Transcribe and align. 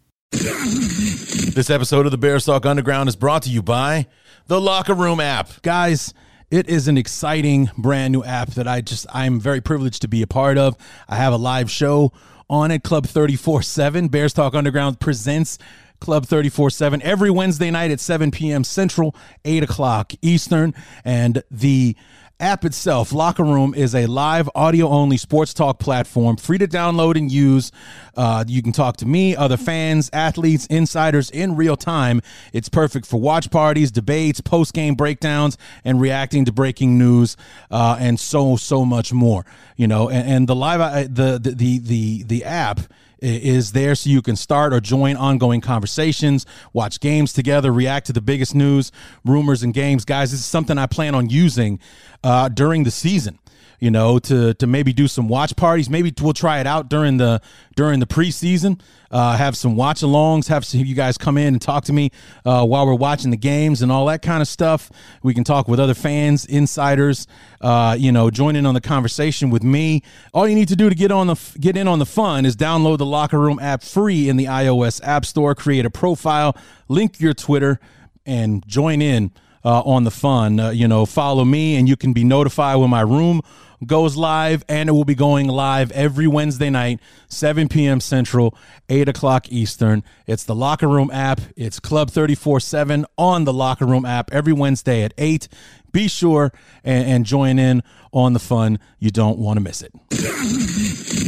This 1.54 1.70
episode 1.70 2.06
of 2.06 2.12
the 2.12 2.18
Bears 2.18 2.44
Talk 2.44 2.66
Underground 2.66 3.08
is 3.08 3.16
brought 3.16 3.44
to 3.44 3.50
you 3.50 3.62
by 3.62 4.08
the 4.48 4.60
Locker 4.60 4.94
Room 4.94 5.22
app. 5.22 5.62
Guys, 5.62 6.14
it 6.50 6.68
is 6.68 6.90
an 6.90 6.98
exciting 6.98 7.70
brand 7.78 8.12
new 8.12 8.26
app 8.26 8.50
that 8.56 8.68
I 8.68 8.82
just 8.82 9.06
I'm 9.14 9.40
very 9.40 9.62
privileged 9.62 10.02
to 10.02 10.10
be 10.10 10.22
a 10.22 10.28
part 10.28 10.58
of. 10.58 10.76
I 11.08 11.16
have 11.16 11.32
a 11.32 11.38
live 11.38 11.72
show 11.72 12.12
on 12.50 12.72
it, 12.72 12.84
Club 12.84 13.08
34-7. 13.08 14.12
Bears 14.12 14.34
Talk 14.34 14.54
Underground 14.54 15.00
presents 15.00 15.58
Club 16.02 16.26
34 16.26 16.72
7 16.72 17.02
every 17.04 17.32
Wednesday 17.32 17.72
night 17.72 17.92
at 17.92 18.02
7 18.02 18.32
p.m. 18.32 18.66
Central, 18.66 19.16
8 19.46 19.64
o'clock 19.64 20.12
Eastern. 20.22 20.74
And 21.06 21.42
the 21.50 21.96
app 22.42 22.66
itself, 22.66 23.14
Locker 23.14 23.44
Room, 23.44 23.74
is 23.76 23.94
a 23.94 24.08
live 24.08 24.50
audio 24.56 24.88
only 24.88 25.16
sports 25.16 25.54
talk 25.54 25.80
platform, 25.80 26.36
free 26.36 26.58
to 26.58 26.68
download 26.68 27.16
and 27.16 27.32
use. 27.32 27.72
Uh, 28.18 28.44
you 28.48 28.62
can 28.64 28.72
talk 28.72 28.98
to 28.98 29.06
me, 29.06 29.36
other 29.36 29.58
fans, 29.58 30.10
athletes, 30.12 30.66
insiders 30.66 31.30
in 31.30 31.56
real 31.56 31.78
time. 31.78 32.22
It's 32.52 32.68
perfect 32.68 33.06
for 33.06 33.22
watch 33.22 33.52
parties, 33.52 33.92
debates, 33.92 34.42
post 34.42 34.74
game 34.74 34.96
breakdowns, 34.96 35.58
and 35.86 36.02
reacting 36.02 36.46
to 36.46 36.52
breaking 36.52 36.98
news, 36.98 37.38
uh, 37.70 37.98
and 38.00 38.20
so 38.20 38.56
so 38.56 38.84
much 38.84 39.14
more. 39.14 39.46
You 39.78 39.88
know, 39.88 40.10
and, 40.10 40.28
and 40.28 40.48
the 40.48 40.56
live 40.56 40.82
uh, 40.82 41.04
the 41.04 41.40
the 41.42 41.56
the 41.56 41.80
the, 41.80 42.24
the 42.24 42.44
app 42.44 42.82
is 43.22 43.72
there 43.72 43.96
so 43.96 44.10
you 44.10 44.22
can 44.22 44.36
start 44.36 44.74
or 44.74 44.80
join 44.80 45.16
ongoing 45.16 45.62
conversations, 45.62 46.46
watch 46.74 47.00
games 47.00 47.34
together, 47.34 47.72
react 47.72 48.08
to 48.08 48.14
the 48.14 48.22
biggest 48.22 48.56
news, 48.56 48.92
rumors, 49.24 49.64
and 49.64 49.74
games. 49.74 50.06
Guys, 50.06 50.32
this 50.32 50.40
is 50.40 50.46
something 50.46 50.78
I 50.78 50.88
plan 50.88 51.16
on 51.16 51.30
using 51.30 51.80
uh, 52.24 52.50
during 52.50 52.84
the 52.84 52.92
season 52.92 53.40
you 53.82 53.90
know, 53.90 54.20
to 54.20 54.54
to 54.54 54.68
maybe 54.68 54.94
do 54.94 55.08
some 55.08 55.28
watch 55.28 55.56
parties. 55.56 55.90
Maybe 55.90 56.14
we'll 56.22 56.34
try 56.34 56.60
it 56.60 56.68
out 56.68 56.88
during 56.88 57.18
the 57.18 57.42
during 57.76 58.00
the 58.00 58.06
preseason. 58.06 58.80
Uh, 59.10 59.36
have 59.36 59.58
some 59.58 59.76
watch 59.76 60.02
alongs. 60.02 60.48
Have 60.48 60.64
some 60.64 60.82
you 60.82 60.94
guys 60.94 61.18
come 61.18 61.36
in 61.36 61.56
and 61.56 61.62
talk 61.62 61.86
to 61.86 61.94
me 61.94 62.12
uh, 62.46 62.64
while 62.64 62.86
we're 62.86 62.94
watching 62.94 63.32
the 63.32 63.38
games 63.38 63.82
and 63.82 63.92
all 63.92 64.06
that 64.06 64.22
kind 64.22 64.40
of 64.40 64.48
stuff. 64.48 64.92
We 65.24 65.34
can 65.34 65.44
talk 65.44 65.68
with 65.68 65.80
other 65.80 65.96
fans, 65.96 66.46
insiders. 66.46 67.26
Uh, 67.60 67.96
you 68.00 68.12
know, 68.12 68.30
join 68.30 68.56
in 68.56 68.68
on 68.68 68.76
the 68.76 68.82
conversation 68.82 69.50
with 69.50 69.64
me. 69.64 70.04
All 70.32 70.48
you 70.48 70.56
need 70.56 70.68
to 70.68 70.76
do 70.76 70.88
to 70.88 70.96
get 70.96 71.12
on 71.12 71.26
the 71.26 71.58
get 71.60 71.76
in 71.76 71.88
on 71.88 71.98
the 71.98 72.06
fun 72.06 72.46
is 72.46 72.56
download 72.56 73.00
the 73.00 73.06
Locker 73.06 73.40
Room 73.40 73.58
app 73.60 73.82
free 73.82 74.30
in 74.30 74.38
the 74.38 74.46
iOS 74.46 75.02
App 75.04 75.26
Store. 75.26 75.56
Create 75.56 75.88
a 75.88 75.90
profile, 75.90 76.56
link 76.88 77.20
your 77.20 77.34
Twitter, 77.34 77.80
and 78.28 78.66
join 78.68 79.02
in. 79.02 79.32
Uh, 79.64 79.80
on 79.82 80.06
the 80.06 80.10
fun. 80.10 80.60
Uh, 80.60 80.72
you 80.72 80.88
know, 80.88 81.06
follow 81.06 81.46
me 81.46 81.76
and 81.76 81.88
you 81.88 81.96
can 81.96 82.14
be 82.14 82.24
notified 82.24 82.80
when 82.80 82.90
my 82.90 83.02
room 83.02 83.44
goes 83.86 84.16
live, 84.16 84.64
and 84.70 84.90
it 84.90 84.92
will 84.92 85.06
be 85.06 85.16
going 85.16 85.48
live 85.48 85.92
every 85.92 86.28
Wednesday 86.28 86.70
night, 86.70 87.00
7 87.28 87.68
p.m. 87.68 88.00
Central, 88.00 88.56
8 88.90 89.10
o'clock 89.10 89.52
Eastern. 89.52 90.04
It's 90.28 90.44
the 90.44 90.56
Locker 90.56 90.88
Room 90.88 91.10
app. 91.12 91.42
It's 91.56 91.80
Club 91.80 92.12
34 92.12 92.60
7 92.60 93.06
on 93.18 93.46
the 93.46 93.54
Locker 93.54 93.86
Room 93.86 94.06
app 94.06 94.32
every 94.32 94.54
Wednesday 94.54 95.04
at 95.04 95.14
8. 95.18 95.48
Be 95.92 96.08
sure 96.08 96.54
and, 96.84 97.06
and 97.10 97.26
join 97.26 97.60
in 97.60 97.84
on 98.14 98.34
the 98.34 98.40
fun. 98.40 98.80
You 99.00 99.12
don't 99.12 99.38
want 99.38 99.58
to 99.58 99.62
miss 99.62 99.82
it. 99.82 99.92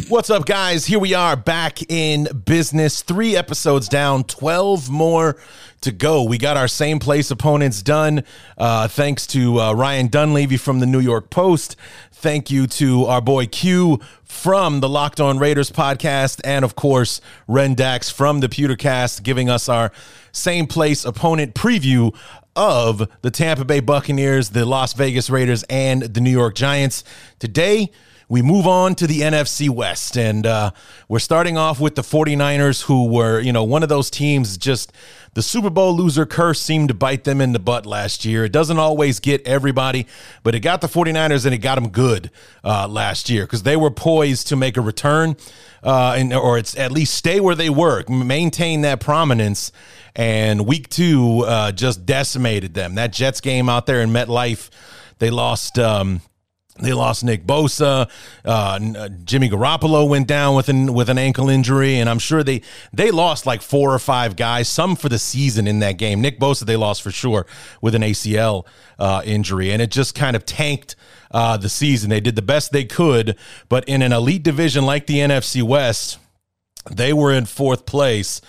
What's 0.10 0.30
up, 0.30 0.46
guys? 0.46 0.86
Here 0.86 1.00
we 1.00 1.14
are 1.14 1.36
back 1.36 1.90
in 1.90 2.28
business. 2.46 3.02
Three 3.02 3.36
episodes 3.36 3.90
down, 3.90 4.24
12 4.26 4.90
more 4.90 5.38
to 5.82 5.92
go. 5.92 6.24
We 6.24 6.38
got 6.38 6.56
our 6.56 6.68
same 6.68 7.00
place 7.00 7.32
opponents 7.32 7.82
done. 7.82 8.24
Uh, 8.58 8.88
thanks 8.88 9.28
to 9.28 9.60
uh, 9.60 9.74
Ryan 9.74 10.08
Dunleavy 10.08 10.58
from 10.58 10.80
the 10.80 10.86
New 10.86 11.00
York 11.00 11.30
Post. 11.30 11.76
Thank 12.44 12.52
you 12.52 12.68
to 12.68 13.06
our 13.06 13.22
boy 13.22 13.46
Q 13.46 14.02
from 14.26 14.82
the 14.82 14.90
Locked 14.90 15.22
On 15.22 15.40
Raiders 15.40 15.72
podcast, 15.72 16.42
and 16.44 16.66
of 16.66 16.76
course, 16.76 17.22
Rendax 17.48 18.12
from 18.12 18.42
the 18.42 18.50
Pewtercast, 18.50 19.24
giving 19.24 19.50
us 19.50 19.70
our 19.70 19.94
same 20.34 20.68
place 20.68 21.06
opponent 21.06 21.56
preview 21.56 22.14
of 22.54 23.10
the 23.22 23.32
Tampa 23.32 23.64
Bay 23.64 23.80
Buccaneers, 23.80 24.50
the 24.50 24.66
Las 24.66 24.92
Vegas 24.92 25.30
Raiders, 25.30 25.64
and 25.70 26.02
the 26.02 26.20
New 26.20 26.32
York 26.32 26.54
Giants. 26.56 27.06
Today, 27.40 27.90
we 28.28 28.42
move 28.42 28.68
on 28.68 28.96
to 28.96 29.08
the 29.08 29.22
NFC 29.22 29.70
West, 29.70 30.18
and 30.18 30.46
uh, 30.46 30.72
we're 31.08 31.20
starting 31.20 31.58
off 31.58 31.80
with 31.80 31.96
the 31.96 32.02
49ers, 32.02 32.84
who 32.84 33.08
were, 33.08 33.40
you 33.40 33.54
know, 33.54 33.64
one 33.64 33.84
of 33.84 33.90
those 33.90 34.10
teams 34.10 34.58
just 34.58 34.92
the 35.34 35.42
Super 35.42 35.70
Bowl 35.70 35.96
loser 35.96 36.26
curse 36.26 36.62
seemed 36.62 36.90
to 36.90 36.94
bite 36.94 37.24
them 37.24 37.42
in 37.42 37.54
the 37.54 37.60
butt 37.60 37.86
last 37.86 38.26
year. 38.26 38.46
It 38.46 38.52
doesn't 38.52 38.78
always 38.78 39.20
get 39.20 39.46
everybody, 39.48 40.08
but 40.44 40.56
it 40.56 40.60
got 40.60 40.82
the 40.82 40.88
49ers 40.88 41.46
and 41.46 41.54
it 41.54 41.60
got 41.60 41.76
them 41.76 41.90
good 41.90 42.30
uh, 42.64 42.88
last 42.88 43.30
year 43.30 43.44
because 43.46 43.64
they 43.64 43.76
were 43.76 43.92
poised 43.92 44.48
to 44.48 44.56
make 44.56 44.78
a 44.78 44.82
return 44.82 45.36
uh, 45.84 46.16
and, 46.18 46.34
or 46.34 46.58
it's 46.58 46.78
at 46.78 46.92
least 46.92 47.16
stay 47.16 47.40
where 47.40 47.56
they 47.56 47.70
were, 47.70 48.04
maintain 48.08 48.82
that 48.82 49.00
prominence. 49.00 49.72
And 50.16 50.68
week 50.68 50.90
two 50.90 51.42
uh, 51.42 51.72
just 51.72 52.06
decimated 52.06 52.74
them. 52.74 52.96
That 52.96 53.12
Jets 53.12 53.42
game 53.42 53.68
out 53.70 53.86
there 53.86 54.02
in 54.02 54.12
MetLife, 54.12 54.70
they 55.20 55.30
lost. 55.30 55.80
Um, 55.80 56.22
they 56.80 56.92
lost 56.92 57.24
Nick 57.24 57.46
Bosa. 57.46 58.10
Uh, 58.44 58.80
uh, 58.98 59.10
Jimmy 59.26 59.48
Garoppolo 59.48 60.10
went 60.10 60.28
down 60.28 60.56
with 60.56 60.70
an 60.70 60.92
with 60.94 61.08
an 61.08 61.20
ankle 61.20 61.48
injury, 61.48 62.00
and 62.00 62.10
I'm 62.10 62.18
sure 62.18 62.44
they 62.44 62.62
they 62.92 63.12
lost 63.12 63.46
like 63.46 63.62
four 63.62 63.94
or 63.94 64.00
five 64.00 64.36
guys, 64.36 64.68
some 64.68 64.96
for 64.96 65.08
the 65.08 65.20
season 65.20 65.68
in 65.68 65.80
that 65.80 65.98
game. 65.98 66.20
Nick 66.20 66.40
Bosa 66.40 66.66
they 66.66 66.76
lost 66.76 67.04
for 67.04 67.12
sure 67.12 67.46
with 67.82 67.94
an 67.94 68.02
ACL 68.02 68.66
uh, 68.98 69.22
injury, 69.24 69.72
and 69.72 69.82
it 69.84 69.92
just 69.92 70.16
kind 70.16 70.36
of 70.36 70.46
tanked 70.46 70.96
uh, 71.30 71.58
the 71.58 71.70
season. 71.70 72.10
They 72.10 72.22
did 72.22 72.36
the 72.36 72.42
best 72.42 72.72
they 72.72 72.86
could, 72.86 73.38
but 73.70 73.88
in 73.88 74.02
an 74.02 74.12
elite 74.12 74.44
division 74.44 74.84
like 74.84 75.06
the 75.06 75.18
NFC 75.18 75.62
West, 75.62 76.18
they 76.90 77.14
were 77.14 77.32
in 77.32 77.46
fourth 77.46 77.86
place 77.86 78.42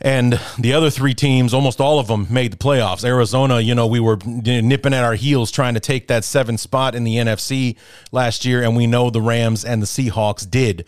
and 0.00 0.40
the 0.58 0.72
other 0.72 0.88
three 0.88 1.14
teams, 1.14 1.52
almost 1.52 1.80
all 1.80 1.98
of 1.98 2.06
them, 2.06 2.26
made 2.30 2.52
the 2.52 2.56
playoffs. 2.56 3.04
Arizona, 3.04 3.60
you 3.60 3.74
know, 3.74 3.86
we 3.86 4.00
were 4.00 4.18
nipping 4.24 4.94
at 4.94 5.04
our 5.04 5.14
heels 5.14 5.50
trying 5.50 5.74
to 5.74 5.80
take 5.80 6.08
that 6.08 6.24
seventh 6.24 6.60
spot 6.60 6.94
in 6.94 7.04
the 7.04 7.16
NFC 7.16 7.76
last 8.10 8.44
year, 8.44 8.62
and 8.62 8.76
we 8.76 8.86
know 8.86 9.10
the 9.10 9.20
Rams 9.20 9.64
and 9.64 9.82
the 9.82 9.86
Seahawks 9.86 10.48
did 10.48 10.86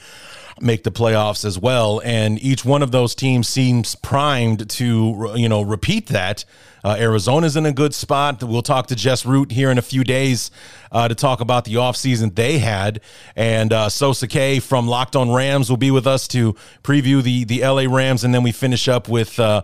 make 0.62 0.84
the 0.84 0.92
playoffs 0.92 1.44
as 1.44 1.58
well. 1.58 2.00
And 2.04 2.42
each 2.42 2.64
one 2.64 2.82
of 2.82 2.90
those 2.90 3.14
teams 3.14 3.48
seems 3.48 3.94
primed 3.94 4.68
to, 4.70 5.32
you 5.34 5.48
know, 5.48 5.62
repeat 5.62 6.06
that. 6.08 6.44
Uh, 6.84 6.96
Arizona's 6.98 7.56
in 7.56 7.64
a 7.64 7.72
good 7.72 7.94
spot. 7.94 8.42
We'll 8.42 8.62
talk 8.62 8.88
to 8.88 8.96
Jess 8.96 9.24
Root 9.24 9.52
here 9.52 9.70
in 9.70 9.78
a 9.78 9.82
few 9.82 10.02
days 10.02 10.50
uh, 10.90 11.06
to 11.06 11.14
talk 11.14 11.40
about 11.40 11.64
the 11.64 11.74
offseason 11.74 12.34
they 12.34 12.58
had. 12.58 13.00
And 13.36 13.72
uh, 13.72 13.88
Sosa 13.88 14.26
K 14.26 14.58
from 14.58 14.88
Locked 14.88 15.14
on 15.14 15.30
Rams 15.30 15.70
will 15.70 15.76
be 15.76 15.92
with 15.92 16.06
us 16.06 16.26
to 16.28 16.54
preview 16.82 17.22
the, 17.22 17.44
the 17.44 17.64
LA 17.64 17.84
Rams. 17.88 18.24
And 18.24 18.34
then 18.34 18.42
we 18.42 18.50
finish 18.50 18.88
up 18.88 19.08
with 19.08 19.38
uh, 19.38 19.62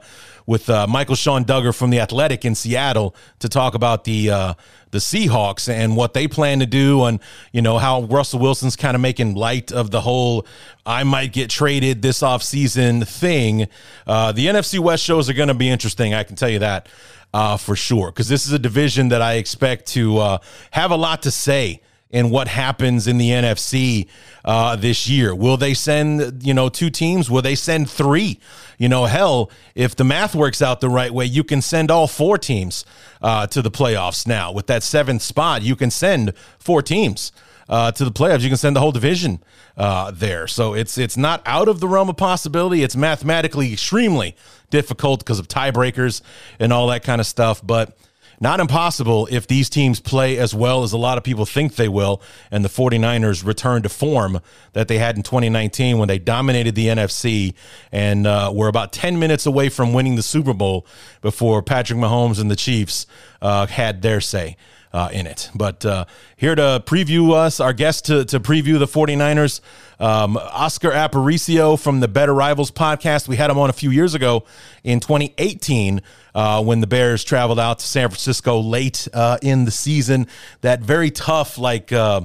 with 0.49 0.71
uh, 0.71 0.87
Michael-Shawn 0.87 1.45
Dugar 1.45 1.75
from 1.75 1.91
the 1.91 2.01
Athletic 2.01 2.43
in 2.43 2.55
Seattle 2.55 3.15
to 3.41 3.51
talk 3.51 3.75
about 3.75 4.05
the 4.05 4.31
uh, 4.31 4.55
the 4.91 4.97
Seahawks 4.97 5.69
and 5.69 5.95
what 5.95 6.15
they 6.15 6.27
plan 6.27 6.61
to 6.61 6.67
do, 6.67 7.05
and 7.05 7.21
you 7.53 7.61
know 7.61 7.77
how 7.77 8.05
Russell 8.05 8.41
Wilson's 8.41 8.75
kind 8.75 8.95
of 8.95 9.03
making 9.03 9.35
light 9.35 9.71
of 9.71 9.91
the 9.91 10.01
whole 10.01 10.47
"I 10.87 11.05
might 11.05 11.35
get 11.35 11.51
traded 11.51 12.01
this 12.01 12.21
offseason" 12.21 13.07
thing. 13.07 13.69
Uh, 14.07 14.33
the 14.33 14.47
NFC 14.47 14.79
West 14.79 15.05
shows 15.05 15.29
are 15.29 15.35
going 15.35 15.49
to 15.49 15.55
be 15.55 15.69
interesting. 15.69 16.15
I 16.15 16.25
can 16.25 16.35
tell 16.35 16.49
you 16.49 16.61
that 16.61 16.89
uh, 17.35 17.59
for 17.59 17.77
sure 17.77 18.11
because 18.11 18.29
this 18.29 18.47
is 18.47 18.53
a 18.53 18.59
division 18.59 19.11
that 19.11 19.21
I 19.21 19.35
expect 19.35 19.87
to 19.89 20.17
uh, 20.17 20.39
have 20.71 20.91
a 20.91 20.97
lot 20.97 21.25
to 21.25 21.31
say 21.31 21.83
in 22.11 22.31
what 22.31 22.49
happens 22.49 23.07
in 23.07 23.19
the 23.19 23.31
NFC 23.31 24.07
uh, 24.45 24.77
this 24.77 25.09
year. 25.09 25.35
Will 25.35 25.57
they 25.57 25.75
send, 25.75 26.43
you 26.43 26.55
know, 26.55 26.69
two 26.69 26.91
teams? 26.91 27.31
Will 27.31 27.43
they 27.43 27.55
send 27.55 27.91
three? 27.91 28.41
You 28.79 28.89
know, 28.89 29.05
hell, 29.05 29.51
if 29.75 29.95
the 29.95 30.05
math 30.05 30.35
works 30.35 30.63
out 30.63 30.81
the 30.81 30.89
right 30.89 31.13
way, 31.13 31.27
you 31.27 31.45
can 31.45 31.61
send 31.61 31.91
all 31.91 32.07
four 32.07 32.39
teams 32.39 32.85
uh, 33.21 33.47
to 33.49 33.61
the 33.61 33.71
playoffs 33.71 34.27
now. 34.27 34.53
With 34.53 34.67
that 34.69 34.83
seventh 34.83 35.23
spot, 35.23 35.63
you 35.63 35.77
can 35.77 35.91
send 35.91 36.33
four 36.59 36.83
teams. 36.83 37.33
Uh, 37.69 37.93
to 37.93 38.03
the 38.03 38.11
playoffs, 38.11 38.41
you 38.41 38.49
can 38.49 38.57
send 38.57 38.75
the 38.75 38.81
whole 38.81 38.93
division 38.93 39.43
uh, 39.77 40.11
there. 40.11 40.47
So 40.47 40.73
it's 40.73 40.97
it's 40.97 41.19
not 41.19 41.43
out 41.45 41.69
of 41.69 41.81
the 41.81 41.87
realm 41.87 42.09
of 42.09 42.17
possibility. 42.17 42.83
It's 42.83 42.97
mathematically 42.97 43.75
extremely 43.75 44.35
difficult 44.71 45.21
because 45.21 45.39
of 45.39 45.49
tiebreakers 45.49 46.23
and 46.59 46.73
all 46.73 46.87
that 46.87 47.05
kind 47.05 47.21
of 47.21 47.27
stuff. 47.27 47.61
But 47.63 47.95
not 48.41 48.61
impossible 48.61 49.29
if 49.31 49.47
these 49.47 49.69
teams 49.69 50.01
play 50.01 50.39
as 50.39 50.55
well 50.55 50.83
as 50.83 50.93
a 50.93 50.99
lot 50.99 51.19
of 51.19 51.25
people 51.25 51.45
think 51.45 51.75
they 51.75 51.89
will, 51.89 52.23
and 52.51 52.65
the 52.65 52.69
49ers 52.69 53.45
return 53.45 53.83
to 53.83 53.89
form 53.89 54.41
that 54.73 54.89
they 54.89 54.99
had 54.99 55.17
in 55.17 55.23
2019 55.23 55.99
when 55.99 56.09
they 56.09 56.19
dominated 56.19 56.75
the 56.75 56.87
NFC 56.87 57.55
and 57.91 58.27
uh, 58.27 58.53
were 58.55 58.69
about 58.69 58.93
10 58.93 59.19
minutes 59.19 59.47
away 59.47 59.69
from 59.69 59.93
winning 59.93 60.17
the 60.17 60.23
Super 60.23 60.55
Bowl 60.55 60.87
before 61.21 61.63
Patrick 61.63 61.99
Mahomes 61.99 62.41
and 62.41 62.51
the 62.51 62.57
Chiefs 62.57 63.07
uh, 63.43 63.67
had 63.67 64.03
their 64.03 64.21
say. 64.21 64.57
Uh, 64.91 65.11
in 65.13 65.27
it. 65.27 65.51
But 65.55 65.85
uh, 65.85 66.07
here 66.35 66.55
to 66.55 66.83
preview 66.87 67.35
us, 67.35 67.61
our 67.61 67.75
guest 67.75 68.07
to, 68.07 68.25
to 68.25 68.41
preview 68.41 68.79
the 68.79 68.87
49ers, 68.87 69.61
um, 70.01 70.39
Oscar 70.39 70.91
Aparicio 70.91 71.79
from 71.79 72.01
the 72.01 72.09
Better 72.09 72.33
Rivals 72.33 72.71
podcast. 72.71 73.29
We 73.29 73.37
had 73.37 73.51
him 73.51 73.59
on 73.59 73.69
a 73.69 73.75
few 73.75 73.91
years 73.91 74.15
ago 74.15 74.47
in 74.83 75.01
2018 75.01 76.01
uh, 76.35 76.63
when 76.63 76.81
the 76.81 76.87
Bears 76.87 77.25
traveled 77.25 77.59
out 77.59 77.79
to 77.81 77.87
San 77.87 78.09
Francisco 78.09 78.61
late 78.61 79.09
uh, 79.13 79.39
in 79.43 79.65
the 79.65 79.71
season. 79.71 80.27
That 80.61 80.81
very 80.81 81.11
tough, 81.11 81.59
like, 81.59 81.93
uh, 81.93 82.23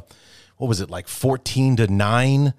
what 0.58 0.68
was 0.68 0.82
it, 0.82 0.90
like 0.90 1.08
14 1.08 1.78
to 1.78 1.88
9, 1.88 2.54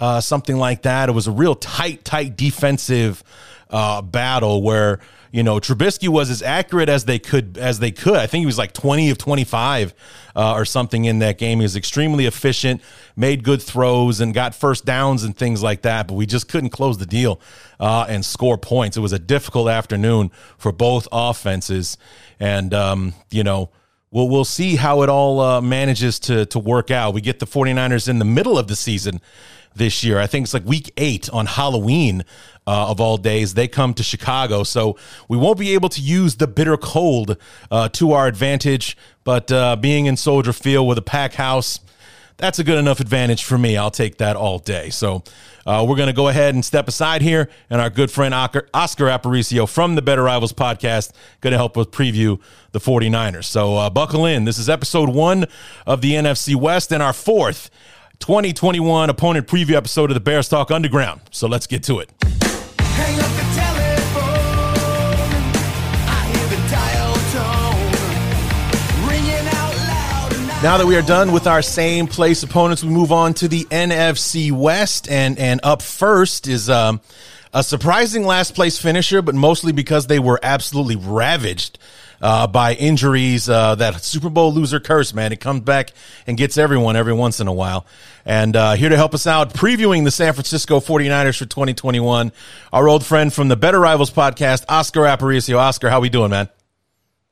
uh, 0.00 0.20
something 0.20 0.56
like 0.56 0.82
that. 0.82 1.08
It 1.08 1.12
was 1.12 1.26
a 1.26 1.32
real 1.32 1.54
tight, 1.54 2.04
tight 2.04 2.36
defensive 2.36 3.22
uh, 3.70 4.02
battle 4.02 4.62
where 4.62 5.00
you 5.34 5.42
know, 5.42 5.56
Trubisky 5.56 6.06
was 6.06 6.30
as 6.30 6.42
accurate 6.42 6.88
as 6.88 7.06
they 7.06 7.18
could 7.18 7.58
as 7.58 7.80
they 7.80 7.90
could. 7.90 8.14
I 8.14 8.28
think 8.28 8.42
he 8.42 8.46
was 8.46 8.56
like 8.56 8.72
20 8.72 9.10
of 9.10 9.18
25 9.18 9.92
uh, 10.36 10.52
or 10.52 10.64
something 10.64 11.06
in 11.06 11.18
that 11.18 11.38
game. 11.38 11.58
He 11.58 11.64
was 11.64 11.74
extremely 11.74 12.26
efficient, 12.26 12.80
made 13.16 13.42
good 13.42 13.60
throws, 13.60 14.20
and 14.20 14.32
got 14.32 14.54
first 14.54 14.84
downs 14.84 15.24
and 15.24 15.36
things 15.36 15.60
like 15.60 15.82
that. 15.82 16.06
But 16.06 16.14
we 16.14 16.24
just 16.24 16.48
couldn't 16.48 16.70
close 16.70 16.98
the 16.98 17.06
deal 17.06 17.40
uh, 17.80 18.06
and 18.08 18.24
score 18.24 18.56
points. 18.56 18.96
It 18.96 19.00
was 19.00 19.12
a 19.12 19.18
difficult 19.18 19.68
afternoon 19.68 20.30
for 20.56 20.70
both 20.70 21.08
offenses, 21.10 21.98
and 22.38 22.72
um, 22.72 23.14
you 23.32 23.42
know. 23.42 23.70
We'll, 24.12 24.28
we'll 24.28 24.44
see 24.44 24.76
how 24.76 25.02
it 25.02 25.08
all 25.08 25.40
uh, 25.40 25.60
manages 25.60 26.20
to, 26.20 26.46
to 26.46 26.60
work 26.60 26.92
out. 26.92 27.14
We 27.14 27.20
get 27.20 27.40
the 27.40 27.46
49ers 27.46 28.08
in 28.08 28.20
the 28.20 28.24
middle 28.24 28.56
of 28.56 28.68
the 28.68 28.76
season 28.76 29.20
this 29.74 30.04
year. 30.04 30.20
I 30.20 30.28
think 30.28 30.44
it's 30.44 30.54
like 30.54 30.64
week 30.64 30.92
eight 30.96 31.28
on 31.30 31.46
Halloween 31.46 32.24
uh, 32.66 32.88
of 32.90 33.00
all 33.00 33.16
days. 33.16 33.54
They 33.54 33.68
come 33.68 33.94
to 33.94 34.02
Chicago. 34.02 34.62
So 34.62 34.96
we 35.28 35.36
won't 35.36 35.58
be 35.58 35.74
able 35.74 35.88
to 35.90 36.00
use 36.00 36.36
the 36.36 36.46
bitter 36.46 36.76
cold 36.76 37.36
uh, 37.70 37.88
to 37.90 38.12
our 38.12 38.26
advantage. 38.26 38.96
But 39.24 39.50
uh, 39.50 39.76
being 39.76 40.06
in 40.06 40.16
Soldier 40.16 40.52
Field 40.52 40.88
with 40.88 40.98
a 40.98 41.02
pack 41.02 41.34
house, 41.34 41.80
that's 42.36 42.58
a 42.58 42.64
good 42.64 42.78
enough 42.78 43.00
advantage 43.00 43.44
for 43.44 43.56
me. 43.56 43.76
I'll 43.76 43.90
take 43.90 44.18
that 44.18 44.36
all 44.36 44.58
day. 44.58 44.90
So 44.90 45.22
uh, 45.66 45.84
we're 45.88 45.96
going 45.96 46.08
to 46.08 46.14
go 46.14 46.28
ahead 46.28 46.54
and 46.54 46.64
step 46.64 46.88
aside 46.88 47.22
here. 47.22 47.48
And 47.70 47.80
our 47.80 47.90
good 47.90 48.10
friend 48.10 48.34
Oscar, 48.34 48.68
Aparicio 48.72 49.68
from 49.68 49.94
the 49.94 50.02
Better 50.02 50.22
Rivals 50.22 50.52
podcast 50.52 51.12
going 51.40 51.52
to 51.52 51.58
help 51.58 51.78
us 51.78 51.86
preview 51.86 52.40
the 52.72 52.80
49ers. 52.80 53.44
So 53.44 53.76
uh, 53.76 53.90
buckle 53.90 54.26
in. 54.26 54.44
This 54.44 54.58
is 54.58 54.68
episode 54.68 55.10
one 55.10 55.46
of 55.86 56.00
the 56.00 56.12
NFC 56.12 56.56
West 56.56 56.92
and 56.92 57.02
our 57.02 57.12
fourth 57.12 57.70
2021 58.18 59.10
opponent 59.10 59.46
preview 59.46 59.74
episode 59.74 60.10
of 60.10 60.14
the 60.14 60.20
Bears 60.20 60.48
Talk 60.48 60.70
Underground. 60.70 61.20
So 61.30 61.46
let's 61.46 61.66
get 61.66 61.82
to 61.84 62.00
it. 62.00 62.43
Now 70.64 70.78
that 70.78 70.86
we 70.86 70.96
are 70.96 71.02
done 71.02 71.32
with 71.32 71.46
our 71.46 71.60
same 71.60 72.06
place 72.06 72.42
opponents, 72.42 72.82
we 72.82 72.88
move 72.88 73.12
on 73.12 73.34
to 73.34 73.48
the 73.48 73.64
NFC 73.64 74.50
West, 74.50 75.10
and 75.10 75.38
and 75.38 75.60
up 75.62 75.82
first 75.82 76.48
is 76.48 76.70
um, 76.70 77.02
a 77.52 77.62
surprising 77.62 78.24
last 78.24 78.54
place 78.54 78.78
finisher, 78.78 79.20
but 79.20 79.34
mostly 79.34 79.72
because 79.72 80.06
they 80.06 80.18
were 80.18 80.40
absolutely 80.42 80.96
ravaged 80.96 81.78
uh, 82.24 82.46
by 82.46 82.74
injuries. 82.74 83.48
Uh, 83.48 83.74
that 83.74 84.02
Super 84.02 84.30
Bowl 84.30 84.52
loser 84.52 84.80
curse, 84.80 85.12
man, 85.12 85.32
it 85.32 85.40
comes 85.40 85.60
back 85.60 85.92
and 86.26 86.36
gets 86.36 86.56
everyone 86.56 86.96
every 86.96 87.12
once 87.12 87.38
in 87.38 87.46
a 87.46 87.52
while. 87.52 87.86
And 88.24 88.56
uh, 88.56 88.72
here 88.72 88.88
to 88.88 88.96
help 88.96 89.12
us 89.14 89.26
out, 89.26 89.52
previewing 89.52 90.04
the 90.04 90.10
San 90.10 90.32
Francisco 90.32 90.80
49ers 90.80 91.38
for 91.38 91.44
2021, 91.44 92.32
our 92.72 92.88
old 92.88 93.04
friend 93.04 93.32
from 93.32 93.48
the 93.48 93.56
Better 93.56 93.78
Rivals 93.78 94.10
podcast, 94.10 94.64
Oscar 94.70 95.02
Aparicio. 95.02 95.58
Oscar, 95.58 95.90
how 95.90 96.00
we 96.00 96.08
doing, 96.08 96.30
man? 96.30 96.48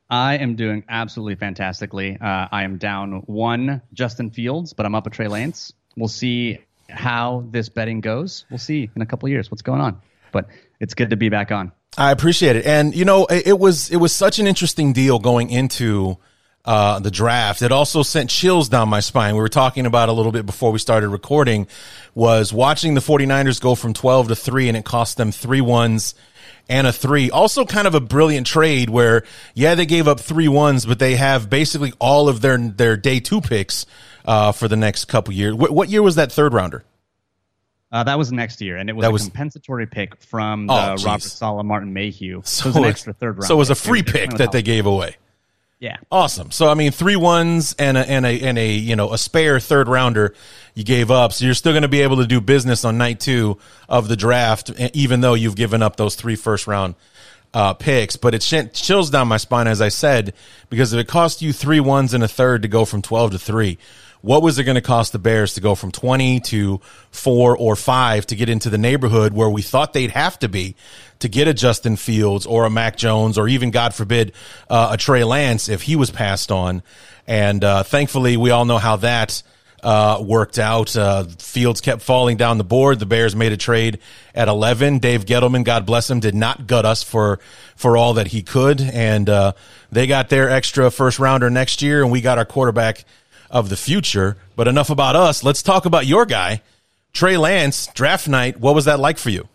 I 0.09 0.37
am 0.37 0.55
doing 0.55 0.83
absolutely 0.87 1.35
fantastically. 1.35 2.15
Uh, 2.21 2.47
I 2.51 2.63
am 2.63 2.77
down 2.77 3.23
one 3.25 3.81
Justin 3.93 4.29
Fields, 4.29 4.73
but 4.73 4.85
I'm 4.85 4.93
up 4.93 5.07
a 5.07 5.09
Trey 5.09 5.27
Lance. 5.27 5.73
We'll 5.97 6.07
see 6.07 6.59
how 6.87 7.47
this 7.49 7.69
betting 7.69 8.01
goes. 8.01 8.45
We'll 8.51 8.59
see 8.59 8.91
in 8.95 9.01
a 9.01 9.07
couple 9.07 9.27
years 9.29 9.49
what's 9.49 9.63
going 9.63 9.81
on. 9.81 9.99
But 10.31 10.49
it's 10.79 10.93
good 10.93 11.09
to 11.09 11.15
be 11.15 11.29
back 11.29 11.51
on. 11.51 11.71
I 11.97 12.11
appreciate 12.11 12.55
it, 12.55 12.65
and 12.65 12.95
you 12.95 13.05
know, 13.05 13.25
it, 13.25 13.59
was 13.59 13.91
it 13.91 13.97
was 13.97 14.13
such 14.13 14.39
an 14.39 14.47
interesting 14.47 14.93
deal 14.93 15.19
going 15.19 15.49
into 15.49 16.17
uh, 16.65 16.99
the 16.99 17.11
draft. 17.11 17.61
It 17.61 17.71
also 17.71 18.03
sent 18.03 18.29
chills 18.29 18.69
down 18.69 18.89
my 18.89 18.99
spine. 18.99 19.35
We 19.35 19.41
were 19.41 19.49
talking 19.49 19.85
about 19.85 20.09
a 20.09 20.13
little 20.13 20.31
bit 20.31 20.45
before 20.45 20.71
we 20.71 20.79
started 20.79 21.09
recording. 21.09 21.67
Was 22.15 22.53
watching 22.53 22.93
the 22.93 23.01
49ers 23.01 23.59
go 23.59 23.75
from 23.75 23.93
12 23.93 24.29
to 24.29 24.35
three, 24.35 24.67
and 24.67 24.77
it 24.77 24.85
cost 24.85 25.17
them 25.17 25.31
three 25.31 25.61
ones 25.61 26.15
and 26.69 26.87
a 26.87 26.93
three. 26.93 27.29
Also, 27.29 27.65
kind 27.65 27.87
of 27.87 27.95
a 27.95 27.99
brilliant 27.99 28.47
trade 28.47 28.89
where, 28.89 29.23
yeah, 29.53 29.75
they 29.75 29.85
gave 29.85 30.07
up 30.07 30.19
three 30.19 30.47
ones, 30.47 30.85
but 30.85 30.99
they 30.99 31.15
have 31.15 31.49
basically 31.49 31.93
all 31.99 32.29
of 32.29 32.41
their 32.41 32.57
their 32.57 32.97
day 32.97 33.19
two 33.19 33.41
picks 33.41 33.85
uh, 34.25 34.51
for 34.51 34.67
the 34.67 34.77
next 34.77 35.05
couple 35.05 35.33
years. 35.33 35.53
What, 35.53 35.71
what 35.71 35.89
year 35.89 36.01
was 36.01 36.15
that 36.15 36.31
third 36.31 36.53
rounder? 36.53 36.83
Uh, 37.93 38.03
that 38.03 38.17
was 38.17 38.31
next 38.31 38.59
year, 38.59 38.77
and 38.77 38.89
it 38.89 38.93
was 38.93 39.03
that 39.03 39.09
a 39.09 39.13
was, 39.13 39.23
compensatory 39.25 39.85
pick 39.85 40.19
from 40.19 40.65
the 40.65 40.73
oh, 40.73 40.95
Robert 41.05 41.21
Saleh, 41.21 41.63
Martin 41.63 41.93
Mayhew. 41.93 42.41
So, 42.43 42.63
it 42.63 42.69
was 42.69 42.75
an 42.77 42.85
extra 42.85 43.13
third 43.13 43.37
round. 43.37 43.43
So 43.43 43.53
it 43.53 43.57
was 43.59 43.69
a 43.69 43.75
free 43.75 44.01
pick 44.01 44.31
that 44.31 44.51
they 44.51 44.63
gave 44.63 44.87
away. 44.87 45.15
Yeah. 45.77 45.97
Awesome. 46.11 46.49
So 46.49 46.69
I 46.69 46.73
mean, 46.73 46.91
three 46.91 47.17
ones 47.17 47.75
and 47.77 47.95
a 47.95 48.09
and 48.09 48.25
a 48.25 48.41
and 48.41 48.57
a 48.57 48.71
you 48.71 48.95
know 48.95 49.13
a 49.13 49.17
spare 49.17 49.59
third 49.59 49.87
rounder 49.87 50.33
you 50.73 50.83
gave 50.83 51.11
up. 51.11 51.33
So 51.33 51.45
you're 51.45 51.53
still 51.53 51.73
going 51.73 51.83
to 51.83 51.89
be 51.89 52.01
able 52.01 52.17
to 52.17 52.25
do 52.25 52.41
business 52.41 52.83
on 52.83 52.97
night 52.97 53.19
two 53.19 53.59
of 53.87 54.07
the 54.07 54.15
draft, 54.15 54.71
even 54.93 55.21
though 55.21 55.33
you've 55.35 55.57
given 55.57 55.83
up 55.83 55.97
those 55.97 56.15
three 56.15 56.35
first 56.35 56.65
round 56.65 56.95
uh, 57.53 57.73
picks. 57.73 58.15
But 58.15 58.33
it 58.33 58.39
chills 58.73 59.09
down 59.09 59.27
my 59.27 59.37
spine, 59.37 59.67
as 59.67 59.81
I 59.81 59.89
said, 59.89 60.33
because 60.69 60.93
if 60.93 60.99
it 60.99 61.07
cost 61.07 61.41
you 61.41 61.53
three 61.53 61.81
ones 61.81 62.13
and 62.13 62.23
a 62.23 62.29
third 62.29 62.61
to 62.63 62.67
go 62.67 62.85
from 62.85 63.01
twelve 63.01 63.31
to 63.31 63.37
three, 63.37 63.77
what 64.23 64.41
was 64.41 64.57
it 64.57 64.63
going 64.63 64.75
to 64.75 64.81
cost 64.81 65.11
the 65.11 65.19
Bears 65.19 65.55
to 65.55 65.61
go 65.61 65.75
from 65.75 65.91
20 65.91 66.39
to 66.39 66.79
four 67.11 67.57
or 67.57 67.75
five 67.75 68.25
to 68.27 68.37
get 68.37 68.47
into 68.47 68.69
the 68.69 68.77
neighborhood 68.77 69.33
where 69.33 69.49
we 69.49 69.61
thought 69.61 69.91
they'd 69.91 70.11
have 70.11 70.39
to 70.39 70.47
be 70.47 70.77
to 71.19 71.27
get 71.27 71.49
a 71.49 71.53
Justin 71.53 71.97
Fields 71.97 72.45
or 72.45 72.63
a 72.63 72.69
Mac 72.69 72.95
Jones 72.95 73.37
or 73.37 73.49
even, 73.49 73.69
God 73.69 73.93
forbid, 73.93 74.31
uh, 74.69 74.91
a 74.93 74.97
Trey 74.97 75.25
Lance 75.25 75.67
if 75.67 75.81
he 75.81 75.97
was 75.97 76.09
passed 76.09 76.53
on. 76.53 76.83
And 77.27 77.65
uh, 77.65 77.83
thankfully, 77.83 78.37
we 78.37 78.49
all 78.49 78.63
know 78.63 78.77
how 78.77 78.95
that 78.95 79.43
uh, 79.83 80.23
worked 80.25 80.57
out. 80.57 80.95
Uh, 80.95 81.25
Fields 81.25 81.81
kept 81.81 82.01
falling 82.01 82.37
down 82.37 82.57
the 82.57 82.63
board. 82.63 82.99
The 82.99 83.05
Bears 83.05 83.35
made 83.35 83.51
a 83.51 83.57
trade 83.57 83.99
at 84.33 84.47
11. 84.47 84.99
Dave 84.99 85.25
Gettleman, 85.25 85.65
God 85.65 85.85
bless 85.85 86.09
him, 86.09 86.21
did 86.21 86.33
not 86.33 86.65
gut 86.65 86.85
us 86.85 87.03
for 87.03 87.39
for 87.75 87.97
all 87.97 88.13
that 88.13 88.27
he 88.27 88.41
could, 88.41 88.79
and 88.79 89.27
uh, 89.27 89.51
they 89.91 90.07
got 90.07 90.29
their 90.29 90.49
extra 90.49 90.89
first 90.89 91.19
rounder 91.19 91.49
next 91.49 91.81
year, 91.81 92.03
and 92.03 92.11
we 92.11 92.21
got 92.21 92.37
our 92.37 92.45
quarterback 92.45 93.03
of 93.53 93.69
the 93.69 93.77
future. 93.77 94.35
But 94.57 94.67
enough 94.67 94.89
about 94.89 95.15
us. 95.15 95.43
Let's 95.43 95.63
talk 95.63 95.85
about 95.85 96.05
your 96.05 96.25
guy, 96.25 96.61
Trey 97.13 97.37
Lance, 97.37 97.87
draft 97.93 98.27
night. 98.27 98.59
What 98.59 98.75
was 98.75 98.85
that 98.85 98.99
like 98.99 99.17
for 99.17 99.29
you? 99.29 99.47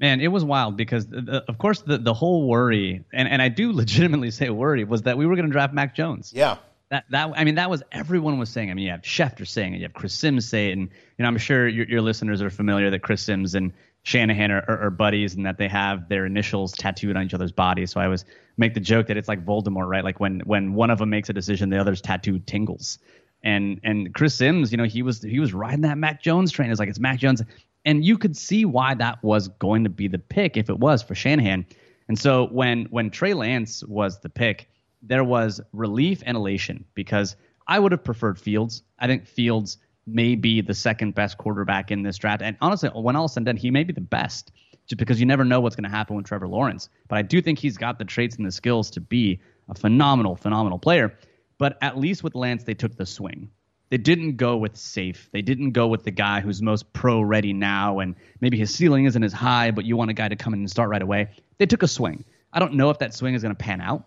Man, 0.00 0.20
it 0.20 0.28
was 0.28 0.44
wild 0.44 0.76
because, 0.76 1.06
the, 1.06 1.44
of 1.48 1.58
course, 1.58 1.80
the, 1.80 1.98
the 1.98 2.14
whole 2.14 2.46
worry, 2.46 3.04
and, 3.12 3.28
and 3.28 3.40
I 3.40 3.48
do 3.48 3.72
legitimately 3.72 4.30
say 4.30 4.50
worry, 4.50 4.84
was 4.84 5.02
that 5.02 5.16
we 5.16 5.24
were 5.26 5.34
going 5.34 5.46
to 5.46 5.52
draft 5.52 5.72
Mac 5.72 5.94
Jones. 5.94 6.32
Yeah. 6.34 6.58
That, 6.90 7.04
that 7.10 7.32
I 7.36 7.44
mean 7.44 7.56
that 7.56 7.68
was 7.68 7.82
everyone 7.92 8.38
was 8.38 8.48
saying. 8.48 8.70
I 8.70 8.74
mean 8.74 8.86
you 8.86 8.92
have 8.92 9.02
Schefter 9.02 9.46
saying 9.46 9.74
it, 9.74 9.76
you 9.76 9.82
have 9.82 9.92
Chris 9.92 10.14
Sims 10.14 10.48
saying 10.48 10.70
it, 10.70 10.72
and 10.72 10.82
you 11.18 11.22
know 11.22 11.26
I'm 11.26 11.36
sure 11.36 11.68
your, 11.68 11.86
your 11.86 12.00
listeners 12.00 12.40
are 12.40 12.48
familiar 12.48 12.88
that 12.88 13.00
Chris 13.00 13.20
Sims 13.20 13.54
and 13.54 13.74
Shanahan 14.04 14.50
are, 14.50 14.64
are, 14.66 14.84
are, 14.84 14.90
buddies 14.90 15.34
and 15.34 15.44
that 15.44 15.58
they 15.58 15.68
have 15.68 16.08
their 16.08 16.24
initials 16.24 16.72
tattooed 16.72 17.14
on 17.14 17.24
each 17.24 17.34
other's 17.34 17.52
bodies. 17.52 17.90
So 17.90 18.00
I 18.00 18.08
was 18.08 18.24
make 18.58 18.74
the 18.74 18.80
joke 18.80 19.06
that 19.06 19.16
it's 19.16 19.28
like 19.28 19.44
Voldemort, 19.44 19.88
right? 19.88 20.04
Like 20.04 20.20
when 20.20 20.40
when 20.40 20.74
one 20.74 20.90
of 20.90 20.98
them 20.98 21.10
makes 21.10 21.28
a 21.28 21.32
decision, 21.32 21.70
the 21.70 21.78
other's 21.78 22.00
tattooed 22.00 22.46
tingles. 22.46 22.98
And 23.42 23.80
and 23.84 24.12
Chris 24.12 24.34
Sims, 24.34 24.72
you 24.72 24.76
know, 24.76 24.84
he 24.84 25.02
was 25.02 25.22
he 25.22 25.38
was 25.38 25.54
riding 25.54 25.82
that 25.82 25.96
Mac 25.96 26.22
Jones 26.22 26.50
train. 26.50 26.70
It's 26.70 26.80
like 26.80 26.88
it's 26.88 26.98
Mac 26.98 27.18
Jones, 27.18 27.42
and 27.84 28.04
you 28.04 28.18
could 28.18 28.36
see 28.36 28.64
why 28.64 28.94
that 28.94 29.22
was 29.22 29.48
going 29.48 29.84
to 29.84 29.90
be 29.90 30.08
the 30.08 30.18
pick 30.18 30.56
if 30.56 30.68
it 30.68 30.78
was 30.78 31.02
for 31.02 31.14
Shanahan. 31.14 31.64
And 32.08 32.18
so 32.18 32.48
when 32.48 32.86
when 32.86 33.10
Trey 33.10 33.34
Lance 33.34 33.84
was 33.84 34.20
the 34.20 34.28
pick, 34.28 34.68
there 35.02 35.24
was 35.24 35.60
relief 35.72 36.22
and 36.26 36.36
elation 36.36 36.84
because 36.94 37.36
I 37.68 37.78
would 37.78 37.92
have 37.92 38.02
preferred 38.02 38.38
Fields. 38.38 38.82
I 38.98 39.06
think 39.06 39.26
Fields 39.26 39.78
may 40.06 40.34
be 40.34 40.60
the 40.60 40.74
second 40.74 41.14
best 41.14 41.38
quarterback 41.38 41.90
in 41.90 42.02
this 42.02 42.16
draft. 42.16 42.42
And 42.42 42.56
honestly, 42.60 42.88
when 42.88 43.14
all 43.14 43.26
is 43.26 43.32
said 43.32 43.40
and 43.40 43.46
done, 43.46 43.56
he 43.56 43.70
may 43.70 43.84
be 43.84 43.92
the 43.92 44.00
best 44.00 44.52
just 44.88 44.98
because 44.98 45.20
you 45.20 45.26
never 45.26 45.44
know 45.44 45.60
what's 45.60 45.76
going 45.76 45.84
to 45.84 45.96
happen 45.96 46.16
with 46.16 46.26
Trevor 46.26 46.48
Lawrence. 46.48 46.88
But 47.08 47.18
I 47.18 47.22
do 47.22 47.40
think 47.40 47.58
he's 47.58 47.76
got 47.76 47.98
the 47.98 48.04
traits 48.04 48.36
and 48.36 48.46
the 48.46 48.52
skills 48.52 48.90
to 48.92 49.00
be 49.00 49.40
a 49.68 49.74
phenomenal, 49.74 50.34
phenomenal 50.34 50.78
player. 50.78 51.16
But 51.58 51.78
at 51.82 51.98
least 51.98 52.24
with 52.24 52.34
Lance, 52.34 52.64
they 52.64 52.74
took 52.74 52.96
the 52.96 53.06
swing. 53.06 53.50
They 53.90 53.98
didn't 53.98 54.36
go 54.36 54.56
with 54.56 54.76
safe. 54.76 55.28
They 55.32 55.42
didn't 55.42 55.72
go 55.72 55.86
with 55.86 56.04
the 56.04 56.10
guy 56.10 56.40
who's 56.40 56.60
most 56.60 56.92
pro 56.92 57.20
ready 57.20 57.52
now 57.52 58.00
and 58.00 58.16
maybe 58.40 58.58
his 58.58 58.74
ceiling 58.74 59.04
isn't 59.04 59.22
as 59.22 59.32
high, 59.32 59.70
but 59.70 59.84
you 59.84 59.96
want 59.96 60.10
a 60.10 60.14
guy 60.14 60.28
to 60.28 60.36
come 60.36 60.52
in 60.52 60.60
and 60.60 60.70
start 60.70 60.90
right 60.90 61.02
away. 61.02 61.28
They 61.58 61.66
took 61.66 61.82
a 61.82 61.88
swing. 61.88 62.24
I 62.52 62.58
don't 62.58 62.74
know 62.74 62.90
if 62.90 62.98
that 62.98 63.14
swing 63.14 63.34
is 63.34 63.42
going 63.42 63.54
to 63.54 63.62
pan 63.62 63.80
out 63.80 64.04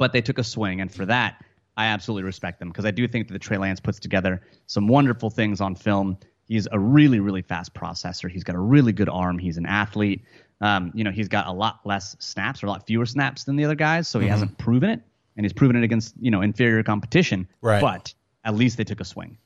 but 0.00 0.14
they 0.14 0.22
took 0.22 0.38
a 0.38 0.44
swing, 0.44 0.80
and 0.80 0.90
for 0.90 1.04
that, 1.04 1.44
I 1.76 1.88
absolutely 1.88 2.22
respect 2.22 2.58
them 2.58 2.70
because 2.70 2.86
I 2.86 2.90
do 2.90 3.06
think 3.06 3.28
that 3.28 3.34
the 3.34 3.38
Trey 3.38 3.58
Lance 3.58 3.80
puts 3.80 4.00
together 4.00 4.40
some 4.66 4.88
wonderful 4.88 5.28
things 5.28 5.60
on 5.60 5.74
film. 5.74 6.16
He's 6.50 6.66
a 6.72 6.80
really, 6.80 7.20
really 7.20 7.42
fast 7.42 7.74
processor. 7.74 8.28
He's 8.28 8.42
got 8.42 8.56
a 8.56 8.58
really 8.58 8.92
good 8.92 9.08
arm. 9.08 9.38
He's 9.38 9.56
an 9.56 9.66
athlete. 9.66 10.24
Um, 10.60 10.90
you 10.96 11.04
know, 11.04 11.12
he's 11.12 11.28
got 11.28 11.46
a 11.46 11.52
lot 11.52 11.78
less 11.84 12.16
snaps 12.18 12.64
or 12.64 12.66
a 12.66 12.70
lot 12.70 12.88
fewer 12.88 13.06
snaps 13.06 13.44
than 13.44 13.54
the 13.54 13.64
other 13.64 13.76
guys, 13.76 14.08
so 14.08 14.18
he 14.18 14.24
mm-hmm. 14.24 14.32
hasn't 14.32 14.58
proven 14.58 14.90
it, 14.90 15.00
and 15.36 15.44
he's 15.44 15.52
proven 15.52 15.76
it 15.76 15.84
against 15.84 16.12
you 16.20 16.32
know 16.32 16.42
inferior 16.42 16.82
competition. 16.82 17.46
Right. 17.62 17.80
But 17.80 18.14
at 18.44 18.56
least 18.56 18.78
they 18.78 18.82
took 18.82 19.00
a 19.00 19.04
swing. 19.04 19.38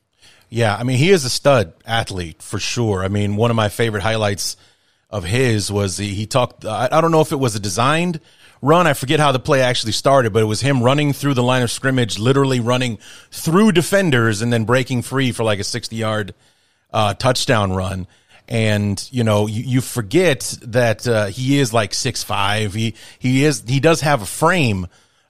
Yeah, 0.49 0.75
I 0.75 0.83
mean, 0.83 0.97
he 0.97 1.11
is 1.11 1.27
a 1.27 1.31
stud 1.31 1.75
athlete 1.85 2.41
for 2.41 2.59
sure. 2.59 3.05
I 3.05 3.09
mean, 3.09 3.37
one 3.37 3.51
of 3.51 3.55
my 3.55 3.69
favorite 3.69 4.03
highlights 4.03 4.57
of 5.11 5.25
his 5.25 5.71
was 5.71 5.99
he, 5.99 6.15
he 6.15 6.25
talked. 6.25 6.65
I, 6.65 6.89
I 6.91 7.03
don't 7.03 7.11
know 7.11 7.21
if 7.21 7.33
it 7.33 7.39
was 7.39 7.55
a 7.55 7.61
designed 7.61 8.19
run. 8.63 8.87
I 8.87 8.95
forget 8.95 9.21
how 9.21 9.31
the 9.31 9.39
play 9.39 9.61
actually 9.61 9.93
started, 9.93 10.33
but 10.33 10.41
it 10.41 10.47
was 10.47 10.63
him 10.63 10.83
running 10.83 11.13
through 11.13 11.35
the 11.35 11.43
line 11.43 11.61
of 11.61 11.71
scrimmage, 11.71 12.19
literally 12.19 12.61
running 12.61 12.99
through 13.31 13.73
defenders 13.73 14.41
and 14.41 14.51
then 14.51 14.65
breaking 14.65 15.03
free 15.03 15.33
for 15.33 15.45
like 15.45 15.59
a 15.59 15.65
60 15.65 15.95
yard 15.95 16.35
uh, 16.95 17.13
touchdown 17.13 17.73
run. 17.73 18.07
And 18.49 19.07
you 19.11 19.25
know, 19.25 19.47
you, 19.47 19.63
you 19.63 19.81
forget 19.81 20.57
that 20.63 21.07
uh, 21.07 21.27
he 21.27 21.59
is 21.59 21.73
like 21.73 21.93
six 21.95 22.23
five. 22.23 22.75
He 22.75 22.95
he 23.19 23.45
is 23.45 23.65
he 23.67 23.81
does 23.81 24.03
have 24.03 24.23
a 24.23 24.27
frame 24.27 24.87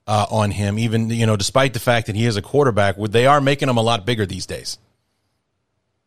uh, 0.07 0.27
on 0.31 0.51
him, 0.51 0.79
even 0.79 1.11
you 1.11 1.27
know, 1.27 1.37
despite 1.37 1.73
the 1.73 1.81
fact 1.81 2.09
that 2.09 2.17
he 2.17 2.27
is 2.27 2.37
a 2.37 2.43
quarterback. 2.43 2.97
They 2.97 3.27
are 3.27 3.41
making 3.41 3.69
him 3.69 3.77
a 3.77 3.83
lot 3.83 4.05
bigger 4.05 4.27
these 4.27 4.47
days. 4.47 4.79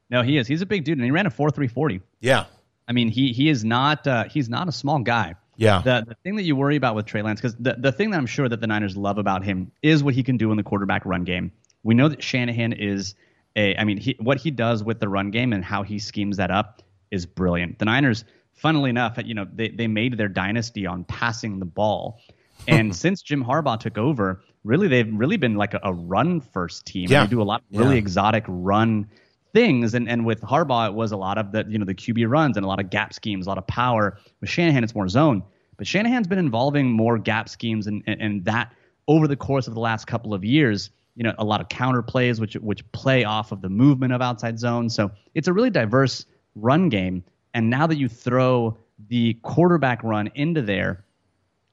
No, 0.10 0.22
he 0.22 0.38
is. 0.38 0.48
He's 0.48 0.62
a 0.62 0.66
big 0.66 0.84
dude, 0.84 0.98
and 0.98 1.06
he 1.06 1.12
ran 1.12 1.26
a 1.26 1.30
four 1.30 1.50
three 1.50 1.70
forty. 1.70 2.02
Yeah, 2.20 2.46
I 2.88 2.92
mean, 2.92 3.08
he 3.08 3.32
he 3.32 3.50
is 3.50 3.64
not 3.64 4.06
uh, 4.06 4.26
he's 4.26 4.50
not 4.50 4.68
a 4.68 4.74
small 4.74 5.00
guy. 5.00 5.36
Yeah. 5.56 5.82
The 5.84 6.06
the 6.10 6.16
thing 6.24 6.36
that 6.36 6.44
you 6.44 6.56
worry 6.56 6.76
about 6.76 6.96
with 6.96 7.06
Trey 7.06 7.22
Lance, 7.22 7.42
because 7.42 7.56
the, 7.56 7.76
the 7.80 7.92
thing 7.92 8.12
that 8.12 8.18
I'm 8.18 8.28
sure 8.28 8.48
that 8.48 8.62
the 8.62 8.68
Niners 8.68 8.96
love 8.96 9.18
about 9.18 9.44
him 9.44 9.72
is 9.82 10.04
what 10.04 10.14
he 10.14 10.24
can 10.24 10.38
do 10.38 10.52
in 10.52 10.58
the 10.58 10.64
quarterback 10.64 11.06
run 11.06 11.24
game. 11.24 11.52
We 11.84 11.96
know 11.96 12.10
that 12.10 12.22
Shanahan 12.22 12.74
is 12.74 13.16
a 13.58 13.76
I 13.76 13.84
mean, 13.84 13.98
he, 13.98 14.16
what 14.20 14.38
he 14.38 14.52
does 14.52 14.84
with 14.84 15.00
the 15.00 15.10
run 15.10 15.32
game 15.32 15.52
and 15.52 15.66
how 15.66 15.84
he 15.84 16.00
schemes 16.00 16.38
that 16.38 16.52
up 16.52 16.82
is 17.12 17.26
brilliant. 17.26 17.80
The 17.80 17.86
Niners, 17.86 18.24
funnily 18.54 18.90
enough, 18.90 19.18
you 19.26 19.34
know, 19.34 19.48
they, 19.52 19.70
they 19.70 19.88
made 19.88 20.18
their 20.18 20.30
dynasty 20.30 20.86
on 20.86 21.04
passing 21.04 21.60
the 21.60 21.66
ball. 21.66 22.22
And 22.68 22.96
since 23.04 23.22
Jim 23.22 23.44
Harbaugh 23.44 23.80
took 23.80 23.98
over, 23.98 24.42
really 24.64 24.88
they've 24.88 25.12
really 25.12 25.38
been 25.38 25.56
like 25.56 25.74
a, 25.74 25.80
a 25.84 25.94
run 25.94 26.40
first 26.40 26.86
team. 26.86 27.10
Yeah. 27.10 27.26
They 27.26 27.32
do 27.32 27.42
a 27.42 27.44
lot 27.44 27.62
of 27.62 27.80
really 27.80 27.96
yeah. 27.96 28.00
exotic 28.00 28.46
run 28.48 29.10
things. 29.54 29.94
And 29.94 30.08
and 30.08 30.26
with 30.26 30.42
Harbaugh, 30.42 30.90
it 30.90 30.94
was 30.94 31.12
a 31.12 31.18
lot 31.18 31.38
of 31.38 31.52
the 31.52 31.66
you 31.68 31.80
know 31.80 31.86
the 31.86 31.96
QB 31.96 32.30
runs 32.30 32.58
and 32.58 32.66
a 32.66 32.70
lot 32.70 32.80
of 32.80 32.90
gap 32.90 33.14
schemes, 33.14 33.48
a 33.48 33.50
lot 33.50 33.58
of 33.58 33.66
power. 33.68 34.20
With 34.42 34.50
Shanahan, 34.50 34.84
it's 34.84 34.94
more 34.94 35.08
zone. 35.08 35.44
But 35.78 35.88
Shanahan's 35.88 36.28
been 36.28 36.40
involving 36.40 36.92
more 36.92 37.18
gap 37.18 37.50
schemes 37.50 37.88
and 37.88 38.04
and, 38.06 38.22
and 38.22 38.46
that 38.46 38.74
over 39.08 39.28
the 39.28 39.38
course 39.38 39.68
of 39.68 39.74
the 39.74 39.80
last 39.80 40.06
couple 40.06 40.34
of 40.34 40.44
years. 40.44 40.90
You 41.18 41.24
know, 41.24 41.34
a 41.38 41.44
lot 41.44 41.60
of 41.60 41.68
counter 41.68 42.02
plays 42.02 42.40
which 42.40 42.54
which 42.54 42.90
play 42.94 43.26
off 43.26 43.52
of 43.52 43.62
the 43.62 43.70
movement 43.70 44.14
of 44.14 44.22
outside 44.22 44.58
zone. 44.60 44.90
So 44.90 45.12
it's 45.34 45.50
a 45.50 45.54
really 45.54 45.70
diverse 45.70 46.26
run 46.56 46.88
game. 46.88 47.24
And 47.54 47.70
now 47.70 47.88
that 47.88 47.98
you 47.98 48.08
throw 48.08 48.78
the 49.10 49.34
quarterback 49.42 50.04
run 50.04 50.30
into 50.36 50.62
there, 50.62 51.04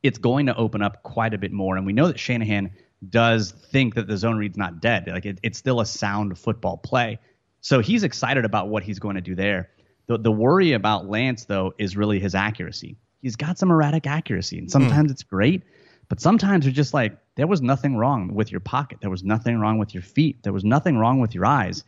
it's 0.02 0.18
going 0.18 0.46
to 0.46 0.56
open 0.56 0.82
up 0.82 1.02
quite 1.02 1.34
a 1.34 1.38
bit 1.38 1.52
more. 1.52 1.76
And 1.76 1.86
we 1.86 1.92
know 1.92 2.06
that 2.08 2.18
Shanahan 2.18 2.70
does 3.10 3.52
think 3.52 3.94
that 3.94 4.06
the 4.06 4.16
zone 4.16 4.38
read's 4.38 4.56
not 4.56 4.80
dead. 4.80 5.06
Like 5.06 5.26
it, 5.26 5.38
it's 5.42 5.58
still 5.58 5.80
a 5.80 5.86
sound 5.86 6.38
football 6.38 6.78
play. 6.78 7.18
So 7.60 7.80
he's 7.80 8.02
excited 8.02 8.44
about 8.44 8.68
what 8.68 8.82
he's 8.82 8.98
going 8.98 9.16
to 9.16 9.22
do 9.22 9.34
there. 9.34 9.70
The, 10.06 10.18
the 10.18 10.32
worry 10.32 10.72
about 10.72 11.08
Lance, 11.08 11.46
though, 11.46 11.74
is 11.78 11.96
really 11.96 12.20
his 12.20 12.34
accuracy. 12.34 12.96
He's 13.22 13.36
got 13.36 13.58
some 13.58 13.70
erratic 13.70 14.06
accuracy, 14.06 14.58
and 14.58 14.70
sometimes 14.70 15.08
mm. 15.08 15.12
it's 15.12 15.22
great, 15.22 15.62
but 16.08 16.20
sometimes 16.20 16.64
you're 16.64 16.74
just 16.74 16.94
like 16.94 17.16
there 17.36 17.46
was 17.46 17.62
nothing 17.62 17.96
wrong 17.96 18.34
with 18.34 18.50
your 18.50 18.60
pocket. 18.60 18.98
There 19.00 19.10
was 19.10 19.24
nothing 19.24 19.58
wrong 19.58 19.78
with 19.78 19.94
your 19.94 20.02
feet. 20.02 20.42
There 20.42 20.52
was 20.52 20.64
nothing 20.64 20.98
wrong 20.98 21.20
with 21.20 21.34
your 21.34 21.46
eyes, 21.46 21.84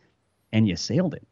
and 0.51 0.67
you 0.67 0.75
sailed 0.75 1.13
it. 1.13 1.27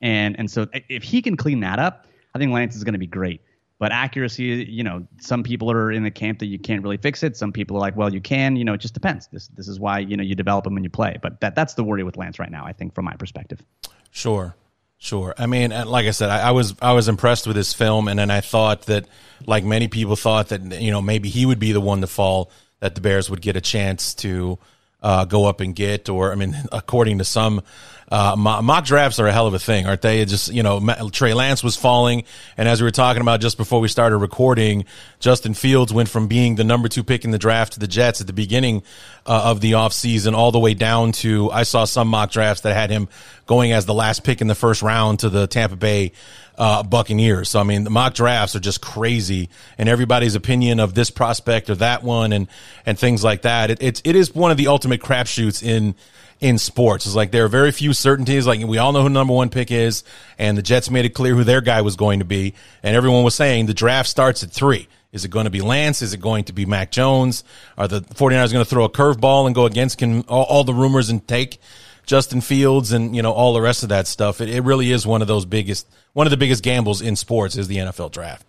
And 0.00 0.38
and 0.38 0.50
so 0.50 0.66
if 0.88 1.02
he 1.02 1.22
can 1.22 1.36
clean 1.36 1.60
that 1.60 1.78
up, 1.78 2.06
I 2.34 2.38
think 2.38 2.52
Lance 2.52 2.76
is 2.76 2.84
going 2.84 2.94
to 2.94 2.98
be 2.98 3.06
great. 3.06 3.40
But 3.78 3.92
accuracy, 3.92 4.66
you 4.68 4.82
know, 4.82 5.06
some 5.20 5.44
people 5.44 5.70
are 5.70 5.92
in 5.92 6.02
the 6.02 6.10
camp 6.10 6.40
that 6.40 6.46
you 6.46 6.58
can't 6.58 6.82
really 6.82 6.96
fix 6.96 7.22
it. 7.22 7.36
Some 7.36 7.52
people 7.52 7.76
are 7.76 7.80
like, 7.80 7.96
well, 7.96 8.12
you 8.12 8.20
can. 8.20 8.56
You 8.56 8.64
know, 8.64 8.72
it 8.74 8.80
just 8.80 8.94
depends. 8.94 9.28
This 9.28 9.48
this 9.48 9.68
is 9.68 9.78
why 9.78 10.00
you 10.00 10.16
know 10.16 10.24
you 10.24 10.34
develop 10.34 10.64
them 10.64 10.74
when 10.74 10.84
you 10.84 10.90
play. 10.90 11.16
But 11.22 11.40
that 11.40 11.54
that's 11.54 11.74
the 11.74 11.84
worry 11.84 12.02
with 12.02 12.16
Lance 12.16 12.38
right 12.38 12.50
now. 12.50 12.64
I 12.64 12.72
think 12.72 12.94
from 12.94 13.04
my 13.04 13.14
perspective. 13.14 13.62
Sure, 14.10 14.56
sure. 14.98 15.34
I 15.38 15.46
mean, 15.46 15.72
uh, 15.72 15.86
like 15.86 16.06
I 16.06 16.10
said, 16.10 16.30
I, 16.30 16.48
I 16.48 16.50
was 16.50 16.74
I 16.82 16.92
was 16.92 17.08
impressed 17.08 17.46
with 17.46 17.56
his 17.56 17.72
film, 17.72 18.08
and 18.08 18.18
then 18.18 18.30
I 18.30 18.40
thought 18.40 18.82
that, 18.82 19.06
like 19.46 19.64
many 19.64 19.88
people 19.88 20.16
thought 20.16 20.48
that 20.48 20.62
you 20.80 20.90
know 20.90 21.00
maybe 21.00 21.28
he 21.28 21.46
would 21.46 21.58
be 21.58 21.72
the 21.72 21.80
one 21.80 22.00
to 22.02 22.06
fall, 22.06 22.50
that 22.80 22.94
the 22.94 23.00
Bears 23.00 23.30
would 23.30 23.40
get 23.40 23.56
a 23.56 23.60
chance 23.60 24.14
to 24.16 24.58
uh, 25.02 25.24
go 25.24 25.46
up 25.46 25.60
and 25.60 25.74
get, 25.74 26.08
or 26.08 26.32
I 26.32 26.34
mean, 26.34 26.56
according 26.72 27.18
to 27.18 27.24
some 27.24 27.62
uh, 28.10 28.34
mock 28.36 28.84
drafts 28.86 29.20
are 29.20 29.26
a 29.26 29.32
hell 29.32 29.46
of 29.46 29.54
a 29.54 29.58
thing, 29.58 29.86
aren't 29.86 30.00
they? 30.00 30.20
It 30.20 30.28
just 30.28 30.52
you 30.52 30.62
know, 30.62 30.80
Trey 31.12 31.34
Lance 31.34 31.62
was 31.62 31.76
falling, 31.76 32.24
and 32.56 32.68
as 32.68 32.80
we 32.80 32.86
were 32.86 32.90
talking 32.90 33.20
about 33.20 33.40
just 33.40 33.58
before 33.58 33.80
we 33.80 33.88
started 33.88 34.16
recording, 34.16 34.86
Justin 35.20 35.52
Fields 35.52 35.92
went 35.92 36.08
from 36.08 36.26
being 36.26 36.54
the 36.54 36.64
number 36.64 36.88
two 36.88 37.04
pick 37.04 37.24
in 37.24 37.30
the 37.30 37.38
draft 37.38 37.74
to 37.74 37.80
the 37.80 37.86
Jets 37.86 38.20
at 38.20 38.26
the 38.26 38.32
beginning 38.32 38.82
uh, 39.26 39.42
of 39.44 39.60
the 39.60 39.72
offseason 39.72 40.34
all 40.34 40.52
the 40.52 40.58
way 40.58 40.72
down 40.72 41.12
to 41.12 41.50
I 41.50 41.64
saw 41.64 41.84
some 41.84 42.08
mock 42.08 42.30
drafts 42.30 42.62
that 42.62 42.74
had 42.74 42.90
him 42.90 43.08
going 43.46 43.72
as 43.72 43.84
the 43.84 43.94
last 43.94 44.24
pick 44.24 44.40
in 44.40 44.46
the 44.46 44.54
first 44.54 44.80
round 44.82 45.20
to 45.20 45.28
the 45.28 45.46
Tampa 45.46 45.76
Bay 45.76 46.12
uh, 46.58 46.82
Buccaneers. 46.82 47.48
So 47.48 47.60
I 47.60 47.62
mean, 47.62 47.84
the 47.84 47.90
mock 47.90 48.14
drafts 48.14 48.54
are 48.56 48.60
just 48.60 48.82
crazy, 48.82 49.48
and 49.78 49.88
everybody's 49.88 50.34
opinion 50.34 50.80
of 50.80 50.92
this 50.92 51.08
prospect 51.10 51.70
or 51.70 51.76
that 51.76 52.02
one, 52.02 52.32
and 52.32 52.48
and 52.84 52.98
things 52.98 53.24
like 53.24 53.42
that. 53.42 53.70
It, 53.70 54.02
it 54.04 54.16
is 54.16 54.34
one 54.34 54.50
of 54.50 54.56
the 54.56 54.66
ultimate 54.66 55.00
crapshoots 55.00 55.62
in 55.62 55.94
in 56.40 56.58
sports. 56.58 57.06
It's 57.06 57.14
like 57.14 57.30
there 57.30 57.44
are 57.44 57.48
very 57.48 57.72
few 57.72 57.92
certainties. 57.92 58.46
Like 58.46 58.64
we 58.66 58.78
all 58.78 58.92
know 58.92 59.02
who 59.02 59.08
number 59.08 59.32
one 59.32 59.48
pick 59.48 59.70
is, 59.70 60.04
and 60.38 60.58
the 60.58 60.62
Jets 60.62 60.90
made 60.90 61.04
it 61.04 61.10
clear 61.10 61.34
who 61.34 61.44
their 61.44 61.60
guy 61.60 61.80
was 61.80 61.96
going 61.96 62.18
to 62.18 62.24
be, 62.24 62.54
and 62.82 62.96
everyone 62.96 63.22
was 63.22 63.34
saying 63.34 63.66
the 63.66 63.74
draft 63.74 64.08
starts 64.08 64.42
at 64.42 64.50
three. 64.50 64.88
Is 65.10 65.24
it 65.24 65.30
going 65.30 65.44
to 65.44 65.50
be 65.50 65.62
Lance? 65.62 66.02
Is 66.02 66.12
it 66.12 66.20
going 66.20 66.44
to 66.44 66.52
be 66.52 66.66
Mac 66.66 66.90
Jones? 66.90 67.42
Are 67.78 67.88
the 67.88 68.02
49ers 68.02 68.52
going 68.52 68.64
to 68.64 68.68
throw 68.68 68.84
a 68.84 68.90
curveball 68.90 69.46
and 69.46 69.54
go 69.54 69.64
against 69.64 70.02
all, 70.02 70.44
all, 70.44 70.64
the 70.64 70.74
rumors 70.74 71.08
and 71.08 71.26
take 71.26 71.60
Justin 72.08 72.40
Fields 72.40 72.90
and, 72.90 73.14
you 73.14 73.20
know, 73.20 73.32
all 73.32 73.52
the 73.52 73.60
rest 73.60 73.82
of 73.82 73.90
that 73.90 74.06
stuff? 74.06 74.40
It, 74.40 74.48
it 74.48 74.62
really 74.62 74.90
is 74.90 75.06
one 75.06 75.20
of 75.20 75.28
those 75.28 75.44
biggest, 75.44 75.86
one 76.14 76.26
of 76.26 76.30
the 76.30 76.38
biggest 76.38 76.64
gambles 76.64 77.02
in 77.02 77.14
sports 77.16 77.56
is 77.56 77.68
the 77.68 77.76
NFL 77.76 78.10
draft. 78.12 78.46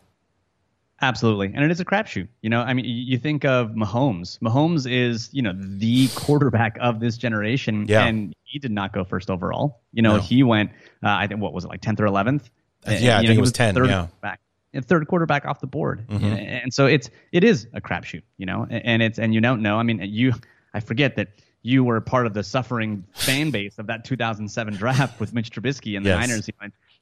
Absolutely, 1.02 1.52
and 1.54 1.64
it 1.64 1.72
is 1.72 1.80
a 1.80 1.86
crapshoot. 1.86 2.28
You 2.42 2.50
know, 2.50 2.62
I 2.62 2.74
mean, 2.74 2.86
you 2.86 3.18
think 3.18 3.46
of 3.46 3.70
Mahomes. 3.72 4.38
Mahomes 4.40 4.90
is, 4.90 5.30
you 5.32 5.42
know, 5.42 5.54
the 5.56 6.08
quarterback 6.16 6.78
of 6.82 7.00
this 7.00 7.18
generation, 7.18 7.86
yeah. 7.88 8.06
and 8.06 8.34
he 8.44 8.60
did 8.60 8.72
not 8.72 8.92
go 8.92 9.04
first 9.04 9.30
overall. 9.30 9.82
You 9.94 10.02
know, 10.02 10.18
no. 10.18 10.22
he 10.22 10.44
went, 10.44 10.72
uh, 11.04 11.10
I 11.10 11.28
think, 11.28 11.40
what 11.40 11.54
was 11.54 11.64
it, 11.64 11.68
like 11.70 11.82
tenth 11.82 12.02
or 12.02 12.06
eleventh? 12.06 12.50
Uh, 12.86 12.98
yeah, 13.00 13.18
I 13.18 13.22
think 13.22 13.38
it 13.38 13.40
was, 13.40 13.48
was 13.48 13.52
ten. 13.54 13.76
Third 13.76 13.88
yeah, 13.88 14.08
back, 14.22 14.42
third 14.82 15.08
quarterback 15.08 15.46
off 15.46 15.62
the 15.62 15.68
board, 15.68 16.06
mm-hmm. 16.08 16.26
and 16.26 16.74
so 16.74 16.86
it's 16.86 17.10
it 17.32 17.46
is 17.46 17.68
a 17.74 17.80
crapshoot. 17.80 18.24
You 18.38 18.46
know, 18.46 18.68
and 18.70 19.02
it's 19.02 19.20
and 19.20 19.34
you 19.34 19.40
don't 19.40 19.62
know. 19.62 19.78
I 19.78 19.84
mean, 19.84 20.02
you, 20.02 20.34
I 20.74 20.82
forget 20.82 21.16
that 21.16 21.30
you 21.62 21.84
were 21.84 22.00
part 22.02 22.26
of 22.26 22.34
the 22.34 22.44
suffering 22.44 23.04
fan 23.14 23.52
base 23.52 23.80
of 23.80 23.88
that 23.88 24.06
2007 24.06 24.76
draft 24.76 25.20
with 25.20 25.34
Mitch 25.34 25.52
Trubisky 25.52 25.98
and 25.98 26.06
the 26.06 26.10
yes. 26.10 26.28
Niners. 26.28 26.50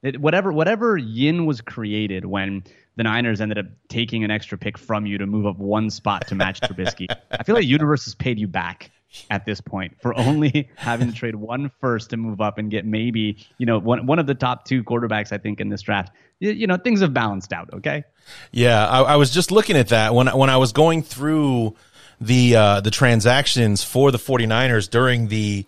It, 0.02 0.20
whatever 0.20 0.52
whatever 0.52 0.96
yin 0.96 1.46
was 1.46 1.60
created 1.60 2.24
when 2.24 2.62
the 2.96 3.02
Niners 3.02 3.40
ended 3.40 3.58
up 3.58 3.66
taking 3.88 4.24
an 4.24 4.30
extra 4.30 4.56
pick 4.56 4.78
from 4.78 5.06
you 5.06 5.18
to 5.18 5.26
move 5.26 5.46
up 5.46 5.58
one 5.58 5.90
spot 5.90 6.26
to 6.28 6.34
match 6.34 6.60
Trubisky. 6.60 7.06
I 7.30 7.42
feel 7.42 7.54
like 7.54 7.62
the 7.62 7.68
universe 7.68 8.04
has 8.04 8.14
paid 8.14 8.38
you 8.38 8.46
back 8.46 8.90
at 9.30 9.46
this 9.46 9.60
point 9.60 9.96
for 10.00 10.16
only 10.18 10.68
having 10.76 11.08
to 11.08 11.14
trade 11.14 11.34
one 11.34 11.70
first 11.80 12.10
to 12.10 12.16
move 12.16 12.40
up 12.40 12.58
and 12.58 12.70
get 12.70 12.84
maybe 12.84 13.38
you 13.58 13.66
know 13.66 13.78
one 13.78 14.06
one 14.06 14.18
of 14.18 14.26
the 14.26 14.34
top 14.34 14.64
two 14.64 14.84
quarterbacks 14.84 15.32
I 15.32 15.38
think 15.38 15.60
in 15.60 15.68
this 15.68 15.82
draft. 15.82 16.12
You, 16.40 16.52
you 16.52 16.66
know 16.66 16.76
things 16.76 17.00
have 17.00 17.14
balanced 17.14 17.52
out. 17.52 17.70
Okay. 17.72 18.04
Yeah, 18.52 18.86
I, 18.86 19.00
I, 19.00 19.16
was 19.16 19.30
just 19.30 19.50
looking 19.50 19.76
at 19.76 19.88
that 19.88 20.14
when 20.14 20.28
when 20.28 20.50
I 20.50 20.58
was 20.58 20.72
going 20.72 21.02
through 21.02 21.74
the 22.20 22.56
uh, 22.56 22.80
the 22.80 22.90
transactions 22.90 23.84
for 23.84 24.10
the 24.10 24.18
49ers 24.18 24.90
during 24.90 25.28
the 25.28 25.66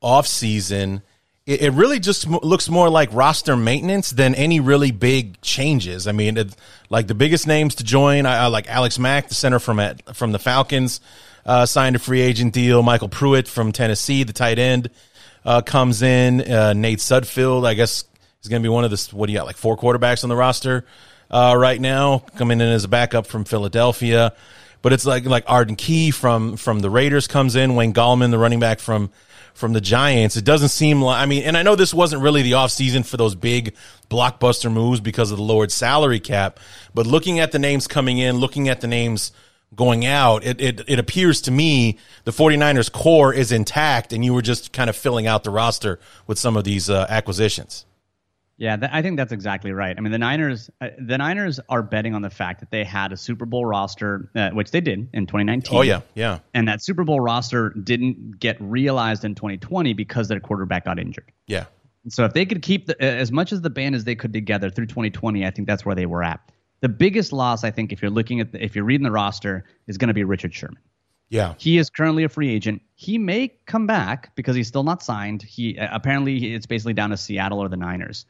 off 0.00 0.26
season 0.26 1.02
it, 1.46 1.62
it 1.62 1.70
really 1.72 1.98
just 1.98 2.26
looks 2.26 2.68
more 2.68 2.88
like 2.88 3.12
roster 3.12 3.56
maintenance 3.56 4.10
than 4.10 4.34
any 4.34 4.60
really 4.60 4.90
big 4.90 5.40
changes. 5.40 6.06
I 6.06 6.12
mean, 6.12 6.36
it, 6.36 6.54
like 6.88 7.06
the 7.06 7.14
biggest 7.14 7.46
names 7.46 7.76
to 7.76 7.84
join, 7.84 8.26
I, 8.26 8.44
I, 8.44 8.46
like 8.46 8.68
Alex 8.68 8.98
Mack, 8.98 9.28
the 9.28 9.34
center 9.34 9.58
from 9.58 9.80
from 10.12 10.32
the 10.32 10.38
Falcons, 10.38 11.00
uh, 11.44 11.66
signed 11.66 11.96
a 11.96 11.98
free 11.98 12.20
agent 12.20 12.52
deal. 12.52 12.82
MyCole 12.82 13.10
Pruitt 13.10 13.48
from 13.48 13.72
Tennessee, 13.72 14.22
the 14.22 14.32
tight 14.32 14.58
end, 14.58 14.90
uh, 15.44 15.62
comes 15.62 16.02
in. 16.02 16.40
Uh, 16.40 16.72
Nate 16.74 17.00
Sudfeld, 17.00 17.66
I 17.66 17.74
guess, 17.74 18.04
is 18.42 18.48
going 18.48 18.62
to 18.62 18.66
be 18.66 18.72
one 18.72 18.84
of 18.84 18.90
the 18.90 19.08
what 19.12 19.26
do 19.26 19.32
you 19.32 19.38
got 19.38 19.46
like 19.46 19.56
four 19.56 19.76
quarterbacks 19.76 20.22
on 20.22 20.28
the 20.28 20.36
roster 20.36 20.84
uh, 21.30 21.54
right 21.58 21.80
now, 21.80 22.18
coming 22.36 22.60
in 22.60 22.68
as 22.68 22.84
a 22.84 22.88
backup 22.88 23.26
from 23.26 23.44
Philadelphia. 23.44 24.34
But 24.82 24.92
it's 24.92 25.06
like 25.06 25.24
like 25.24 25.44
Arden 25.46 25.76
Key 25.76 26.10
from 26.10 26.56
from 26.56 26.80
the 26.80 26.90
Raiders 26.90 27.26
comes 27.26 27.56
in. 27.56 27.74
Wayne 27.74 27.94
Gallman, 27.94 28.30
the 28.30 28.38
running 28.38 28.60
back 28.60 28.80
from 28.80 29.10
from 29.54 29.72
the 29.72 29.80
Giants. 29.80 30.36
It 30.36 30.44
doesn't 30.44 30.70
seem 30.70 31.02
like, 31.02 31.20
I 31.20 31.26
mean, 31.26 31.44
and 31.44 31.56
I 31.56 31.62
know 31.62 31.76
this 31.76 31.94
wasn't 31.94 32.22
really 32.22 32.42
the 32.42 32.52
offseason 32.52 33.04
for 33.04 33.16
those 33.16 33.34
big 33.34 33.74
blockbuster 34.10 34.72
moves 34.72 35.00
because 35.00 35.30
of 35.30 35.38
the 35.38 35.42
lowered 35.42 35.70
salary 35.70 36.20
cap, 36.20 36.58
but 36.94 37.06
looking 37.06 37.38
at 37.38 37.52
the 37.52 37.58
names 37.58 37.86
coming 37.86 38.18
in, 38.18 38.36
looking 38.36 38.68
at 38.68 38.80
the 38.80 38.86
names 38.86 39.32
going 39.74 40.04
out, 40.04 40.44
it, 40.44 40.60
it, 40.60 40.80
it 40.86 40.98
appears 40.98 41.40
to 41.42 41.50
me 41.50 41.98
the 42.24 42.30
49ers 42.30 42.92
core 42.92 43.32
is 43.32 43.52
intact 43.52 44.12
and 44.12 44.24
you 44.24 44.34
were 44.34 44.42
just 44.42 44.72
kind 44.72 44.90
of 44.90 44.96
filling 44.96 45.26
out 45.26 45.44
the 45.44 45.50
roster 45.50 45.98
with 46.26 46.38
some 46.38 46.56
of 46.56 46.64
these 46.64 46.90
uh, 46.90 47.06
acquisitions. 47.08 47.86
Yeah, 48.58 48.76
th- 48.76 48.90
I 48.92 49.02
think 49.02 49.16
that's 49.16 49.32
exactly 49.32 49.72
right. 49.72 49.96
I 49.96 50.00
mean, 50.00 50.12
the 50.12 50.18
Niners, 50.18 50.70
uh, 50.80 50.88
the 50.98 51.18
Niners 51.18 51.58
are 51.68 51.82
betting 51.82 52.14
on 52.14 52.22
the 52.22 52.30
fact 52.30 52.60
that 52.60 52.70
they 52.70 52.84
had 52.84 53.12
a 53.12 53.16
Super 53.16 53.46
Bowl 53.46 53.66
roster, 53.66 54.30
uh, 54.36 54.50
which 54.50 54.70
they 54.70 54.80
did 54.80 55.08
in 55.12 55.26
2019. 55.26 55.78
Oh 55.78 55.82
yeah, 55.82 56.02
yeah. 56.14 56.38
And 56.54 56.68
that 56.68 56.82
Super 56.82 57.04
Bowl 57.04 57.20
roster 57.20 57.70
didn't 57.70 58.38
get 58.38 58.56
realized 58.60 59.24
in 59.24 59.34
2020 59.34 59.94
because 59.94 60.28
their 60.28 60.40
quarterback 60.40 60.84
got 60.84 60.98
injured. 60.98 61.32
Yeah. 61.46 61.64
So 62.08 62.24
if 62.24 62.34
they 62.34 62.44
could 62.46 62.62
keep 62.62 62.86
the, 62.86 63.00
as 63.00 63.32
much 63.32 63.52
as 63.52 63.60
the 63.60 63.70
band 63.70 63.94
as 63.94 64.04
they 64.04 64.14
could 64.14 64.32
together 64.32 64.70
through 64.70 64.86
2020, 64.86 65.46
I 65.46 65.50
think 65.50 65.68
that's 65.68 65.84
where 65.84 65.94
they 65.94 66.06
were 66.06 66.22
at. 66.22 66.40
The 66.80 66.88
biggest 66.88 67.32
loss, 67.32 67.62
I 67.62 67.70
think, 67.70 67.92
if 67.92 68.02
you're 68.02 68.10
looking 68.10 68.40
at, 68.40 68.52
the, 68.52 68.62
if 68.62 68.74
you're 68.74 68.84
reading 68.84 69.04
the 69.04 69.12
roster, 69.12 69.64
is 69.86 69.98
going 69.98 70.08
to 70.08 70.14
be 70.14 70.24
Richard 70.24 70.52
Sherman. 70.52 70.78
Yeah. 71.28 71.54
He 71.56 71.78
is 71.78 71.88
currently 71.88 72.24
a 72.24 72.28
free 72.28 72.50
agent. 72.50 72.82
He 72.94 73.16
may 73.16 73.54
come 73.66 73.86
back 73.86 74.36
because 74.36 74.54
he's 74.54 74.68
still 74.68 74.82
not 74.82 75.02
signed. 75.02 75.42
He 75.42 75.78
apparently 75.80 76.54
it's 76.54 76.66
basically 76.66 76.92
down 76.92 77.10
to 77.10 77.16
Seattle 77.16 77.58
or 77.58 77.68
the 77.70 77.76
Niners. 77.76 78.26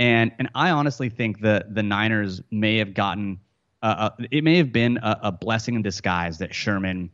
And 0.00 0.32
and 0.38 0.48
I 0.54 0.70
honestly 0.70 1.10
think 1.10 1.40
the 1.40 1.66
the 1.68 1.82
Niners 1.82 2.40
may 2.50 2.78
have 2.78 2.94
gotten 2.94 3.38
uh, 3.82 4.10
uh, 4.20 4.24
it 4.30 4.42
may 4.42 4.56
have 4.56 4.72
been 4.72 4.98
a, 5.02 5.18
a, 5.24 5.32
blessing 5.32 5.74
in 5.74 5.82
disguise 5.82 6.38
that 6.38 6.54
Sherman 6.54 7.10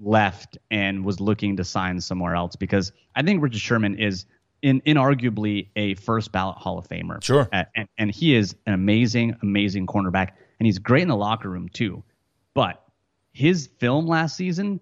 left 0.00 0.58
and 0.70 1.04
was 1.04 1.20
looking 1.20 1.56
to 1.56 1.64
sign 1.64 2.00
somewhere 2.00 2.34
else 2.34 2.56
because 2.56 2.92
I 3.14 3.22
think 3.22 3.42
Richard 3.42 3.60
Sherman 3.60 3.98
is 3.98 4.26
in 4.62 4.80
inarguably 4.80 5.68
a 5.76 5.94
first 5.94 6.32
ballot 6.32 6.56
Hall 6.56 6.78
of 6.78 6.88
Famer. 6.88 7.22
Sure. 7.22 7.48
Uh, 7.52 7.64
and, 7.76 7.88
and 7.98 8.10
he 8.10 8.34
is 8.34 8.56
an 8.66 8.74
amazing, 8.74 9.36
amazing 9.42 9.86
cornerback, 9.86 10.30
and 10.58 10.66
he's 10.66 10.78
great 10.78 11.02
in 11.02 11.08
the 11.08 11.16
locker 11.16 11.48
room 11.48 11.68
too. 11.68 12.02
But 12.54 12.82
his 13.32 13.68
film 13.78 14.06
last 14.06 14.36
season 14.36 14.80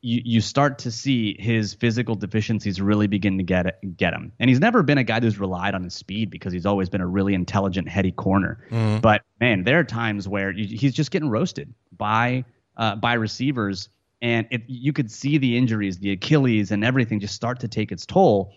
you, 0.00 0.22
you 0.24 0.40
start 0.40 0.78
to 0.80 0.90
see 0.90 1.36
his 1.40 1.74
physical 1.74 2.14
deficiencies 2.14 2.80
really 2.80 3.06
begin 3.06 3.36
to 3.38 3.44
get 3.44 3.96
get 3.96 4.12
him. 4.12 4.32
And 4.38 4.48
he's 4.48 4.60
never 4.60 4.82
been 4.82 4.98
a 4.98 5.04
guy 5.04 5.20
who's 5.20 5.38
relied 5.38 5.74
on 5.74 5.82
his 5.82 5.94
speed 5.94 6.30
because 6.30 6.52
he's 6.52 6.66
always 6.66 6.88
been 6.88 7.00
a 7.00 7.06
really 7.06 7.34
intelligent, 7.34 7.88
heady 7.88 8.12
corner. 8.12 8.64
Mm-hmm. 8.70 9.00
But 9.00 9.22
man, 9.40 9.64
there 9.64 9.78
are 9.78 9.84
times 9.84 10.28
where 10.28 10.52
he's 10.52 10.94
just 10.94 11.10
getting 11.10 11.28
roasted 11.28 11.72
by 11.96 12.44
uh, 12.76 12.96
by 12.96 13.14
receivers, 13.14 13.88
and 14.22 14.46
it, 14.50 14.62
you 14.68 14.92
could 14.92 15.10
see 15.10 15.38
the 15.38 15.56
injuries, 15.56 15.98
the 15.98 16.12
Achilles, 16.12 16.70
and 16.70 16.84
everything 16.84 17.18
just 17.18 17.34
start 17.34 17.60
to 17.60 17.68
take 17.68 17.90
its 17.90 18.06
toll. 18.06 18.54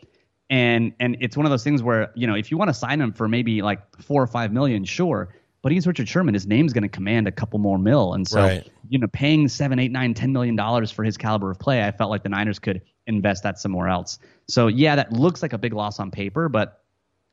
And 0.50 0.94
and 1.00 1.18
it's 1.22 1.36
one 1.36 1.46
of 1.46 1.50
those 1.50 1.64
things 1.64 1.82
where 1.82 2.12
you 2.14 2.28
know 2.28 2.36
if 2.36 2.52
you 2.52 2.58
want 2.58 2.70
to 2.70 2.74
sign 2.74 3.02
him 3.02 3.14
for 3.14 3.28
maybe 3.28 3.62
like 3.64 3.82
four 4.02 4.22
or 4.22 4.28
five 4.28 4.52
million, 4.52 4.86
sure 4.86 5.34
but 5.62 5.72
he's 5.72 5.86
Richard 5.86 6.10
Sherman. 6.10 6.34
His 6.34 6.48
name's 6.48 6.74
going 6.74 6.84
to 6.84 6.90
command 6.90 7.28
a 7.28 7.32
couple 7.32 7.60
more 7.60 7.78
mil, 7.78 8.14
and 8.14 8.28
so 8.28 8.42
right. 8.42 8.70
you 8.90 8.98
know, 8.98 9.08
paying 9.08 9.48
seven, 9.48 9.80
eight, 9.80 9.92
nine, 9.92 10.14
ten 10.14 10.32
million 10.34 10.56
dollars 10.56 10.92
for 10.92 11.04
his 11.04 11.18
caliber 11.18 11.52
of 11.52 11.60
play, 11.60 11.86
I 11.86 11.92
felt 11.92 12.10
like 12.10 12.24
the 12.24 12.30
Niners 12.30 12.60
could 12.60 12.82
invest 13.08 13.44
that 13.44 13.60
somewhere 13.60 13.88
else. 13.88 14.20
So 14.48 14.68
yeah, 14.68 14.96
that 14.96 15.14
looks 15.14 15.42
like 15.42 15.54
a 15.54 15.58
big 15.58 15.74
loss 15.74 16.00
on 16.00 16.12
paper, 16.12 16.50
but 16.50 16.84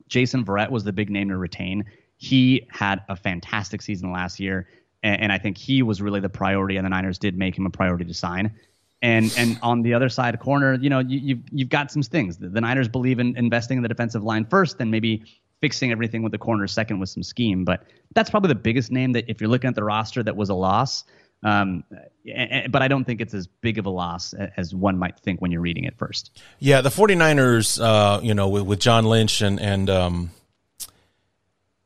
Jason 0.09 0.45
Verrett 0.45 0.71
was 0.71 0.85
the 0.85 0.93
big 0.93 1.11
name 1.11 1.29
to 1.29 1.37
retain. 1.37 1.85
He 2.17 2.67
had 2.71 3.03
a 3.09 3.17
fantastic 3.17 3.81
season 3.81 4.13
last 4.13 4.41
year, 4.41 4.69
and, 5.03 5.23
and 5.23 5.33
I 5.33 5.39
think 5.39 5.57
he 5.57 5.83
was 5.83 6.03
really 6.03 6.21
the 6.21 6.29
priority, 6.29 6.77
and 6.77 6.85
the 6.85 6.91
Niners 6.91 7.19
did 7.19 7.37
make 7.39 7.57
him 7.57 7.67
a 7.67 7.71
priority 7.71 8.05
to 8.05 8.15
sign. 8.15 8.53
And 9.01 9.33
and 9.39 9.59
on 9.63 9.83
the 9.83 9.95
other 9.95 10.09
side 10.09 10.39
corner, 10.41 10.75
you 10.75 10.91
know, 10.91 10.99
you, 10.99 11.19
you've 11.19 11.43
you've 11.53 11.69
got 11.69 11.93
some 11.93 12.03
things. 12.03 12.37
The, 12.37 12.49
the 12.49 12.61
Niners 12.61 12.89
believe 12.89 13.21
in 13.21 13.37
investing 13.37 13.77
in 13.77 13.83
the 13.83 13.89
defensive 13.89 14.25
line 14.25 14.45
first, 14.45 14.79
then 14.79 14.91
maybe 14.91 15.23
fixing 15.61 15.91
everything 15.91 16.23
with 16.23 16.33
the 16.33 16.39
corner 16.39 16.67
second 16.67 17.01
with 17.01 17.09
some 17.09 17.23
scheme. 17.23 17.65
But 17.65 17.85
that's 18.15 18.31
probably 18.31 18.49
the 18.49 18.61
biggest 18.61 18.91
name 18.91 19.13
that 19.13 19.25
if 19.29 19.41
you're 19.41 19.51
looking 19.51 19.69
at 19.69 19.75
the 19.75 19.85
roster 19.85 20.23
that 20.23 20.37
was 20.37 20.49
a 20.49 20.55
loss. 20.55 21.05
Um, 21.43 21.85
but 22.69 22.83
I 22.83 22.89
don't 22.89 23.05
think 23.05 23.21
it's 23.21 23.35
as 23.35 23.47
big 23.47 23.79
of 23.79 23.87
a 23.87 23.91
loss 23.91 24.35
as 24.57 24.75
one 24.75 24.99
might 24.99 25.19
think 25.21 25.41
when 25.41 25.53
you're 25.53 25.61
reading 25.61 25.85
it 25.85 25.97
first. 25.97 26.41
Yeah, 26.59 26.81
the 26.81 26.89
49ers, 26.89 27.81
uh, 27.81 28.21
you 28.23 28.35
know, 28.35 28.49
with, 28.49 28.65
with, 28.65 28.81
John 28.81 29.05
Lynch 29.05 29.41
and 29.41 29.61
and 29.61 29.89
um, 29.89 30.31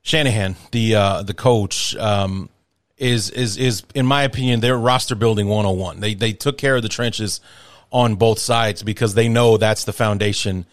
Shanahan, 0.01 0.57
the 0.71 0.95
uh, 0.95 1.23
the 1.23 1.35
coach, 1.35 1.95
um, 1.97 2.49
is 2.97 3.29
is 3.29 3.59
is 3.59 3.83
in 3.95 4.07
my 4.07 4.23
opinion, 4.23 4.61
their 4.61 4.79
roster 4.79 5.15
building 5.15 5.49
101. 5.49 6.01
They 6.01 6.15
they 6.15 6.33
took 6.33 6.57
care 6.57 6.77
of 6.77 6.83
the 6.83 6.89
trenches 6.89 7.43
on 7.91 8.15
both 8.15 8.39
sides 8.39 8.83
because 8.83 9.13
they 9.15 9.29
know 9.29 9.59
that's 9.59 9.85
the 9.85 9.93
foundation 9.93 10.65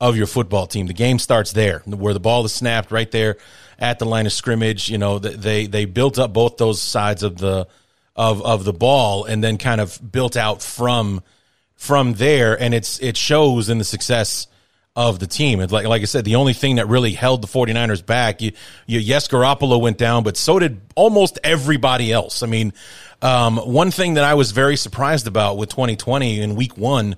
of 0.00 0.16
your 0.16 0.26
football 0.26 0.66
team. 0.66 0.86
The 0.86 0.94
game 0.94 1.18
starts 1.18 1.52
there, 1.52 1.80
where 1.80 2.14
the 2.14 2.20
ball 2.20 2.44
is 2.44 2.52
snapped 2.52 2.90
right 2.90 3.10
there 3.10 3.36
at 3.78 3.98
the 3.98 4.04
line 4.04 4.26
of 4.26 4.32
scrimmage. 4.32 4.88
You 4.88 4.98
know, 4.98 5.18
they 5.18 5.66
they 5.66 5.84
built 5.84 6.18
up 6.18 6.32
both 6.32 6.56
those 6.56 6.80
sides 6.80 7.22
of 7.22 7.38
the 7.38 7.66
of 8.14 8.42
of 8.42 8.64
the 8.64 8.72
ball, 8.72 9.24
and 9.24 9.42
then 9.42 9.58
kind 9.58 9.80
of 9.80 10.00
built 10.12 10.36
out 10.36 10.62
from 10.62 11.22
from 11.74 12.14
there, 12.14 12.60
and 12.60 12.74
it's 12.74 13.00
it 13.00 13.16
shows 13.16 13.68
in 13.68 13.78
the 13.78 13.84
success 13.84 14.46
of 14.96 15.18
the 15.18 15.26
team. 15.26 15.60
It's 15.60 15.72
like 15.72 15.86
like 15.86 16.02
I 16.02 16.06
said, 16.06 16.24
the 16.24 16.36
only 16.36 16.54
thing 16.54 16.76
that 16.76 16.88
really 16.88 17.12
held 17.12 17.42
the 17.42 17.48
49ers 17.48 18.04
back, 18.04 18.40
you, 18.40 18.52
you 18.86 18.98
yes, 18.98 19.28
Garoppolo 19.28 19.80
went 19.80 19.98
down, 19.98 20.24
but 20.24 20.36
so 20.36 20.58
did 20.58 20.80
almost 20.94 21.38
everybody 21.44 22.12
else. 22.12 22.42
I 22.42 22.46
mean, 22.46 22.72
um, 23.20 23.58
one 23.58 23.90
thing 23.90 24.14
that 24.14 24.24
I 24.24 24.34
was 24.34 24.52
very 24.52 24.76
surprised 24.76 25.26
about 25.26 25.58
with 25.58 25.68
2020 25.68 26.40
in 26.40 26.56
week 26.56 26.76
one 26.78 27.16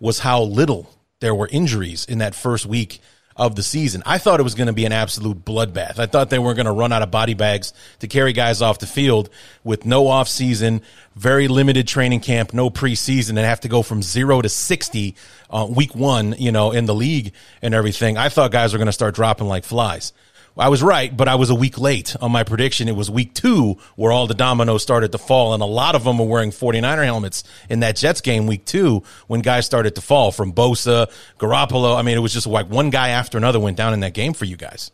was 0.00 0.18
how 0.18 0.42
little 0.42 0.90
there 1.20 1.34
were 1.34 1.48
injuries 1.50 2.04
in 2.04 2.18
that 2.18 2.34
first 2.34 2.66
week 2.66 3.00
of 3.38 3.54
the 3.54 3.62
season. 3.62 4.02
I 4.04 4.18
thought 4.18 4.40
it 4.40 4.42
was 4.42 4.56
going 4.56 4.66
to 4.66 4.72
be 4.72 4.84
an 4.84 4.92
absolute 4.92 5.44
bloodbath. 5.44 6.00
I 6.00 6.06
thought 6.06 6.28
they 6.28 6.40
weren't 6.40 6.56
going 6.56 6.66
to 6.66 6.72
run 6.72 6.92
out 6.92 7.02
of 7.02 7.10
body 7.12 7.34
bags 7.34 7.72
to 8.00 8.08
carry 8.08 8.32
guys 8.32 8.60
off 8.60 8.80
the 8.80 8.86
field 8.86 9.30
with 9.62 9.86
no 9.86 10.08
off 10.08 10.28
season, 10.28 10.82
very 11.14 11.46
limited 11.46 11.86
training 11.86 12.20
camp, 12.20 12.52
no 12.52 12.68
preseason, 12.68 13.30
and 13.30 13.38
have 13.38 13.60
to 13.60 13.68
go 13.68 13.82
from 13.82 14.02
zero 14.02 14.42
to 14.42 14.48
60 14.48 15.14
uh, 15.50 15.68
week 15.70 15.94
one, 15.94 16.34
you 16.36 16.50
know, 16.50 16.72
in 16.72 16.86
the 16.86 16.94
league 16.94 17.32
and 17.62 17.74
everything. 17.74 18.16
I 18.16 18.28
thought 18.28 18.50
guys 18.50 18.72
were 18.72 18.78
going 18.78 18.86
to 18.86 18.92
start 18.92 19.14
dropping 19.14 19.46
like 19.46 19.64
flies. 19.64 20.12
I 20.58 20.68
was 20.68 20.82
right, 20.82 21.16
but 21.16 21.28
I 21.28 21.36
was 21.36 21.50
a 21.50 21.54
week 21.54 21.78
late 21.78 22.16
on 22.20 22.32
my 22.32 22.42
prediction. 22.42 22.88
It 22.88 22.96
was 22.96 23.08
week 23.10 23.32
two 23.32 23.78
where 23.94 24.10
all 24.10 24.26
the 24.26 24.34
dominoes 24.34 24.82
started 24.82 25.12
to 25.12 25.18
fall, 25.18 25.54
and 25.54 25.62
a 25.62 25.66
lot 25.66 25.94
of 25.94 26.02
them 26.02 26.18
were 26.18 26.26
wearing 26.26 26.50
49er 26.50 27.04
helmets 27.04 27.44
in 27.68 27.80
that 27.80 27.96
Jets 27.96 28.20
game 28.20 28.46
week 28.46 28.64
two 28.64 29.04
when 29.28 29.40
guys 29.40 29.66
started 29.66 29.94
to 29.94 30.00
fall 30.00 30.32
from 30.32 30.52
Bosa, 30.52 31.10
Garoppolo. 31.38 31.96
I 31.96 32.02
mean, 32.02 32.16
it 32.16 32.20
was 32.20 32.32
just 32.32 32.46
like 32.46 32.68
one 32.68 32.90
guy 32.90 33.10
after 33.10 33.38
another 33.38 33.60
went 33.60 33.76
down 33.76 33.94
in 33.94 34.00
that 34.00 34.14
game 34.14 34.32
for 34.32 34.46
you 34.46 34.56
guys. 34.56 34.90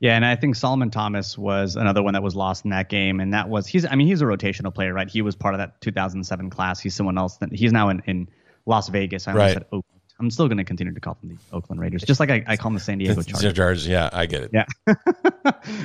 Yeah, 0.00 0.14
and 0.14 0.24
I 0.24 0.36
think 0.36 0.54
Solomon 0.54 0.90
Thomas 0.90 1.36
was 1.36 1.74
another 1.74 2.02
one 2.02 2.14
that 2.14 2.22
was 2.22 2.36
lost 2.36 2.64
in 2.64 2.70
that 2.70 2.88
game, 2.88 3.20
and 3.20 3.34
that 3.34 3.48
was 3.48 3.66
he's. 3.66 3.84
I 3.84 3.96
mean, 3.96 4.06
he's 4.06 4.22
a 4.22 4.26
rotational 4.26 4.72
player, 4.72 4.92
right? 4.92 5.08
He 5.08 5.22
was 5.22 5.34
part 5.34 5.54
of 5.54 5.58
that 5.58 5.80
2007 5.80 6.50
class. 6.50 6.78
He's 6.78 6.94
someone 6.94 7.18
else. 7.18 7.38
That, 7.38 7.52
he's 7.52 7.72
now 7.72 7.88
in, 7.88 8.02
in 8.06 8.28
Las 8.64 8.90
Vegas. 8.90 9.26
I 9.26 9.32
right. 9.34 9.52
said 9.54 9.64
Oakland. 9.72 9.97
I'm 10.20 10.30
still 10.30 10.48
going 10.48 10.58
to 10.58 10.64
continue 10.64 10.92
to 10.92 11.00
call 11.00 11.16
them 11.20 11.30
the 11.30 11.56
Oakland 11.56 11.80
Raiders, 11.80 12.02
just 12.02 12.18
like 12.18 12.30
I, 12.30 12.42
I 12.46 12.56
call 12.56 12.70
them 12.70 12.74
the 12.74 12.80
San 12.80 12.98
Diego 12.98 13.22
Chargers. 13.22 13.54
Chargers. 13.54 13.86
Yeah, 13.86 14.10
I 14.12 14.26
get 14.26 14.42
it. 14.42 14.50
Yeah, 14.52 14.94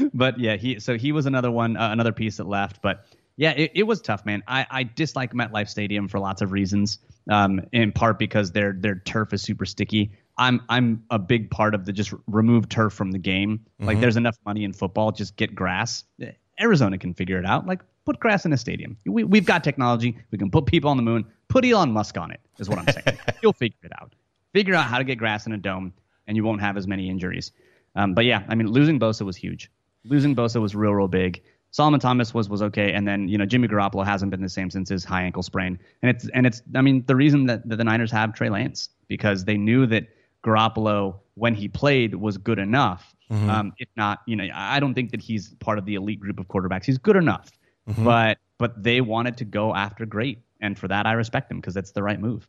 but 0.14 0.40
yeah, 0.40 0.56
he 0.56 0.80
so 0.80 0.98
he 0.98 1.12
was 1.12 1.26
another 1.26 1.52
one, 1.52 1.78
uh, 1.78 1.92
another 1.92 2.12
piece 2.12 2.38
that 2.38 2.48
left. 2.48 2.82
But 2.82 3.06
yeah, 3.36 3.52
it, 3.52 3.72
it 3.76 3.84
was 3.84 4.02
tough, 4.02 4.26
man. 4.26 4.44
I, 4.48 4.66
I 4.70 4.84
dislike 4.84 5.34
MetLife 5.34 5.70
Stadium 5.70 6.08
for 6.08 6.20
lots 6.20 6.42
of 6.42 6.52
reasons. 6.52 7.00
Um, 7.30 7.62
in 7.72 7.92
part 7.92 8.20
because 8.20 8.52
their 8.52 8.74
their 8.74 8.96
turf 8.96 9.34
is 9.34 9.42
super 9.42 9.66
sticky. 9.66 10.12
I'm 10.38 10.62
I'm 10.68 11.04
a 11.10 11.20
big 11.20 11.50
part 11.50 11.76
of 11.76 11.86
the 11.86 11.94
just 11.94 12.14
remove 12.28 12.68
turf 12.70 12.94
from 12.94 13.12
the 13.12 13.20
game. 13.20 13.60
Mm-hmm. 13.60 13.86
Like 13.86 14.00
there's 14.02 14.18
enough 14.18 14.38
money 14.46 14.64
in 14.64 14.74
football, 14.74 15.12
just 15.12 15.36
get 15.38 15.56
grass. 15.56 16.04
Arizona 16.60 16.98
can 16.98 17.14
figure 17.14 17.40
it 17.40 17.46
out. 17.46 17.66
Like 17.66 17.82
put 18.06 18.20
grass 18.20 18.46
in 18.46 18.52
a 18.52 18.58
stadium. 18.58 18.98
We 19.06 19.24
we've 19.24 19.46
got 19.46 19.64
technology. 19.64 20.18
We 20.32 20.38
can 20.38 20.52
put 20.52 20.66
people 20.66 20.90
on 20.90 20.98
the 20.98 21.04
moon. 21.04 21.26
Put 21.48 21.66
Elon 21.66 21.92
Musk 21.92 22.18
on 22.18 22.32
it. 22.32 22.42
Is 22.60 22.68
what 22.68 22.80
I'm 22.80 22.88
saying. 22.88 23.20
You'll 23.42 23.54
figure 23.54 23.78
it 23.84 23.92
out 24.02 24.14
figure 24.54 24.76
out 24.76 24.86
how 24.86 24.98
to 24.98 25.04
get 25.04 25.18
grass 25.18 25.46
in 25.46 25.54
a 25.54 25.58
dome, 25.58 25.94
and 26.28 26.38
you 26.38 26.44
won't 26.44 26.62
have 26.62 26.78
as 26.78 26.88
many 26.88 27.10
injuries. 27.10 27.52
Um, 27.96 28.14
but 28.14 28.26
yeah, 28.26 28.44
I 28.48 28.56
mean, 28.56 28.68
losing 28.68 29.00
Bosa 29.00 29.26
was 29.26 29.36
huge. 29.36 29.70
Losing 30.06 30.36
Bosa 30.36 30.62
was 30.62 30.76
real, 30.76 30.94
real 30.94 31.08
big. 31.08 31.42
Solomon 31.72 32.00
Thomas 32.00 32.34
was 32.36 32.50
was 32.50 32.62
okay, 32.62 32.94
and 32.94 33.08
then 33.08 33.28
you 33.28 33.38
know 33.38 33.46
Jimmy 33.46 33.68
Garoppolo 33.68 34.06
hasn't 34.06 34.30
been 34.30 34.42
the 34.42 34.50
same 34.50 34.70
since 34.70 34.90
his 34.90 35.04
high 35.04 35.24
ankle 35.24 35.42
sprain, 35.42 35.80
and 36.04 36.16
it's 36.16 36.30
and 36.30 36.46
it's 36.46 36.62
I 36.76 36.82
mean 36.82 37.04
the 37.08 37.16
reason 37.16 37.48
that, 37.48 37.68
that 37.68 37.78
the 37.78 37.84
Niners 37.84 38.12
have 38.12 38.34
Trey 38.34 38.50
Lance 38.50 38.90
because 39.08 39.46
they 39.46 39.58
knew 39.58 39.88
that 39.88 40.08
Garoppolo 40.44 41.16
when 41.34 41.56
he 41.56 41.68
played 41.68 42.14
was 42.14 42.38
good 42.38 42.60
enough. 42.60 43.16
Mm-hmm. 43.32 43.50
Um, 43.50 43.74
if 43.80 43.88
not, 43.96 44.20
you 44.28 44.36
know, 44.36 44.48
I 44.54 44.80
don't 44.80 44.94
think 44.94 45.10
that 45.12 45.22
he's 45.22 45.56
part 45.56 45.80
of 45.80 45.86
the 45.86 45.96
elite 45.96 46.20
group 46.20 46.40
of 46.40 46.48
quarterbacks. 46.48 46.86
He's 46.86 47.00
good 47.00 47.16
enough, 47.16 47.50
mm-hmm. 47.90 48.04
but 48.04 48.38
but 48.60 48.84
they 48.84 49.02
wanted 49.02 49.38
to 49.38 49.46
go 49.46 49.74
after 49.74 50.06
great, 50.06 50.44
and 50.62 50.78
for 50.78 50.88
that 50.90 51.08
I 51.08 51.14
respect 51.14 51.50
him 51.50 51.58
because 51.58 51.74
that's 51.74 51.92
the 51.92 52.04
right 52.04 52.20
move. 52.20 52.48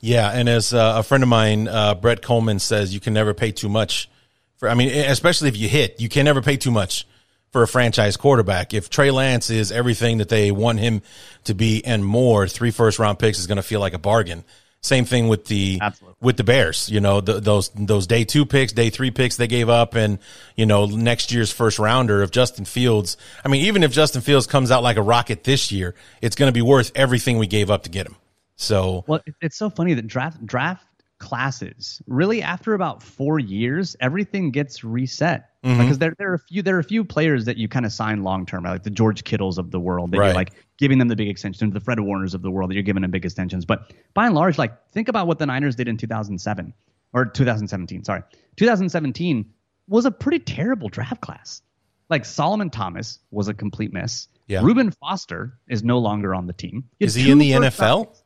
Yeah, 0.00 0.30
and 0.30 0.48
as 0.48 0.74
uh, 0.74 0.94
a 0.96 1.02
friend 1.02 1.22
of 1.22 1.28
mine, 1.28 1.68
uh, 1.68 1.94
Brett 1.94 2.22
Coleman 2.22 2.58
says, 2.58 2.92
you 2.92 3.00
can 3.00 3.14
never 3.14 3.34
pay 3.34 3.52
too 3.52 3.68
much 3.68 4.10
for. 4.56 4.68
I 4.68 4.74
mean, 4.74 4.90
especially 4.90 5.48
if 5.48 5.56
you 5.56 5.68
hit, 5.68 6.00
you 6.00 6.08
can 6.08 6.24
never 6.24 6.42
pay 6.42 6.56
too 6.56 6.72
much 6.72 7.06
for 7.52 7.62
a 7.62 7.68
franchise 7.68 8.16
quarterback. 8.16 8.74
If 8.74 8.90
Trey 8.90 9.10
Lance 9.10 9.50
is 9.50 9.70
everything 9.70 10.18
that 10.18 10.28
they 10.28 10.50
want 10.50 10.80
him 10.80 11.02
to 11.44 11.54
be 11.54 11.84
and 11.84 12.04
more, 12.04 12.48
three 12.48 12.70
first 12.70 12.98
round 12.98 13.18
picks 13.18 13.38
is 13.38 13.46
going 13.46 13.56
to 13.56 13.62
feel 13.62 13.78
like 13.78 13.92
a 13.92 13.98
bargain 13.98 14.44
Same 14.80 15.04
thing 15.04 15.28
with 15.28 15.44
the 15.44 15.78
Absolutely. 15.80 16.16
with 16.20 16.36
the 16.36 16.44
Bears. 16.44 16.88
You 16.88 17.00
know, 17.00 17.20
the, 17.20 17.38
those 17.38 17.68
those 17.74 18.06
day 18.06 18.24
two 18.24 18.46
picks, 18.46 18.72
day 18.72 18.90
three 18.90 19.10
picks 19.12 19.36
they 19.36 19.46
gave 19.46 19.68
up, 19.68 19.94
and 19.94 20.18
you 20.56 20.66
know 20.66 20.86
next 20.86 21.30
year's 21.30 21.52
first 21.52 21.78
rounder 21.78 22.22
of 22.22 22.32
Justin 22.32 22.64
Fields. 22.64 23.16
I 23.44 23.48
mean, 23.48 23.66
even 23.66 23.84
if 23.84 23.92
Justin 23.92 24.22
Fields 24.22 24.46
comes 24.48 24.70
out 24.72 24.82
like 24.82 24.96
a 24.96 25.02
rocket 25.02 25.44
this 25.44 25.70
year, 25.70 25.94
it's 26.20 26.34
going 26.34 26.48
to 26.48 26.52
be 26.52 26.62
worth 26.62 26.90
everything 26.96 27.38
we 27.38 27.46
gave 27.46 27.70
up 27.70 27.84
to 27.84 27.90
get 27.90 28.08
him. 28.08 28.16
So 28.56 29.04
Well, 29.08 29.20
it's 29.40 29.56
so 29.56 29.70
funny 29.70 29.94
that 29.94 30.06
draft 30.06 30.44
draft 30.46 30.86
classes 31.18 32.02
really 32.06 32.42
after 32.42 32.74
about 32.74 33.02
four 33.02 33.38
years, 33.38 33.94
everything 34.00 34.50
gets 34.50 34.82
reset 34.84 35.48
Mm-hmm. 35.64 35.80
because 35.80 35.98
there 35.98 36.12
there 36.18 36.28
are 36.32 36.34
a 36.34 36.38
few 36.40 36.60
there 36.60 36.74
are 36.74 36.80
a 36.80 36.84
few 36.84 37.04
players 37.04 37.44
that 37.44 37.56
you 37.56 37.68
kind 37.68 37.86
of 37.86 37.92
sign 37.92 38.24
long 38.24 38.44
term, 38.46 38.64
like 38.64 38.82
the 38.82 38.90
George 38.90 39.22
Kittles 39.22 39.58
of 39.58 39.70
the 39.70 39.78
world, 39.78 40.10
that 40.10 40.18
Right. 40.18 40.26
you're 40.26 40.34
like 40.34 40.54
giving 40.76 40.98
them 40.98 41.06
the 41.06 41.14
big 41.14 41.28
extensions, 41.28 41.72
the 41.72 41.78
Fred 41.78 42.00
Warners 42.00 42.34
of 42.34 42.42
the 42.42 42.50
world 42.50 42.68
that 42.70 42.74
you're 42.74 42.82
giving 42.82 43.02
them 43.02 43.12
big 43.12 43.24
extensions. 43.24 43.64
But 43.64 43.92
by 44.12 44.26
and 44.26 44.34
large, 44.34 44.58
like 44.58 44.72
think 44.90 45.06
about 45.08 45.28
what 45.28 45.38
the 45.38 45.46
Niners 45.46 45.76
did 45.76 45.86
in 45.86 45.96
2007 45.96 46.74
or 47.12 47.24
2017. 47.26 48.02
Sorry, 48.02 48.22
2017 48.56 49.48
was 49.86 50.04
a 50.04 50.10
pretty 50.10 50.40
terrible 50.40 50.88
draft 50.88 51.20
class. 51.20 51.62
Like 52.10 52.24
Solomon 52.24 52.68
Thomas 52.68 53.20
was 53.30 53.46
a 53.46 53.54
complete 53.54 53.92
miss. 53.92 54.26
Yeah. 54.48 54.62
Reuben 54.64 54.90
Foster 54.90 55.60
is 55.68 55.84
no 55.84 55.98
longer 55.98 56.34
on 56.34 56.48
the 56.48 56.52
team. 56.52 56.82
Is 56.98 57.14
he 57.14 57.30
in 57.30 57.38
the 57.38 57.52
NFL? 57.52 58.20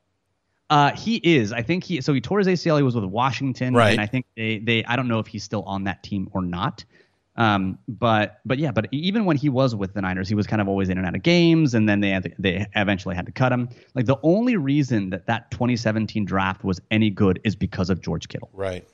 Uh, 0.71 0.93
he 0.97 1.17
is. 1.17 1.53
I 1.53 1.63
think 1.63 1.85
he. 1.85 2.01
So 2.01 2.13
he 2.13 2.21
tore 2.21 2.39
his 2.39 2.49
ACL. 2.49 2.77
He 2.77 2.83
was 2.83 2.95
with 2.95 3.05
Washington, 3.05 3.75
Right. 3.75 3.93
and 3.93 4.01
I 4.01 4.07
think 4.07 4.27
they. 4.37 4.59
They. 4.59 4.85
I 4.85 4.97
don't 4.97 5.09
know 5.09 5.19
if 5.21 5.27
he's 5.27 5.45
still 5.45 5.63
on 5.63 5.85
that 5.85 6.03
team 6.03 6.29
or 6.33 6.43
not. 6.43 6.85
Um, 7.39 7.79
but 7.87 8.41
but 8.47 8.59
yeah, 8.59 8.73
but 8.73 8.89
even 8.93 9.27
when 9.27 9.37
he 9.37 9.51
was 9.51 9.75
with 9.77 9.93
the 9.93 10.01
Niners, 10.01 10.27
he 10.27 10.35
was 10.35 10.47
kind 10.47 10.63
of 10.63 10.69
always 10.69 10.89
in 10.89 10.97
and 10.97 11.07
out 11.07 11.15
of 11.15 11.23
games, 11.23 11.75
and 11.75 11.87
then 11.87 12.01
they 12.01 12.09
had 12.09 12.23
to, 12.23 12.33
they 12.39 12.67
eventually 12.75 13.15
had 13.15 13.27
to 13.27 13.33
cut 13.33 13.53
him. 13.53 13.69
Like 13.95 14.07
the 14.07 14.17
only 14.23 14.57
reason 14.57 15.11
that 15.11 15.27
that 15.27 15.51
2017 15.51 16.25
draft 16.25 16.65
was 16.65 16.81
any 16.91 17.11
good 17.11 17.39
is 17.45 17.55
because 17.55 17.91
of 17.91 18.01
George 18.01 18.29
Kittle, 18.29 18.49
Right. 18.55 18.89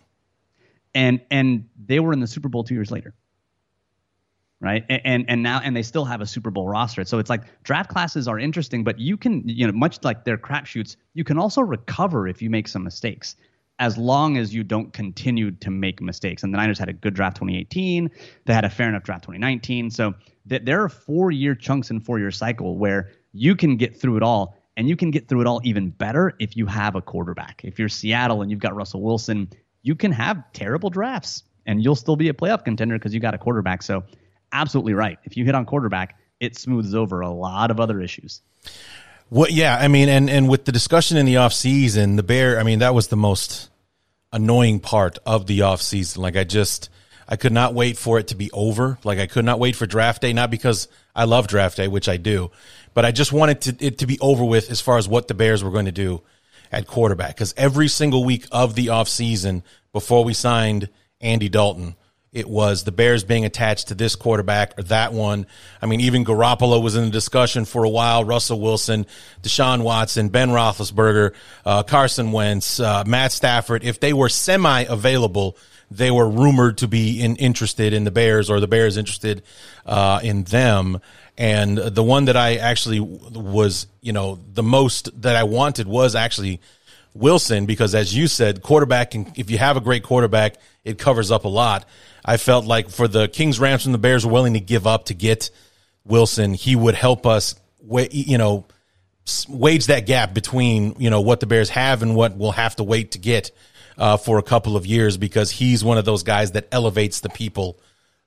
and 0.95 1.21
and 1.31 1.69
they 1.87 2.01
were 2.01 2.13
in 2.13 2.19
the 2.21 2.27
Super 2.27 2.49
Bowl 2.49 2.65
two 2.65 2.75
years 2.75 2.91
later. 2.91 3.15
Right. 4.63 4.85
And, 4.89 5.25
and 5.29 5.43
now 5.43 5.61
and 5.61 5.75
they 5.75 5.83
still 5.83 6.05
have 6.05 6.21
a 6.21 6.27
Super 6.27 6.53
Bowl 6.53 6.69
roster. 6.69 7.05
So 7.05 7.19
it's 7.19 7.29
like 7.29 7.43
draft 7.65 7.91
classes 7.91 8.29
are 8.29 8.39
interesting, 8.39 8.85
but 8.85 8.97
you 9.01 9.17
can, 9.17 9.43
you 9.45 9.67
know, 9.67 9.73
much 9.73 9.99
like 10.05 10.25
their 10.25 10.39
crapshoots, 10.39 10.95
you 11.15 11.25
can 11.25 11.37
also 11.37 11.63
recover 11.63 12.29
if 12.29 12.41
you 12.41 12.49
make 12.49 12.69
some 12.69 12.85
mistakes, 12.85 13.35
as 13.81 13.99
long 13.99 14.37
as 14.37 14.55
you 14.55 14.63
don't 14.63 14.93
continue 14.93 15.51
to 15.51 15.71
make 15.73 16.01
mistakes. 16.01 16.45
And 16.45 16.55
the 16.55 16.59
Niners 16.59 16.79
had 16.79 16.89
a 16.89 16.93
good 16.93 17.13
draft 17.13 17.39
2018. 17.39 18.09
They 18.45 18.55
had 18.55 18.65
a 18.65 18.71
fair 18.71 18.89
enough 18.89 19.03
draft 19.03 19.25
2019. 19.25 19.91
So 19.91 20.15
th- 20.49 20.63
there 20.65 20.81
are 20.81 20.89
four 20.89 21.33
year 21.33 21.57
chunks 21.57 21.91
and 21.91 22.05
four 22.05 22.21
year 22.21 22.31
cycle 22.31 22.79
where 22.79 23.11
you 23.33 23.57
can 23.57 23.77
get 23.77 24.01
through 24.01 24.17
it 24.19 24.23
all. 24.23 24.57
And 24.77 24.89
you 24.89 24.95
can 24.95 25.11
get 25.11 25.29
through 25.29 25.41
it 25.41 25.49
all 25.49 25.61
even 25.65 25.91
better 25.91 26.35
if 26.39 26.57
you 26.57 26.67
have 26.67 26.95
a 26.95 27.03
quarterback. 27.03 27.63
If 27.65 27.81
you're 27.81 27.89
Seattle 27.89 28.43
and 28.43 28.51
you've 28.51 28.61
got 28.61 28.77
Russell 28.77 29.03
Wilson, 29.03 29.51
you 29.83 29.97
can 29.97 30.13
have 30.13 30.41
terrible 30.53 30.89
drafts 30.89 31.43
and 31.67 31.83
you'll 31.83 31.97
still 31.97 32.17
be 32.17 32.29
a 32.29 32.33
playoff 32.33 32.65
contender 32.65 32.97
because 32.97 33.13
you 33.13 33.21
got 33.21 33.35
a 33.35 33.39
quarterback. 33.39 33.83
So 33.83 34.05
absolutely 34.53 34.95
right. 34.95 35.19
If 35.25 35.37
you 35.37 35.45
hit 35.45 35.55
on 35.55 35.65
quarterback, 35.67 36.19
it 36.41 36.57
smooths 36.57 36.95
over 36.95 37.21
a 37.21 37.31
lot 37.31 37.71
of 37.71 37.81
other 37.81 38.01
issues. 38.01 38.43
What? 39.29 39.53
Yeah, 39.53 39.77
I 39.81 39.89
mean, 39.89 40.09
and 40.09 40.29
and 40.29 40.49
with 40.49 40.65
the 40.65 40.73
discussion 40.73 41.17
in 41.17 41.25
the 41.25 41.39
off 41.39 41.53
season, 41.53 42.17
the 42.17 42.23
bear. 42.23 42.59
I 42.59 42.65
mean, 42.65 42.81
that 42.81 42.95
was 42.95 43.09
the 43.09 43.17
most 43.17 43.71
annoying 44.33 44.81
part 44.81 45.19
of 45.25 45.47
the 45.47 45.63
off 45.63 45.81
season. 45.81 46.21
Like, 46.21 46.37
I 46.37 46.45
just 46.45 46.91
I 47.27 47.37
could 47.37 47.53
not 47.53 47.73
wait 47.73 47.97
for 47.97 48.19
it 48.19 48.29
to 48.29 48.35
be 48.35 48.51
over. 48.53 48.99
Like, 49.05 49.19
I 49.19 49.27
could 49.27 49.45
not 49.45 49.59
wait 49.59 49.77
for 49.77 49.87
draft 49.87 50.21
day. 50.21 50.33
Not 50.33 50.51
because 50.51 50.89
I 51.15 51.25
love 51.25 51.47
draft 51.47 51.77
day, 51.79 51.89
which 51.89 52.09
I 52.09 52.19
do, 52.19 52.51
but 52.93 53.05
I 53.05 53.13
just 53.13 53.33
wanted 53.33 53.61
to, 53.63 53.77
it 53.87 53.99
to 53.99 54.07
be 54.07 54.19
over 54.21 54.45
with 54.45 54.71
as 54.71 54.81
far 54.81 54.99
as 54.99 55.09
what 55.09 55.29
the 55.29 55.35
Bears 55.35 55.65
were 55.65 55.71
going 55.71 55.87
to 55.87 55.93
do 55.93 56.23
at 56.71 56.87
quarterback. 56.87 57.37
Because 57.37 57.55
every 57.57 57.89
single 57.89 58.25
week 58.25 58.47
of 58.53 58.75
the 58.75 58.91
off 58.91 59.09
season 59.09 59.63
before 59.93 60.25
we 60.25 60.35
signed 60.35 60.91
Andy 61.23 61.49
Dalton 61.49 61.95
it 62.33 62.49
was 62.49 62.85
the 62.85 62.93
Bears 62.93 63.25
being 63.25 63.45
attached 63.45 63.89
to 63.89 63.95
this 63.95 64.17
quarterback 64.17 64.79
or 64.79 64.85
that 64.85 65.13
one. 65.13 65.47
I 65.83 65.87
mean, 65.87 66.01
even 66.01 66.25
Garoppolo 66.25 66.83
was 66.83 66.97
in 66.97 67.05
the 67.05 67.11
discussion 67.11 67.67
for 67.67 67.85
a 67.85 67.91
while. 67.91 68.25
Russell 68.25 68.59
Wilson, 68.59 69.07
Deshaun 69.43 69.83
Watson, 69.83 70.31
Ben 70.31 70.49
Roethlisberger, 70.49 71.35
uh, 71.67 71.83
Carson 71.83 72.33
Wentz, 72.33 72.81
uh, 72.81 73.05
Matt 73.07 73.33
Stafford. 73.33 73.85
If 73.85 74.01
they 74.01 74.15
were 74.15 74.31
semi 74.31 74.85
available, 74.85 75.59
they 75.91 76.11
were 76.11 76.29
rumored 76.29 76.79
to 76.79 76.89
be 76.89 77.21
in, 77.21 77.37
interested 77.37 77.93
in 77.93 78.05
the 78.05 78.11
Bears 78.11 78.49
or 78.49 78.61
the 78.61 78.69
Bears 78.69 78.97
interested 78.97 79.43
uh, 79.85 80.21
in 80.23 80.45
them. 80.45 81.01
And 81.37 81.77
the 81.77 82.03
one 82.03 82.27
that 82.27 82.37
I 82.37 82.57
actually 82.57 83.01
was, 83.01 83.87
you 84.01 84.15
know, 84.15 84.39
the 84.55 84.63
most 84.63 85.21
that 85.23 85.37
I 85.37 85.45
wanted 85.45 85.87
was 85.87 86.15
actually 86.15 86.61
Wilson 87.15 87.67
because, 87.67 87.95
as 87.95 88.15
you 88.15 88.27
said, 88.27 88.63
quarterback 88.63 89.13
can, 89.13 89.33
if 89.37 89.51
you 89.51 89.59
have 89.59 89.77
a 89.77 89.81
great 89.81 90.03
quarterback, 90.03 90.57
it 90.85 90.99
covers 90.99 91.31
up 91.31 91.45
a 91.45 91.49
lot. 91.49 91.85
I 92.25 92.37
felt 92.37 92.65
like 92.65 92.89
for 92.91 93.09
the 93.09 93.29
Kings, 93.29 93.59
Rams, 93.61 93.87
and 93.87 93.95
the 93.95 93.99
Bears 93.99 94.25
were 94.25 94.33
willing 94.33 94.55
to 94.55 94.61
give 94.61 94.87
up 94.87 95.07
to 95.07 95.15
get 95.15 95.51
Wilson, 96.05 96.55
he 96.55 96.77
would 96.77 96.95
help 96.95 97.27
us, 97.27 97.55
you 98.11 98.39
know, 98.39 98.67
wage 99.49 99.87
that 99.87 100.07
gap 100.07 100.35
between 100.35 100.97
you 100.99 101.09
know 101.09 101.21
what 101.21 101.41
the 101.41 101.47
Bears 101.47 101.69
have 101.71 102.03
and 102.03 102.17
what 102.17 102.37
we'll 102.37 102.53
have 102.53 102.75
to 102.77 102.83
wait 102.83 103.13
to 103.13 103.19
get 103.19 103.53
uh, 103.99 104.17
for 104.17 104.39
a 104.39 104.43
couple 104.43 104.77
of 104.77 104.87
years 104.87 105.17
because 105.17 105.51
he's 105.51 105.85
one 105.85 105.99
of 105.99 106.05
those 106.05 106.23
guys 106.23 106.53
that 106.53 106.67
elevates 106.73 107.21
the 107.21 107.29
people 107.29 107.79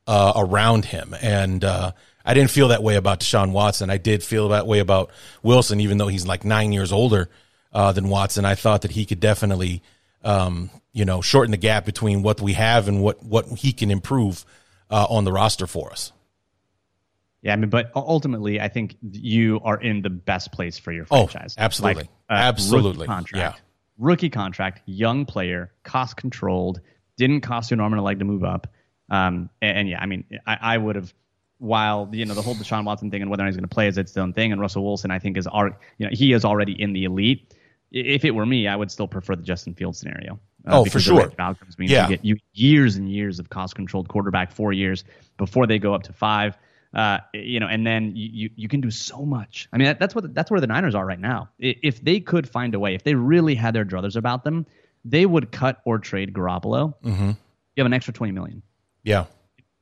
uh, 0.08 0.34
around 0.36 0.86
him. 0.86 1.15
And 1.21 1.63
uh, 1.63 1.91
I 2.24 2.34
didn't 2.34 2.52
feel 2.52 2.69
that 2.69 2.84
way 2.84 2.95
about 2.95 3.19
Deshaun 3.19 3.52
Watson. 3.52 3.89
I 3.89 3.98
did 3.98 4.24
feel 4.24 4.50
that 4.50 4.67
way 4.67 4.80
about 4.80 5.12
Wilson, 5.43 5.82
even 5.82 5.98
though 5.98 6.08
he's 6.08 6.26
like 6.26 6.45
nine 6.45 6.71
years 6.71 6.91
older 6.91 7.30
uh, 7.76 7.92
than 7.92 8.10
Watson. 8.10 8.46
I 8.46 8.56
thought 8.56 8.82
that 8.82 8.92
he 8.92 9.06
could 9.06 9.20
definitely, 9.20 9.84
um, 10.24 10.72
you 10.94 11.06
know, 11.06 11.22
shorten 11.22 11.52
the 11.52 11.58
gap 11.58 11.86
between 11.86 12.24
what 12.24 12.42
we 12.42 12.54
have 12.54 12.88
and 12.88 13.04
what 13.04 13.22
what 13.24 13.46
he 13.60 13.72
can 13.74 13.92
improve 13.92 14.44
uh, 14.90 15.06
on 15.10 15.26
the 15.26 15.32
roster 15.32 15.68
for 15.68 15.92
us. 15.92 16.12
Yeah, 17.42 17.54
I 17.54 17.58
mean, 17.58 17.70
but 17.70 17.92
ultimately, 17.96 18.60
I 18.60 18.70
think 18.70 18.98
you 19.04 19.60
are 19.64 19.80
in 19.80 20.02
the 20.02 20.10
best 20.10 20.52
place 20.52 20.80
for 20.80 20.92
your 20.92 21.06
Oh, 21.12 21.28
franchise. 21.28 21.54
absolutely. 21.60 22.04
Like, 22.04 22.10
uh, 22.28 22.34
Absolutely. 22.34 22.92
rookie 23.02 23.06
contract, 23.08 23.58
Yeah. 23.58 23.62
rookie 24.00 24.30
contract, 24.32 24.82
young 24.88 25.26
player, 25.26 25.72
cost 25.84 26.18
controlled, 26.18 26.82
didn't 27.18 27.42
cost 27.42 27.70
you 27.70 27.76
an 27.76 27.82
arm 27.82 27.94
and 27.94 28.00
a 28.00 28.04
leg 28.04 28.18
to 28.18 28.26
move 28.26 28.44
up. 28.44 28.66
Um, 29.12 29.52
and, 29.62 29.78
and 29.78 29.90
yeah, 29.90 30.02
I 30.02 30.08
mean, 30.08 30.24
I, 30.48 30.58
I 30.60 30.78
would 30.78 30.96
have. 30.96 31.14
While 31.58 32.10
you 32.12 32.26
know 32.26 32.34
the 32.34 32.42
whole 32.42 32.54
Deshaun 32.56 32.84
Watson 32.84 33.10
thing 33.12 33.22
and 33.22 33.32
whether 33.32 33.42
or 33.42 33.46
not 33.46 33.50
he's 33.50 33.56
going 33.56 33.70
to 33.70 33.74
play 33.74 33.88
is 33.88 33.98
its 33.98 34.18
own 34.18 34.34
thing, 34.34 34.52
and 34.52 34.60
Russell 34.60 34.84
Wilson 34.84 35.10
I 35.10 35.20
think 35.20 35.38
is 35.38 35.48
ar- 35.48 35.80
you 35.98 36.06
know 36.06 36.12
he 36.12 36.34
is 36.34 36.44
already 36.44 36.74
in 36.74 36.92
the 36.92 37.06
elite. 37.06 37.54
If 37.95 38.25
it 38.25 38.31
were 38.31 38.45
me, 38.45 38.67
I 38.67 38.75
would 38.75 38.91
still 38.91 39.08
prefer 39.08 39.36
the 39.36 39.41
Justin 39.43 39.73
Fields 39.73 39.97
scenario. 39.97 40.34
uh, 40.67 40.79
Oh, 40.81 40.86
for 40.86 40.99
sure. 40.99 41.31
Outcomes 41.39 41.79
means 41.79 41.89
Yeah. 41.91 42.03
you 42.10 42.15
get 42.17 42.25
you 42.25 42.38
years 42.53 42.95
and 42.97 43.10
years 43.10 43.39
of 43.39 43.49
cost 43.49 43.75
controlled 43.75 44.08
quarterback, 44.10 44.51
four 44.51 44.73
years 44.73 45.03
before 45.38 45.65
they 45.65 45.79
go 45.79 45.93
up 45.93 46.03
to 46.03 46.13
five. 46.13 46.58
Uh, 46.93 47.19
you 47.34 47.60
know, 47.60 47.67
and 47.67 47.86
then 47.86 48.15
you, 48.15 48.29
you 48.31 48.49
you 48.55 48.67
can 48.69 48.79
do 48.81 48.89
so 48.91 49.25
much. 49.25 49.67
I 49.73 49.77
mean, 49.77 49.86
that, 49.88 49.99
that's 49.99 50.13
what 50.15 50.34
that's 50.34 50.49
where 50.51 50.62
the 50.62 50.67
Niners 50.67 50.95
are 50.95 51.05
right 51.05 51.19
now. 51.19 51.49
If 51.60 52.01
they 52.03 52.19
could 52.21 52.47
find 52.47 52.73
a 52.75 52.79
way, 52.79 52.95
if 52.95 53.03
they 53.03 53.15
really 53.15 53.53
had 53.55 53.73
their 53.73 53.84
druthers 53.86 54.15
about 54.15 54.43
them, 54.45 54.65
they 55.03 55.25
would 55.25 55.51
cut 55.51 55.81
or 55.86 55.99
trade 55.99 56.34
Garoppolo. 56.34 56.93
Mm-hmm. 57.03 57.27
You 57.29 57.36
have 57.77 57.86
an 57.86 57.93
extra 57.93 58.13
twenty 58.13 58.31
million 58.31 58.62
Yeah. 59.03 59.25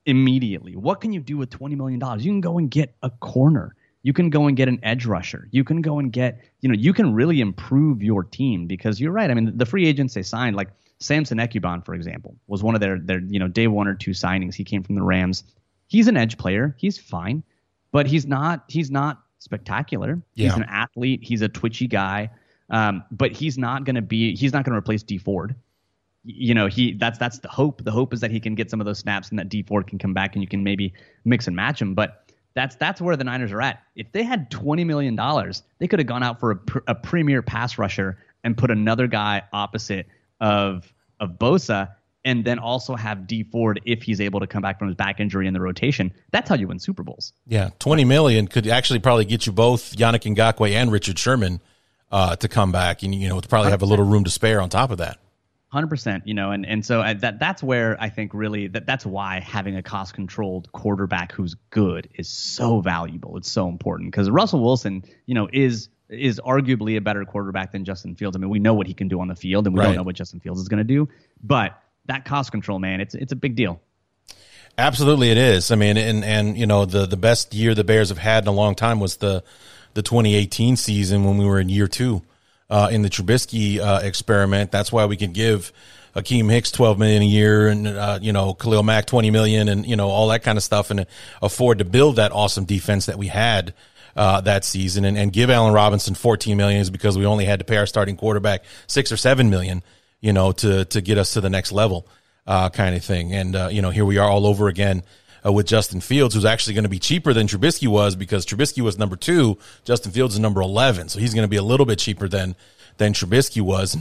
immediately. 0.05 0.75
What 0.75 1.01
can 1.01 1.13
you 1.13 1.19
do 1.21 1.37
with 1.37 1.49
twenty 1.49 1.75
million 1.75 1.99
dollars? 1.99 2.25
You 2.25 2.31
can 2.31 2.41
go 2.41 2.57
and 2.57 2.69
get 2.69 2.95
a 3.01 3.09
corner. 3.09 3.75
You 4.03 4.13
can 4.13 4.29
go 4.29 4.47
and 4.47 4.55
get 4.55 4.67
an 4.67 4.79
edge 4.83 5.05
rusher. 5.05 5.47
You 5.51 5.63
can 5.63 5.81
go 5.81 5.99
and 5.99 6.11
get, 6.11 6.41
you 6.61 6.69
know, 6.69 6.75
you 6.75 6.93
can 6.93 7.13
really 7.13 7.39
improve 7.39 8.03
your 8.03 8.23
team 8.23 8.67
because 8.67 8.99
you're 8.99 9.11
right. 9.11 9.31
I 9.31 9.33
mean, 9.33 9.57
the 9.57 9.65
free 9.65 9.87
agents 9.87 10.13
they 10.13 10.23
signed, 10.23 10.55
like 10.55 10.69
Samson 10.99 11.37
Ebukam, 11.37 11.85
for 11.85 11.93
example, 11.93 12.35
was 12.47 12.63
one 12.63 12.75
of 12.75 12.81
their 12.81 12.99
their 12.99 13.19
you 13.19 13.39
know 13.39 13.47
day 13.47 13.67
one 13.67 13.87
or 13.87 13.95
two 13.95 14.11
signings. 14.11 14.55
He 14.55 14.63
came 14.63 14.83
from 14.83 14.95
the 14.95 15.01
Rams. 15.01 15.43
He's 15.87 16.07
an 16.07 16.17
edge 16.17 16.37
player. 16.37 16.75
He's 16.77 16.97
fine, 16.97 17.43
but 17.91 18.05
he's 18.05 18.25
not 18.25 18.65
he's 18.67 18.91
not 18.91 19.23
spectacular. 19.39 20.21
He's 20.33 20.53
an 20.53 20.65
athlete. 20.69 21.21
He's 21.23 21.41
a 21.41 21.49
twitchy 21.49 21.87
guy. 21.87 22.29
Um, 22.69 23.03
but 23.11 23.31
he's 23.31 23.57
not 23.57 23.83
going 23.83 23.95
to 23.95 24.01
be 24.01 24.35
he's 24.35 24.53
not 24.53 24.65
going 24.65 24.73
to 24.73 24.77
replace 24.77 25.03
Dee 25.03 25.17
Ford 25.17 25.55
you 26.23 26.53
know 26.53 26.67
he 26.67 26.93
that's 26.93 27.19
that's 27.19 27.39
the 27.39 27.49
hope 27.49 27.83
the 27.83 27.91
hope 27.91 28.13
is 28.13 28.21
that 28.21 28.31
he 28.31 28.39
can 28.39 28.55
get 28.55 28.69
some 28.71 28.79
of 28.79 28.85
those 28.85 28.99
snaps 28.99 29.29
and 29.29 29.37
that 29.37 29.49
Dee 29.49 29.63
Ford 29.63 29.87
can 29.87 29.99
come 29.99 30.13
back 30.13 30.35
and 30.35 30.41
you 30.41 30.47
can 30.47 30.63
maybe 30.63 30.93
mix 31.25 31.47
and 31.47 31.55
match 31.55 31.81
him 31.81 31.93
but 31.93 32.22
that's 32.55 32.75
that's 32.75 33.01
where 33.01 33.15
the 33.15 33.23
Niners 33.23 33.51
are 33.51 33.61
at. 33.61 33.83
If 33.95 34.11
they 34.11 34.23
had 34.23 34.51
20 34.51 34.83
million 34.83 35.15
dollars 35.15 35.63
they 35.79 35.87
could 35.87 35.99
have 35.99 36.07
gone 36.07 36.23
out 36.23 36.39
for 36.39 36.51
a, 36.51 36.55
pr- 36.55 36.79
a 36.87 36.95
premier 36.95 37.41
pass 37.41 37.77
rusher 37.77 38.17
and 38.43 38.57
put 38.57 38.71
another 38.71 39.07
guy 39.07 39.43
opposite 39.51 40.07
of 40.39 40.91
of 41.19 41.31
Bosa 41.31 41.89
and 42.25 42.45
then 42.45 42.59
also 42.59 42.95
have 42.95 43.27
Dee 43.27 43.43
Ford 43.43 43.81
if 43.85 44.03
he's 44.03 44.21
able 44.21 44.39
to 44.39 44.47
come 44.47 44.61
back 44.61 44.79
from 44.79 44.87
his 44.87 44.95
back 44.95 45.19
injury 45.19 45.45
in 45.45 45.53
the 45.53 45.59
rotation. 45.59 46.13
That's 46.31 46.47
how 46.47 46.55
you 46.55 46.67
win 46.67 46.79
Super 46.79 47.03
Bowls. 47.03 47.33
Yeah, 47.47 47.71
twenty 47.79 48.05
million 48.05 48.47
could 48.47 48.67
actually 48.67 48.99
probably 48.99 49.25
get 49.25 49.45
you 49.45 49.51
both 49.51 49.95
Yannick 49.95 50.35
Ngakoue 50.35 50.71
and 50.71 50.91
Richard 50.91 51.19
Sherman 51.19 51.61
uh, 52.11 52.35
to 52.37 52.47
come 52.47 52.71
back, 52.71 53.03
and 53.03 53.13
you 53.13 53.27
know 53.27 53.41
to 53.41 53.47
probably 53.47 53.71
have 53.71 53.81
a 53.81 53.85
little 53.85 54.05
room 54.05 54.23
to 54.23 54.29
spare 54.29 54.61
on 54.61 54.69
top 54.69 54.91
of 54.91 54.99
that. 54.99 55.17
Hundred 55.73 55.87
percent, 55.87 56.27
you 56.27 56.35
know, 56.35 56.51
and 56.51 56.67
and 56.67 56.85
so 56.85 57.01
that 57.01 57.39
that's 57.39 57.63
where 57.63 57.97
I 57.99 58.09
think 58.09 58.35
really 58.35 58.67
that 58.67 58.85
that's 58.85 59.07
why 59.07 59.39
having 59.39 59.75
a 59.75 59.81
cost 59.81 60.13
controlled 60.13 60.71
quarterback 60.71 61.31
who's 61.31 61.55
good 61.71 62.09
is 62.13 62.29
so 62.29 62.79
valuable. 62.79 63.37
It's 63.37 63.49
so 63.49 63.67
important 63.69 64.11
because 64.11 64.29
Russell 64.29 64.63
Wilson, 64.63 65.03
you 65.25 65.33
know, 65.33 65.49
is 65.51 65.89
is 66.09 66.39
arguably 66.45 66.95
a 66.95 67.01
better 67.01 67.25
quarterback 67.25 67.71
than 67.71 67.85
Justin 67.85 68.13
Fields. 68.13 68.37
I 68.37 68.39
mean, 68.39 68.51
we 68.51 68.59
know 68.59 68.75
what 68.75 68.85
he 68.85 68.93
can 68.93 69.07
do 69.07 69.19
on 69.19 69.27
the 69.27 69.35
field, 69.35 69.65
and 69.65 69.73
we 69.73 69.79
Right. 69.79 69.87
don't 69.87 69.95
know 69.95 70.03
what 70.03 70.15
Justin 70.15 70.39
Fields 70.39 70.61
is 70.61 70.67
going 70.67 70.77
to 70.77 70.83
do. 70.83 71.09
But 71.41 71.75
that 72.05 72.23
cost 72.23 72.51
control, 72.51 72.77
man, 72.77 73.01
it's 73.01 73.15
it's 73.15 73.31
a 73.31 73.35
big 73.35 73.55
deal. 73.55 73.81
Absolutely, 74.77 75.31
it 75.31 75.39
is. 75.39 75.71
I 75.71 75.75
mean, 75.75 75.97
and 75.97 76.23
and 76.23 76.55
you 76.55 76.67
know 76.67 76.85
the 76.85 77.07
the 77.07 77.17
best 77.17 77.55
year 77.55 77.73
the 77.73 77.83
Bears 77.83 78.09
have 78.09 78.19
had 78.19 78.43
in 78.43 78.47
a 78.47 78.51
long 78.51 78.75
time 78.75 78.99
was 78.99 79.17
the 79.17 79.43
the 79.95 80.03
2018 80.03 80.75
season 80.75 81.23
when 81.23 81.39
we 81.39 81.45
were 81.45 81.59
in 81.59 81.69
year 81.69 81.87
two 81.87 82.21
uh, 82.73 82.89
in 82.91 83.03
the 83.03 83.09
Trubisky 83.09 83.79
uh, 83.79 83.99
experiment. 84.01 84.71
That's 84.71 84.91
why 84.91 85.05
we 85.05 85.15
can 85.15 85.31
give 85.31 85.71
Akiem 86.15 86.49
Hicks 86.49 86.71
12 86.71 86.97
million 86.97 87.21
a 87.21 87.25
year 87.25 87.67
and 87.67 87.87
uh, 87.87 88.17
you 88.19 88.33
know 88.33 88.55
Khalil 88.55 88.81
Mack 88.81 89.05
20 89.05 89.29
million 89.29 89.69
and 89.69 89.85
you 89.85 89.95
know 89.95 90.09
all 90.09 90.29
that 90.29 90.41
kind 90.41 90.57
of 90.57 90.63
stuff 90.63 90.89
and 90.89 91.05
afford 91.39 91.77
to 91.77 91.85
build 91.85 92.15
that 92.15 92.31
awesome 92.31 92.65
defense 92.65 93.05
that 93.05 93.17
we 93.17 93.27
had. 93.27 93.75
Uh, 94.15 94.39
that 94.41 94.63
season 94.63 95.05
and, 95.05 95.17
and 95.17 95.33
give 95.33 95.49
Allen 95.49 95.73
Robinson 95.73 96.13
14 96.13 96.55
million 96.55 96.79
is 96.79 96.91
because 96.91 97.17
we 97.17 97.25
only 97.25 97.45
had 97.45 97.57
to 97.57 97.65
pay 97.65 97.77
our 97.77 97.87
starting 97.87 98.15
quarterback 98.15 98.63
six 98.85 99.11
or 99.11 99.17
seven 99.17 99.49
million, 99.49 99.81
you 100.21 100.31
know, 100.31 100.51
to, 100.51 100.85
to 100.85 101.01
get 101.01 101.17
us 101.17 101.33
to 101.33 101.41
the 101.41 101.49
next 101.49 101.71
level 101.71 102.07
uh, 102.45 102.69
kind 102.69 102.95
of 102.95 103.03
thing. 103.03 103.33
And, 103.33 103.55
uh, 103.55 103.69
you 103.71 103.81
know, 103.81 103.89
here 103.89 104.05
we 104.05 104.19
are 104.19 104.29
all 104.29 104.45
over 104.45 104.67
again 104.67 105.01
uh, 105.45 105.51
with 105.51 105.67
Justin 105.67 106.01
Fields, 106.01 106.35
who's 106.35 106.45
actually 106.45 106.73
going 106.73 106.83
to 106.83 106.89
be 106.89 106.99
cheaper 106.99 107.33
than 107.33 107.47
Trubisky 107.47 107.87
was 107.87 108.15
because 108.15 108.45
Trubisky 108.45 108.81
was 108.81 108.97
number 108.97 109.15
two. 109.15 109.57
Justin 109.83 110.11
Fields 110.11 110.35
is 110.35 110.39
number 110.39 110.61
11. 110.61 111.09
So 111.09 111.19
he's 111.19 111.33
going 111.33 111.43
to 111.43 111.49
be 111.49 111.57
a 111.57 111.63
little 111.63 111.85
bit 111.85 111.99
cheaper 111.99 112.27
than, 112.27 112.55
than 112.97 113.13
Trubisky 113.13 113.61
was. 113.61 113.97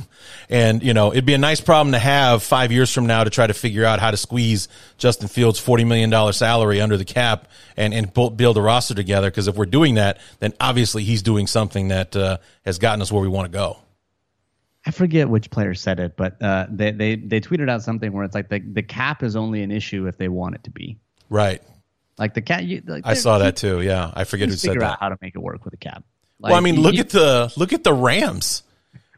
And, 0.48 0.82
you 0.82 0.94
know, 0.94 1.12
it'd 1.12 1.26
be 1.26 1.34
a 1.34 1.38
nice 1.38 1.60
problem 1.60 1.92
to 1.92 1.98
have 1.98 2.42
five 2.42 2.70
years 2.70 2.92
from 2.92 3.06
now 3.06 3.24
to 3.24 3.30
try 3.30 3.46
to 3.46 3.54
figure 3.54 3.84
out 3.84 4.00
how 4.00 4.10
to 4.10 4.16
squeeze 4.16 4.68
Justin 4.98 5.28
Fields' 5.28 5.64
$40 5.64 5.86
million 5.86 6.32
salary 6.32 6.80
under 6.80 6.96
the 6.96 7.04
cap 7.04 7.48
and, 7.76 7.92
and 7.92 8.12
build 8.12 8.56
a 8.56 8.62
roster 8.62 8.94
together. 8.94 9.30
Cause 9.30 9.48
if 9.48 9.56
we're 9.56 9.66
doing 9.66 9.94
that, 9.94 10.20
then 10.38 10.52
obviously 10.60 11.02
he's 11.02 11.22
doing 11.22 11.46
something 11.46 11.88
that, 11.88 12.14
uh, 12.14 12.38
has 12.64 12.78
gotten 12.78 13.02
us 13.02 13.10
where 13.10 13.22
we 13.22 13.28
want 13.28 13.50
to 13.50 13.52
go. 13.56 13.78
I 14.84 14.90
forget 14.90 15.28
which 15.28 15.50
player 15.50 15.74
said 15.74 16.00
it, 16.00 16.16
but 16.16 16.42
uh, 16.42 16.66
they 16.68 16.90
they 16.90 17.14
they 17.14 17.40
tweeted 17.40 17.70
out 17.70 17.82
something 17.82 18.12
where 18.12 18.24
it's 18.24 18.34
like 18.34 18.48
the 18.48 18.58
the 18.58 18.82
cap 18.82 19.22
is 19.22 19.36
only 19.36 19.62
an 19.62 19.70
issue 19.70 20.08
if 20.08 20.16
they 20.18 20.28
want 20.28 20.56
it 20.56 20.64
to 20.64 20.70
be. 20.70 20.98
Right. 21.32 21.62
Like 22.18 22.34
the 22.34 22.42
cap, 22.42 22.62
you, 22.62 22.82
like, 22.86 23.06
I 23.06 23.14
saw 23.14 23.38
that 23.38 23.56
too. 23.56 23.80
Yeah. 23.80 24.10
I 24.14 24.24
forget 24.24 24.48
who 24.50 24.54
said 24.56 24.78
that. 24.78 24.98
how 25.00 25.08
to 25.08 25.16
make 25.22 25.34
it 25.34 25.38
work 25.38 25.64
with 25.64 25.72
a 25.74 25.78
cap. 25.78 26.04
well, 26.38 26.54
I 26.54 26.60
mean, 26.60 26.74
you- 26.76 26.80
look 26.82 26.94
you- 26.94 27.00
at 27.00 27.08
the 27.10 27.52
look 27.56 27.72
at 27.72 27.82
the 27.82 27.92
Rams. 27.94 28.62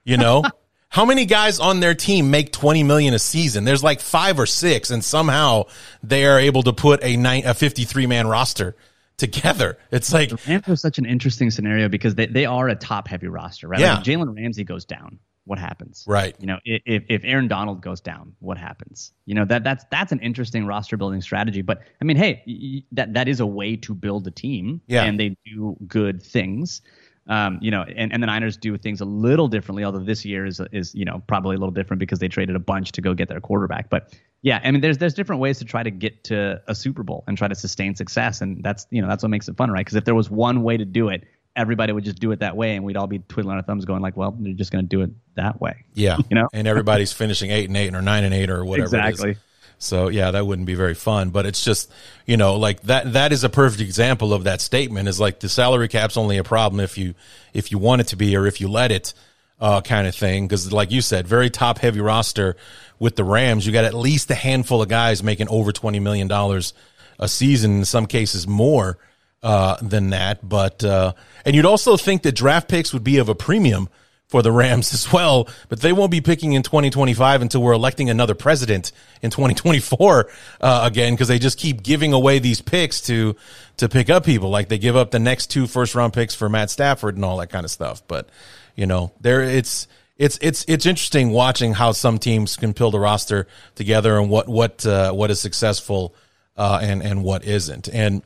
You 0.05 0.17
know, 0.17 0.45
how 0.91 1.05
many 1.05 1.25
guys 1.27 1.59
on 1.59 1.81
their 1.81 1.95
team 1.95 2.31
make 2.31 2.53
twenty 2.53 2.83
million 2.85 3.15
a 3.15 3.19
season? 3.19 3.65
There's 3.65 3.83
like 3.83 4.01
five 4.01 4.39
or 4.39 4.47
six, 4.47 4.91
and 4.91 5.05
somehow 5.05 5.65
they 6.03 6.25
are 6.27 6.39
able 6.39 6.63
to 6.63 6.73
put 6.73 7.03
a 7.03 7.17
nine 7.17 7.45
a 7.47 7.55
fifty 7.55 7.85
three 7.85 8.07
man 8.07 8.27
roster 8.29 8.77
together. 9.17 9.77
It's 9.91 10.13
like 10.13 10.31
Rams 10.47 10.69
are 10.69 10.77
such 10.77 10.99
an 10.99 11.07
interesting 11.07 11.51
scenario 11.51 11.89
because 11.89 12.15
they, 12.15 12.27
they 12.27 12.47
are 12.47 12.69
a 12.69 12.75
top 12.77 13.09
heavy 13.09 13.27
roster, 13.29 13.67
right? 13.67 13.81
Yeah. 13.81 13.95
Like 13.97 14.05
Jalen 14.05 14.37
Ramsey 14.37 14.63
goes 14.65 14.85
down, 14.85 15.19
what 15.45 15.59
happens? 15.59 16.05
Right. 16.07 16.35
You 16.41 16.47
know, 16.47 16.59
if 16.65 17.05
if 17.09 17.23
Aaron 17.25 17.49
Donald 17.49 17.81
goes 17.83 18.01
down, 18.01 18.35
what 18.41 18.59
happens? 18.59 19.13
You 19.27 19.35
know 19.35 19.45
that 19.45 19.65
that's 19.65 19.85
that's 19.91 20.13
an 20.13 20.21
interesting 20.21 20.67
roster 20.67 20.97
building 20.97 21.21
strategy. 21.21 21.63
But 21.63 21.83
I 22.01 22.05
mean, 22.05 22.17
hey, 22.17 22.85
that 22.93 23.15
that 23.15 23.29
is 23.29 23.41
a 23.41 23.47
way 23.47 23.77
to 23.77 23.95
build 23.95 24.27
a 24.27 24.31
team, 24.31 24.81
Yeah. 24.87 25.05
and 25.05 25.19
they 25.21 25.37
do 25.45 25.77
good 25.87 26.23
things. 26.23 26.83
Um, 27.27 27.59
you 27.63 27.71
know, 27.71 27.85
and, 27.85 28.13
and 28.13 28.23
the 28.23 28.27
Niners 28.27 28.59
do 28.59 28.77
things 28.77 29.01
a 29.01 29.07
little 29.07 29.49
differently, 29.49 29.83
although 29.83 30.05
this 30.05 30.27
year 30.27 30.45
is 30.45 30.61
is 30.73 30.95
you 30.95 31.05
know 31.07 31.23
probably 31.27 31.57
a 31.57 31.59
little 31.59 31.73
different 31.73 31.99
because 32.01 32.19
they 32.19 32.29
traded 32.29 32.55
a 32.55 32.59
bunch 32.61 32.93
to 32.93 33.01
go 33.01 33.15
get 33.15 33.29
their 33.29 33.41
quarterback. 33.41 33.89
But 33.89 34.15
yeah, 34.43 34.61
I 34.63 34.71
mean, 34.71 34.83
there's 34.83 34.99
there's 34.99 35.15
different 35.15 35.41
ways 35.41 35.59
to 35.61 35.65
try 35.65 35.83
to 35.83 35.91
get 35.91 36.25
to 36.25 36.61
a 36.69 36.75
Super 36.75 37.03
Bowl 37.03 37.25
and 37.27 37.39
try 37.39 37.49
to 37.49 37.55
sustain 37.55 37.95
success, 37.95 38.43
and 38.43 38.63
that's 38.63 38.87
you 38.91 39.01
know 39.01 39.09
that's 39.09 39.23
what 39.23 39.31
makes 39.31 39.49
it 39.49 39.57
fun, 39.57 39.71
right? 39.71 39.81
Because 39.87 39.97
if 39.97 40.05
there 40.05 40.15
was 40.15 40.31
one 40.31 40.63
way 40.63 40.77
to 40.77 40.85
do 40.85 41.09
it, 41.09 41.25
everybody 41.57 41.93
would 41.93 42.05
just 42.05 42.19
do 42.19 42.33
it 42.33 42.41
that 42.41 42.57
way, 42.57 42.75
and 42.77 42.85
we'd 42.85 42.97
all 42.97 43.07
be 43.07 43.21
twiddling 43.21 43.57
our 43.57 43.63
thumbs, 43.63 43.85
going 43.85 44.03
like, 44.03 44.17
well, 44.17 44.37
they're 44.39 44.53
just 44.55 44.73
going 44.73 44.85
to 44.85 44.89
do 44.89 45.03
it 45.03 45.11
that 45.37 45.61
way. 45.61 45.85
yeah, 45.95 46.17
You 46.31 46.35
know? 46.37 46.49
and 46.53 46.67
everybody's 46.67 47.13
finishing 47.13 47.51
eight 47.51 47.69
and 47.69 47.77
eight 47.77 47.95
or 47.95 48.03
nine 48.03 48.25
and 48.25 48.35
eight 48.35 48.51
or 48.51 48.65
whatever. 48.65 48.97
it 48.97 49.09
is. 49.09 49.11
Exactly. 49.11 49.37
So 49.79 50.09
yeah, 50.09 50.31
that 50.31 50.47
wouldn't 50.47 50.67
be 50.67 50.75
very 50.77 50.95
fun. 50.95 51.31
But 51.31 51.47
it's 51.47 51.63
just 51.63 51.91
you 52.27 52.37
know 52.37 52.57
like 52.57 52.81
that. 52.83 53.13
That 53.13 53.33
is 53.33 53.45
a 53.45 53.49
perfect 53.49 53.83
example 53.83 54.33
of 54.33 54.45
that 54.45 54.61
statement. 54.61 55.09
Is 55.09 55.19
like 55.21 55.41
the 55.41 55.49
salary 55.49 55.89
cap's 55.89 56.17
only 56.17 56.39
a 56.39 56.45
problem 56.45 56.81
if 56.81 56.97
you 56.97 57.15
if 57.53 57.71
you 57.73 57.79
want 57.79 58.01
it 58.01 58.07
to 58.09 58.17
be 58.17 58.37
or 58.37 58.47
if 58.47 58.61
you 58.61 58.69
let 58.69 58.93
it, 58.93 59.13
uh, 59.61 59.81
kind 59.81 60.07
of 60.07 60.15
thing. 60.15 60.47
Because 60.47 60.73
like 60.73 60.91
you 60.93 61.01
said, 61.03 61.27
very 61.27 61.51
top 61.51 61.79
heavy 61.79 62.01
roster 62.01 62.57
with 62.99 63.17
the 63.17 63.25
Rams. 63.25 63.67
You 63.67 63.73
got 63.73 63.85
at 63.85 63.95
least 63.95 64.31
a 64.31 64.35
handful 64.37 64.81
of 64.81 64.89
guys 64.89 65.23
making 65.23 65.49
over 65.49 65.73
twenty 65.73 65.99
million 66.01 66.29
dollars 66.29 66.73
a 67.19 67.29
season. 67.29 67.79
In 67.79 67.85
some 67.85 68.07
cases, 68.07 68.47
more 68.47 68.97
uh, 69.45 69.77
than 69.81 70.11
that. 70.11 70.49
But 70.49 70.83
uh, 70.83 71.13
and 71.45 71.55
you'd 71.55 71.67
also 71.67 71.97
think 71.97 72.23
that 72.23 72.33
draft 72.33 72.67
picks 72.67 72.93
would 72.93 73.05
be 73.05 73.19
of 73.19 73.29
a 73.29 73.35
premium 73.35 73.89
for 74.27 74.43
the 74.43 74.51
Rams 74.51 74.93
as 74.95 75.13
well, 75.13 75.49
but 75.69 75.81
they 75.81 75.93
won't 75.93 76.11
be 76.11 76.23
picking 76.23 76.55
in 76.55 76.63
2025 76.63 77.43
until 77.43 77.63
we're 77.63 77.75
electing 77.75 78.11
another 78.11 78.35
president 78.35 78.91
in 79.23 79.31
2024 79.31 80.29
uh, 80.61 80.81
again 80.83 81.13
because 81.13 81.29
they 81.29 81.39
just 81.39 81.59
keep 81.59 81.83
giving 81.83 82.13
away 82.13 82.39
these 82.39 82.61
picks 82.61 83.03
to 83.03 83.37
to 83.77 83.89
pick 83.89 84.09
up 84.09 84.25
people. 84.25 84.49
Like 84.49 84.69
they 84.69 84.79
give 84.79 84.97
up 84.97 85.11
the 85.11 85.21
next 85.21 85.49
two 85.49 85.67
first 85.67 85.95
round 85.95 86.15
picks 86.15 86.35
for 86.35 86.49
Matt 86.49 86.71
Stafford 86.71 87.17
and 87.17 87.25
all 87.25 87.37
that 87.37 87.51
kind 87.51 87.65
of 87.65 87.71
stuff. 87.71 88.03
But 88.09 88.31
you 88.75 88.87
know, 88.87 89.13
there 89.21 89.43
it's 89.43 89.87
it's 90.17 90.39
it's 90.41 90.65
it's 90.69 90.87
interesting 90.87 91.31
watching 91.31 91.75
how 91.75 91.93
some 91.93 92.19
teams 92.19 92.57
can 92.57 92.73
build 92.73 92.95
a 92.95 92.99
roster 92.99 93.47
together 93.75 94.19
and 94.19 94.31
what 94.31 94.49
what 94.49 94.87
uh, 94.87 95.13
what 95.13 95.31
is 95.31 95.39
successful 95.39 96.15
uh, 96.57 96.79
and 96.81 97.03
and 97.03 97.23
what 97.23 97.45
isn't. 97.45 97.89
And 97.89 98.23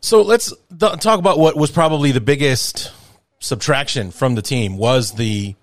so 0.00 0.22
let's 0.22 0.52
th- 0.78 1.00
talk 1.00 1.18
about 1.18 1.38
what 1.38 1.56
was 1.56 1.70
probably 1.70 2.12
the 2.12 2.20
biggest 2.20 2.92
subtraction 3.38 4.10
from 4.10 4.34
the 4.34 4.42
team 4.42 4.76
was 4.76 5.12
the 5.12 5.54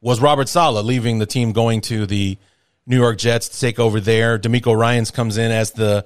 was 0.00 0.20
Robert 0.20 0.48
Saleh 0.48 0.84
leaving 0.84 1.18
the 1.18 1.26
team 1.26 1.52
going 1.52 1.80
to 1.82 2.06
the 2.06 2.36
New 2.86 2.96
York 2.96 3.18
Jets 3.18 3.48
to 3.48 3.60
take 3.60 3.78
over 3.78 4.00
there. 4.00 4.38
DeMeco 4.38 4.76
Ryans 4.76 5.10
comes 5.10 5.38
in 5.38 5.52
as 5.52 5.70
the 5.72 6.04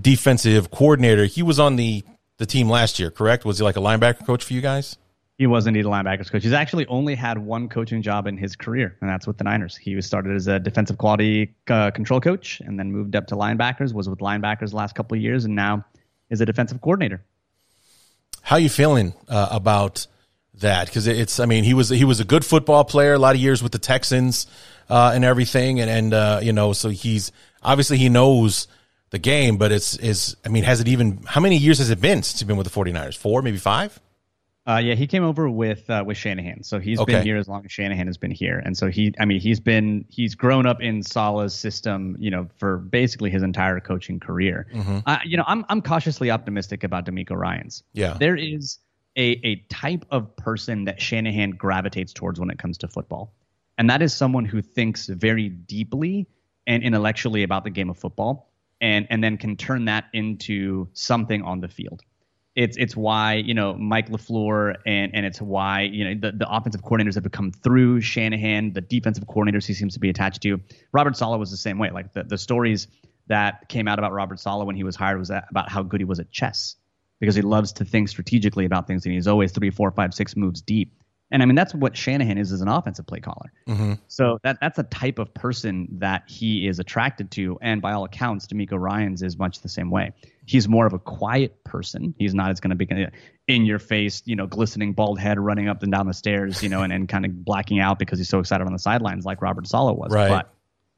defensive 0.00 0.70
coordinator. 0.70 1.24
He 1.24 1.42
was 1.42 1.58
on 1.58 1.76
the 1.76 2.04
the 2.36 2.46
team 2.46 2.68
last 2.70 2.98
year, 2.98 3.10
correct? 3.10 3.44
Was 3.44 3.58
he 3.58 3.64
like 3.64 3.76
a 3.76 3.80
linebacker 3.80 4.24
coach 4.24 4.44
for 4.44 4.54
you 4.54 4.60
guys? 4.60 4.96
He 5.36 5.46
was 5.46 5.66
indeed 5.66 5.86
a 5.86 5.88
linebackers 5.88 6.30
coach. 6.30 6.42
He's 6.42 6.52
actually 6.52 6.86
only 6.86 7.14
had 7.14 7.38
one 7.38 7.68
coaching 7.68 8.02
job 8.02 8.26
in 8.26 8.36
his 8.36 8.56
career, 8.56 8.96
and 9.00 9.08
that's 9.08 9.26
with 9.26 9.38
the 9.38 9.44
Niners. 9.44 9.74
He 9.74 9.94
was 9.94 10.04
started 10.04 10.36
as 10.36 10.46
a 10.48 10.58
defensive 10.58 10.98
quality 10.98 11.54
uh, 11.68 11.90
control 11.90 12.20
coach, 12.20 12.60
and 12.60 12.78
then 12.78 12.92
moved 12.92 13.16
up 13.16 13.26
to 13.28 13.36
linebackers. 13.36 13.94
Was 13.94 14.08
with 14.08 14.18
linebackers 14.18 14.70
the 14.70 14.76
last 14.76 14.94
couple 14.94 15.16
of 15.16 15.22
years, 15.22 15.46
and 15.46 15.54
now 15.54 15.84
is 16.30 16.40
a 16.40 16.46
defensive 16.46 16.80
coordinator. 16.80 17.22
How 18.42 18.56
you 18.56 18.68
feeling 18.68 19.14
uh, 19.28 19.48
about 19.50 20.06
that? 20.54 20.86
Because 20.86 21.06
it's, 21.06 21.38
I 21.40 21.46
mean, 21.46 21.64
he 21.64 21.74
was 21.74 21.88
he 21.88 22.04
was 22.04 22.20
a 22.20 22.24
good 22.24 22.44
football 22.44 22.84
player, 22.84 23.14
a 23.14 23.18
lot 23.18 23.34
of 23.34 23.40
years 23.40 23.62
with 23.62 23.72
the 23.72 23.78
Texans 23.78 24.46
uh, 24.88 25.12
and 25.14 25.24
everything, 25.24 25.80
and 25.80 25.90
and 25.90 26.14
uh, 26.14 26.40
you 26.42 26.52
know, 26.52 26.72
so 26.72 26.88
he's 26.88 27.32
obviously 27.62 27.98
he 27.98 28.08
knows 28.08 28.66
the 29.10 29.18
game, 29.18 29.56
but 29.56 29.72
it's 29.72 29.96
is, 29.96 30.36
I 30.44 30.48
mean, 30.48 30.64
has 30.64 30.80
it 30.80 30.88
even? 30.88 31.22
How 31.26 31.40
many 31.40 31.56
years 31.56 31.78
has 31.78 31.90
it 31.90 32.00
been 32.00 32.22
since 32.22 32.40
he's 32.40 32.46
been 32.46 32.56
with 32.56 32.72
the 32.72 32.80
49ers? 32.80 33.16
Four, 33.16 33.42
maybe 33.42 33.58
five. 33.58 34.00
Uh, 34.68 34.76
yeah, 34.76 34.94
he 34.94 35.06
came 35.06 35.24
over 35.24 35.48
with 35.48 35.88
uh, 35.88 36.04
with 36.06 36.16
Shanahan, 36.18 36.62
so 36.62 36.78
he's 36.78 37.00
Okay. 37.00 37.14
been 37.14 37.22
here 37.22 37.38
as 37.38 37.48
long 37.48 37.64
as 37.64 37.72
Shanahan 37.72 38.06
has 38.06 38.18
been 38.18 38.30
here, 38.30 38.58
and 38.58 38.76
so 38.76 38.88
he, 38.90 39.12
I 39.18 39.24
mean, 39.24 39.40
he's 39.40 39.58
been 39.58 40.04
he's 40.08 40.34
grown 40.34 40.66
up 40.66 40.82
in 40.82 41.02
Saleh's 41.02 41.54
system, 41.54 42.14
you 42.20 42.30
know, 42.30 42.46
for 42.58 42.76
basically 42.76 43.30
his 43.30 43.42
entire 43.42 43.80
coaching 43.80 44.20
career. 44.20 44.66
Uh, 45.06 45.18
you 45.24 45.36
know, 45.38 45.44
I'm 45.46 45.64
I'm 45.70 45.80
cautiously 45.80 46.30
optimistic 46.30 46.84
about 46.84 47.06
DeMeco 47.06 47.30
Ryan's. 47.36 47.82
Yeah. 47.94 48.16
there 48.20 48.36
is 48.36 48.78
a 49.16 49.40
a 49.42 49.56
type 49.70 50.04
of 50.10 50.36
person 50.36 50.84
that 50.84 51.00
Shanahan 51.00 51.52
gravitates 51.52 52.12
towards 52.12 52.38
when 52.38 52.50
it 52.50 52.58
comes 52.58 52.76
to 52.78 52.88
football, 52.88 53.32
and 53.78 53.88
that 53.88 54.02
is 54.02 54.12
someone 54.12 54.44
who 54.44 54.60
thinks 54.60 55.06
very 55.06 55.48
deeply 55.48 56.26
and 56.66 56.82
intellectually 56.82 57.42
about 57.44 57.64
the 57.64 57.70
game 57.70 57.88
of 57.88 57.96
football, 57.96 58.52
and 58.82 59.06
and 59.08 59.24
then 59.24 59.38
can 59.38 59.56
turn 59.56 59.86
that 59.86 60.04
into 60.12 60.86
something 60.92 61.42
on 61.42 61.60
the 61.60 61.68
field 61.68 62.02
it's 62.56 62.76
it's 62.76 62.96
why 62.96 63.34
you 63.34 63.54
know 63.54 63.74
Mike 63.74 64.08
LaFleur 64.10 64.76
and 64.84 65.14
and 65.14 65.24
it's 65.24 65.40
why 65.40 65.82
you 65.82 66.04
know 66.04 66.20
the, 66.30 66.36
the 66.36 66.50
offensive 66.50 66.82
coordinators 66.82 67.14
have 67.14 67.30
come 67.30 67.52
through 67.52 68.00
Shanahan, 68.00 68.72
the 68.72 68.80
defensive 68.80 69.24
coordinators 69.24 69.66
he 69.66 69.74
seems 69.74 69.94
to 69.94 70.00
be 70.00 70.10
attached 70.10 70.42
to. 70.42 70.60
Robert 70.92 71.16
Saleh 71.16 71.38
was 71.38 71.50
the 71.50 71.56
same 71.56 71.78
way. 71.78 71.90
Like 71.90 72.12
the, 72.12 72.24
the 72.24 72.38
stories 72.38 72.88
that 73.28 73.68
came 73.68 73.86
out 73.86 73.98
about 73.98 74.12
Robert 74.12 74.40
Saleh 74.40 74.66
when 74.66 74.76
he 74.76 74.82
was 74.82 74.96
hired 74.96 75.18
was 75.18 75.30
about 75.30 75.70
how 75.70 75.82
good 75.82 76.00
he 76.00 76.04
was 76.04 76.18
at 76.18 76.30
chess 76.30 76.76
because 77.20 77.36
he 77.36 77.42
loves 77.42 77.72
to 77.74 77.84
think 77.84 78.08
strategically 78.08 78.64
about 78.64 78.86
things 78.86 79.04
and 79.04 79.14
he's 79.14 79.28
always 79.28 79.52
three, 79.52 79.70
four, 79.70 79.90
five, 79.92 80.12
six 80.12 80.34
moves 80.34 80.60
deep. 80.60 80.99
And 81.30 81.42
I 81.42 81.46
mean 81.46 81.54
that's 81.54 81.74
what 81.74 81.96
Shanahan 81.96 82.38
is 82.38 82.52
as 82.52 82.60
an 82.60 82.68
offensive 82.68 83.06
play 83.06 83.20
caller. 83.20 83.52
Mm-hmm. 83.68 83.94
So 84.08 84.38
that 84.42 84.58
that's 84.60 84.78
a 84.78 84.82
type 84.84 85.18
of 85.18 85.32
person 85.32 85.88
that 85.98 86.24
he 86.26 86.66
is 86.66 86.78
attracted 86.78 87.30
to, 87.32 87.58
and 87.62 87.80
by 87.80 87.92
all 87.92 88.04
accounts, 88.04 88.46
DeMeco 88.46 88.80
Ryan's 88.80 89.22
is 89.22 89.38
much 89.38 89.60
the 89.60 89.68
same 89.68 89.90
way. 89.90 90.12
He's 90.46 90.68
more 90.68 90.86
of 90.86 90.92
a 90.92 90.98
quiet 90.98 91.62
person. 91.62 92.14
He's 92.18 92.34
not 92.34 92.50
as 92.50 92.58
going 92.58 92.76
to 92.76 92.84
be 92.84 93.06
in 93.46 93.64
your 93.64 93.78
face, 93.78 94.22
you 94.24 94.34
know, 94.34 94.46
glistening 94.46 94.92
bald 94.92 95.20
head, 95.20 95.38
running 95.38 95.68
up 95.68 95.82
and 95.84 95.92
down 95.92 96.06
the 96.08 96.14
stairs, 96.14 96.60
you 96.62 96.68
know, 96.68 96.82
and, 96.82 96.92
and 96.92 97.08
kind 97.08 97.24
of 97.24 97.44
blacking 97.44 97.78
out 97.78 98.00
because 98.00 98.18
he's 98.18 98.28
so 98.28 98.40
excited 98.40 98.66
on 98.66 98.72
the 98.72 98.78
sidelines, 98.78 99.24
like 99.24 99.42
Robert 99.42 99.68
Saleh 99.68 99.96
was. 99.96 100.12
Right. 100.12 100.28
But 100.28 100.52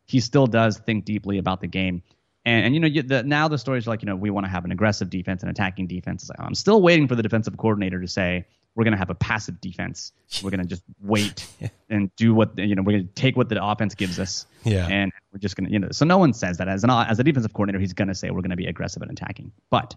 he 0.07 0.21
still 0.21 0.47
does 0.47 0.79
think 0.79 1.05
deeply 1.05 1.37
about 1.37 1.61
the 1.61 1.66
game. 1.66 2.03
And, 2.45 2.66
and 2.66 2.75
you 2.75 2.81
know, 2.81 2.87
you, 2.87 3.03
the, 3.03 3.23
now 3.23 3.49
the 3.49 3.59
stories 3.59 3.87
are 3.87 3.90
like, 3.90 4.03
you 4.03 4.07
know, 4.07 4.16
we 4.16 4.31
want 4.31 4.47
to 4.47 4.51
have 4.51 4.64
an 4.64 4.73
aggressive 4.73 5.11
defense 5.11 5.42
and 5.42 5.51
attacking 5.51 5.87
defense. 5.87 6.29
Like, 6.29 6.40
I'm 6.40 6.55
still 6.55 6.81
waiting 6.81 7.07
for 7.07 7.14
the 7.14 7.23
defensive 7.23 7.57
coordinator 7.57 8.01
to 8.01 8.09
say, 8.09 8.47
we're 8.75 8.85
going 8.85 8.93
to 8.93 8.99
have 8.99 9.11
a 9.11 9.15
passive 9.15 9.61
defense. 9.61 10.13
We're 10.43 10.51
going 10.51 10.61
to 10.63 10.67
just 10.67 10.83
wait 11.03 11.47
and 11.91 12.15
do 12.17 12.35
what 12.35 12.57
you 12.59 12.75
know. 12.75 12.83
We're 12.83 12.93
going 12.93 13.07
to 13.09 13.15
take 13.15 13.37
what 13.37 13.49
the 13.49 13.63
offense 13.63 13.95
gives 13.95 14.19
us. 14.19 14.47
Yeah. 14.65 14.87
And 14.89 15.13
we're 15.33 15.39
just 15.41 15.57
going 15.57 15.67
to 15.67 15.73
you 15.73 15.79
know. 15.79 15.89
So 15.93 16.05
no 16.05 16.19
one 16.19 16.33
says 16.33 16.59
that 16.59 16.69
as 16.69 16.83
an 16.85 16.91
as 16.91 17.19
a 17.19 17.25
defensive 17.25 17.53
coordinator, 17.53 17.81
he's 17.81 17.93
going 17.93 18.09
to 18.09 18.15
say 18.15 18.31
we're 18.31 18.41
going 18.41 18.51
to 18.51 18.57
be 18.57 18.67
aggressive 18.67 19.03
and 19.03 19.11
attacking. 19.11 19.53
But 19.71 19.95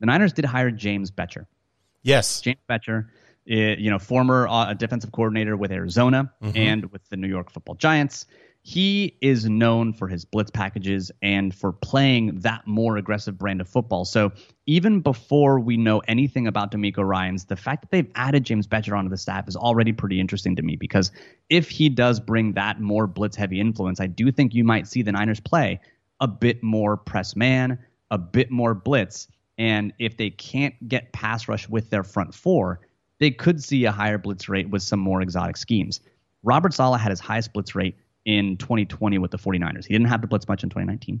the 0.00 0.06
Niners 0.06 0.32
did 0.32 0.44
hire 0.44 0.70
James 0.70 1.10
Bettcher. 1.10 1.46
Yes. 2.02 2.40
James 2.40 2.58
Bettcher, 2.68 3.08
eh, 3.48 3.76
you 3.78 3.90
know, 3.90 3.98
former 3.98 4.48
uh, 4.48 4.72
defensive 4.74 5.12
coordinator 5.12 5.56
with 5.56 5.70
Arizona 5.70 6.32
Mm-hmm. 6.42 6.56
and 6.56 6.92
with 6.92 7.06
the 7.10 7.16
New 7.16 7.28
York 7.28 7.50
Football 7.52 7.74
Giants. 7.74 8.26
He 8.70 9.16
is 9.20 9.46
known 9.46 9.92
for 9.92 10.06
his 10.06 10.24
blitz 10.24 10.52
packages 10.52 11.10
and 11.22 11.52
for 11.52 11.72
playing 11.72 12.38
that 12.42 12.68
more 12.68 12.98
aggressive 12.98 13.36
brand 13.36 13.60
of 13.60 13.68
football. 13.68 14.04
So 14.04 14.30
even 14.64 15.00
before 15.00 15.58
we 15.58 15.76
know 15.76 15.98
anything 16.06 16.46
about 16.46 16.70
DeMeco 16.70 17.04
Ryans, 17.04 17.46
the 17.46 17.56
fact 17.56 17.82
that 17.82 17.90
they've 17.90 18.12
added 18.14 18.44
James 18.44 18.68
Bettcher 18.68 18.96
onto 18.96 19.10
the 19.10 19.16
staff 19.16 19.48
is 19.48 19.56
already 19.56 19.90
pretty 19.90 20.20
interesting 20.20 20.54
to 20.54 20.62
me 20.62 20.76
because 20.76 21.10
if 21.48 21.68
he 21.68 21.88
does 21.88 22.20
bring 22.20 22.52
that 22.52 22.80
more 22.80 23.08
blitz 23.08 23.34
heavy 23.34 23.58
influence, 23.58 24.00
I 24.00 24.06
do 24.06 24.30
think 24.30 24.54
you 24.54 24.62
might 24.62 24.86
see 24.86 25.02
the 25.02 25.10
Niners 25.10 25.40
play 25.40 25.80
a 26.20 26.28
bit 26.28 26.62
more 26.62 26.96
press 26.96 27.34
man, 27.34 27.76
a 28.12 28.18
bit 28.18 28.52
more 28.52 28.72
blitz. 28.72 29.26
And 29.58 29.92
if 29.98 30.16
they 30.16 30.30
can't 30.30 30.76
get 30.88 31.12
pass 31.12 31.48
rush 31.48 31.68
with 31.68 31.90
their 31.90 32.04
front 32.04 32.36
four, 32.36 32.78
they 33.18 33.32
could 33.32 33.64
see 33.64 33.84
a 33.86 33.90
higher 33.90 34.18
blitz 34.18 34.48
rate 34.48 34.70
with 34.70 34.84
some 34.84 35.00
more 35.00 35.22
exotic 35.22 35.56
schemes. 35.56 35.98
Robert 36.44 36.72
Saleh 36.72 37.00
had 37.00 37.10
his 37.10 37.18
highest 37.18 37.52
blitz 37.52 37.74
rate 37.74 37.96
in 38.30 38.56
2020 38.58 39.18
with 39.18 39.32
the 39.32 39.38
49ers. 39.38 39.86
He 39.86 39.92
didn't 39.92 40.06
have 40.06 40.20
to 40.20 40.28
blitz 40.28 40.46
much 40.46 40.62
in 40.62 40.70
2019. 40.70 41.20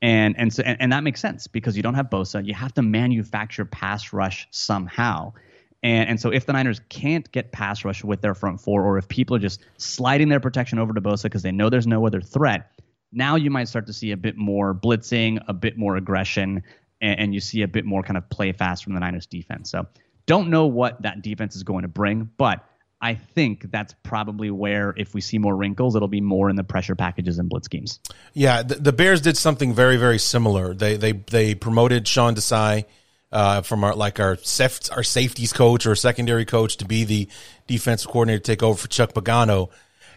And 0.00 0.38
and 0.38 0.52
so 0.52 0.62
and, 0.62 0.80
and 0.80 0.92
that 0.92 1.02
makes 1.02 1.20
sense 1.20 1.46
because 1.46 1.76
you 1.76 1.82
don't 1.82 1.94
have 1.94 2.08
Bosa. 2.08 2.46
You 2.46 2.54
have 2.54 2.72
to 2.74 2.82
manufacture 2.82 3.64
pass 3.64 4.12
rush 4.12 4.46
somehow. 4.50 5.34
And 5.82 6.08
and 6.08 6.20
so 6.20 6.30
if 6.30 6.46
the 6.46 6.54
Niners 6.54 6.80
can't 6.88 7.30
get 7.32 7.52
pass 7.52 7.84
rush 7.84 8.02
with 8.02 8.22
their 8.22 8.34
front 8.34 8.60
four, 8.60 8.82
or 8.82 8.96
if 8.96 9.08
people 9.08 9.36
are 9.36 9.40
just 9.40 9.60
sliding 9.76 10.28
their 10.28 10.40
protection 10.40 10.78
over 10.78 10.94
to 10.94 11.00
Bosa 11.00 11.24
because 11.24 11.42
they 11.42 11.52
know 11.52 11.68
there's 11.68 11.86
no 11.86 12.06
other 12.06 12.20
threat, 12.20 12.70
now 13.12 13.34
you 13.34 13.50
might 13.50 13.68
start 13.68 13.86
to 13.88 13.92
see 13.92 14.12
a 14.12 14.16
bit 14.16 14.36
more 14.36 14.72
blitzing, 14.72 15.42
a 15.48 15.52
bit 15.52 15.76
more 15.76 15.96
aggression, 15.96 16.62
and, 17.00 17.20
and 17.20 17.34
you 17.34 17.40
see 17.40 17.62
a 17.62 17.68
bit 17.68 17.84
more 17.84 18.02
kind 18.02 18.16
of 18.16 18.28
play 18.30 18.52
fast 18.52 18.84
from 18.84 18.94
the 18.94 19.00
Niners 19.00 19.26
defense. 19.26 19.70
So 19.70 19.86
don't 20.26 20.48
know 20.48 20.66
what 20.66 21.02
that 21.02 21.22
defense 21.22 21.56
is 21.56 21.64
going 21.64 21.82
to 21.82 21.88
bring, 21.88 22.30
but 22.38 22.64
I 23.00 23.14
think 23.14 23.70
that's 23.70 23.94
probably 24.02 24.50
where, 24.50 24.92
if 24.96 25.14
we 25.14 25.20
see 25.20 25.38
more 25.38 25.54
wrinkles, 25.54 25.94
it'll 25.94 26.08
be 26.08 26.20
more 26.20 26.50
in 26.50 26.56
the 26.56 26.64
pressure 26.64 26.96
packages 26.96 27.38
and 27.38 27.48
blitz 27.48 27.66
schemes. 27.66 28.00
Yeah, 28.34 28.62
the, 28.62 28.74
the 28.74 28.92
Bears 28.92 29.20
did 29.20 29.36
something 29.36 29.72
very, 29.72 29.96
very 29.96 30.18
similar. 30.18 30.74
They 30.74 30.96
they 30.96 31.12
they 31.12 31.54
promoted 31.54 32.08
Sean 32.08 32.34
Desai 32.34 32.86
uh, 33.30 33.62
from 33.62 33.84
our 33.84 33.94
like 33.94 34.18
our 34.18 34.36
saf- 34.36 34.94
our 34.96 35.04
safeties 35.04 35.52
coach 35.52 35.86
or 35.86 35.94
secondary 35.94 36.44
coach 36.44 36.76
to 36.78 36.84
be 36.84 37.04
the 37.04 37.28
defensive 37.68 38.10
coordinator, 38.10 38.40
to 38.40 38.44
take 38.44 38.62
over 38.64 38.76
for 38.76 38.88
Chuck 38.88 39.12
Pagano, 39.12 39.70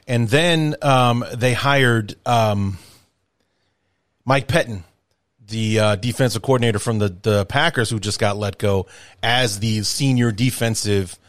and 0.07 0.27
then 0.27 0.75
um, 0.81 1.23
they 1.35 1.53
hired 1.53 2.15
um, 2.25 2.79
Mike 4.25 4.47
Pettine, 4.47 4.83
the 5.45 5.79
uh, 5.79 5.95
defensive 5.97 6.41
coordinator 6.41 6.79
from 6.79 6.97
the 6.97 7.09
the 7.09 7.45
Packers, 7.45 7.91
who 7.91 7.99
just 7.99 8.19
got 8.19 8.37
let 8.37 8.57
go 8.57 8.87
as 9.21 9.59
the 9.59 9.83
senior 9.83 10.31
defensive 10.31 11.19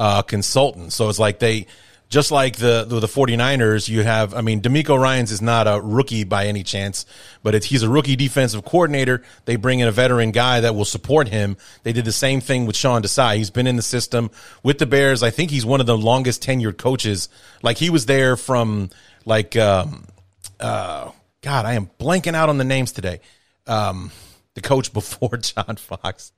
uh, 0.00 0.22
consultant. 0.22 0.94
So 0.94 1.10
it's 1.10 1.18
like 1.18 1.40
they, 1.40 1.66
just 2.08 2.32
like 2.32 2.56
the, 2.56 2.84
the 2.88 3.00
the 3.00 3.06
49ers, 3.06 3.86
you 3.86 4.02
have. 4.02 4.34
I 4.34 4.40
mean, 4.40 4.62
DeMeco 4.62 4.98
Ryan's 4.98 5.30
is 5.30 5.42
not 5.42 5.68
a 5.68 5.78
rookie 5.80 6.24
by 6.24 6.46
any 6.46 6.64
chance, 6.64 7.04
but 7.42 7.54
it's 7.54 7.66
he's 7.66 7.82
a 7.82 7.88
rookie 7.88 8.16
defensive 8.16 8.64
coordinator. 8.64 9.22
They 9.44 9.56
bring 9.56 9.78
in 9.78 9.86
a 9.86 9.92
veteran 9.92 10.32
guy 10.32 10.60
that 10.60 10.74
will 10.74 10.86
support 10.86 11.28
him. 11.28 11.58
They 11.82 11.92
did 11.92 12.06
the 12.06 12.12
same 12.12 12.40
thing 12.40 12.64
with 12.64 12.76
Sean 12.76 13.02
Desai. 13.02 13.36
He's 13.36 13.50
been 13.50 13.66
in 13.66 13.76
the 13.76 13.82
system 13.82 14.30
with 14.64 14.78
the 14.78 14.86
Bears. 14.86 15.22
I 15.22 15.30
think 15.30 15.50
he's 15.50 15.66
one 15.66 15.80
of 15.80 15.86
the 15.86 15.98
longest 15.98 16.42
tenured 16.42 16.78
coaches. 16.78 17.28
Like 17.62 17.76
he 17.76 17.90
was 17.90 18.06
there 18.06 18.36
from 18.36 18.90
like. 19.24 19.54
Um, 19.56 20.06
uh, 20.58 21.12
God, 21.42 21.64
I 21.64 21.72
am 21.74 21.90
blanking 21.98 22.34
out 22.34 22.48
on 22.48 22.58
the 22.58 22.64
names 22.64 22.92
today. 22.92 23.20
Um, 23.66 24.10
the 24.54 24.60
coach 24.60 24.92
before 24.92 25.36
John 25.38 25.76
Fox. 25.76 26.32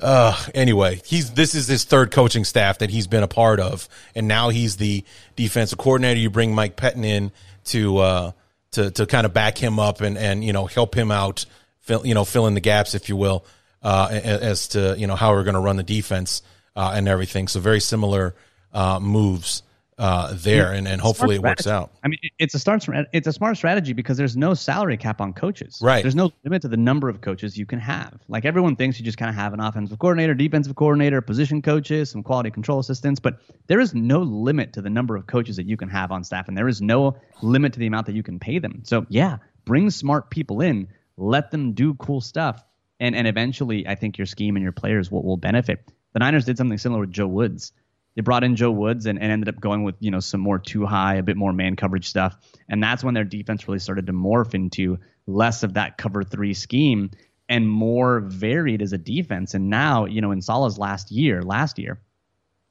Uh, 0.00 0.36
anyway, 0.54 1.00
he's 1.04 1.32
this 1.32 1.54
is 1.54 1.68
his 1.68 1.84
third 1.84 2.10
coaching 2.10 2.44
staff 2.44 2.78
that 2.78 2.90
he's 2.90 3.06
been 3.06 3.22
a 3.22 3.28
part 3.28 3.60
of, 3.60 3.88
and 4.14 4.26
now 4.26 4.48
he's 4.48 4.76
the 4.76 5.04
defensive 5.36 5.78
coordinator. 5.78 6.18
You 6.18 6.30
bring 6.30 6.54
Mike 6.54 6.76
Pettine 6.76 7.04
in 7.04 7.32
to 7.66 7.98
uh, 7.98 8.32
to 8.72 8.90
to 8.90 9.06
kind 9.06 9.26
of 9.26 9.32
back 9.32 9.58
him 9.58 9.78
up 9.78 10.00
and 10.00 10.18
and 10.18 10.44
you 10.44 10.52
know 10.52 10.66
help 10.66 10.94
him 10.94 11.10
out, 11.10 11.46
fill, 11.80 12.06
you 12.06 12.14
know 12.14 12.24
fill 12.24 12.46
in 12.46 12.54
the 12.54 12.60
gaps 12.60 12.94
if 12.94 13.08
you 13.08 13.16
will, 13.16 13.44
uh, 13.82 14.08
as 14.10 14.68
to 14.68 14.96
you 14.98 15.06
know 15.06 15.16
how 15.16 15.32
we're 15.32 15.44
going 15.44 15.54
to 15.54 15.60
run 15.60 15.76
the 15.76 15.82
defense 15.82 16.42
uh, 16.74 16.92
and 16.94 17.06
everything. 17.06 17.46
So 17.48 17.60
very 17.60 17.80
similar 17.80 18.34
uh, 18.72 18.98
moves 18.98 19.62
uh, 19.98 20.32
there, 20.34 20.72
and, 20.72 20.88
and 20.88 21.00
hopefully 21.00 21.36
it 21.36 21.42
works 21.42 21.66
out. 21.66 21.92
I 22.02 22.08
mean, 22.08 22.18
it's 22.38 22.54
a 22.54 22.58
start. 22.58 22.86
It's 23.12 23.26
a 23.26 23.32
smart 23.32 23.56
strategy 23.56 23.92
because 23.92 24.16
there's 24.16 24.36
no 24.36 24.54
salary 24.54 24.96
cap 24.96 25.20
on 25.20 25.32
coaches. 25.32 25.78
Right. 25.82 26.02
There's 26.02 26.14
no 26.14 26.32
limit 26.44 26.62
to 26.62 26.68
the 26.68 26.76
number 26.76 27.08
of 27.08 27.20
coaches 27.20 27.58
you 27.58 27.66
can 27.66 27.78
have. 27.78 28.18
Like 28.28 28.44
everyone 28.44 28.74
thinks, 28.76 28.98
you 28.98 29.04
just 29.04 29.18
kind 29.18 29.28
of 29.28 29.34
have 29.34 29.52
an 29.52 29.60
offensive 29.60 29.98
coordinator, 29.98 30.34
defensive 30.34 30.74
coordinator, 30.76 31.20
position 31.20 31.60
coaches, 31.60 32.10
some 32.10 32.22
quality 32.22 32.50
control 32.50 32.78
assistants, 32.78 33.20
but 33.20 33.40
there 33.66 33.80
is 33.80 33.94
no 33.94 34.20
limit 34.20 34.72
to 34.72 34.82
the 34.82 34.90
number 34.90 35.14
of 35.14 35.26
coaches 35.26 35.56
that 35.56 35.66
you 35.66 35.76
can 35.76 35.88
have 35.88 36.10
on 36.10 36.24
staff, 36.24 36.48
and 36.48 36.56
there 36.56 36.68
is 36.68 36.80
no 36.80 37.16
limit 37.42 37.72
to 37.74 37.78
the 37.78 37.86
amount 37.86 38.06
that 38.06 38.14
you 38.14 38.22
can 38.22 38.38
pay 38.38 38.58
them. 38.58 38.82
So 38.84 39.06
yeah, 39.08 39.38
bring 39.64 39.90
smart 39.90 40.30
people 40.30 40.62
in, 40.62 40.88
let 41.16 41.50
them 41.50 41.72
do 41.74 41.94
cool 41.94 42.20
stuff, 42.20 42.64
and 42.98 43.14
and 43.14 43.26
eventually, 43.26 43.86
I 43.86 43.94
think 43.94 44.16
your 44.16 44.26
scheme 44.26 44.56
and 44.56 44.62
your 44.62 44.72
players 44.72 45.10
will 45.10 45.22
will 45.22 45.36
benefit. 45.36 45.86
The 46.12 46.18
Niners 46.18 46.44
did 46.44 46.56
something 46.58 46.78
similar 46.78 47.00
with 47.00 47.10
Joe 47.10 47.26
Woods 47.26 47.72
they 48.14 48.22
brought 48.22 48.44
in 48.44 48.56
Joe 48.56 48.70
Woods 48.70 49.06
and, 49.06 49.18
and 49.18 49.32
ended 49.32 49.48
up 49.48 49.60
going 49.60 49.84
with 49.84 49.96
you 50.00 50.10
know 50.10 50.20
some 50.20 50.40
more 50.40 50.58
too 50.58 50.86
high, 50.86 51.16
a 51.16 51.22
bit 51.22 51.36
more 51.36 51.52
man 51.52 51.76
coverage 51.76 52.08
stuff, 52.08 52.36
and 52.68 52.82
that's 52.82 53.02
when 53.02 53.14
their 53.14 53.24
defense 53.24 53.66
really 53.66 53.78
started 53.78 54.06
to 54.06 54.12
morph 54.12 54.54
into 54.54 54.98
less 55.26 55.62
of 55.62 55.74
that 55.74 55.98
cover 55.98 56.22
three 56.22 56.54
scheme 56.54 57.10
and 57.48 57.68
more 57.68 58.20
varied 58.20 58.82
as 58.82 58.92
a 58.92 58.98
defense. 58.98 59.54
And 59.54 59.70
now 59.70 60.04
you 60.04 60.20
know 60.20 60.32
in 60.32 60.42
Saleh's 60.42 60.78
last 60.78 61.10
year, 61.10 61.42
last 61.42 61.78
year, 61.78 62.00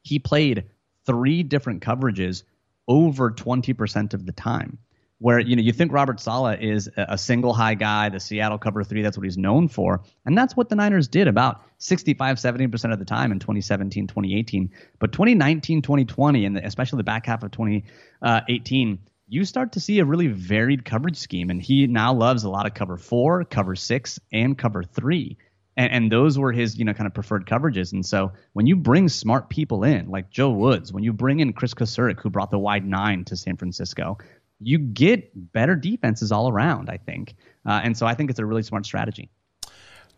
he 0.03 0.19
played 0.19 0.65
three 1.05 1.43
different 1.43 1.81
coverages 1.81 2.43
over 2.87 3.31
twenty 3.31 3.73
percent 3.73 4.13
of 4.13 4.25
the 4.25 4.31
time. 4.31 4.77
Where 5.21 5.39
you 5.39 5.55
know 5.55 5.61
you 5.61 5.71
think 5.71 5.93
Robert 5.93 6.19
Saleh 6.19 6.59
is 6.59 6.89
a 6.97 7.15
single 7.15 7.53
high 7.53 7.75
guy, 7.75 8.09
the 8.09 8.19
Seattle 8.19 8.57
cover 8.57 8.83
three, 8.83 9.03
that's 9.03 9.17
what 9.17 9.23
he's 9.23 9.37
known 9.37 9.67
for, 9.67 10.01
and 10.25 10.35
that's 10.35 10.57
what 10.57 10.67
the 10.67 10.75
Niners 10.75 11.07
did 11.07 11.27
about 11.27 11.61
65, 11.77 12.37
70% 12.37 12.91
of 12.91 12.99
the 12.99 13.05
time 13.05 13.31
in 13.31 13.37
2017, 13.39 14.07
2018. 14.07 14.71
But 14.99 15.11
2019, 15.11 15.83
2020, 15.83 16.45
and 16.45 16.57
especially 16.57 16.97
the 16.97 17.03
back 17.03 17.27
half 17.27 17.43
of 17.43 17.51
2018, 17.51 18.99
you 19.31 19.45
start 19.45 19.71
to 19.71 19.79
see 19.79 19.99
a 19.99 20.05
really 20.05 20.27
varied 20.27 20.83
coverage 20.83 21.17
scheme. 21.17 21.49
And 21.49 21.61
he 21.61 21.87
now 21.87 22.13
loves 22.13 22.43
a 22.43 22.49
lot 22.49 22.65
of 22.65 22.73
cover 22.73 22.97
four, 22.97 23.45
cover 23.45 23.75
six, 23.75 24.19
and 24.31 24.57
cover 24.57 24.83
three. 24.83 25.37
And, 25.77 25.91
and 25.91 26.11
those 26.11 26.37
were 26.37 26.51
his, 26.51 26.77
you 26.77 26.83
know, 26.83 26.93
kind 26.93 27.07
of 27.07 27.13
preferred 27.13 27.45
coverages. 27.45 27.93
And 27.93 28.05
so 28.05 28.33
when 28.51 28.67
you 28.67 28.75
bring 28.75 29.07
smart 29.07 29.49
people 29.49 29.85
in, 29.85 30.09
like 30.09 30.29
Joe 30.29 30.49
Woods, 30.49 30.91
when 30.91 31.03
you 31.03 31.13
bring 31.13 31.39
in 31.39 31.53
Kris 31.53 31.73
Kocurek, 31.73 32.19
who 32.19 32.29
brought 32.29 32.51
the 32.51 32.59
wide 32.59 32.85
nine 32.85 33.23
to 33.25 33.37
San 33.37 33.55
Francisco, 33.55 34.17
you 34.61 34.77
get 34.77 35.31
better 35.53 35.75
defenses 35.75 36.31
all 36.31 36.49
around, 36.49 36.89
I 36.89 36.97
think. 36.97 37.35
Uh, 37.65 37.81
and 37.83 37.97
so 37.97 38.05
I 38.05 38.13
think 38.13 38.29
it's 38.29 38.39
a 38.39 38.45
really 38.45 38.63
smart 38.63 38.85
strategy. 38.85 39.29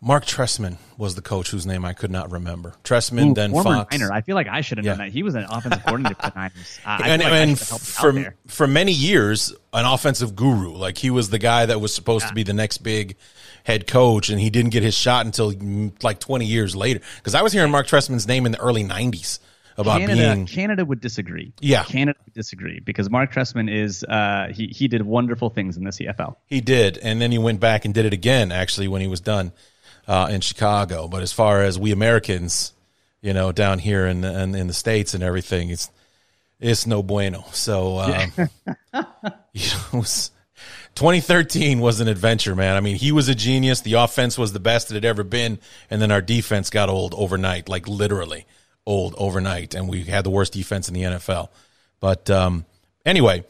Marc 0.05 0.25
Trestman 0.25 0.75
was 0.97 1.15
the 1.15 1.21
coach 1.21 1.49
whose 1.51 1.65
name 1.65 1.85
I 1.85 1.93
could 1.93 2.11
not 2.11 2.29
remember. 2.29 2.73
Trestman, 2.83 3.31
Ooh, 3.31 3.33
then 3.33 3.51
former 3.51 3.75
Fox. 3.75 3.97
Niner. 3.97 4.11
I 4.11 4.19
feel 4.19 4.35
like 4.35 4.49
I 4.49 4.59
should 4.59 4.77
have 4.77 4.85
known 4.85 4.97
that. 4.97 5.11
He 5.13 5.23
was 5.23 5.33
an 5.35 5.45
offensive 5.45 5.81
coordinator 5.85 6.15
for 6.15 6.29
the 6.29 6.35
Niners. 6.35 6.79
Uh, 6.85 6.99
and 7.05 7.23
like 7.23 7.31
and 7.31 7.57
should 7.57 7.69
have 7.69 7.97
helped 7.97 8.17
him 8.17 8.25
out 8.25 8.33
for 8.47 8.51
for 8.51 8.67
many 8.67 8.91
years, 8.91 9.53
an 9.71 9.85
offensive 9.85 10.35
guru. 10.35 10.73
Like 10.73 10.97
he 10.97 11.09
was 11.09 11.29
the 11.29 11.39
guy 11.39 11.65
that 11.67 11.79
was 11.79 11.95
supposed 11.95 12.27
to 12.27 12.33
be 12.33 12.43
the 12.43 12.51
next 12.51 12.79
big 12.79 13.15
head 13.63 13.87
coach, 13.87 14.27
and 14.27 14.41
he 14.41 14.49
didn't 14.49 14.71
get 14.71 14.83
his 14.83 14.93
shot 14.93 15.25
until 15.25 15.53
mm, 15.53 16.03
like 16.03 16.19
twenty 16.19 16.47
years 16.47 16.75
later. 16.75 16.99
Because 17.15 17.33
I 17.33 17.41
was 17.41 17.53
hearing 17.53 17.71
Marc 17.71 17.87
Trestman's 17.87 18.27
name 18.27 18.45
in 18.45 18.51
the 18.51 18.59
early 18.59 18.83
'90s 18.83 19.39
about 19.77 19.99
Canada, 19.99 20.33
being. 20.33 20.45
Canada 20.45 20.85
would 20.85 21.01
disagree. 21.01 21.53
Yeah. 21.59 21.83
Canada 21.83 22.17
would 22.25 22.33
disagree 22.33 22.79
because 22.79 23.09
Marc 23.09 23.31
Trestman 23.33 23.73
is 23.73 24.03
uh, 24.03 24.47
he 24.53 24.67
he 24.67 24.87
did 24.87 25.01
wonderful 25.03 25.49
things 25.49 25.77
in 25.77 25.83
the 25.83 25.91
CFL. 25.91 26.35
He 26.47 26.61
did, 26.61 26.97
and 26.97 27.21
then 27.21 27.31
he 27.31 27.37
went 27.37 27.59
back 27.59 27.85
and 27.85 27.93
did 27.93 28.05
it 28.05 28.13
again. 28.13 28.51
Actually, 28.51 28.87
when 28.87 29.01
he 29.01 29.07
was 29.07 29.21
done 29.21 29.51
uh, 30.07 30.29
in 30.31 30.41
Chicago. 30.41 31.07
But 31.07 31.23
as 31.23 31.31
far 31.31 31.61
as 31.61 31.79
we 31.79 31.91
Americans, 31.91 32.73
you 33.21 33.33
know, 33.33 33.51
down 33.51 33.79
here 33.79 34.05
in 34.05 34.21
the, 34.21 34.41
in, 34.41 34.55
in 34.55 34.67
the 34.67 34.73
states 34.73 35.13
and 35.13 35.23
everything, 35.23 35.69
it's 35.69 35.89
it's 36.59 36.87
no 36.87 37.03
bueno. 37.03 37.45
So, 37.51 37.99
um, 37.99 38.31
you 39.53 39.67
know, 39.69 39.83
it 39.93 39.93
was- 39.93 40.31
2013 40.95 41.79
was 41.79 41.99
an 42.01 42.07
adventure, 42.07 42.55
man. 42.55 42.75
I 42.75 42.79
mean, 42.79 42.97
he 42.97 43.11
was 43.11 43.27
a 43.27 43.33
genius. 43.33 43.81
The 43.81 43.93
offense 43.93 44.37
was 44.37 44.53
the 44.53 44.59
best 44.59 44.91
it 44.91 44.93
had 44.93 45.03
ever 45.03 45.23
been, 45.23 45.57
and 45.89 45.99
then 45.99 46.11
our 46.11 46.21
defense 46.21 46.69
got 46.69 46.87
old 46.87 47.15
overnight, 47.15 47.67
like 47.67 47.87
literally 47.87 48.45
old 48.85 49.15
overnight, 49.17 49.73
and 49.73 49.87
we 49.89 50.03
had 50.03 50.23
the 50.23 50.29
worst 50.29 50.53
defense 50.53 50.87
in 50.87 50.93
the 50.93 51.01
NFL. 51.01 51.49
But 51.99 52.29
um, 52.29 52.65
anyway, 53.05 53.45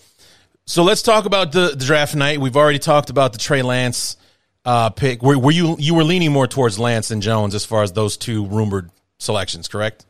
so 0.66 0.84
let's 0.84 1.02
talk 1.02 1.26
about 1.26 1.52
the, 1.52 1.70
the 1.76 1.86
draft 1.86 2.16
night. 2.16 2.40
We've 2.40 2.56
already 2.58 2.80
talked 2.80 3.10
about 3.10 3.34
the 3.34 3.40
Trey 3.40 3.62
Lance 3.62 4.18
uh, 4.66 4.90
pick. 4.92 5.22
Were, 5.22 5.38
were 5.38 5.52
you 5.52 5.76
you 5.80 5.96
were 5.96 6.04
leaning 6.04 6.32
more 6.32 6.48
towards 6.48 6.80
Lance 6.80 7.12
and 7.12 7.22
Jones 7.22 7.56
as 7.56 7.66
far 7.66 7.84
as 7.84 7.92
those 7.94 8.16
two 8.18 8.46
rumored 8.46 8.92
selections, 9.18 9.68
correct? 9.68 10.06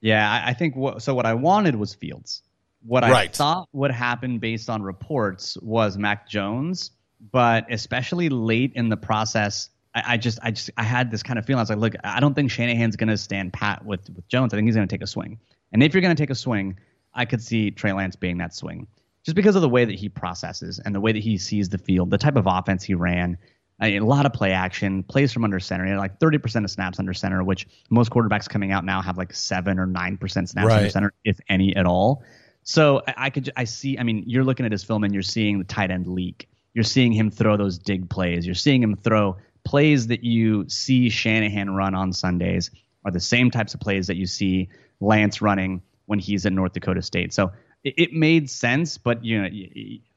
Yeah, 0.00 0.30
I, 0.30 0.50
I 0.50 0.52
think 0.52 0.76
what, 0.76 1.02
so. 1.02 1.14
What 1.14 1.26
I 1.26 1.34
wanted 1.34 1.74
was 1.76 1.94
Fields. 1.94 2.42
What 2.84 3.02
I 3.02 3.10
Right. 3.10 3.34
thought 3.34 3.68
would 3.72 3.90
happen 3.90 4.38
based 4.38 4.70
on 4.70 4.82
reports 4.82 5.56
was 5.60 5.98
Mac 5.98 6.28
Jones, 6.28 6.92
but 7.32 7.66
especially 7.72 8.28
late 8.28 8.72
in 8.76 8.88
the 8.90 8.96
process, 8.96 9.70
I, 9.96 10.02
I 10.12 10.16
just, 10.18 10.38
I 10.42 10.50
just, 10.50 10.70
I 10.76 10.82
had 10.82 11.10
this 11.10 11.22
kind 11.22 11.38
of 11.38 11.46
feeling. 11.46 11.58
I 11.58 11.62
was 11.62 11.70
like, 11.70 11.78
look, 11.78 11.94
I 12.04 12.20
don't 12.20 12.34
think 12.34 12.50
Shanahan's 12.50 12.96
going 12.96 13.08
to 13.08 13.16
stand 13.16 13.52
pat 13.52 13.84
with 13.84 14.08
with 14.10 14.28
Jones. 14.28 14.52
I 14.52 14.56
think 14.56 14.68
he's 14.68 14.76
going 14.76 14.86
to 14.86 14.94
take 14.94 15.02
a 15.02 15.06
swing. 15.06 15.38
And 15.72 15.82
if 15.82 15.94
you're 15.94 16.02
going 16.02 16.14
to 16.14 16.22
take 16.22 16.30
a 16.30 16.34
swing, 16.36 16.78
I 17.14 17.24
could 17.24 17.42
see 17.42 17.70
Trey 17.70 17.92
Lance 17.92 18.14
being 18.14 18.36
that 18.38 18.54
swing, 18.54 18.86
just 19.24 19.34
because 19.34 19.56
of 19.56 19.62
the 19.62 19.68
way 19.68 19.84
that 19.84 19.94
he 19.94 20.08
processes 20.08 20.78
and 20.84 20.94
the 20.94 21.00
way 21.00 21.12
that 21.12 21.22
he 21.22 21.38
sees 21.38 21.70
the 21.70 21.78
field, 21.78 22.10
the 22.10 22.18
type 22.18 22.36
of 22.36 22.46
offense 22.46 22.84
he 22.84 22.94
ran. 22.94 23.38
I 23.80 23.90
mean, 23.90 24.02
a 24.02 24.06
lot 24.06 24.24
of 24.24 24.32
play 24.32 24.52
action, 24.52 25.02
plays 25.02 25.32
from 25.32 25.44
under 25.44 25.60
center, 25.60 25.86
you 25.86 25.92
know, 25.92 25.98
like 25.98 26.18
30% 26.18 26.64
of 26.64 26.70
snaps 26.70 26.98
under 26.98 27.12
center, 27.12 27.44
which 27.44 27.66
most 27.90 28.10
quarterbacks 28.10 28.48
coming 28.48 28.72
out 28.72 28.84
now 28.84 29.02
have 29.02 29.18
like 29.18 29.34
seven 29.34 29.78
or 29.78 29.86
9% 29.86 30.18
snaps 30.48 30.56
under 30.56 30.90
center, 30.90 31.12
if 31.24 31.38
any 31.48 31.76
at 31.76 31.84
all. 31.84 32.22
So 32.62 33.02
I, 33.06 33.14
I 33.16 33.30
could, 33.30 33.50
I 33.56 33.64
see, 33.64 33.98
I 33.98 34.02
mean, 34.02 34.24
you're 34.26 34.44
looking 34.44 34.64
at 34.64 34.72
his 34.72 34.82
film 34.82 35.04
and 35.04 35.12
you're 35.12 35.22
seeing 35.22 35.58
the 35.58 35.64
tight 35.64 35.90
end 35.90 36.06
leak. 36.06 36.48
You're 36.72 36.84
seeing 36.84 37.12
him 37.12 37.30
throw 37.30 37.58
those 37.58 37.78
dig 37.78 38.08
plays. 38.08 38.46
You're 38.46 38.54
seeing 38.54 38.82
him 38.82 38.96
throw 38.96 39.36
plays 39.66 40.06
that 40.06 40.22
you 40.22 40.68
see 40.68 41.10
Shanahan 41.10 41.70
run 41.70 41.94
on 41.94 42.12
Sundays 42.12 42.70
are 43.04 43.10
the 43.10 43.20
same 43.20 43.50
types 43.50 43.74
of 43.74 43.80
plays 43.80 44.06
that 44.06 44.16
you 44.16 44.26
see 44.26 44.68
Lance 45.00 45.42
running 45.42 45.82
when 46.06 46.20
he's 46.20 46.46
at 46.46 46.52
North 46.52 46.72
Dakota 46.72 47.02
State. 47.02 47.34
So 47.34 47.50
it, 47.82 47.94
it 47.98 48.12
made 48.12 48.48
sense, 48.48 48.96
but 48.96 49.24
you 49.24 49.42
know, 49.42 49.48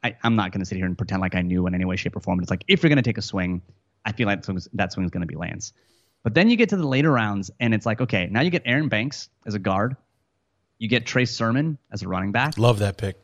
I, 0.04 0.16
am 0.24 0.36
not 0.36 0.52
going 0.52 0.60
to 0.60 0.66
sit 0.66 0.78
here 0.78 0.86
and 0.86 0.96
pretend 0.96 1.20
like 1.20 1.34
I 1.34 1.42
knew 1.42 1.66
in 1.66 1.74
any 1.74 1.84
way, 1.84 1.96
shape, 1.96 2.16
or 2.16 2.20
form. 2.20 2.40
It's 2.40 2.52
like 2.52 2.64
if 2.68 2.84
you're 2.84 2.90
going 2.90 2.98
to 2.98 3.04
take 3.04 3.18
a 3.18 3.24
swing, 3.24 3.64
I 4.06 4.12
feel 4.12 4.28
like 4.28 4.44
that 4.74 4.94
swing's 4.94 5.12
going 5.12 5.22
to 5.22 5.28
be 5.28 5.36
Lance. 5.36 5.74
But 6.24 6.36
then 6.36 6.50
you 6.50 6.56
get 6.56 6.70
to 6.70 6.78
the 6.78 6.88
later 6.88 7.12
rounds, 7.12 7.50
and 7.60 7.74
it's 7.74 7.86
like, 7.86 8.02
okay, 8.02 8.28
now 8.30 8.42
you 8.42 8.52
get 8.52 8.64
Aaron 8.66 8.90
Banks 8.90 9.30
as 9.48 9.56
a 9.56 9.60
guard, 9.60 9.96
you 10.78 10.88
get 10.88 11.06
Trey 11.06 11.26
Sermon 11.26 11.78
as 11.92 12.04
a 12.04 12.08
running 12.08 12.32
back. 12.32 12.58
Love 12.58 12.80
that 12.80 12.98
pick. 12.98 13.18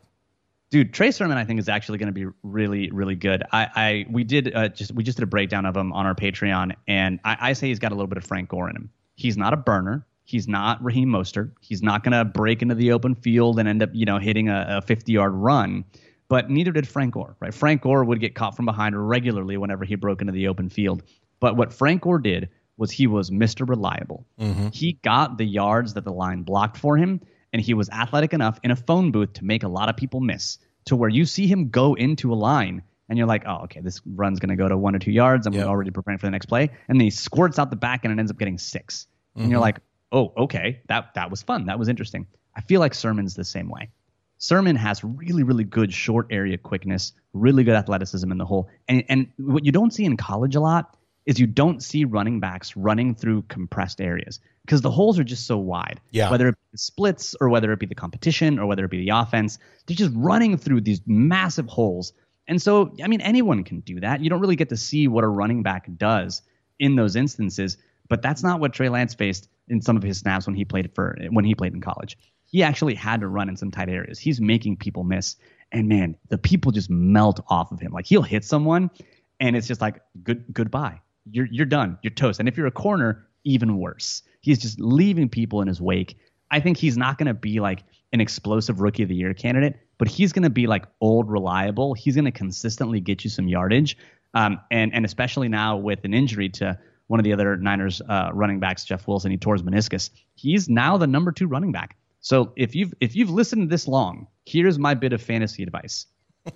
Dude, 0.76 0.94
Trey 0.94 1.12
Sermon, 1.12 1.38
I 1.38 1.46
think 1.46 1.62
is 1.62 1.70
actually 1.70 2.00
going 2.00 2.08
to 2.08 2.12
be 2.12 2.26
really, 2.44 2.92
really 2.92 3.16
good. 3.16 3.44
I, 3.50 3.70
I 3.74 4.06
we 4.10 4.26
did 4.26 4.54
uh, 4.54 4.68
just 4.68 4.92
we 4.92 5.06
just 5.06 5.18
did 5.18 5.24
a 5.24 5.26
breakdown 5.26 5.66
of 5.66 5.74
him 5.74 5.94
on 5.94 6.06
our 6.06 6.14
Patreon, 6.14 6.76
and 6.86 7.22
I, 7.24 7.38
I 7.40 7.54
say 7.54 7.70
he's 7.70 7.80
got 7.80 7.94
a 7.94 7.96
little 7.96 8.10
bit 8.10 8.18
of 8.18 8.26
Frank 8.26 8.50
Gore 8.50 8.70
in 8.70 8.76
him. 8.76 8.90
He's 9.16 9.38
not 9.38 9.54
a 9.54 9.56
burner. 9.56 10.06
He's 10.26 10.50
not 10.50 10.84
Raheem 10.84 11.08
Mostert. 11.08 11.54
He's 11.62 11.82
not 11.82 12.04
going 12.04 12.12
to 12.12 12.26
break 12.26 12.62
into 12.62 12.76
the 12.76 12.92
open 12.92 13.16
field 13.16 13.58
and 13.58 13.70
end 13.70 13.84
up, 13.84 13.92
you 13.94 14.04
know, 14.04 14.18
hitting 14.18 14.50
a 14.50 14.82
50 14.86 15.14
yard 15.14 15.32
run. 15.34 15.86
But 16.28 16.50
neither 16.50 16.74
did 16.74 16.90
Frank 16.90 17.14
Gore, 17.14 17.38
right? 17.40 17.54
Frank 17.54 17.82
Gore 17.82 18.04
would 18.04 18.20
get 18.20 18.36
caught 18.36 18.58
from 18.58 18.66
behind 18.66 18.98
regularly 19.08 19.56
whenever 19.56 19.86
he 19.86 19.96
broke 19.96 20.20
into 20.20 20.34
the 20.34 20.50
open 20.50 20.68
field. 20.68 21.04
But 21.40 21.56
what 21.56 21.72
Frank 21.72 22.02
Gore 22.02 22.20
did 22.20 22.50
was 22.76 22.92
he 22.92 23.08
was 23.08 23.32
Mr. 23.32 23.66
Reliable. 23.66 24.26
He 24.74 25.00
got 25.04 25.38
the 25.38 25.46
yards 25.46 25.94
that 25.94 26.04
the 26.04 26.12
line 26.12 26.42
blocked 26.42 26.76
for 26.76 26.98
him, 26.98 27.22
and 27.54 27.62
he 27.62 27.74
was 27.74 27.90
athletic 27.92 28.34
enough 28.34 28.60
in 28.62 28.72
a 28.72 28.76
phone 28.76 29.12
booth 29.12 29.32
to 29.36 29.46
make 29.46 29.64
a 29.64 29.70
lot 29.70 29.88
of 29.88 29.96
people 29.96 30.20
miss 30.20 30.60
to 30.86 30.96
where 30.96 31.10
you 31.10 31.26
see 31.26 31.48
him 31.48 31.70
go 31.70 31.94
into 31.94 32.34
a 32.34 32.36
line 32.36 32.84
and 33.10 33.18
you're 33.18 33.28
like, 33.28 33.44
oh, 33.46 33.64
okay, 33.64 33.82
this 33.82 34.02
run's 34.06 34.40
going 34.40 34.50
to 34.50 34.56
go 34.56 34.68
to 34.68 34.78
one 34.78 34.96
or 34.96 35.00
two 35.00 35.12
yards. 35.12 35.46
I'm 35.46 35.54
Yep. 35.54 35.68
already 35.68 35.92
preparing 35.92 36.18
for 36.18 36.28
the 36.28 36.32
next 36.32 36.48
play. 36.48 36.70
And 36.88 37.00
then 37.00 37.06
he 37.06 37.12
squirts 37.12 37.60
out 37.60 37.70
the 37.70 37.76
back 37.76 38.04
and 38.04 38.12
it 38.12 38.20
ends 38.20 38.32
up 38.32 38.38
getting 38.38 38.58
6 38.58 39.08
And 39.36 39.50
you're 39.50 39.58
mm-hmm. 39.58 39.62
like, 39.62 39.80
oh, 40.12 40.34
okay, 40.38 40.82
that, 40.88 41.14
that 41.16 41.30
was 41.30 41.44
fun. 41.44 41.66
That 41.68 41.78
was 41.78 41.88
interesting. 41.88 42.26
I 42.56 42.62
feel 42.62 42.80
like 42.80 42.94
Sermon's 42.94 43.36
the 43.36 43.44
same 43.44 43.70
way. 43.70 43.90
Sermon 44.38 44.76
has 44.76 45.04
really, 45.04 45.44
really 45.44 45.64
good 45.64 45.94
short 45.94 46.28
area 46.30 46.58
quickness, 46.58 47.14
really 47.34 47.64
good 47.64 47.76
athleticism 47.76 48.32
in 48.32 48.38
the 48.38 48.46
hole. 48.46 48.70
And, 48.88 49.04
and 49.08 49.28
what 49.38 49.66
you 49.66 49.72
don't 49.72 49.94
see 49.94 50.06
in 50.06 50.18
college 50.18 50.56
a 50.56 50.60
lot 50.60 50.98
is 51.26 51.40
you 51.40 51.48
don't 51.48 51.82
see 51.82 52.06
running 52.06 52.40
backs 52.40 52.76
running 52.76 53.16
through 53.16 53.44
compressed 53.44 54.02
areas 54.02 54.40
because 54.66 54.82
the 54.82 54.92
holes 54.92 55.20
are 55.20 55.24
just 55.24 55.46
so 55.46 55.58
wide. 55.58 56.02
Yeah. 56.12 56.32
Whether 56.32 56.50
it 56.50 56.56
be 56.56 56.72
the 56.72 56.78
splits 56.78 57.36
or 57.40 57.50
whether 57.50 57.72
it 57.72 57.80
be 57.80 57.86
the 57.86 57.96
competition 57.96 58.58
or 58.58 58.66
whether 58.66 58.84
it 58.86 58.92
be 58.92 59.06
the 59.06 59.10
offense, 59.10 59.60
they're 59.86 59.96
just 59.96 60.12
running 60.16 60.58
through 60.58 60.82
these 60.82 61.02
massive 61.06 61.68
holes. 61.68 62.14
And 62.48 62.62
so, 62.62 62.94
I 63.04 63.08
mean, 63.08 63.22
anyone 63.22 63.64
can 63.64 63.82
do 63.82 64.00
that. 64.00 64.22
You 64.22 64.30
don't 64.30 64.42
really 64.42 64.56
get 64.56 64.70
to 64.70 64.78
see 64.78 65.08
what 65.08 65.24
a 65.24 65.28
running 65.28 65.64
back 65.64 65.88
does 65.98 66.42
in 66.80 66.96
those 66.96 67.16
instances, 67.16 67.78
but 68.10 68.22
that's 68.22 68.44
not 68.44 68.60
what 68.60 68.74
Trey 68.74 68.90
Lance 68.90 69.14
faced 69.14 69.50
in 69.68 69.82
some 69.82 69.98
of 69.98 70.04
his 70.04 70.20
snaps 70.20 70.46
when 70.48 70.56
he 70.56 70.66
played 70.66 70.94
for 70.94 71.18
when 71.30 71.46
he 71.46 71.56
played 71.56 71.74
in 71.74 71.82
college. 71.82 72.18
He 72.46 72.64
actually 72.64 72.96
had 72.96 73.22
to 73.22 73.28
run 73.28 73.50
in 73.50 73.58
some 73.58 73.72
tight 73.72 73.90
areas. 73.90 74.20
He's 74.20 74.40
making 74.40 74.78
people 74.78 75.04
miss, 75.04 75.36
and 75.72 75.88
man, 75.88 76.16
the 76.30 76.38
people 76.38 76.72
just 76.72 76.90
melt 76.90 77.40
off 77.48 77.72
of 77.72 77.80
him. 77.80 77.92
Like 77.92 78.06
he'll 78.06 78.22
hit 78.22 78.44
someone, 78.44 78.92
and 79.40 79.56
it's 79.56 79.68
just 79.68 79.82
like 79.82 80.02
good 80.24 80.46
goodbye. 80.54 81.02
You're 81.32 81.48
you're 81.52 81.66
done. 81.66 81.98
You're 82.04 82.14
toast. 82.14 82.40
And 82.40 82.48
if 82.48 82.58
you're 82.58 82.68
a 82.68 82.72
corner, 82.72 83.25
even 83.46 83.78
worse. 83.78 84.22
He's 84.42 84.60
just 84.60 84.80
leaving 84.80 85.30
people 85.30 85.62
in 85.62 85.68
his 85.68 85.80
wake. 85.80 86.18
I 86.52 86.60
think 86.60 86.78
he's 86.78 86.98
not 86.98 87.18
going 87.18 87.28
to 87.28 87.34
be 87.34 87.60
like 87.60 87.84
an 88.12 88.22
explosive 88.22 88.82
rookie 88.82 89.04
of 89.04 89.10
the 89.10 89.16
year 89.16 89.34
candidate, 89.34 89.78
but 89.98 90.08
he's 90.08 90.34
going 90.34 90.44
to 90.44 90.50
be 90.50 90.68
like 90.68 90.86
old 91.02 91.30
reliable. 91.30 91.94
He's 91.94 92.16
going 92.16 92.26
to 92.26 92.32
consistently 92.32 93.00
get 93.00 93.24
you 93.24 93.30
some 93.30 93.48
yardage. 93.48 93.98
Um, 94.34 94.60
and 94.70 94.94
and 94.94 95.06
especially 95.06 95.48
now 95.48 95.78
with 95.78 96.04
an 96.04 96.14
injury 96.14 96.50
to 96.50 96.78
one 97.08 97.20
of 97.20 97.24
the 97.24 97.34
other 97.34 97.56
Niners 97.58 98.02
uh, 98.02 98.32
running 98.34 98.60
backs, 98.60 98.84
Jeff 98.84 99.08
Wilson, 99.08 99.32
he 99.32 99.38
tore 99.38 99.54
his 99.54 99.64
meniscus. 99.64 100.10
He's 100.36 100.68
now 100.68 100.98
the 100.98 101.08
number 101.08 101.32
two 101.32 101.48
running 101.48 101.72
back. 101.72 101.96
So 102.20 102.52
if 102.56 102.76
you've 102.76 102.94
if 103.00 103.16
you've 103.16 103.30
listened 103.30 103.70
this 103.70 103.88
long, 103.88 104.28
here's 104.46 104.80
my 104.80 104.94
bit 104.94 105.14
of 105.14 105.22
fantasy 105.22 105.64
advice: 105.64 106.08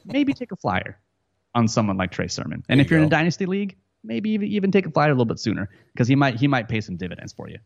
maybe 0.06 0.34
take 0.34 0.52
a 0.52 0.56
flyer 0.56 1.00
on 1.56 1.68
someone 1.68 1.98
like 1.98 2.12
Trey 2.12 2.28
Sermon. 2.28 2.64
And 2.70 2.80
There 2.80 2.86
if 2.86 2.92
you 2.92 2.98
you're 2.98 3.04
in 3.04 3.08
a 3.08 3.10
dynasty 3.10 3.46
league, 3.46 3.78
maybe 4.04 4.30
even, 4.32 4.72
take 4.72 4.86
a 4.86 4.92
flyer 4.92 5.10
a 5.10 5.14
little 5.14 5.26
bit 5.26 5.40
sooner 5.40 5.70
because 5.94 6.08
he 6.08 6.16
might 6.16 6.36
he 6.36 6.48
might 6.48 6.68
pay 6.68 6.82
some 6.82 6.98
dividends 6.98 7.34
for 7.34 7.50
you. 7.50 7.58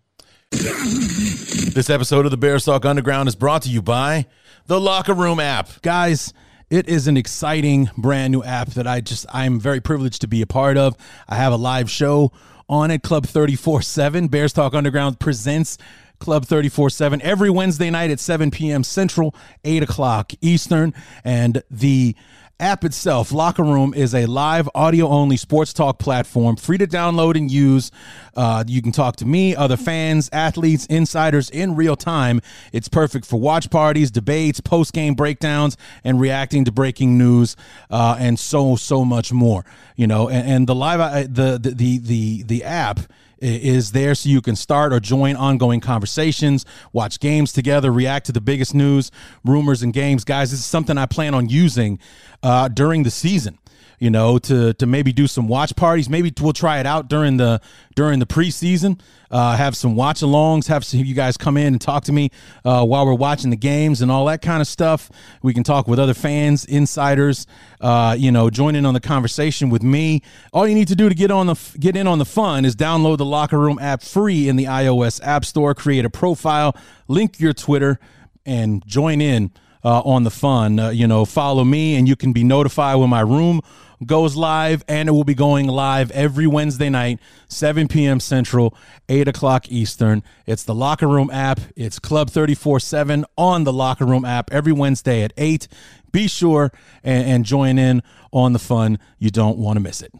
This 0.51 1.89
episode 1.89 2.25
of 2.25 2.31
the 2.31 2.37
Bear 2.37 2.59
Talk 2.59 2.85
Underground 2.85 3.27
is 3.27 3.35
brought 3.35 3.63
to 3.63 3.69
you 3.69 3.81
by 3.81 4.27
the 4.67 4.79
Locker 4.79 5.13
Room 5.13 5.39
app. 5.39 5.81
Guys, 5.81 6.33
it 6.69 6.87
is 6.87 7.07
an 7.07 7.17
exciting 7.17 7.89
brand 7.97 8.31
new 8.31 8.43
app 8.43 8.69
that 8.69 8.87
I 8.87 9.01
just 9.01 9.25
I'm 9.33 9.59
very 9.59 9.81
privileged 9.81 10.21
to 10.21 10.27
be 10.27 10.41
a 10.41 10.47
part 10.47 10.77
of. 10.77 10.95
I 11.27 11.35
have 11.35 11.53
a 11.53 11.57
live 11.57 11.89
show 11.89 12.31
on 12.69 12.91
it, 12.91 13.03
Club 13.03 13.25
34-7. 13.25 14.29
Bears 14.29 14.53
Talk 14.53 14.73
Underground 14.73 15.19
presents 15.19 15.77
Club 16.19 16.45
34-7 16.45 17.19
every 17.21 17.49
Wednesday 17.49 17.89
night 17.89 18.09
at 18.09 18.19
7 18.19 18.49
p.m. 18.49 18.83
Central, 18.83 19.35
8 19.63 19.83
o'clock 19.83 20.31
Eastern. 20.41 20.93
And 21.23 21.63
the 21.69 22.15
app 22.59 22.83
itself, 22.83 23.31
Locker 23.31 23.63
Room, 23.63 23.93
is 23.93 24.13
a 24.13 24.25
live 24.25 24.69
audio 24.75 25.07
only 25.07 25.37
sports 25.37 25.73
talk 25.73 25.99
platform, 25.99 26.55
free 26.55 26.77
to 26.77 26.87
download 26.87 27.35
and 27.35 27.51
use. 27.51 27.91
Uh, 28.35 28.63
you 28.67 28.81
can 28.81 28.91
talk 28.91 29.15
to 29.17 29.25
me, 29.25 29.55
other 29.55 29.77
fans, 29.77 30.29
athletes, 30.31 30.85
insiders 30.85 31.49
in 31.49 31.75
real 31.75 31.95
time. 31.95 32.41
It's 32.71 32.87
perfect 32.87 33.25
for 33.25 33.39
watch 33.39 33.69
parties, 33.69 34.11
debates, 34.11 34.59
post 34.59 34.93
game 34.93 35.13
breakdowns, 35.13 35.77
and 36.03 36.19
reacting 36.19 36.65
to 36.65 36.71
breaking 36.71 37.17
news, 37.17 37.55
uh, 37.89 38.15
and 38.19 38.39
so 38.39 38.75
so 38.75 39.03
much 39.03 39.33
more. 39.33 39.65
You 39.95 40.07
know, 40.07 40.29
and, 40.29 40.49
and 40.49 40.67
the 40.67 40.75
live 40.75 40.99
uh, 40.99 41.21
the 41.21 41.59
the 41.61 41.71
the 41.71 41.97
the, 41.97 42.43
the 42.43 42.63
app 42.63 42.99
is 43.43 43.91
there 43.91 44.15
so 44.15 44.29
you 44.29 44.41
can 44.41 44.55
start 44.55 44.93
or 44.93 44.99
join 44.99 45.35
ongoing 45.35 45.79
conversations, 45.79 46.65
watch 46.91 47.19
games 47.19 47.51
together, 47.51 47.91
react 47.91 48.25
to 48.27 48.31
the 48.31 48.41
biggest 48.41 48.73
news, 48.73 49.11
rumors, 49.43 49.83
and 49.83 49.93
games. 49.93 50.23
Guys, 50.23 50.51
this 50.51 50.59
is 50.61 50.65
something 50.65 50.97
I 50.97 51.05
plan 51.05 51.33
on 51.33 51.49
using 51.49 51.99
uh, 52.41 52.67
during 52.67 53.03
the 53.03 53.11
season. 53.11 53.57
You 53.99 54.09
know, 54.09 54.37
to 54.39 54.73
to 54.73 54.85
maybe 54.85 55.13
do 55.13 55.27
some 55.27 55.47
watch 55.47 55.75
parties. 55.75 56.09
Maybe 56.09 56.33
we'll 56.39 56.53
try 56.53 56.79
it 56.79 56.85
out 56.85 57.07
during 57.07 57.37
the 57.37 57.61
during 57.95 58.19
the 58.19 58.25
preseason. 58.25 58.99
Uh, 59.29 59.55
have 59.55 59.75
some 59.75 59.95
watch 59.95 60.21
alongs. 60.21 60.67
Have 60.67 60.85
some, 60.85 60.99
you 60.99 61.15
guys 61.15 61.37
come 61.37 61.57
in 61.57 61.73
and 61.73 61.81
talk 61.81 62.03
to 62.03 62.11
me 62.11 62.29
uh, 62.63 62.85
while 62.85 63.05
we're 63.05 63.15
watching 63.15 63.49
the 63.49 63.55
games 63.55 64.01
and 64.01 64.11
all 64.11 64.25
that 64.25 64.43
kind 64.43 64.61
of 64.61 64.67
stuff. 64.67 65.09
We 65.41 65.53
can 65.53 65.63
talk 65.63 65.87
with 65.87 65.97
other 65.99 66.13
fans, 66.13 66.65
insiders. 66.65 67.47
Uh, 67.81 68.15
you 68.17 68.31
know, 68.31 68.51
join 68.51 68.75
in 68.75 68.85
on 68.85 68.93
the 68.93 68.99
conversation 68.99 69.69
with 69.69 69.81
me. 69.81 70.21
All 70.53 70.67
you 70.67 70.75
need 70.75 70.87
to 70.89 70.95
do 70.95 71.09
to 71.09 71.15
get 71.15 71.31
on 71.31 71.47
the 71.47 71.55
get 71.79 71.95
in 71.95 72.05
on 72.07 72.19
the 72.19 72.25
fun 72.25 72.63
is 72.65 72.75
download 72.75 73.17
the 73.17 73.25
Locker 73.25 73.57
Room 73.57 73.79
app 73.79 74.03
free 74.03 74.47
in 74.47 74.55
the 74.55 74.65
iOS 74.65 75.19
App 75.25 75.45
Store. 75.45 75.73
Create 75.73 76.05
a 76.05 76.09
profile, 76.09 76.75
link 77.07 77.39
your 77.39 77.53
Twitter, 77.53 77.99
and 78.45 78.85
join 78.85 79.19
in 79.19 79.51
uh, 79.83 80.01
on 80.01 80.23
the 80.23 80.31
fun. 80.31 80.79
Uh, 80.79 80.89
you 80.89 81.07
know, 81.07 81.25
follow 81.25 81.63
me, 81.63 81.95
and 81.95 82.07
you 82.07 82.15
can 82.15 82.33
be 82.33 82.43
notified 82.43 82.97
when 82.97 83.09
my 83.09 83.21
room 83.21 83.61
goes 84.05 84.35
live, 84.35 84.83
and 84.87 85.07
it 85.07 85.11
will 85.11 85.23
be 85.23 85.35
going 85.35 85.67
live 85.67 86.11
every 86.11 86.47
Wednesday 86.47 86.89
night, 86.89 87.19
7 87.47 87.87
p.m. 87.87 88.19
Central, 88.19 88.75
8 89.09 89.27
o'clock 89.27 89.69
Eastern. 89.69 90.23
It's 90.45 90.63
the 90.63 90.75
Locker 90.75 91.07
Room 91.07 91.29
app. 91.31 91.59
It's 91.75 91.99
Club 91.99 92.29
34 92.29 92.79
7 92.79 93.25
on 93.37 93.63
the 93.63 93.73
Locker 93.73 94.05
Room 94.05 94.25
app 94.25 94.51
every 94.51 94.73
Wednesday 94.73 95.23
at 95.23 95.33
8. 95.37 95.67
Be 96.11 96.27
sure 96.27 96.71
and, 97.03 97.27
and 97.27 97.45
join 97.45 97.77
in 97.77 98.03
on 98.31 98.53
the 98.53 98.59
fun. 98.59 98.99
You 99.17 99.31
don't 99.31 99.57
want 99.57 99.77
to 99.77 99.81
miss 99.81 100.01
it. 100.01 100.11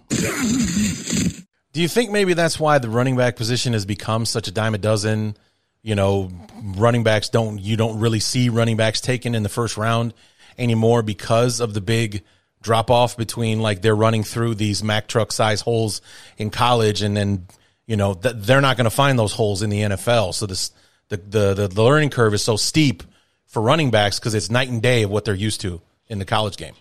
Do 1.73 1.81
you 1.81 1.87
think 1.87 2.11
maybe 2.11 2.33
that's 2.33 2.59
why 2.59 2.77
the 2.77 2.89
running 2.89 3.15
back 3.15 3.35
position 3.35 3.73
has 3.73 3.85
become 3.85 4.25
such 4.25 4.47
a 4.47 4.51
dime 4.51 4.75
a 4.75 4.77
dozen? 4.77 5.35
You 5.83 5.95
know, 5.95 6.31
running 6.75 7.03
backs 7.03 7.29
don't 7.29 7.59
you 7.59 7.77
don't 7.77 7.99
really 7.99 8.19
see 8.19 8.49
running 8.49 8.77
backs 8.77 9.01
taken 9.01 9.35
in 9.35 9.43
the 9.43 9.49
first 9.49 9.77
round 9.77 10.13
anymore 10.57 11.03
because 11.03 11.59
of 11.59 11.73
the 11.73 11.81
big 11.81 12.23
drop 12.61 12.89
off 12.89 13.17
between 13.17 13.59
like 13.59 13.81
they're 13.81 13.95
running 13.95 14.23
through 14.23 14.55
these 14.55 14.83
Mack 14.83 15.07
truck 15.07 15.31
size 15.31 15.61
holes 15.61 16.01
in 16.37 16.49
college 16.49 17.01
and 17.01 17.15
then 17.15 17.47
you 17.85 17.97
know 17.97 18.13
th- 18.13 18.35
they're 18.37 18.61
not 18.61 18.77
going 18.77 18.85
to 18.85 18.89
find 18.89 19.19
those 19.19 19.33
holes 19.33 19.61
in 19.61 19.69
the 19.69 19.81
NFL. 19.81 20.33
So 20.33 20.45
this 20.45 20.71
the 21.09 21.17
the 21.17 21.53
the, 21.53 21.67
the 21.67 21.83
learning 21.83 22.09
curve 22.09 22.33
is 22.33 22.41
so 22.41 22.55
steep 22.55 23.03
for 23.45 23.61
running 23.61 23.91
backs 23.91 24.19
because 24.19 24.33
it's 24.33 24.49
night 24.49 24.69
and 24.69 24.81
day 24.81 25.03
of 25.03 25.11
what 25.11 25.25
they're 25.25 25.35
used 25.35 25.61
to 25.61 25.81
in 26.07 26.19
the 26.19 26.25
college 26.25 26.57
game. 26.57 26.73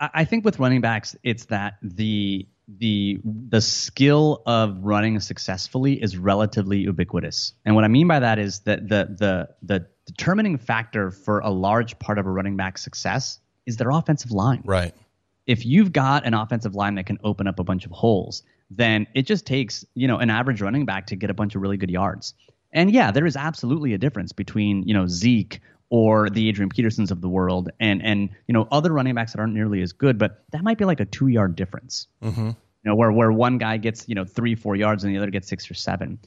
I 0.00 0.24
think 0.24 0.44
with 0.44 0.58
running 0.58 0.80
backs, 0.80 1.16
it's 1.22 1.46
that 1.46 1.78
the 1.82 2.46
the 2.68 3.18
the 3.24 3.60
skill 3.60 4.42
of 4.44 4.84
running 4.84 5.18
successfully 5.20 5.94
is 6.02 6.16
relatively 6.16 6.78
ubiquitous. 6.78 7.54
And 7.64 7.74
what 7.74 7.84
I 7.84 7.88
mean 7.88 8.06
by 8.06 8.20
that 8.20 8.38
is 8.38 8.60
that 8.60 8.88
the 8.88 9.08
the 9.18 9.48
the 9.62 9.86
determining 10.06 10.58
factor 10.58 11.10
for 11.10 11.40
a 11.40 11.50
large 11.50 11.98
part 11.98 12.18
of 12.18 12.26
a 12.26 12.30
running 12.30 12.56
back's 12.56 12.82
success 12.82 13.40
is 13.66 13.76
their 13.76 13.90
offensive 13.90 14.30
line. 14.30 14.62
Right. 14.64 14.94
If 15.46 15.64
you've 15.64 15.92
got 15.92 16.26
an 16.26 16.34
offensive 16.34 16.74
line 16.74 16.96
that 16.96 17.06
can 17.06 17.18
open 17.24 17.46
up 17.46 17.58
a 17.58 17.64
bunch 17.64 17.86
of 17.86 17.92
holes, 17.92 18.42
then 18.70 19.06
it 19.14 19.22
just 19.22 19.46
takes, 19.46 19.84
you 19.94 20.06
know, 20.06 20.18
an 20.18 20.28
average 20.28 20.60
running 20.60 20.84
back 20.84 21.06
to 21.06 21.16
get 21.16 21.30
a 21.30 21.34
bunch 21.34 21.54
of 21.54 21.62
really 21.62 21.78
good 21.78 21.90
yards. 21.90 22.34
And 22.70 22.90
yeah, 22.90 23.10
there 23.12 23.24
is 23.24 23.36
absolutely 23.36 23.94
a 23.94 23.98
difference 23.98 24.32
between, 24.32 24.82
you 24.86 24.92
know, 24.92 25.06
Zeke 25.06 25.60
or 25.90 26.28
the 26.28 26.48
Adrian 26.48 26.68
Petersons 26.68 27.10
of 27.10 27.20
the 27.20 27.28
world 27.28 27.70
and 27.80 28.02
and 28.04 28.30
you 28.46 28.52
know 28.52 28.68
other 28.70 28.92
running 28.92 29.14
backs 29.14 29.32
that 29.32 29.40
aren't 29.40 29.54
nearly 29.54 29.82
as 29.82 29.92
good, 29.92 30.18
but 30.18 30.44
that 30.52 30.62
might 30.62 30.78
be 30.78 30.84
like 30.84 31.00
a 31.00 31.06
two 31.06 31.28
yard 31.28 31.56
difference. 31.56 32.06
Mm-hmm. 32.22 32.48
You 32.48 32.54
know, 32.84 32.94
where 32.94 33.12
where 33.12 33.32
one 33.32 33.58
guy 33.58 33.76
gets 33.76 34.08
you 34.08 34.14
know 34.14 34.24
three 34.24 34.54
four 34.54 34.76
yards 34.76 35.04
and 35.04 35.14
the 35.14 35.18
other 35.18 35.30
gets 35.30 35.48
six 35.48 35.70
or 35.70 35.74
seven. 35.74 36.18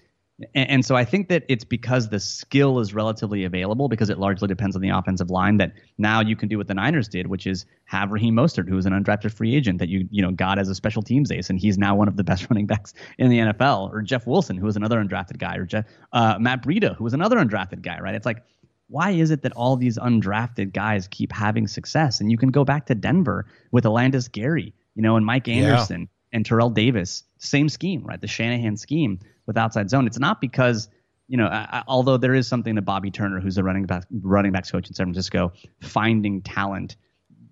And, 0.55 0.69
and 0.69 0.85
so 0.85 0.95
I 0.95 1.05
think 1.05 1.29
that 1.29 1.43
it's 1.47 1.63
because 1.63 2.09
the 2.09 2.19
skill 2.19 2.79
is 2.79 2.93
relatively 2.93 3.43
available 3.43 3.87
because 3.87 4.09
it 4.09 4.17
largely 4.17 4.47
depends 4.47 4.75
on 4.75 4.81
the 4.81 4.89
offensive 4.89 5.29
line 5.29 5.57
that 5.57 5.73
now 5.97 6.21
you 6.21 6.35
can 6.35 6.49
do 6.49 6.57
what 6.57 6.67
the 6.67 6.73
Niners 6.73 7.07
did, 7.07 7.27
which 7.27 7.45
is 7.45 7.65
have 7.85 8.11
Raheem 8.11 8.35
Mostert, 8.35 8.67
who 8.67 8.77
is 8.77 8.85
an 8.85 8.93
undrafted 8.93 9.31
free 9.31 9.55
agent 9.55 9.79
that 9.79 9.89
you 9.89 10.07
you 10.11 10.21
know 10.21 10.31
got 10.31 10.57
as 10.57 10.69
a 10.69 10.75
special 10.75 11.01
teams 11.01 11.31
ace, 11.31 11.49
and 11.49 11.59
he's 11.59 11.77
now 11.77 11.95
one 11.95 12.07
of 12.07 12.17
the 12.17 12.23
best 12.23 12.47
running 12.49 12.65
backs 12.65 12.93
in 13.17 13.29
the 13.29 13.39
NFL, 13.39 13.91
or 13.91 14.01
Jeff 14.01 14.25
Wilson, 14.25 14.57
who 14.57 14.67
is 14.67 14.75
another 14.75 15.03
undrafted 15.03 15.37
guy, 15.37 15.57
or 15.57 15.65
Jeff, 15.65 15.85
uh, 16.13 16.37
Matt 16.39 16.63
Breida, 16.63 16.95
who 16.95 17.05
is 17.05 17.13
another 17.13 17.37
undrafted 17.37 17.81
guy, 17.81 17.99
right? 17.99 18.15
It's 18.15 18.25
like 18.25 18.43
why 18.91 19.11
is 19.11 19.31
it 19.31 19.41
that 19.43 19.53
all 19.53 19.77
these 19.77 19.97
undrafted 19.97 20.73
guys 20.73 21.07
keep 21.07 21.31
having 21.31 21.67
success? 21.67 22.19
And 22.19 22.29
you 22.29 22.37
can 22.37 22.49
go 22.49 22.65
back 22.65 22.87
to 22.87 22.95
Denver 22.95 23.45
with 23.71 23.85
Olandis 23.85 24.31
Gary, 24.31 24.73
you 24.95 25.01
know, 25.01 25.15
and 25.15 25.25
Mike 25.25 25.47
Anderson 25.47 26.01
yeah. 26.01 26.37
and 26.37 26.45
Terrell 26.45 26.69
Davis, 26.69 27.23
same 27.39 27.69
scheme, 27.69 28.03
right? 28.03 28.19
The 28.19 28.27
Shanahan 28.27 28.77
scheme 28.77 29.19
with 29.47 29.57
outside 29.57 29.89
zone. 29.89 30.07
It's 30.07 30.19
not 30.19 30.41
because 30.41 30.89
you 31.31 31.37
know, 31.37 31.45
I, 31.45 31.81
although 31.87 32.17
there 32.17 32.33
is 32.33 32.45
something 32.45 32.75
to 32.75 32.81
Bobby 32.81 33.09
Turner, 33.09 33.39
who's 33.39 33.57
a 33.57 33.63
running 33.63 33.85
back 33.85 34.03
running 34.21 34.51
backs 34.51 34.69
coach 34.69 34.89
in 34.89 34.93
San 34.93 35.05
Francisco, 35.05 35.53
finding 35.79 36.41
talent. 36.41 36.97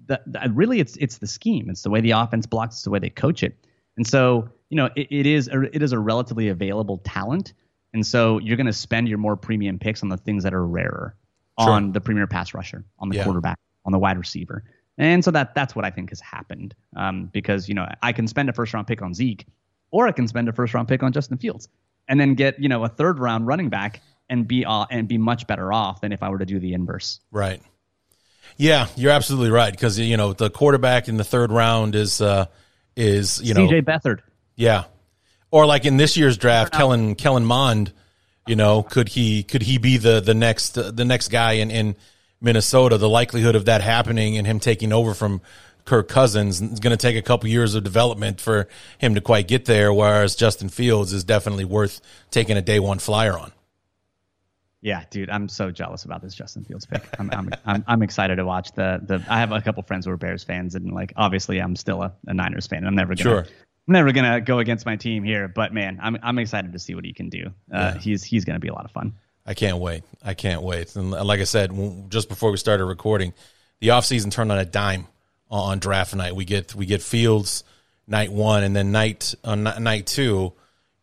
That, 0.08 0.22
that 0.34 0.48
uh, 0.48 0.50
really, 0.52 0.82
it's 0.82 0.98
it's 0.98 1.20
the 1.20 1.28
scheme. 1.28 1.70
It's 1.70 1.84
the 1.84 1.90
way 1.90 2.02
the 2.02 2.12
offense 2.12 2.46
blocks. 2.46 2.76
It's 2.76 2.84
the 2.84 2.90
way 2.90 3.00
they 3.00 3.10
coach 3.10 3.42
it. 3.42 3.56
And 3.96 4.06
so, 4.06 4.50
you 4.70 4.76
know, 4.76 4.90
it, 4.98 5.08
it 5.10 5.26
is 5.26 5.48
a, 5.48 5.74
it 5.74 5.82
is 5.82 5.94
a 5.94 6.00
relatively 6.00 6.50
available 6.50 6.98
talent. 6.98 7.54
And 7.94 8.06
so 8.06 8.40
you're 8.40 8.58
going 8.58 8.68
to 8.68 8.74
spend 8.74 9.08
your 9.08 9.18
more 9.18 9.38
premium 9.38 9.80
picks 9.80 10.04
on 10.04 10.10
the 10.10 10.18
things 10.18 10.44
that 10.44 10.54
are 10.54 10.66
rarer 10.66 11.16
sure. 11.60 11.72
on 11.72 11.92
the 11.92 12.02
premier 12.02 12.28
pass 12.28 12.54
rusher, 12.54 12.84
on 13.00 13.10
the 13.10 13.18
yeah. 13.18 13.24
quarterback, 13.24 13.60
on 13.86 13.92
the 13.92 14.00
wide 14.00 14.18
receiver. 14.18 14.64
And 14.98 15.24
so 15.24 15.32
that 15.32 15.56
that's 15.56 15.76
what 15.76 15.86
I 15.86 15.92
think 15.92 16.10
has 16.10 16.20
happened. 16.20 16.76
Um, 16.96 17.30
because 17.32 17.70
you 17.70 17.76
know 17.76 17.88
I 18.02 18.12
can 18.12 18.28
spend 18.28 18.50
a 18.50 18.54
first 18.54 18.74
round 18.74 18.88
pick 18.88 19.02
on 19.02 19.14
Zeke, 19.14 19.46
or 19.92 20.08
I 20.08 20.12
can 20.12 20.28
spend 20.28 20.50
a 20.50 20.54
first 20.54 20.74
round 20.74 20.88
pick 20.88 21.04
on 21.04 21.12
Justin 21.14 21.38
Fields, 21.38 21.70
and 22.08 22.20
then 22.20 22.36
get 22.36 22.60
you 22.60 22.70
know 22.70 22.84
a 22.84 22.90
third 22.90 23.20
round 23.20 23.48
running 23.48 23.70
back 23.70 24.02
and 24.30 24.48
be 24.48 24.66
uh, 24.66 24.86
and 24.92 25.08
be 25.08 25.18
much 25.18 25.48
better 25.48 25.72
off 25.74 26.02
than 26.02 26.12
if 26.12 26.22
I 26.22 26.30
were 26.30 26.40
to 26.40 26.46
do 26.46 26.60
the 26.60 26.74
inverse. 26.74 27.20
Right. 27.32 27.62
Yeah, 28.58 28.88
you're 28.96 29.12
absolutely 29.12 29.52
right 29.52 29.72
because 29.72 29.98
you 29.98 30.18
know 30.18 30.34
the 30.34 30.50
quarterback 30.50 31.08
in 31.08 31.18
the 31.18 31.24
third 31.24 31.52
round 31.52 31.96
is 31.96 32.20
uh, 32.20 32.48
is 32.96 33.42
you 33.42 33.54
know 33.54 33.68
CJ 33.68 33.84
Beathard. 33.84 34.20
Yeah, 34.56 34.86
or 35.52 35.66
like 35.66 35.86
in 35.86 35.98
this 35.98 36.18
year's 36.18 36.38
draft, 36.38 36.74
Kellen 36.74 37.16
Kellen 37.16 37.46
Mond 37.46 37.94
you 38.50 38.56
know, 38.56 38.82
could 38.82 39.10
he 39.10 39.44
could 39.44 39.62
he 39.62 39.78
be 39.78 39.98
the 39.98 40.20
the 40.20 40.34
next 40.34 40.72
the 40.72 41.06
next 41.06 41.28
guy 41.28 41.54
in 41.54 41.70
in 41.70 41.96
Minnesota? 42.42 42.98
The 42.98 43.08
likelihood 43.08 43.56
of 43.56 43.66
that 43.66 43.82
happening 43.82 44.38
and 44.38 44.48
him 44.48 44.60
taking 44.60 44.92
over 44.92 45.14
from 45.14 45.42
Kirk 45.86 46.08
Cousins 46.08 46.60
is 46.60 46.80
going 46.80 46.92
to 46.92 46.98
take 46.98 47.16
a 47.16 47.22
couple 47.22 47.48
years 47.48 47.76
of 47.76 47.84
development 47.84 48.42
for 48.42 48.68
him 48.98 49.14
to 49.14 49.22
quite 49.22 49.48
get 49.48 49.66
there. 49.66 49.94
Whereas 49.94 50.36
Justin 50.36 50.70
Fields 50.70 51.14
is 51.14 51.24
definitely 51.24 51.64
worth 51.64 52.02
taking 52.32 52.58
a 52.58 52.62
day 52.62 52.80
one 52.80 52.98
flyer 52.98 53.38
on. 53.38 53.52
Yeah, 54.82 55.04
dude, 55.12 55.30
I'm 55.30 55.48
so 55.48 55.70
jealous 55.72 56.06
about 56.06 56.22
this 56.22 56.34
Justin 56.34 56.64
Fields 56.64 56.86
pick. 56.86 57.04
I'm, 57.20 57.30
I'm, 57.32 57.50
I'm, 57.66 57.84
I'm, 57.86 58.02
excited 58.02 58.38
to 58.38 58.46
watch 58.46 58.72
the 58.72 59.00
the. 59.04 59.24
I 59.30 59.40
have 59.40 59.52
a 59.52 59.62
couple 59.62 59.84
friends 59.84 60.06
who 60.08 60.12
are 60.12 60.18
Bears 60.18 60.44
fans, 60.44 60.74
and 60.74 60.92
like 60.92 61.14
obviously, 61.18 61.60
I'm 61.60 61.76
still 61.76 62.02
a, 62.02 62.14
a 62.26 62.34
Niners 62.34 62.66
fan. 62.66 62.86
I'm 62.88 62.96
never 62.96 63.14
gonna 63.14 63.46
sure. 63.46 63.48
I'm 63.90 63.94
never 63.94 64.12
gonna 64.12 64.40
go 64.40 64.60
against 64.60 64.86
my 64.86 64.98
team 64.98 65.24
here, 65.24 65.48
but 65.48 65.74
man, 65.74 65.98
I'm 66.00 66.16
I'm 66.22 66.38
excited 66.38 66.74
to 66.74 66.80
see 66.80 66.94
what 66.94 67.04
he 67.04 67.12
can 67.12 67.30
do. 67.30 67.48
Uh, 67.74 67.94
yeah. 67.96 67.98
He's 67.98 68.24
he's 68.24 68.46
gonna 68.46 68.60
be 68.60 68.68
a 68.68 68.74
lot 68.74 68.86
of 68.86 68.92
fun. 68.92 69.14
I 69.48 69.56
can't 69.56 69.80
wait. 69.80 70.04
I 70.24 70.36
can't 70.36 70.62
wait. 70.62 70.96
And 70.96 71.10
like 71.10 71.40
I 71.40 71.46
said, 71.46 71.72
just 72.08 72.30
before 72.30 72.52
we 72.52 72.58
started 72.58 72.86
recording, 72.86 73.34
the 73.80 73.88
offseason 73.88 74.32
turned 74.32 74.52
on 74.52 74.60
a 74.60 74.66
dime 74.66 75.08
on 75.50 75.80
draft 75.80 76.16
night. 76.16 76.36
We 76.36 76.46
get 76.46 76.76
we 76.76 76.86
get 76.86 77.02
Fields 77.02 77.64
night 78.06 78.32
one, 78.32 78.64
and 78.64 78.76
then 78.76 78.92
night 78.92 79.34
on 79.44 79.64
night 79.64 80.06
two, 80.06 80.54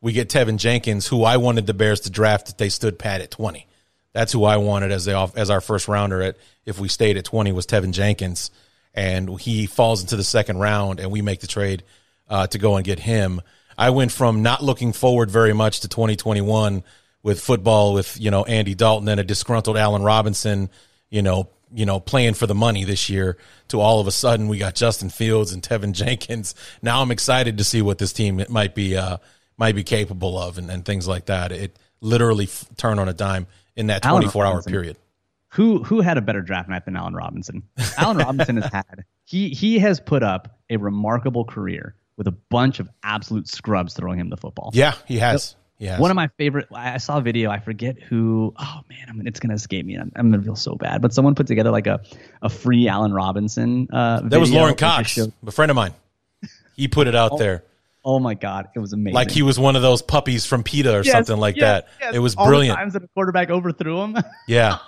we 0.01 0.12
get 0.12 0.28
Teven 0.28 0.57
Jenkins, 0.57 1.09
who 1.09 1.24
I 1.24 1.39
wanted 1.39 1.66
the 1.66 1.74
Bears 1.74 2.03
to 2.03 2.11
draft 2.11 2.51
if 2.51 2.57
they 2.57 2.68
stood 2.68 3.01
pat 3.01 3.20
at 3.20 3.32
twenty. 3.32 3.66
That's 4.12 4.30
who 4.30 4.45
I 4.45 4.59
wanted 4.59 4.93
as 4.93 5.07
the 5.07 5.28
as 5.34 5.51
our 5.51 5.61
first 5.61 5.89
rounder 5.89 6.22
at 6.22 6.37
if 6.64 6.78
we 6.78 6.87
stayed 6.87 7.16
at 7.16 7.24
twenty 7.24 7.51
was 7.51 7.66
Teven 7.66 7.91
Jenkins, 7.91 8.53
and 8.95 9.41
he 9.41 9.66
falls 9.66 10.03
into 10.03 10.14
the 10.14 10.22
second 10.22 10.59
round, 10.59 11.01
and 11.01 11.11
we 11.11 11.20
make 11.20 11.41
the 11.41 11.49
trade 11.49 11.82
uh, 12.29 12.47
to 12.49 12.59
go 12.59 12.77
and 12.77 12.85
get 12.85 13.01
him. 13.01 13.41
I 13.79 13.91
went 13.91 14.12
from 14.12 14.43
not 14.43 14.62
looking 14.62 14.93
forward 14.93 15.31
very 15.31 15.53
much 15.53 15.81
to 15.81 15.89
2021 15.89 16.83
with 17.22 17.41
football 17.41 17.93
with 17.93 18.18
you 18.20 18.31
know 18.31 18.45
Andy 18.45 18.74
Dalton 18.74 19.09
and 19.09 19.20
a 19.20 19.24
disgruntled 19.24 19.77
Allen 19.77 20.03
Robinson, 20.03 20.70
you 21.11 21.22
know, 21.22 21.49
you 21.72 21.85
know 21.85 22.01
playing 22.01 22.35
for 22.35 22.47
the 22.47 22.55
money 22.55 22.85
this 22.85 23.11
year 23.11 23.37
to 23.68 23.81
all 23.81 24.01
of 24.01 24.07
a 24.07 24.12
sudden 24.12 24.49
we 24.49 24.59
got 24.59 24.74
Justin 24.74 25.11
Fields 25.11 25.53
and 25.53 25.62
Teven 25.62 25.93
Jenkins. 25.93 26.55
Now 26.83 27.03
I'm 27.03 27.11
excited 27.11 27.59
to 27.59 27.64
see 27.64 27.83
what 27.83 27.99
this 27.99 28.12
team 28.12 28.43
might 28.49 28.74
be 28.74 28.97
uh, 28.97 29.18
might 29.57 29.74
be 29.74 29.85
capable 29.85 30.39
of 30.39 30.59
and, 30.59 30.70
and 30.70 30.85
things 30.85 31.09
like 31.09 31.27
that. 31.27 31.53
It 31.53 31.79
literally 32.01 32.45
f- 32.45 32.66
turned 32.77 33.01
on 33.01 33.09
a 33.09 33.14
dime 33.14 33.47
in 33.74 33.89
that 33.89 34.03
24 34.03 34.47
hour 34.47 34.62
period. 34.62 34.97
Who 35.51 35.83
who 35.83 36.01
had 36.01 36.18
a 36.18 36.20
better 36.20 36.43
draft 36.43 36.68
night 36.68 36.85
than 36.85 36.97
Allen 36.97 37.14
Robinson? 37.14 37.62
Allen 37.99 38.18
Robinson 38.18 38.57
has 38.57 38.72
had 38.72 39.05
he 39.24 39.51
he 39.51 39.79
has 39.79 40.01
put 40.01 40.22
up 40.22 40.61
a 40.70 40.77
remarkable 40.77 41.45
career 41.45 41.95
with 42.17 42.27
a 42.27 42.33
bunch 42.33 42.81
of 42.81 42.89
absolute 43.03 43.49
scrubs 43.49 43.95
throwing 43.95 44.19
him 44.19 44.31
the 44.31 44.37
football. 44.37 44.71
Yeah, 44.73 44.95
he 45.07 45.19
has. 45.19 45.57
Yeah. 45.79 46.01
One 46.01 46.11
of 46.11 46.14
my 46.14 46.29
favorite. 46.39 46.69
I 46.73 46.97
saw 46.97 47.19
a 47.19 47.21
video. 47.21 47.51
I 47.51 47.59
forget 47.59 48.01
who. 48.01 48.55
Oh 48.59 48.81
man, 48.89 49.07
I 49.09 49.12
mean, 49.12 49.27
it's 49.27 49.41
gonna 49.41 49.55
escape 49.55 49.85
me. 49.85 49.97
I'm, 49.97 50.11
I'm, 50.17 50.31
gonna 50.31 50.43
feel 50.43 50.57
so 50.57 50.75
bad. 50.75 51.03
But 51.03 51.12
someone 51.12 51.35
put 51.35 51.47
together 51.47 51.71
like 51.71 51.87
a 51.87 52.01
a 52.41 52.49
free 52.49 52.89
Allen 52.89 53.12
Robinson. 53.12 53.89
Uh, 53.93 54.21
that 54.25 54.41
was 54.41 54.51
Lauren 54.51 54.75
Cox, 54.75 55.19
a 55.19 55.51
friend 55.51 55.71
of 55.71 55.77
mine. 55.77 55.93
He 56.77 56.89
put 56.89 57.09
it 57.09 57.14
out 57.14 57.33
oh, 57.33 57.39
there. 57.39 57.64
Oh 58.05 58.19
my 58.19 58.35
god, 58.35 58.69
it 58.75 58.79
was 58.79 58.93
amazing. 58.95 59.14
Like 59.14 59.31
he 59.31 59.43
was 59.43 59.59
one 59.59 59.77
of 59.77 59.83
those 59.83 60.01
puppies 60.01 60.47
from 60.47 60.62
PETA 60.62 60.95
or 60.95 61.03
yes, 61.03 61.12
something 61.12 61.37
like 61.37 61.57
yes, 61.57 61.62
that. 61.62 61.89
Yes. 62.01 62.14
It 62.14 62.19
was 62.21 62.37
All 62.37 62.47
brilliant. 62.47 62.79
times 62.79 62.93
that 62.95 63.03
a 63.03 63.09
quarterback 63.09 63.51
overthrew 63.51 64.01
him. 64.01 64.17
yeah, 64.49 64.79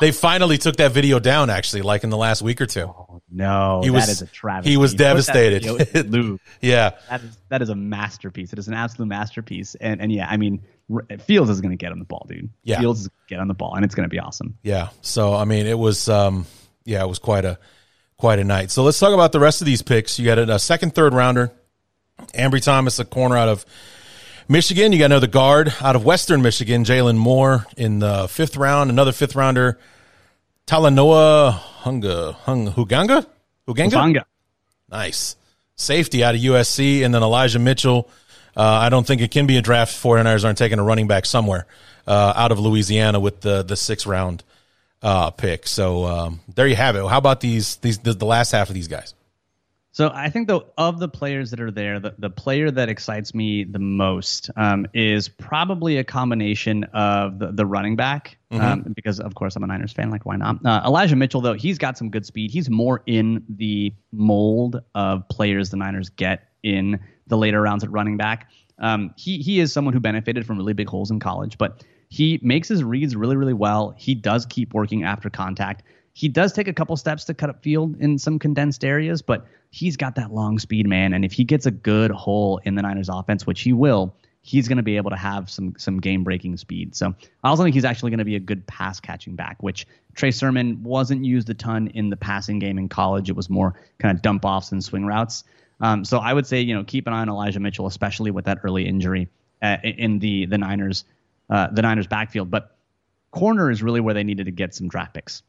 they 0.00 0.12
finally 0.12 0.58
took 0.58 0.76
that 0.76 0.92
video 0.92 1.18
down. 1.18 1.50
Actually, 1.50 1.82
like 1.82 2.04
in 2.04 2.10
the 2.10 2.16
last 2.16 2.42
week 2.42 2.60
or 2.60 2.66
two. 2.66 2.82
Oh, 2.82 3.22
no, 3.30 3.80
he 3.82 3.90
was, 3.90 4.06
that 4.06 4.12
is 4.12 4.22
a 4.22 4.26
travesty. 4.26 4.70
He 4.70 4.76
was 4.76 4.94
devastated. 4.94 5.64
yeah, 6.60 6.90
that 7.08 7.22
is 7.22 7.38
that 7.48 7.62
is 7.62 7.68
a 7.68 7.74
masterpiece. 7.74 8.52
It 8.52 8.58
is 8.58 8.68
an 8.68 8.74
absolute 8.74 9.08
masterpiece. 9.08 9.74
And 9.74 10.00
and 10.00 10.12
yeah, 10.12 10.28
I 10.28 10.36
mean, 10.36 10.62
Fields 11.20 11.50
is 11.50 11.60
going 11.60 11.72
to 11.72 11.76
get 11.76 11.92
on 11.92 11.98
the 11.98 12.04
ball, 12.04 12.26
dude. 12.28 12.50
Yeah, 12.62 12.80
Fields 12.80 13.02
is 13.02 13.10
get 13.28 13.40
on 13.40 13.48
the 13.48 13.54
ball, 13.54 13.74
and 13.74 13.84
it's 13.84 13.94
going 13.94 14.08
to 14.08 14.12
be 14.12 14.20
awesome. 14.20 14.58
Yeah. 14.62 14.90
So 15.00 15.34
I 15.34 15.44
mean, 15.44 15.66
it 15.66 15.78
was 15.78 16.08
um, 16.08 16.46
yeah, 16.84 17.02
it 17.02 17.08
was 17.08 17.18
quite 17.18 17.44
a 17.44 17.58
quite 18.16 18.38
a 18.38 18.44
night. 18.44 18.70
So 18.70 18.82
let's 18.82 18.98
talk 18.98 19.12
about 19.12 19.32
the 19.32 19.40
rest 19.40 19.60
of 19.60 19.66
these 19.66 19.82
picks. 19.82 20.18
You 20.18 20.24
got 20.26 20.38
a, 20.38 20.54
a 20.54 20.58
second, 20.58 20.94
third 20.94 21.14
rounder. 21.14 21.52
Ambry 22.34 22.62
Thomas, 22.62 22.98
a 22.98 23.04
corner 23.04 23.36
out 23.36 23.48
of 23.48 23.66
Michigan. 24.48 24.92
You 24.92 24.98
got 24.98 25.06
another 25.06 25.26
guard 25.26 25.74
out 25.80 25.96
of 25.96 26.04
Western 26.04 26.42
Michigan, 26.42 26.84
Jalen 26.84 27.16
Moore 27.16 27.66
in 27.76 27.98
the 27.98 28.28
fifth 28.28 28.56
round. 28.56 28.90
Another 28.90 29.12
fifth 29.12 29.34
rounder, 29.34 29.78
Talanoa 30.66 31.58
Hunga 31.82 32.34
Hung 32.34 32.72
Huganga 32.72 33.26
Huganga. 33.68 34.24
Nice 34.90 35.36
safety 35.74 36.24
out 36.24 36.34
of 36.34 36.40
USC, 36.40 37.04
and 37.04 37.14
then 37.14 37.22
Elijah 37.22 37.58
Mitchell. 37.58 38.08
Uh, 38.56 38.62
I 38.62 38.88
don't 38.88 39.06
think 39.06 39.20
it 39.20 39.30
can 39.30 39.46
be 39.46 39.58
a 39.58 39.62
draft. 39.62 39.92
49ers 39.92 40.44
aren't 40.44 40.58
taking 40.58 40.78
a 40.78 40.84
running 40.84 41.06
back 41.08 41.26
somewhere 41.26 41.66
uh, 42.06 42.32
out 42.34 42.52
of 42.52 42.58
Louisiana 42.58 43.20
with 43.20 43.40
the 43.40 43.62
the 43.62 43.76
sixth 43.76 44.06
round 44.06 44.44
uh, 45.02 45.30
pick. 45.30 45.66
So 45.66 46.04
um, 46.04 46.40
there 46.54 46.66
you 46.66 46.76
have 46.76 46.96
it. 46.96 47.06
How 47.06 47.18
about 47.18 47.40
these 47.40 47.76
these 47.76 47.98
the, 47.98 48.14
the 48.14 48.26
last 48.26 48.52
half 48.52 48.68
of 48.68 48.74
these 48.74 48.88
guys? 48.88 49.14
So 49.96 50.10
I 50.12 50.28
think 50.28 50.46
though 50.46 50.66
of 50.76 50.98
the 50.98 51.08
players 51.08 51.50
that 51.52 51.60
are 51.62 51.70
there, 51.70 51.98
the, 51.98 52.14
the 52.18 52.28
player 52.28 52.70
that 52.70 52.90
excites 52.90 53.34
me 53.34 53.64
the 53.64 53.78
most 53.78 54.50
um, 54.54 54.86
is 54.92 55.26
probably 55.26 55.96
a 55.96 56.04
combination 56.04 56.84
of 56.92 57.38
the, 57.38 57.50
the 57.50 57.64
running 57.64 57.96
back, 57.96 58.36
mm-hmm. 58.52 58.62
um, 58.62 58.92
because 58.94 59.20
of 59.20 59.34
course 59.34 59.56
I'm 59.56 59.64
a 59.64 59.66
Niners 59.66 59.94
fan. 59.94 60.10
Like 60.10 60.26
why 60.26 60.36
not? 60.36 60.58
Uh, 60.66 60.82
Elijah 60.84 61.16
Mitchell 61.16 61.40
though 61.40 61.54
he's 61.54 61.78
got 61.78 61.96
some 61.96 62.10
good 62.10 62.26
speed. 62.26 62.50
He's 62.50 62.68
more 62.68 63.02
in 63.06 63.42
the 63.48 63.90
mold 64.12 64.82
of 64.94 65.26
players 65.30 65.70
the 65.70 65.78
Niners 65.78 66.10
get 66.10 66.50
in 66.62 67.00
the 67.28 67.38
later 67.38 67.62
rounds 67.62 67.82
at 67.82 67.90
running 67.90 68.18
back. 68.18 68.50
Um, 68.78 69.14
he 69.16 69.38
he 69.38 69.60
is 69.60 69.72
someone 69.72 69.94
who 69.94 70.00
benefited 70.00 70.44
from 70.44 70.58
really 70.58 70.74
big 70.74 70.90
holes 70.90 71.10
in 71.10 71.20
college, 71.20 71.56
but 71.56 71.82
he 72.10 72.38
makes 72.42 72.68
his 72.68 72.84
reads 72.84 73.16
really, 73.16 73.36
really 73.36 73.54
well. 73.54 73.94
He 73.96 74.14
does 74.14 74.44
keep 74.44 74.74
working 74.74 75.04
after 75.04 75.30
contact. 75.30 75.84
He 76.16 76.30
does 76.30 76.54
take 76.54 76.66
a 76.66 76.72
couple 76.72 76.96
steps 76.96 77.24
to 77.24 77.34
cut 77.34 77.50
up 77.50 77.62
field 77.62 78.00
in 78.00 78.16
some 78.16 78.38
condensed 78.38 78.86
areas, 78.86 79.20
but 79.20 79.46
he's 79.68 79.98
got 79.98 80.14
that 80.14 80.32
long 80.32 80.58
speed, 80.58 80.88
man. 80.88 81.12
And 81.12 81.26
if 81.26 81.32
he 81.32 81.44
gets 81.44 81.66
a 81.66 81.70
good 81.70 82.10
hole 82.10 82.58
in 82.64 82.74
the 82.74 82.80
Niners 82.80 83.10
offense, 83.10 83.46
which 83.46 83.60
he 83.60 83.74
will, 83.74 84.16
he's 84.40 84.66
going 84.66 84.78
to 84.78 84.82
be 84.82 84.96
able 84.96 85.10
to 85.10 85.16
have 85.16 85.50
some 85.50 85.74
some 85.76 86.00
game 86.00 86.24
breaking 86.24 86.56
speed. 86.56 86.96
So 86.96 87.14
I 87.44 87.48
also 87.50 87.64
think 87.64 87.74
he's 87.74 87.84
actually 87.84 88.12
going 88.12 88.20
to 88.20 88.24
be 88.24 88.34
a 88.34 88.40
good 88.40 88.66
pass 88.66 88.98
catching 88.98 89.36
back, 89.36 89.62
which 89.62 89.86
Trey 90.14 90.30
Sermon 90.30 90.82
wasn't 90.82 91.22
used 91.22 91.50
a 91.50 91.54
ton 91.54 91.88
in 91.88 92.08
the 92.08 92.16
passing 92.16 92.60
game 92.60 92.78
in 92.78 92.88
college. 92.88 93.28
It 93.28 93.36
was 93.36 93.50
more 93.50 93.78
kind 93.98 94.16
of 94.16 94.22
dump 94.22 94.46
offs 94.46 94.72
and 94.72 94.82
swing 94.82 95.04
routes. 95.04 95.44
Um, 95.82 96.02
so 96.02 96.16
I 96.16 96.32
would 96.32 96.46
say 96.46 96.62
you 96.62 96.74
know 96.74 96.84
keep 96.84 97.06
an 97.06 97.12
eye 97.12 97.20
on 97.20 97.28
Elijah 97.28 97.60
Mitchell, 97.60 97.86
especially 97.86 98.30
with 98.30 98.46
that 98.46 98.60
early 98.64 98.88
injury 98.88 99.28
uh, 99.60 99.76
in 99.84 100.18
the 100.18 100.46
the 100.46 100.56
Niners 100.56 101.04
uh, 101.50 101.66
the 101.70 101.82
Niners 101.82 102.06
backfield. 102.06 102.50
But 102.50 102.74
corner 103.32 103.70
is 103.70 103.82
really 103.82 104.00
where 104.00 104.14
they 104.14 104.24
needed 104.24 104.46
to 104.46 104.52
get 104.52 104.74
some 104.74 104.88
draft 104.88 105.12
picks. 105.12 105.42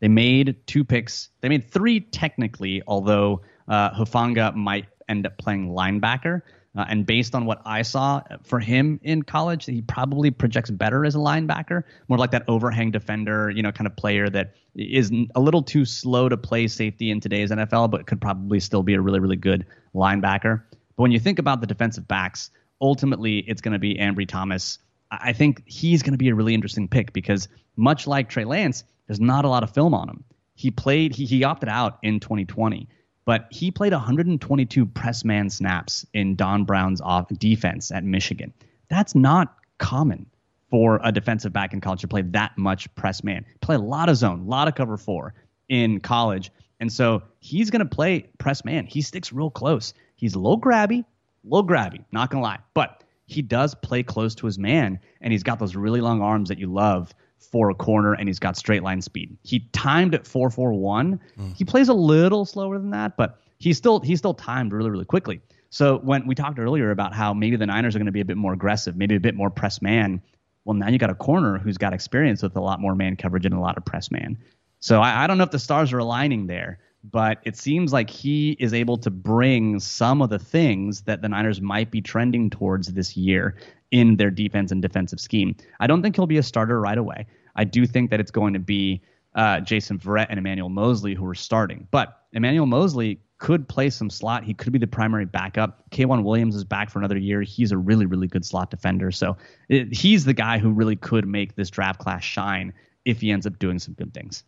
They 0.00 0.08
made 0.08 0.56
two 0.66 0.84
picks. 0.84 1.28
They 1.40 1.48
made 1.48 1.70
three 1.70 2.00
technically, 2.00 2.82
although 2.86 3.42
uh, 3.68 3.90
Hufanga 3.90 4.54
might 4.54 4.86
end 5.08 5.26
up 5.26 5.38
playing 5.38 5.68
linebacker. 5.68 6.42
Uh, 6.76 6.84
and 6.88 7.04
based 7.04 7.34
on 7.34 7.46
what 7.46 7.60
I 7.64 7.82
saw 7.82 8.22
for 8.44 8.60
him 8.60 9.00
in 9.02 9.22
college, 9.22 9.66
he 9.66 9.82
probably 9.82 10.30
projects 10.30 10.70
better 10.70 11.04
as 11.04 11.16
a 11.16 11.18
linebacker, 11.18 11.82
more 12.08 12.16
like 12.16 12.30
that 12.30 12.44
overhang 12.46 12.92
defender, 12.92 13.50
you 13.50 13.62
know, 13.62 13.72
kind 13.72 13.88
of 13.88 13.96
player 13.96 14.30
that 14.30 14.54
is 14.76 15.10
a 15.34 15.40
little 15.40 15.62
too 15.62 15.84
slow 15.84 16.28
to 16.28 16.36
play 16.36 16.68
safety 16.68 17.10
in 17.10 17.20
today's 17.20 17.50
NFL, 17.50 17.90
but 17.90 18.06
could 18.06 18.20
probably 18.20 18.60
still 18.60 18.84
be 18.84 18.94
a 18.94 19.00
really, 19.00 19.18
really 19.18 19.36
good 19.36 19.66
linebacker. 19.94 20.62
But 20.70 21.02
when 21.02 21.10
you 21.10 21.18
think 21.18 21.40
about 21.40 21.60
the 21.60 21.66
defensive 21.66 22.06
backs, 22.06 22.50
ultimately 22.80 23.38
it's 23.38 23.60
going 23.60 23.72
to 23.72 23.80
be 23.80 23.96
Ambry 23.96 24.28
Thomas. 24.28 24.78
I 25.10 25.32
think 25.32 25.62
he's 25.66 26.04
going 26.04 26.12
to 26.12 26.18
be 26.18 26.28
a 26.28 26.34
really 26.36 26.54
interesting 26.54 26.86
pick 26.86 27.12
because 27.12 27.48
much 27.76 28.06
like 28.06 28.28
Trey 28.28 28.44
Lance, 28.44 28.84
there's 29.10 29.18
not 29.18 29.44
a 29.44 29.48
lot 29.48 29.64
of 29.64 29.74
film 29.74 29.92
on 29.92 30.08
him. 30.08 30.22
He 30.54 30.70
played, 30.70 31.16
he, 31.16 31.24
he 31.24 31.42
opted 31.42 31.68
out 31.68 31.98
in 32.04 32.20
2020 32.20 32.88
but 33.24 33.46
he 33.50 33.70
played 33.70 33.92
122 33.92 34.86
press 34.86 35.24
man 35.24 35.50
snaps 35.50 36.04
in 36.14 36.34
Don 36.34 36.64
Brown's 36.64 37.00
off 37.00 37.28
defense 37.38 37.92
at 37.92 38.02
Michigan. 38.02 38.52
That's 38.88 39.14
not 39.14 39.54
common 39.78 40.26
for 40.68 41.00
a 41.04 41.12
defensive 41.12 41.52
back 41.52 41.72
in 41.72 41.80
college 41.80 42.00
to 42.00 42.08
play 42.08 42.22
that 42.22 42.58
much 42.58 42.92
press 42.96 43.22
man. 43.22 43.44
Play 43.60 43.76
a 43.76 43.80
lot 43.80 44.08
of 44.08 44.16
zone, 44.16 44.40
a 44.40 44.48
lot 44.48 44.66
of 44.66 44.74
cover 44.74 44.96
four 44.96 45.34
in 45.68 46.00
college. 46.00 46.50
And 46.80 46.92
so 46.92 47.22
he's 47.38 47.70
going 47.70 47.86
to 47.86 47.94
play 47.94 48.26
press 48.38 48.64
man. 48.64 48.86
He 48.86 49.02
sticks 49.02 49.32
real 49.32 49.50
close. 49.50 49.94
He's 50.16 50.34
low 50.34 50.56
grabby, 50.56 51.04
low 51.44 51.62
grabby, 51.62 52.04
not 52.10 52.30
going 52.30 52.42
to 52.42 52.48
lie. 52.48 52.58
But 52.74 53.04
he 53.26 53.42
does 53.42 53.74
play 53.76 54.02
close 54.02 54.34
to 54.34 54.46
his 54.46 54.58
man, 54.58 54.98
and 55.20 55.32
he's 55.32 55.44
got 55.44 55.58
those 55.58 55.76
really 55.76 56.00
long 56.00 56.20
arms 56.20 56.48
that 56.48 56.58
you 56.58 56.66
love 56.66 57.14
for 57.40 57.70
a 57.70 57.74
corner 57.74 58.12
and 58.14 58.28
he's 58.28 58.38
got 58.38 58.56
straight 58.56 58.82
line 58.82 59.00
speed. 59.00 59.36
He 59.42 59.60
timed 59.72 60.14
at 60.14 60.26
441. 60.26 61.20
Mm. 61.38 61.56
He 61.56 61.64
plays 61.64 61.88
a 61.88 61.94
little 61.94 62.44
slower 62.44 62.78
than 62.78 62.90
that, 62.90 63.16
but 63.16 63.38
he's 63.58 63.76
still 63.76 64.00
he's 64.00 64.18
still 64.18 64.34
timed 64.34 64.72
really 64.72 64.90
really 64.90 65.04
quickly. 65.04 65.40
So 65.70 65.98
when 65.98 66.26
we 66.26 66.34
talked 66.34 66.58
earlier 66.58 66.90
about 66.90 67.14
how 67.14 67.32
maybe 67.32 67.56
the 67.56 67.66
Niners 67.66 67.94
are 67.94 67.98
going 67.98 68.06
to 68.06 68.12
be 68.12 68.20
a 68.20 68.24
bit 68.24 68.36
more 68.36 68.52
aggressive, 68.52 68.96
maybe 68.96 69.14
a 69.14 69.20
bit 69.20 69.34
more 69.34 69.50
press 69.50 69.80
man, 69.80 70.20
well 70.64 70.74
now 70.74 70.88
you 70.88 70.98
got 70.98 71.10
a 71.10 71.14
corner 71.14 71.58
who's 71.58 71.78
got 71.78 71.92
experience 71.92 72.42
with 72.42 72.56
a 72.56 72.60
lot 72.60 72.80
more 72.80 72.94
man 72.94 73.16
coverage 73.16 73.46
and 73.46 73.54
a 73.54 73.60
lot 73.60 73.76
of 73.76 73.84
press 73.84 74.10
man. 74.10 74.36
So 74.80 75.00
I, 75.00 75.24
I 75.24 75.26
don't 75.26 75.38
know 75.38 75.44
if 75.44 75.50
the 75.50 75.58
stars 75.58 75.92
are 75.92 75.98
aligning 75.98 76.46
there, 76.46 76.78
but 77.02 77.38
it 77.44 77.56
seems 77.56 77.92
like 77.92 78.10
he 78.10 78.52
is 78.58 78.74
able 78.74 78.98
to 78.98 79.10
bring 79.10 79.80
some 79.80 80.20
of 80.20 80.30
the 80.30 80.38
things 80.38 81.02
that 81.02 81.22
the 81.22 81.28
Niners 81.28 81.60
might 81.60 81.90
be 81.90 82.00
trending 82.00 82.50
towards 82.50 82.88
this 82.88 83.16
year 83.16 83.56
in 83.90 84.16
their 84.16 84.30
defense 84.30 84.70
and 84.70 84.82
defensive 84.82 85.20
scheme. 85.20 85.56
I 85.80 85.86
don't 85.86 86.02
think 86.02 86.16
he'll 86.16 86.26
be 86.26 86.38
a 86.38 86.42
starter 86.42 86.80
right 86.80 86.98
away. 86.98 87.26
I 87.56 87.64
do 87.64 87.86
think 87.86 88.10
that 88.10 88.20
it's 88.20 88.30
going 88.30 88.52
to 88.52 88.60
be 88.60 89.02
uh, 89.34 89.60
Jason 89.60 89.98
Verrett 89.98 90.26
and 90.28 90.38
Emmanuel 90.38 90.68
Moseley 90.68 91.14
who 91.14 91.26
are 91.26 91.34
starting. 91.34 91.86
But 91.90 92.20
Emmanuel 92.32 92.66
Moseley 92.66 93.20
could 93.38 93.66
play 93.66 93.88
some 93.90 94.10
slot. 94.10 94.44
He 94.44 94.54
could 94.54 94.72
be 94.72 94.78
the 94.78 94.86
primary 94.86 95.24
backup. 95.24 95.88
K'Waun 95.90 96.22
Williams 96.24 96.54
is 96.54 96.64
back 96.64 96.90
for 96.90 96.98
another 96.98 97.16
year. 97.16 97.40
He's 97.42 97.72
a 97.72 97.78
really, 97.78 98.06
really 98.06 98.28
good 98.28 98.44
slot 98.44 98.70
defender. 98.70 99.10
So 99.10 99.36
it, 99.68 99.92
he's 99.94 100.24
the 100.24 100.34
guy 100.34 100.58
who 100.58 100.70
really 100.70 100.96
could 100.96 101.26
make 101.26 101.56
this 101.56 101.70
draft 101.70 102.00
class 102.00 102.22
shine 102.22 102.72
if 103.04 103.22
he 103.22 103.30
ends 103.30 103.46
up 103.46 103.58
doing 103.58 103.78
some 103.78 103.94
good 103.94 104.12
things. 104.12 104.44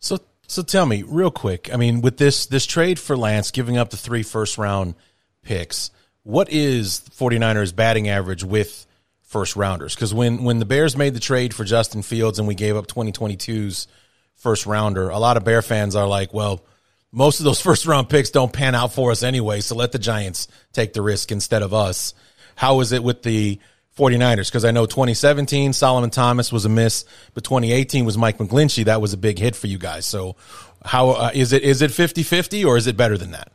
So, 0.00 0.18
so 0.46 0.62
tell 0.62 0.86
me 0.86 1.02
real 1.02 1.30
quick. 1.30 1.72
I 1.72 1.76
mean, 1.76 2.00
with 2.00 2.16
this 2.16 2.46
this 2.46 2.66
trade 2.66 2.98
for 2.98 3.16
Lance, 3.16 3.50
giving 3.50 3.76
up 3.76 3.90
the 3.90 3.96
three 3.96 4.22
first 4.22 4.58
round 4.58 4.94
picks, 5.42 5.90
what 6.22 6.50
is 6.50 7.02
49ers 7.18 7.74
batting 7.74 8.08
average 8.08 8.44
with 8.44 8.86
first 9.22 9.56
rounders? 9.56 9.94
Because 9.94 10.14
when 10.14 10.44
when 10.44 10.58
the 10.58 10.64
Bears 10.64 10.96
made 10.96 11.14
the 11.14 11.20
trade 11.20 11.54
for 11.54 11.64
Justin 11.64 12.02
Fields 12.02 12.38
and 12.38 12.48
we 12.48 12.54
gave 12.54 12.76
up 12.76 12.86
2022's 12.86 13.88
first 14.34 14.66
rounder, 14.66 15.08
a 15.08 15.18
lot 15.18 15.36
of 15.36 15.44
Bear 15.44 15.62
fans 15.62 15.96
are 15.96 16.06
like, 16.06 16.32
well, 16.32 16.64
most 17.12 17.40
of 17.40 17.44
those 17.44 17.60
first 17.62 17.86
round 17.86 18.08
picks 18.08 18.30
don't 18.30 18.52
pan 18.52 18.74
out 18.74 18.92
for 18.92 19.10
us 19.10 19.22
anyway, 19.22 19.60
so 19.60 19.74
let 19.74 19.92
the 19.92 19.98
Giants 19.98 20.48
take 20.72 20.92
the 20.92 21.02
risk 21.02 21.32
instead 21.32 21.62
of 21.62 21.74
us. 21.74 22.14
How 22.54 22.80
is 22.80 22.92
it 22.92 23.02
with 23.02 23.22
the 23.22 23.60
49ers? 23.96 24.48
Because 24.48 24.64
I 24.64 24.70
know 24.70 24.86
2017 24.86 25.72
Solomon 25.72 26.10
Thomas 26.10 26.52
was 26.52 26.64
a 26.64 26.68
miss, 26.68 27.04
but 27.34 27.44
2018 27.44 28.04
was 28.04 28.16
Mike 28.18 28.38
McGlinchey. 28.38 28.84
That 28.84 29.00
was 29.00 29.12
a 29.12 29.16
big 29.16 29.38
hit 29.38 29.56
for 29.56 29.66
you 29.66 29.78
guys. 29.78 30.06
So 30.06 30.36
how 30.84 31.10
uh, 31.10 31.30
is 31.34 31.52
it? 31.52 31.62
Is 31.62 31.82
it 31.82 31.90
50-50 31.90 32.66
or 32.66 32.76
is 32.76 32.86
it 32.86 32.96
better 32.96 33.18
than 33.18 33.32
that? 33.32 33.52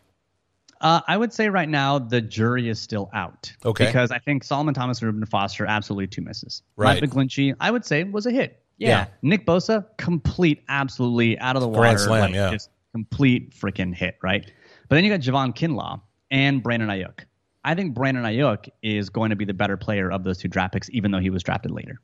Uh, 0.82 1.00
I 1.08 1.16
would 1.16 1.32
say 1.32 1.48
right 1.50 1.70
now 1.70 2.00
the 2.00 2.22
jury 2.22 2.68
is 2.68 2.80
still 2.80 3.10
out. 3.14 3.54
Okay. 3.64 3.86
Because 3.86 4.12
I 4.12 4.18
think 4.18 4.44
Solomon 4.44 4.74
Thomas 4.74 5.00
and 5.00 5.08
Reuben 5.08 5.26
Foster 5.28 5.66
absolutely 5.66 6.08
two 6.08 6.24
misses. 6.24 6.64
Right. 6.76 7.00
Mike 7.00 7.12
McGlinchey, 7.12 7.56
I 7.60 7.70
would 7.70 7.86
say, 7.86 8.04
was 8.04 8.26
a 8.26 8.32
hit. 8.32 8.64
Yeah. 8.78 8.90
yeah. 8.90 9.06
Nick 9.22 9.46
Bosa, 9.46 9.86
complete, 9.98 10.64
absolutely 10.68 11.38
out 11.38 11.56
of 11.56 11.62
the 11.62 11.68
water. 11.68 11.82
Grand 11.82 12.00
slam, 12.00 12.22
like, 12.22 12.34
yeah. 12.34 12.52
Just 12.52 12.72
complete 12.94 13.56
freaking 13.56 13.94
hit, 13.94 14.18
right? 14.24 14.52
But 14.90 14.96
then 14.96 15.06
you 15.06 15.12
got 15.12 15.20
Javon 15.22 15.56
Kinlaw 15.56 16.02
and 16.32 16.64
Brandon 16.64 16.90
Aiyuk. 16.90 17.26
I 17.64 17.76
think 17.76 17.94
Brandon 17.94 18.24
Aiyuk 18.24 18.70
is 18.82 19.10
going 19.10 19.30
to 19.30 19.36
be 19.36 19.46
the 19.46 19.54
better 19.54 19.78
player 19.78 20.12
of 20.12 20.24
those 20.24 20.40
two 20.40 20.48
draft 20.48 20.74
picks, 20.74 20.90
even 20.90 21.12
though 21.12 21.20
he 21.20 21.30
was 21.30 21.44
drafted 21.44 21.72
later. 21.72 22.00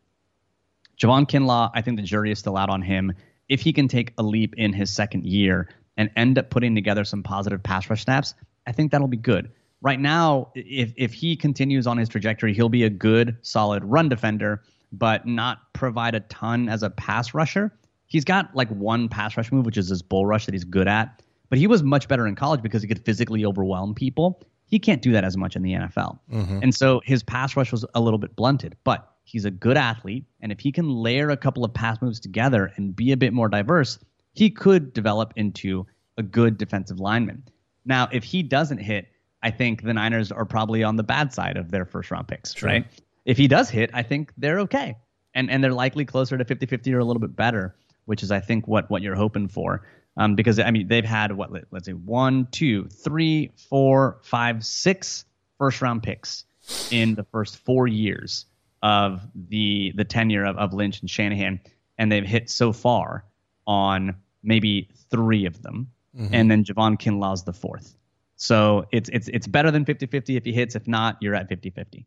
Javon 0.97 1.27
Kinlaw, 1.27 1.71
I 1.73 1.81
think 1.81 1.97
the 1.97 2.03
jury 2.03 2.31
is 2.31 2.39
still 2.39 2.57
out 2.57 2.69
on 2.69 2.81
him. 2.81 3.13
If 3.49 3.61
he 3.61 3.73
can 3.73 3.87
take 3.87 4.13
a 4.17 4.23
leap 4.23 4.55
in 4.57 4.73
his 4.73 4.93
second 4.93 5.25
year 5.25 5.69
and 5.95 6.11
end 6.15 6.37
up 6.37 6.49
putting 6.49 6.75
together 6.75 7.03
some 7.03 7.23
positive 7.23 7.63
pass 7.63 7.89
rush 7.89 8.03
snaps, 8.03 8.33
I 8.65 8.71
think 8.71 8.91
that'll 8.91 9.07
be 9.07 9.17
good. 9.17 9.51
Right 9.81 9.99
now, 9.99 10.51
if 10.55 10.93
if 10.97 11.13
he 11.13 11.35
continues 11.35 11.85
on 11.85 11.97
his 11.97 12.09
trajectory, 12.09 12.53
he'll 12.53 12.69
be 12.69 12.83
a 12.83 12.89
good, 12.89 13.37
solid 13.43 13.83
run 13.83 14.09
defender, 14.09 14.63
but 14.91 15.25
not 15.27 15.71
provide 15.73 16.15
a 16.15 16.19
ton 16.21 16.67
as 16.67 16.81
a 16.83 16.89
pass 16.89 17.33
rusher. 17.33 17.71
He's 18.07 18.25
got 18.25 18.55
like 18.55 18.69
one 18.69 19.07
pass 19.07 19.37
rush 19.37 19.51
move, 19.51 19.65
which 19.65 19.77
is 19.77 19.89
his 19.89 20.01
bull 20.01 20.25
rush 20.25 20.45
that 20.45 20.53
he's 20.53 20.63
good 20.63 20.87
at. 20.87 21.21
But 21.49 21.59
he 21.59 21.67
was 21.67 21.83
much 21.83 22.07
better 22.07 22.27
in 22.27 22.35
college 22.35 22.61
because 22.61 22.81
he 22.81 22.87
could 22.87 23.05
physically 23.05 23.45
overwhelm 23.45 23.93
people. 23.93 24.41
He 24.67 24.79
can't 24.79 25.01
do 25.01 25.13
that 25.13 25.23
as 25.23 25.37
much 25.37 25.55
in 25.55 25.63
the 25.63 25.73
NFL. 25.73 26.19
Mm-hmm. 26.31 26.59
And 26.61 26.75
so 26.75 27.01
his 27.05 27.23
pass 27.23 27.55
rush 27.55 27.71
was 27.71 27.85
a 27.95 28.01
little 28.01 28.19
bit 28.19 28.35
blunted, 28.35 28.75
but 28.83 29.13
he's 29.23 29.45
a 29.45 29.51
good 29.51 29.77
athlete. 29.77 30.25
And 30.41 30.51
if 30.51 30.59
he 30.59 30.71
can 30.71 30.89
layer 30.89 31.29
a 31.29 31.37
couple 31.37 31.63
of 31.63 31.73
pass 31.73 32.01
moves 32.01 32.19
together 32.19 32.71
and 32.75 32.95
be 32.95 33.11
a 33.13 33.17
bit 33.17 33.33
more 33.33 33.47
diverse, 33.47 33.97
he 34.33 34.49
could 34.49 34.93
develop 34.93 35.33
into 35.35 35.87
a 36.17 36.23
good 36.23 36.57
defensive 36.57 36.99
lineman. 36.99 37.43
Now, 37.85 38.09
if 38.11 38.23
he 38.23 38.43
doesn't 38.43 38.79
hit, 38.79 39.07
I 39.41 39.51
think 39.51 39.83
the 39.83 39.93
Niners 39.93 40.31
are 40.31 40.45
probably 40.45 40.83
on 40.83 40.97
the 40.97 41.03
bad 41.03 41.33
side 41.33 41.57
of 41.57 41.71
their 41.71 41.85
first 41.85 42.11
round 42.11 42.27
picks, 42.27 42.53
sure. 42.53 42.67
right? 42.67 42.85
If 43.25 43.37
he 43.37 43.47
does 43.47 43.69
hit, 43.69 43.89
I 43.93 44.03
think 44.03 44.33
they're 44.37 44.59
okay. 44.61 44.97
And 45.33 45.49
and 45.49 45.63
they're 45.63 45.73
likely 45.73 46.05
closer 46.05 46.37
to 46.37 46.43
50-50 46.43 46.93
or 46.93 46.99
a 46.99 47.05
little 47.05 47.19
bit 47.19 47.35
better, 47.35 47.75
which 48.05 48.23
is 48.23 48.31
I 48.31 48.39
think 48.39 48.67
what 48.67 48.89
what 48.89 49.01
you're 49.01 49.15
hoping 49.15 49.47
for. 49.47 49.85
Um, 50.17 50.35
because 50.35 50.59
I 50.59 50.71
mean 50.71 50.87
they've 50.87 51.05
had 51.05 51.31
what 51.31 51.51
let's 51.71 51.85
say 51.85 51.93
one, 51.93 52.47
two, 52.51 52.85
three, 52.87 53.51
four, 53.69 54.17
five, 54.23 54.65
six 54.65 55.25
first 55.57 55.81
round 55.81 56.03
picks 56.03 56.45
in 56.91 57.15
the 57.15 57.23
first 57.23 57.57
four 57.57 57.87
years 57.87 58.45
of 58.81 59.21
the 59.35 59.93
the 59.95 60.03
tenure 60.03 60.45
of, 60.45 60.57
of 60.57 60.73
Lynch 60.73 61.01
and 61.01 61.09
Shanahan, 61.09 61.59
and 61.97 62.11
they've 62.11 62.25
hit 62.25 62.49
so 62.49 62.73
far 62.73 63.25
on 63.65 64.15
maybe 64.43 64.89
three 65.11 65.45
of 65.45 65.61
them 65.61 65.91
mm-hmm. 66.17 66.33
and 66.33 66.49
then 66.49 66.63
Javon 66.63 66.97
Kinlaw's 66.97 67.43
the 67.43 67.53
fourth. 67.53 67.95
So 68.35 68.85
it's 68.91 69.09
it's 69.11 69.27
it's 69.29 69.47
better 69.47 69.71
than 69.71 69.85
50-50 69.85 70.37
if 70.37 70.45
he 70.45 70.51
hits. 70.51 70.75
If 70.75 70.87
not, 70.87 71.17
you're 71.21 71.35
at 71.35 71.49
50-50. 71.49 72.05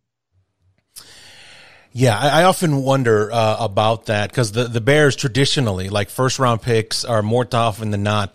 Yeah, 1.93 2.17
I, 2.17 2.41
I 2.41 2.45
often 2.45 2.83
wonder 2.83 3.33
uh, 3.33 3.57
about 3.59 4.07
that 4.07 4.31
because 4.31 4.53
the, 4.53 4.65
the 4.65 4.81
Bears 4.81 5.17
traditionally, 5.17 5.89
like 5.89 6.09
first 6.09 6.39
round 6.39 6.63
picks, 6.63 7.05
are 7.05 7.23
more 7.23 7.47
often 7.53 7.91
than 7.91 8.03
not, 8.03 8.35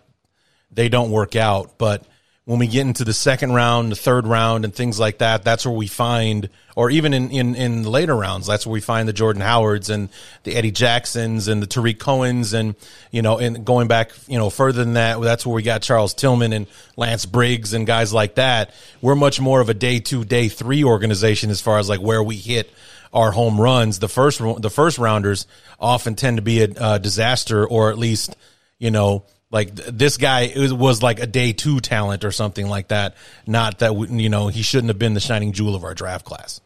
they 0.72 0.90
don't 0.90 1.12
work 1.12 1.36
out. 1.36 1.78
But 1.78 2.06
when 2.44 2.60
we 2.60 2.68
get 2.68 2.82
into 2.82 3.06
the 3.06 3.14
second 3.14 3.54
round, 3.54 3.92
the 3.92 3.96
third 3.96 4.28
round, 4.28 4.66
and 4.66 4.76
things 4.76 5.00
like 5.00 5.20
that, 5.20 5.44
that's 5.44 5.66
where 5.66 5.74
we 5.74 5.88
find, 5.88 6.50
or 6.76 6.92
even 6.92 7.14
in, 7.14 7.32
in, 7.32 7.56
in 7.56 7.84
later 7.84 8.16
rounds, 8.16 8.46
that's 8.46 8.68
where 8.68 8.74
we 8.74 8.82
find 8.82 9.08
the 9.08 9.14
Jordan 9.14 9.42
Howards 9.42 9.90
and 9.90 10.10
the 10.44 10.56
Eddie 10.56 10.72
Jacksons 10.72 11.48
and 11.48 11.62
the 11.62 11.66
Tarik 11.66 11.98
Cohens, 11.98 12.54
and 12.54 12.76
you 13.10 13.22
know, 13.22 13.40
and 13.40 13.66
going 13.66 13.88
back, 13.88 14.12
you 14.28 14.38
know, 14.38 14.50
further 14.50 14.84
than 14.84 14.96
that, 14.96 15.22
that's 15.22 15.46
where 15.46 15.56
we 15.56 15.64
got 15.64 15.82
Charles 15.82 16.14
Tillman 16.14 16.52
and 16.52 16.68
Lance 16.98 17.26
Briggs 17.26 17.74
and 17.74 17.88
guys 17.88 18.12
like 18.12 18.36
that. 18.36 18.74
We're 19.02 19.16
much 19.16 19.40
more 19.40 19.62
of 19.62 19.70
a 19.70 19.74
day 19.74 20.02
two, 20.02 20.26
day 20.26 20.50
three 20.50 20.84
organization 20.84 21.50
as 21.52 21.62
far 21.62 21.80
as 21.80 21.88
like 21.88 22.02
where 22.02 22.22
we 22.22 22.36
hit 22.36 22.70
are 23.16 23.32
home 23.32 23.60
runs. 23.60 23.98
The 24.00 24.10
first 24.10 24.40
the 24.40 24.70
first 24.70 25.00
rounders 25.00 25.48
often 25.80 26.16
tend 26.16 26.38
to 26.38 26.44
be 26.44 26.62
a, 26.62 26.68
a 26.80 27.00
disaster, 27.00 27.66
or 27.66 27.90
at 27.90 27.98
least 27.98 28.36
you 28.78 28.92
know 28.92 29.26
like 29.50 29.74
this 29.74 30.18
guy 30.18 30.52
was 30.56 31.02
like 31.02 31.20
a 31.20 31.26
day 31.26 31.54
two 31.54 31.80
talent 31.80 32.26
or 32.26 32.32
something 32.32 32.68
like 32.68 32.90
that. 32.90 33.16
Not 33.48 33.80
that 33.80 33.96
you 34.12 34.30
know 34.30 34.50
he 34.50 34.62
shouldn't 34.62 34.90
have 34.90 35.00
been 35.00 35.14
the 35.14 35.20
shining 35.20 35.54
jewel 35.54 35.76
of 35.76 35.84
our 35.84 35.94
draft 35.94 36.26
class. 36.26 36.60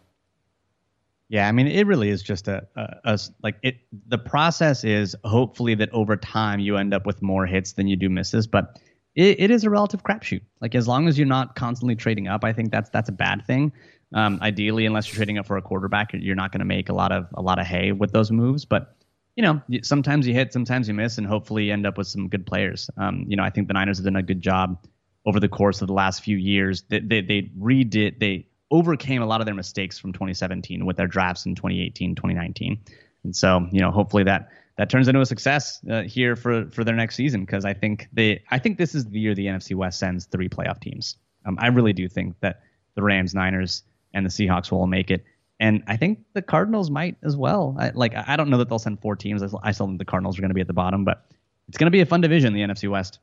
Yeah, 1.32 1.48
I 1.48 1.52
mean, 1.52 1.68
it 1.68 1.86
really 1.86 2.10
is 2.10 2.24
just 2.24 2.48
a, 2.48 2.68
a, 2.76 2.96
a, 3.04 3.20
like 3.44 3.58
it. 3.62 3.78
The 4.08 4.18
process 4.18 4.84
is 4.84 5.16
hopefully 5.24 5.76
that 5.76 5.92
over 5.94 6.18
time 6.18 6.60
you 6.60 6.78
end 6.78 6.92
up 6.92 7.06
with 7.06 7.22
more 7.22 7.46
hits 7.46 7.74
than 7.74 7.88
you 7.88 7.96
do 7.96 8.10
misses, 8.10 8.48
but 8.48 8.80
it, 9.14 9.40
it 9.40 9.52
is 9.52 9.64
a 9.64 9.70
relative 9.70 10.02
crapshoot. 10.02 10.42
Like 10.60 10.74
as 10.74 10.88
long 10.88 11.08
as 11.08 11.20
you're 11.20 11.28
not 11.28 11.56
constantly 11.56 11.96
trading 11.96 12.28
up, 12.28 12.44
I 12.44 12.54
think 12.54 12.72
that's 12.72 12.90
that's 12.90 13.10
a 13.10 13.14
bad 13.14 13.46
thing. 13.46 13.72
Um, 14.14 14.40
ideally, 14.42 14.86
unless 14.86 15.08
you're 15.08 15.18
trading 15.18 15.38
up 15.38 15.46
for 15.46 15.58
a 15.58 15.62
quarterback, 15.62 16.12
you're 16.14 16.36
not 16.36 16.52
going 16.52 16.60
to 16.60 16.66
make 16.66 16.90
a 16.90 16.94
lot 16.94 17.12
of 17.12 17.28
a 17.36 17.42
lot 17.42 17.60
of 17.60 17.68
hay 17.68 17.92
with 17.92 18.12
those 18.12 18.32
moves. 18.32 18.66
But 18.66 18.96
you 19.36 19.44
know, 19.44 19.62
sometimes 19.84 20.28
you 20.28 20.34
hit, 20.34 20.52
sometimes 20.52 20.88
you 20.88 20.94
miss, 20.94 21.18
and 21.18 21.26
hopefully 21.26 21.66
you 21.66 21.74
end 21.74 21.86
up 21.86 21.98
with 21.98 22.08
some 22.08 22.28
good 22.28 22.46
players. 22.46 22.90
Um, 22.98 23.26
you 23.28 23.38
know, 23.38 23.44
I 23.44 23.50
think 23.50 23.68
the 23.68 23.74
Niners 23.74 23.98
have 23.98 24.06
done 24.06 24.16
a 24.16 24.24
good 24.24 24.42
job 24.42 24.86
over 25.26 25.40
the 25.40 25.48
course 25.48 25.82
of 25.82 25.88
the 25.88 25.94
last 25.94 26.24
few 26.24 26.38
years. 26.38 26.84
They, 26.90 27.00
they, 27.00 27.22
they 27.22 27.52
redid, 27.58 28.20
they 28.20 28.48
overcame 28.72 29.22
a 29.22 29.26
lot 29.26 29.42
of 29.42 29.46
their 29.46 29.56
mistakes 29.56 29.98
from 29.98 30.14
2017 30.14 30.86
with 30.86 30.98
their 30.98 31.08
drafts 31.08 31.46
in 31.46 31.56
2018, 31.56 32.16
2019. 32.16 32.80
And 33.24 33.36
so, 33.36 33.68
you 33.72 33.80
know, 33.80 33.92
hopefully 33.92 34.24
that 34.24 34.50
that 34.78 34.90
turns 34.90 35.08
into 35.08 35.20
a 35.20 35.26
success 35.26 35.80
uh, 35.90 36.04
here 36.04 36.36
for 36.36 36.70
for 36.72 36.84
their 36.84 36.96
next 36.96 37.16
season 37.16 37.42
because 37.42 37.66
I 37.66 37.74
think 37.74 38.08
they 38.14 38.44
I 38.50 38.60
think 38.60 38.78
this 38.78 38.96
is 38.96 39.06
the 39.06 39.20
year 39.20 39.36
the 39.36 39.48
NFC 39.48 39.76
West 39.76 40.00
sends 40.00 40.26
three 40.26 40.48
playoff 40.48 40.80
teams. 40.80 41.18
Um, 41.46 41.58
I 41.60 41.68
really 41.68 41.94
do 41.94 42.08
think 42.08 42.40
that 42.40 42.62
the 42.96 43.04
Rams, 43.04 43.34
Niners, 43.34 43.84
and 44.14 44.26
the 44.26 44.30
Seahawks 44.30 44.72
will 44.72 44.88
make 44.88 45.12
it, 45.12 45.24
and 45.60 45.84
I 45.88 45.98
think 45.98 46.20
the 46.34 46.42
Cardinals 46.42 46.90
might 46.90 47.18
as 47.24 47.36
well. 47.36 47.76
I, 47.78 47.90
like 47.90 48.14
I 48.16 48.36
don't 48.36 48.50
know 48.50 48.58
that 48.58 48.70
they'll 48.70 48.80
send 48.80 49.02
four 49.02 49.16
teams. 49.16 49.44
I 49.62 49.72
still 49.72 49.88
think 49.88 50.00
the 50.00 50.06
Cardinals 50.06 50.38
are 50.38 50.42
going 50.42 50.50
to 50.50 50.56
be 50.56 50.62
at 50.62 50.68
the 50.68 50.74
bottom, 50.74 51.04
but 51.04 51.26
it's 51.68 51.78
going 51.78 51.88
to 51.88 51.92
be 51.92 52.02
a 52.02 52.06
fun 52.06 52.22
division, 52.22 52.54
the 52.54 52.62
NFC 52.62 52.90
West. 52.90 53.20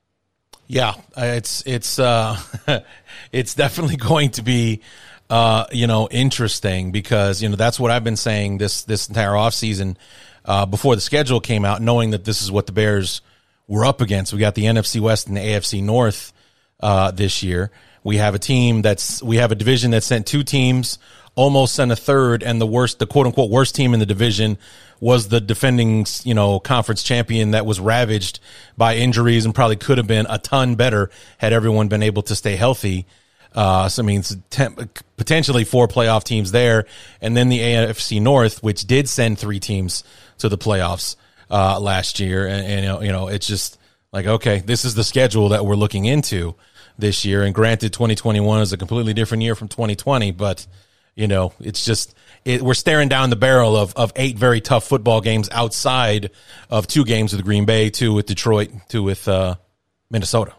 Yeah, 0.67 0.95
it's 1.17 1.63
it's 1.67 1.99
uh, 1.99 2.39
it's 3.33 3.55
definitely 3.55 3.97
going 3.97 4.31
to 4.31 4.43
be 4.43 4.83
uh, 5.31 5.67
you 5.73 5.87
know 5.87 6.09
interesting 6.11 6.93
because 6.93 7.43
you 7.43 7.49
know 7.49 7.57
that's 7.57 7.81
what 7.81 7.91
I've 7.91 8.05
been 8.05 8.17
saying 8.17 8.59
this 8.59 8.85
this 8.85 9.09
entire 9.09 9.33
offseason 9.33 9.97
uh, 10.45 10.67
before 10.67 10.95
the 10.95 11.01
schedule 11.01 11.41
came 11.41 11.65
out, 11.65 11.83
knowing 11.83 12.11
that 12.11 12.25
this 12.25 12.43
is 12.43 12.51
what 12.51 12.67
the 12.67 12.73
Bears 12.73 13.21
were 13.67 13.85
up 13.85 14.01
against. 14.01 14.33
We 14.33 14.41
got 14.41 14.55
the 14.55 14.65
NFC 14.65 15.01
West 15.01 15.27
and 15.27 15.37
the 15.37 15.41
AFC 15.41 15.83
North 15.83 16.33
uh, 16.81 17.11
this 17.11 17.43
year. 17.43 17.71
We 18.07 18.19
have 18.19 18.37
a 18.37 18.39
team 18.39 18.83
that's 18.83 19.21
we 19.21 19.39
have 19.39 19.51
a 19.51 19.57
division 19.57 19.91
that 19.91 20.05
sent 20.05 20.29
two 20.29 20.45
teams, 20.45 21.01
almost 21.35 21.75
sent 21.75 21.91
a 21.91 21.97
third, 21.97 22.45
and 22.45 22.61
the 22.61 22.67
worst, 22.67 23.01
the 23.01 23.07
quote 23.07 23.27
unquote 23.27 23.51
worst 23.51 23.75
team 23.75 23.95
in 23.95 23.99
the 23.99 24.07
division 24.07 24.59
was 25.01 25.27
the 25.27 25.41
defending, 25.41 26.07
you 26.23 26.33
know, 26.33 26.61
conference 26.61 27.03
champion 27.03 27.51
that 27.51 27.67
was 27.67 27.81
ravaged 27.81 28.39
by 28.77 28.95
injuries 28.95 29.45
and 29.45 29.57
probably 29.57 29.75
could 29.75 29.99
have 29.99 30.07
been 30.07 30.25
a 30.31 30.39
ton 30.39 30.77
better 30.77 31.11
had 31.39 31.53
everyone 31.53 31.89
been 31.89 32.05
able 32.05 32.23
to 32.23 32.37
stay 32.37 32.55
healthy. 32.55 33.07
Uh, 33.53 33.89
so 33.89 34.05
I 34.05 34.07
mean, 34.07 34.23
potentially 35.17 35.65
four 35.65 35.89
playoff 35.89 36.23
teams 36.23 36.53
there, 36.53 36.87
and 37.21 37.37
then 37.37 37.49
the 37.49 37.59
AFC 37.59 38.23
North, 38.23 38.63
which 38.63 38.85
did 38.85 39.09
send 39.09 39.37
three 39.37 39.59
teams 39.59 40.05
to 40.39 40.49
the 40.49 40.57
playoffs 40.57 41.17
uh, 41.51 41.81
last 41.81 42.21
year, 42.21 42.47
and, 42.47 42.87
and 42.87 43.05
you 43.05 43.11
know, 43.11 43.27
it's 43.27 43.49
just 43.49 43.81
like 44.13 44.27
okay, 44.27 44.61
this 44.61 44.85
is 44.85 44.95
the 44.95 45.03
schedule 45.03 45.49
that 45.49 45.67
we're 45.67 45.75
looking 45.75 46.05
into 46.05 46.55
this 46.99 47.25
year. 47.25 47.43
And 47.43 47.55
granted, 47.55 47.93
2021 47.93 48.63
is 48.63 48.73
a 48.73 48.77
completely 48.77 49.15
different 49.15 49.43
year 49.43 49.55
from 49.55 49.69
2020, 49.69 50.33
but 50.33 50.67
you 51.15 51.27
know, 51.27 51.53
it's 51.61 51.85
just 51.85 52.15
it, 52.45 52.63
we're 52.63 52.75
staring 52.75 53.09
down 53.09 53.31
the 53.31 53.37
barrel 53.37 53.75
of 53.75 53.95
of 53.97 54.13
eight 54.17 54.39
very 54.39 54.61
tough 54.61 54.85
football 54.85 55.21
games 55.21 55.49
outside 55.51 56.31
of 56.69 56.87
two 56.87 57.05
games 57.05 57.33
with 57.33 57.45
Green 57.45 57.65
Bay, 57.65 57.91
two 57.91 58.13
with 58.13 58.27
Detroit, 58.27 58.71
two 58.89 59.03
with 59.03 59.27
uh, 59.27 59.57
Minnesota. 60.11 60.53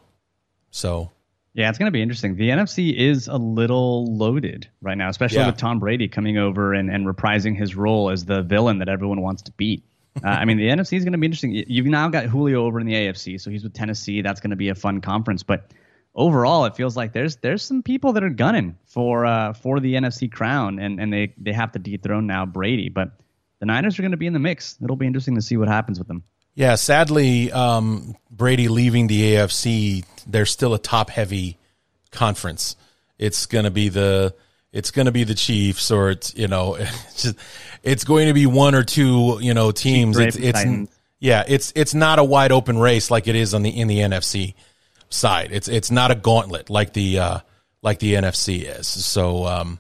So 0.72 1.12
yeah, 1.54 1.70
it's 1.70 1.80
going 1.80 1.88
to 1.88 1.92
be 1.92 2.04
interesting. 2.04 2.36
The 2.36 2.50
NFC 2.50 2.96
is 2.96 3.28
a 3.28 3.38
little 3.38 4.16
loaded 4.16 4.68
right 4.80 4.98
now, 4.98 5.10
especially 5.10 5.40
yeah. 5.40 5.48
with 5.48 5.58
Tom 5.58 5.80
Brady 5.80 6.08
coming 6.08 6.38
over 6.38 6.74
and, 6.74 6.90
and 6.92 7.08
reprising 7.08 7.58
his 7.58 7.76
role 7.76 8.12
as 8.12 8.26
the 8.26 8.44
villain 8.44 8.78
that 8.80 8.90
everyone 8.90 9.22
wants 9.22 9.42
to 9.44 9.52
beat. 9.54 9.84
Uh, 10.24 10.28
I 10.30 10.46
mean, 10.46 10.58
the 10.58 10.68
NFC 10.68 10.98
is 10.98 11.04
going 11.04 11.14
to 11.14 11.18
be 11.18 11.26
interesting. 11.26 11.52
You've 11.52 11.88
now 11.88 12.10
got 12.10 12.26
Julio 12.26 12.66
over 12.66 12.80
in 12.80 12.86
the 12.86 12.94
AFC, 12.94 13.42
so 13.42 13.50
he's 13.50 13.64
with 13.64 13.74
Tennessee. 13.74 14.22
That's 14.22 14.40
going 14.40 14.52
to 14.52 14.56
be 14.56 14.70
a 14.70 14.76
fun 14.76 15.02
conference. 15.02 15.44
But 15.44 15.72
overall, 16.18 16.66
it 16.66 16.76
feels 16.76 16.98
like 16.98 17.14
there's 17.14 17.38
there's 17.38 17.64
some 17.64 17.84
people 17.84 18.14
that 18.14 18.24
are 18.24 18.30
gunning 18.30 18.76
for 18.86 19.26
uh, 19.26 19.54
for 19.54 19.80
the 19.80 19.94
NFC 19.94 20.30
crown, 20.30 20.80
and 20.80 21.00
and 21.00 21.14
they 21.14 21.34
they 21.38 21.54
have 21.54 21.72
to 21.74 21.80
dethrone 21.80 22.28
now 22.28 22.46
Brady. 22.46 22.90
But 22.90 23.12
the 23.60 23.68
Niners 23.68 23.98
are 23.98 24.02
going 24.02 24.12
to 24.12 24.18
be 24.18 24.28
in 24.28 24.34
the 24.34 24.40
mix. 24.40 24.78
It'll 24.84 24.98
be 24.98 25.08
interesting 25.08 25.36
to 25.36 25.42
see 25.42 25.56
what 25.56 25.68
happens 25.68 26.00
with 26.00 26.08
them. 26.08 26.24
Yeah, 26.56 26.76
sadly, 26.76 27.52
um, 27.52 28.16
Brady 28.32 28.68
leaving 28.68 29.06
the 29.06 29.36
AFC, 29.36 30.04
they're 30.26 30.48
still 30.48 30.74
a 30.74 30.80
top 30.80 31.12
heavy 31.12 31.58
conference. 32.12 32.76
It's 33.20 33.46
going 33.46 33.66
to 33.66 33.72
be 33.72 33.90
the 33.90 34.34
it's 34.74 34.92
going 34.92 35.06
to 35.06 35.12
be 35.12 35.24
the 35.24 35.36
Chiefs 35.36 35.92
or 35.92 36.10
it's 36.10 36.36
you 36.36 36.48
know 36.48 36.76
it's 36.80 37.24
just, 37.24 37.36
it's 37.84 38.04
going 38.04 38.28
to 38.28 38.34
be 38.34 38.48
one 38.48 38.74
or 38.74 38.84
two 38.84 39.38
you 39.40 39.54
know 39.54 39.72
teams. 39.72 40.18
It's, 40.18 40.36
it's 40.36 40.90
yeah, 41.20 41.44
it's 41.48 41.72
it's 41.76 41.94
not 41.94 42.20
a 42.20 42.24
wide 42.24 42.52
open 42.52 42.78
race 42.78 43.10
like 43.10 43.28
it 43.28 43.36
is 43.36 43.54
on 43.54 43.62
the 43.62 43.70
in 43.70 43.88
the 43.88 44.00
NFC 44.00 44.56
side. 45.10 45.52
It's 45.52 45.68
it's 45.68 45.92
not 45.92 46.12
a 46.12 46.16
gauntlet 46.16 46.70
like 46.70 46.94
the 46.94 47.20
uh, 47.20 47.40
like 47.82 48.00
the 48.00 48.16
NFC 48.16 48.64
is. 48.64 48.88
So 48.88 49.46
um, 49.46 49.80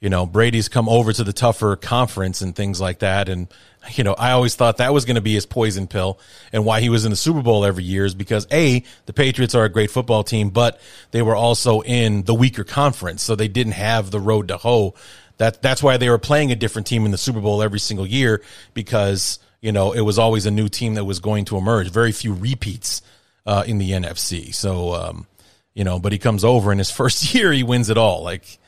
you 0.00 0.10
know 0.10 0.26
Brady's 0.26 0.68
come 0.68 0.88
over 0.88 1.12
to 1.12 1.24
the 1.24 1.32
tougher 1.32 1.76
conference 1.76 2.40
and 2.40 2.54
things 2.54 2.80
like 2.80 3.00
that, 3.00 3.28
and 3.28 3.48
you 3.92 4.04
know, 4.04 4.14
I 4.14 4.32
always 4.32 4.54
thought 4.54 4.78
that 4.78 4.92
was 4.92 5.04
going 5.04 5.16
to 5.16 5.20
be 5.20 5.34
his 5.34 5.46
poison 5.46 5.86
pill 5.86 6.18
and 6.52 6.64
why 6.64 6.80
he 6.80 6.88
was 6.88 7.04
in 7.04 7.10
the 7.10 7.16
Super 7.16 7.42
Bowl 7.42 7.64
every 7.64 7.84
year 7.84 8.04
is 8.04 8.14
because 8.14 8.46
A, 8.50 8.82
the 9.06 9.12
Patriots 9.12 9.54
are 9.54 9.64
a 9.64 9.68
great 9.68 9.90
football 9.90 10.24
team, 10.24 10.50
but 10.50 10.80
they 11.10 11.22
were 11.22 11.36
also 11.36 11.80
in 11.80 12.22
the 12.22 12.34
weaker 12.34 12.64
conference. 12.64 13.22
So 13.22 13.36
they 13.36 13.48
didn't 13.48 13.72
have 13.72 14.10
the 14.10 14.20
road 14.20 14.48
to 14.48 14.56
hoe. 14.56 14.94
That, 15.38 15.62
that's 15.62 15.82
why 15.82 15.96
they 15.96 16.08
were 16.08 16.18
playing 16.18 16.52
a 16.52 16.56
different 16.56 16.86
team 16.86 17.04
in 17.04 17.10
the 17.10 17.18
Super 17.18 17.40
Bowl 17.40 17.62
every 17.62 17.80
single 17.80 18.06
year 18.06 18.42
because, 18.72 19.38
you 19.60 19.72
know, 19.72 19.92
it 19.92 20.02
was 20.02 20.18
always 20.18 20.46
a 20.46 20.50
new 20.50 20.68
team 20.68 20.94
that 20.94 21.04
was 21.04 21.20
going 21.20 21.44
to 21.46 21.56
emerge. 21.56 21.90
Very 21.90 22.12
few 22.12 22.32
repeats, 22.32 23.02
uh, 23.46 23.64
in 23.66 23.78
the 23.78 23.90
NFC. 23.90 24.54
So, 24.54 24.94
um, 24.94 25.26
you 25.74 25.84
know, 25.84 25.98
but 25.98 26.12
he 26.12 26.18
comes 26.18 26.44
over 26.44 26.72
in 26.72 26.78
his 26.78 26.90
first 27.00 27.34
year, 27.34 27.52
he 27.52 27.62
wins 27.62 27.90
it 27.90 27.98
all. 27.98 28.22
Like, 28.22 28.58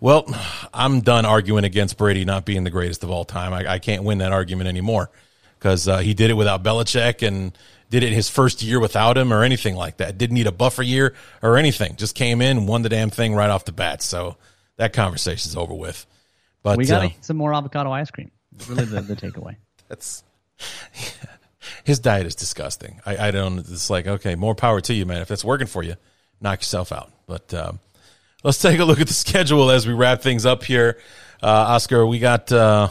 well, 0.00 0.26
I'm 0.74 1.00
done 1.00 1.24
arguing 1.24 1.64
against 1.64 1.96
Brady 1.96 2.24
not 2.24 2.44
being 2.44 2.64
the 2.64 2.70
greatest 2.70 3.02
of 3.02 3.10
all 3.10 3.24
time. 3.24 3.52
I, 3.52 3.74
I 3.74 3.78
can't 3.78 4.04
win 4.04 4.18
that 4.18 4.32
argument 4.32 4.68
anymore 4.68 5.10
because 5.58 5.88
uh, 5.88 5.98
he 5.98 6.14
did 6.14 6.30
it 6.30 6.34
without 6.34 6.62
Belichick 6.62 7.26
and 7.26 7.56
did 7.88 8.02
it 8.02 8.12
his 8.12 8.28
first 8.28 8.62
year 8.62 8.80
without 8.80 9.16
him 9.16 9.32
or 9.32 9.42
anything 9.42 9.74
like 9.74 9.98
that. 9.98 10.18
Didn't 10.18 10.34
need 10.34 10.46
a 10.46 10.52
buffer 10.52 10.82
year 10.82 11.14
or 11.42 11.56
anything. 11.56 11.96
Just 11.96 12.14
came 12.14 12.42
in, 12.42 12.66
won 12.66 12.82
the 12.82 12.88
damn 12.88 13.10
thing 13.10 13.34
right 13.34 13.48
off 13.48 13.64
the 13.64 13.72
bat. 13.72 14.02
So 14.02 14.36
that 14.76 14.92
conversation's 14.92 15.56
over 15.56 15.74
with. 15.74 16.06
But 16.62 16.78
we 16.78 16.86
got 16.86 17.04
uh, 17.04 17.08
some 17.20 17.36
more 17.36 17.54
avocado 17.54 17.92
ice 17.92 18.10
cream. 18.10 18.30
It's 18.54 18.68
really 18.68 18.84
the, 18.84 19.00
the 19.02 19.16
takeaway. 19.16 19.56
That's 19.88 20.24
his 21.86 22.00
diet 22.00 22.26
is 22.26 22.34
disgusting. 22.34 23.00
I, 23.06 23.28
I 23.28 23.30
don't. 23.30 23.58
It's 23.60 23.88
like 23.88 24.08
okay, 24.08 24.34
more 24.34 24.56
power 24.56 24.80
to 24.80 24.92
you, 24.92 25.06
man. 25.06 25.22
If 25.22 25.28
that's 25.28 25.44
working 25.44 25.68
for 25.68 25.84
you, 25.84 25.94
knock 26.40 26.58
yourself 26.60 26.90
out. 26.90 27.12
But 27.28 27.54
um, 27.54 27.78
let's 28.42 28.60
take 28.60 28.80
a 28.80 28.84
look 28.84 29.00
at 29.00 29.06
the 29.06 29.14
schedule 29.24 29.70
as 29.70 29.86
we 29.86 29.94
wrap 29.94 30.20
things 30.20 30.44
up 30.44 30.64
here. 30.64 30.98
Uh, 31.40 31.46
Oscar, 31.46 32.04
we 32.04 32.18
got 32.18 32.50
uh, 32.50 32.88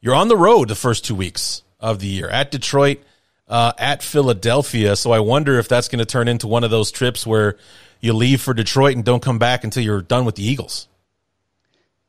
you're 0.00 0.16
on 0.16 0.26
the 0.26 0.36
road 0.36 0.68
the 0.68 0.74
first 0.74 1.04
two 1.04 1.14
weeks 1.14 1.62
of 1.78 2.00
the 2.00 2.08
year 2.08 2.28
at 2.28 2.50
Detroit, 2.50 2.98
uh, 3.46 3.72
at 3.78 4.02
Philadelphia. 4.02 4.96
So 4.96 5.12
I 5.12 5.20
wonder 5.20 5.60
if 5.60 5.68
that's 5.68 5.86
going 5.86 6.00
to 6.00 6.04
turn 6.04 6.26
into 6.26 6.48
one 6.48 6.64
of 6.64 6.72
those 6.72 6.90
trips 6.90 7.24
where 7.24 7.56
you 8.00 8.14
leave 8.14 8.40
for 8.40 8.52
Detroit 8.52 8.96
and 8.96 9.04
don't 9.04 9.22
come 9.22 9.38
back 9.38 9.62
until 9.62 9.84
you're 9.84 10.02
done 10.02 10.24
with 10.24 10.34
the 10.34 10.44
Eagles. 10.44 10.88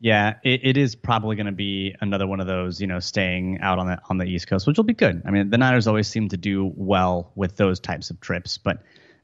Yeah, 0.05 0.35
it, 0.43 0.59
it 0.63 0.77
is 0.77 0.93
probably 0.93 1.35
going 1.35 1.47
to 1.47 1.51
be 1.51 1.95
another 1.99 2.27
one 2.27 2.39
of 2.39 2.45
those, 2.45 2.79
you 2.79 2.85
know, 2.85 2.99
staying 2.99 3.57
out 3.61 3.79
on 3.79 3.87
the 3.87 3.99
on 4.07 4.19
the 4.19 4.25
East 4.25 4.45
Coast, 4.45 4.67
which 4.67 4.77
will 4.77 4.83
be 4.83 4.93
good. 4.93 5.23
I 5.25 5.31
mean, 5.31 5.49
the 5.49 5.57
Niners 5.57 5.87
always 5.87 6.07
seem 6.07 6.29
to 6.29 6.37
do 6.37 6.71
well 6.75 7.31
with 7.33 7.57
those 7.57 7.79
types 7.79 8.11
of 8.11 8.21
trips, 8.21 8.59
but 8.59 8.83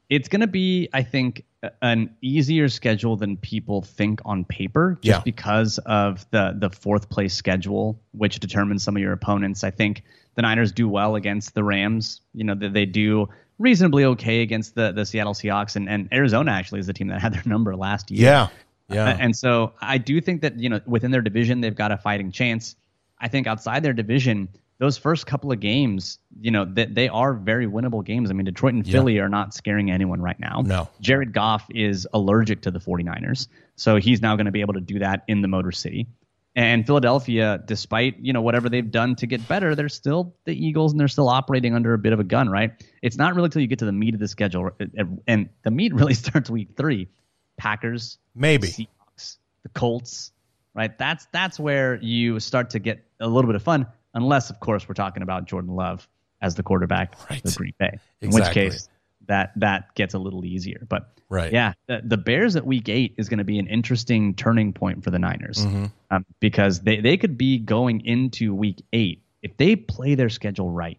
it's 0.10 0.28
going 0.28 0.40
to 0.40 0.48
be, 0.48 0.90
I 0.92 1.04
think, 1.04 1.46
an 1.84 2.16
easier 2.24 2.68
schedule 2.68 3.16
than 3.16 3.38
people 3.38 3.84
think 3.84 4.22
on 4.26 4.44
paper, 4.44 4.98
just 5.04 5.20
yeah. 5.20 5.22
because 5.24 5.78
of 5.86 6.26
the 6.32 6.56
the 6.58 6.72
fourth 6.72 7.12
place 7.12 7.36
schedule, 7.36 8.02
which 8.14 8.40
determines 8.40 8.84
some 8.84 8.96
of 8.96 9.04
your 9.04 9.14
opponents. 9.14 9.64
I 9.64 9.70
think 9.70 10.02
the 10.34 10.42
Niners 10.42 10.72
do 10.72 10.90
well 10.90 11.14
against 11.14 11.54
the 11.54 11.64
Rams. 11.64 12.22
You 12.34 12.46
know, 12.46 12.56
they, 12.56 12.70
they 12.70 12.86
do 12.88 13.30
reasonably 13.60 14.04
okay 14.06 14.42
against 14.42 14.74
the 14.74 14.92
the 14.94 15.06
Seattle 15.06 15.36
Seahawks, 15.36 15.76
and, 15.76 15.88
and 15.88 16.10
Arizona 16.12 16.54
actually 16.54 16.80
is 16.80 16.88
the 16.88 16.94
team 16.94 17.10
that 17.10 17.22
had 17.22 17.36
their 17.36 17.44
number 17.46 17.76
last 17.76 18.10
year. 18.10 18.24
Yeah, 18.24 18.48
yeah. 18.92 19.06
Uh, 19.06 19.18
and 19.20 19.36
so 19.36 19.74
I 19.82 19.98
do 19.98 20.22
think 20.22 20.42
that 20.42 20.60
you 20.60 20.70
know 20.70 20.82
within 20.86 21.12
their 21.12 21.22
division 21.22 21.62
they've 21.62 21.76
got 21.76 21.92
a 21.92 21.98
fighting 21.98 22.32
chance. 22.32 22.76
I 23.20 23.28
think 23.28 23.46
outside 23.48 23.84
their 23.84 23.94
division 23.94 24.50
those 24.82 24.98
first 24.98 25.28
couple 25.28 25.52
of 25.52 25.60
games, 25.60 26.18
you 26.40 26.50
know, 26.50 26.66
that 26.66 26.96
they, 26.96 27.04
they 27.04 27.08
are 27.08 27.36
very 27.36 27.68
winnable 27.68 28.04
games. 28.04 28.32
I 28.32 28.34
mean, 28.34 28.46
Detroit 28.46 28.74
and 28.74 28.84
Philly 28.84 29.18
yeah. 29.18 29.22
are 29.22 29.30
not 29.30 29.54
scaring 29.54 29.92
anyone 29.92 30.20
right 30.24 30.40
now. 30.40 30.64
No. 30.66 30.90
Jared 31.00 31.34
Goff 31.34 31.68
is 31.70 32.08
allergic 32.12 32.64
to 32.64 32.72
the 32.72 32.80
49ers. 32.80 33.48
So 33.76 33.98
he's 33.98 34.24
now 34.24 34.36
going 34.36 34.48
to 34.48 34.52
be 34.52 34.62
able 34.62 34.74
to 34.74 34.82
do 34.82 34.98
that 34.98 35.24
in 35.28 35.44
the 35.44 35.48
Motor 35.48 35.72
City. 35.72 36.08
And 36.56 36.84
Philadelphia, 36.84 37.62
despite 37.64 38.18
you 38.20 38.34
know 38.34 38.42
whatever 38.42 38.70
they've 38.70 38.90
done 38.90 39.16
to 39.18 39.28
get 39.28 39.48
better, 39.48 39.76
they're 39.76 39.88
still 39.88 40.36
the 40.46 40.54
Eagles, 40.54 40.92
and 40.92 41.00
they're 41.00 41.08
still 41.08 41.30
operating 41.30 41.76
under 41.76 41.94
a 41.94 41.98
bit 41.98 42.12
of 42.12 42.20
a 42.20 42.26
gun, 42.26 42.50
right? 42.50 42.74
It's 43.02 43.16
not 43.16 43.36
really 43.36 43.46
until 43.46 43.62
you 43.62 43.70
get 43.70 43.80
to 43.80 43.86
the 43.86 43.94
meat 43.94 44.16
of 44.16 44.20
the 44.20 44.28
schedule, 44.28 44.72
and 45.28 45.50
the 45.64 45.72
meat 45.72 45.94
really 45.96 46.14
starts 46.14 46.50
week 46.50 46.70
three. 46.76 47.08
Packers, 47.62 48.18
maybe 48.34 48.68
Seahawks, 48.68 49.38
the 49.62 49.70
Colts, 49.70 50.32
right? 50.74 50.98
That's 50.98 51.28
that's 51.32 51.60
where 51.60 52.00
you 52.02 52.40
start 52.40 52.72
to 52.72 52.80
get 52.80 53.06
a 53.20 53.28
little 53.28 53.48
bit 53.48 53.56
of 53.56 53.62
fun, 53.62 53.86
unless 54.16 54.50
of 54.50 54.60
course 54.60 54.90
we're 54.90 54.96
talking 54.96 55.22
about 55.22 55.46
Jordan 55.46 55.76
Love 55.76 56.08
as 56.42 56.56
the 56.56 56.64
quarterback 56.64 57.16
right. 57.30 57.40
for 57.44 57.56
Green 57.60 57.76
Bay. 57.78 58.00
In 58.22 58.30
exactly. 58.30 58.64
which 58.64 58.72
case, 58.72 58.90
that 59.28 59.52
that 59.58 59.94
gets 59.94 60.16
a 60.16 60.18
little 60.18 60.44
easier. 60.44 60.88
But 60.90 61.14
right, 61.30 61.54
yeah, 61.54 61.74
the, 61.86 62.02
the 62.04 62.18
Bears 62.18 62.56
at 62.56 62.66
Week 62.66 62.90
Eight 62.90 63.14
is 63.20 63.30
going 63.30 63.38
to 63.38 63.44
be 63.44 63.60
an 63.60 63.68
interesting 63.68 64.34
turning 64.34 64.74
point 64.74 65.04
for 65.04 65.12
the 65.12 65.20
Niners 65.20 65.64
mm-hmm. 65.64 65.86
um, 66.10 66.26
because 66.40 66.82
they 66.82 67.00
they 67.00 67.16
could 67.16 67.38
be 67.38 67.60
going 67.60 68.04
into 68.08 68.56
Week 68.56 68.82
Eight 68.92 69.22
if 69.44 69.56
they 69.58 69.76
play 69.76 70.16
their 70.16 70.30
schedule 70.30 70.72
right. 70.72 70.98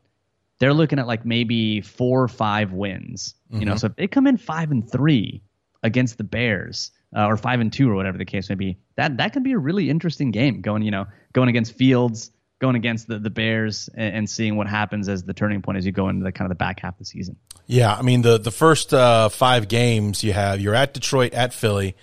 They're 0.60 0.74
looking 0.74 1.00
at 1.00 1.08
like 1.08 1.26
maybe 1.26 1.80
four 1.80 2.22
or 2.22 2.28
five 2.28 2.72
wins. 2.72 3.34
Mm-hmm. 3.50 3.58
You 3.58 3.66
know, 3.66 3.72
mm-hmm. 3.72 3.78
so 3.78 3.86
if 3.88 3.96
they 3.96 4.06
come 4.06 4.28
in 4.28 4.36
five 4.36 4.70
and 4.70 4.88
three 4.88 5.42
against 5.82 6.18
the 6.18 6.24
Bears. 6.24 6.90
Uh, 7.14 7.26
or 7.26 7.36
five 7.36 7.60
and 7.60 7.70
two, 7.70 7.90
or 7.90 7.94
whatever 7.94 8.16
the 8.16 8.24
case 8.24 8.48
may 8.48 8.54
be. 8.54 8.78
That 8.96 9.18
that 9.18 9.34
could 9.34 9.42
be 9.42 9.52
a 9.52 9.58
really 9.58 9.90
interesting 9.90 10.30
game. 10.30 10.62
Going, 10.62 10.82
you 10.82 10.90
know, 10.90 11.08
going 11.34 11.50
against 11.50 11.74
Fields, 11.74 12.30
going 12.62 12.76
against 12.76 13.08
the, 13.08 13.18
the 13.18 13.28
Bears 13.28 13.90
and, 13.92 14.16
and, 14.16 14.30
seeing 14.30 14.56
what 14.56 14.68
happens 14.68 15.08
as 15.08 15.24
the 15.24 15.34
turning 15.34 15.60
point 15.62 15.78
as 15.78 15.84
you 15.84 15.90
go 15.90 16.08
into 16.08 16.24
the 16.24 16.30
kind 16.30 16.46
of 16.46 16.50
the 16.50 16.58
back 16.58 16.80
half 16.80 16.94
of 16.94 17.00
the 17.00 17.04
season. 17.04 17.36
Yeah, 17.66 17.92
I 17.92 18.02
mean 18.02 18.22
the 18.22 18.38
the 18.38 18.52
first 18.52 18.94
uh, 18.94 19.28
five 19.28 19.68
games 19.68 20.22
you 20.22 20.32
have 20.32 20.60
you're 20.60 20.74
at 20.74 20.94
Detroit, 20.94 21.34
at 21.34 21.52
Philly, 21.52 21.96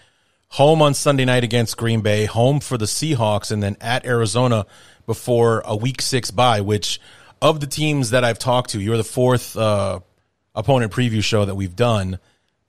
home 0.49 0.82
on 0.82 0.93
Sunday 0.93 1.25
night 1.25 1.43
against 1.43 1.77
Green 1.77 2.01
Bay, 2.01 2.25
home 2.25 2.59
for 2.59 2.77
the 2.77 2.86
Seahawks, 2.86 3.51
and 3.51 3.63
then 3.63 3.77
at 3.80 4.05
Arizona 4.05 4.65
before 5.05 5.63
a 5.65 5.75
Week 5.75 6.01
Six 6.01 6.30
bye. 6.30 6.61
Which 6.61 6.99
of 7.41 7.61
the 7.61 7.67
teams 7.67 8.09
that 8.09 8.23
I've 8.25 8.39
talked 8.39 8.71
to, 8.71 8.82
you're 8.82 8.97
the 8.97 9.03
fourth 9.03 9.55
uh, 9.57 10.01
opponent 10.53 10.91
preview 10.91 11.23
show 11.23 11.45
that 11.45 11.55
we've 11.55 11.75
done. 11.75 12.19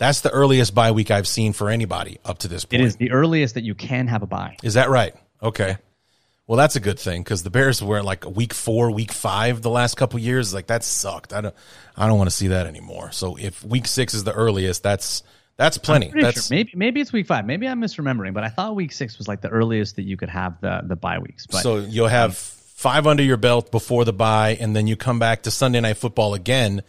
That's 0.00 0.22
the 0.22 0.30
earliest 0.30 0.74
bye 0.74 0.92
week 0.92 1.10
I've 1.10 1.28
seen 1.28 1.52
for 1.52 1.68
anybody 1.68 2.20
up 2.24 2.38
to 2.38 2.48
this 2.48 2.64
point. 2.64 2.80
It 2.80 2.86
is 2.86 2.96
the 2.96 3.10
earliest 3.10 3.52
that 3.56 3.64
you 3.64 3.74
can 3.74 4.06
have 4.06 4.22
a 4.22 4.26
bye. 4.26 4.56
Is 4.62 4.74
that 4.74 4.88
right? 4.88 5.14
Okay. 5.42 5.76
Well, 6.46 6.56
that's 6.56 6.74
a 6.74 6.80
good 6.80 6.98
thing 6.98 7.22
because 7.22 7.42
the 7.42 7.50
Bears 7.50 7.82
were 7.82 8.02
like 8.02 8.24
week 8.24 8.54
four, 8.54 8.90
week 8.92 9.12
five 9.12 9.60
the 9.60 9.68
last 9.68 9.98
couple 9.98 10.18
years. 10.18 10.54
Like 10.54 10.68
that 10.68 10.84
sucked. 10.84 11.34
I 11.34 11.42
don't, 11.42 11.54
I 11.98 12.06
don't 12.08 12.16
want 12.16 12.30
to 12.30 12.34
see 12.34 12.48
that 12.48 12.66
anymore. 12.66 13.12
So 13.12 13.36
if 13.36 13.62
week 13.62 13.86
six 13.86 14.14
is 14.14 14.24
the 14.24 14.32
earliest, 14.32 14.82
that's 14.82 15.22
that's 15.58 15.76
plenty. 15.76 16.10
That's 16.18 16.46
sure. 16.46 16.56
maybe 16.56 16.72
maybe 16.74 17.02
it's 17.02 17.12
week 17.12 17.26
five. 17.26 17.44
Maybe 17.44 17.68
I'm 17.68 17.78
misremembering, 17.78 18.32
but 18.32 18.42
I 18.42 18.48
thought 18.48 18.74
week 18.74 18.92
six 18.92 19.18
was 19.18 19.28
like 19.28 19.42
the 19.42 19.50
earliest 19.50 19.96
that 19.96 20.04
you 20.04 20.16
could 20.16 20.30
have 20.30 20.58
the 20.62 20.80
the 20.82 20.96
bye 20.96 21.18
weeks. 21.18 21.46
But, 21.46 21.60
so 21.60 21.76
you'll 21.76 22.08
have 22.08 22.30
um, 22.30 22.34
five 22.36 23.06
under 23.06 23.22
your 23.22 23.36
belt 23.36 23.70
before 23.70 24.06
the 24.06 24.14
bye, 24.14 24.56
and 24.58 24.74
then 24.74 24.86
you 24.86 24.96
come 24.96 25.18
back 25.18 25.42
to 25.42 25.50
Sunday 25.50 25.80
night 25.80 25.98
football 25.98 26.32
again 26.32 26.84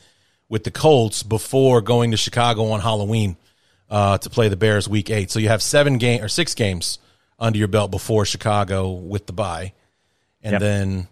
with 0.52 0.66
the 0.66 0.70
Colts 0.70 1.24
before 1.24 1.80
going 1.80 2.12
to 2.12 2.18
Chicago 2.18 2.72
on 2.72 2.82
Halloween 2.82 3.38
uh, 3.90 4.18
to 4.18 4.30
play 4.30 4.50
the 4.50 4.58
Bears 4.58 4.88
week 4.88 5.10
eight. 5.10 5.32
So 5.32 5.40
you 5.40 5.48
have 5.48 5.62
seven 5.62 5.98
game 5.98 6.22
or 6.22 6.28
six 6.28 6.54
games 6.54 7.00
under 7.40 7.58
your 7.58 7.70
belt 7.70 7.90
before 7.90 8.26
Chicago 8.26 8.92
with 8.92 9.28
the 9.28 9.34
bye. 9.34 9.72
And 10.44 10.52
yep. 10.52 10.62
then 10.62 11.08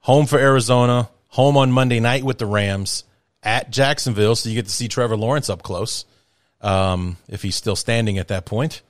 home 0.00 0.26
for 0.26 0.40
Arizona, 0.40 1.08
home 1.28 1.56
on 1.56 1.70
Monday 1.70 2.00
night 2.00 2.24
with 2.24 2.38
the 2.38 2.46
Rams 2.46 3.04
at 3.44 3.70
Jacksonville. 3.70 4.34
So 4.34 4.48
you 4.48 4.56
get 4.56 4.64
to 4.64 4.72
see 4.72 4.88
Trevor 4.88 5.16
Lawrence 5.16 5.48
up 5.48 5.62
close 5.62 6.04
um, 6.60 7.16
if 7.28 7.42
he's 7.42 7.54
still 7.54 7.76
standing 7.76 8.18
at 8.18 8.28
that 8.28 8.44
point. 8.44 8.82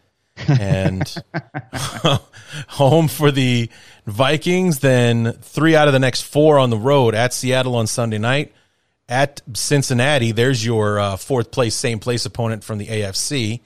And 0.49 1.15
home 2.69 3.09
for 3.09 3.31
the 3.31 3.69
Vikings, 4.07 4.79
then 4.79 5.35
three 5.43 5.77
out 5.77 5.89
of 5.89 5.93
the 5.93 6.01
next 6.01 6.23
four 6.23 6.59
on 6.59 6.71
the 6.71 6.79
road 6.79 7.15
at 7.15 7.35
Seattle 7.35 7.77
on 7.77 7.87
Sunday 7.87 8.17
night. 8.17 8.55
At 9.11 9.43
Cincinnati, 9.55 10.31
there's 10.31 10.65
your 10.65 11.01
uh, 11.01 11.17
fourth 11.17 11.51
place, 11.51 11.75
same 11.75 11.99
place 11.99 12.25
opponent 12.25 12.63
from 12.63 12.79
the 12.79 12.87
AFC. 12.87 13.61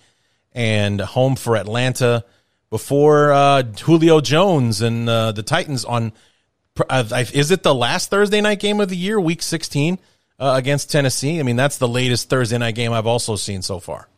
And 0.53 1.01
home 1.01 1.37
for 1.37 1.57
Atlanta 1.57 2.25
before 2.71 3.31
uh, 3.31 3.63
Julio 3.63 4.21
Jones 4.21 4.81
and 4.81 5.09
uh, 5.09 5.33
the 5.33 5.43
Titans 5.43 5.85
on. 5.85 6.13
Is 6.91 7.51
it 7.51 7.63
the 7.63 7.75
last 7.75 8.09
Thursday 8.09 8.41
night 8.41 8.59
game 8.59 8.81
of 8.81 8.89
the 8.89 8.97
year, 8.97 9.21
Week 9.21 9.43
16 9.43 9.99
uh, 10.39 10.55
against 10.57 10.91
Tennessee? 10.91 11.39
I 11.39 11.43
mean, 11.43 11.57
that's 11.57 11.79
the 11.79 11.89
latest 11.89 12.31
Thursday 12.31 12.57
night 12.57 12.75
game 12.75 12.93
I've 12.93 13.07
also 13.07 13.37
seen 13.37 13.63
so 13.63 13.81
far. 13.81 14.09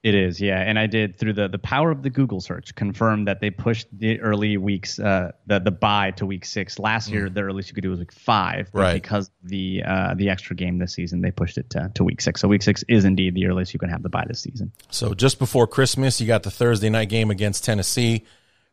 It 0.00 0.14
is, 0.14 0.40
yeah, 0.40 0.60
and 0.60 0.78
I 0.78 0.86
did 0.86 1.18
through 1.18 1.32
the 1.32 1.48
the 1.48 1.58
power 1.58 1.90
of 1.90 2.04
the 2.04 2.10
Google 2.10 2.40
search 2.40 2.72
confirm 2.76 3.24
that 3.24 3.40
they 3.40 3.50
pushed 3.50 3.88
the 3.92 4.20
early 4.20 4.56
weeks, 4.56 5.00
uh, 5.00 5.32
the 5.46 5.58
the 5.58 5.72
bye 5.72 6.12
to 6.12 6.26
week 6.26 6.44
six. 6.44 6.78
Last 6.78 7.10
year, 7.10 7.28
mm. 7.28 7.34
the 7.34 7.40
earliest 7.40 7.68
you 7.68 7.74
could 7.74 7.82
do 7.82 7.90
was 7.90 7.98
week 7.98 8.12
five, 8.12 8.70
right? 8.72 8.94
Because 8.94 9.28
the 9.42 9.82
uh, 9.84 10.14
the 10.14 10.30
extra 10.30 10.54
game 10.54 10.78
this 10.78 10.94
season, 10.94 11.20
they 11.20 11.32
pushed 11.32 11.58
it 11.58 11.70
to, 11.70 11.90
to 11.94 12.04
week 12.04 12.20
six. 12.20 12.40
So 12.40 12.46
week 12.46 12.62
six 12.62 12.84
is 12.86 13.04
indeed 13.04 13.34
the 13.34 13.46
earliest 13.46 13.74
you 13.74 13.80
can 13.80 13.88
have 13.88 14.04
the 14.04 14.08
bye 14.08 14.24
this 14.28 14.38
season. 14.38 14.70
So 14.88 15.14
just 15.14 15.40
before 15.40 15.66
Christmas, 15.66 16.20
you 16.20 16.28
got 16.28 16.44
the 16.44 16.52
Thursday 16.52 16.90
night 16.90 17.08
game 17.08 17.32
against 17.32 17.64
Tennessee, 17.64 18.24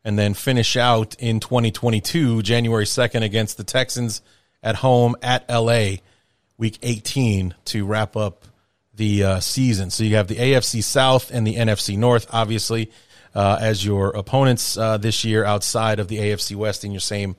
and 0.04 0.20
then 0.20 0.36
finish 0.36 0.78
out 0.78 1.16
in 1.18 1.40
2022, 1.40 2.44
January 2.44 2.86
2nd 2.86 3.24
against 3.24 3.58
the 3.58 3.64
Texans 3.64 4.22
at 4.62 4.76
home 4.76 5.16
at 5.24 5.50
LA, 5.50 5.96
week 6.60 6.78
18 6.84 7.56
to 7.66 7.84
wrap 7.84 8.16
up 8.16 8.46
the 8.96 9.24
uh, 9.24 9.40
season. 9.40 9.90
So 9.90 10.04
you 10.04 10.16
have 10.16 10.28
the 10.28 10.36
AFC 10.36 10.84
South 10.84 11.32
and 11.32 11.46
the 11.46 11.56
NFC 11.56 11.98
North, 11.98 12.28
obviously, 12.32 12.92
uh, 13.34 13.58
as 13.60 13.86
your 13.86 14.10
opponents 14.10 14.78
uh, 14.78 14.98
this 14.98 15.26
year 15.26 15.44
outside 15.44 16.00
of 16.00 16.08
the 16.08 16.18
AFC 16.18 16.56
West 16.56 16.84
in 16.84 16.92
your 16.92 17.02
same 17.02 17.36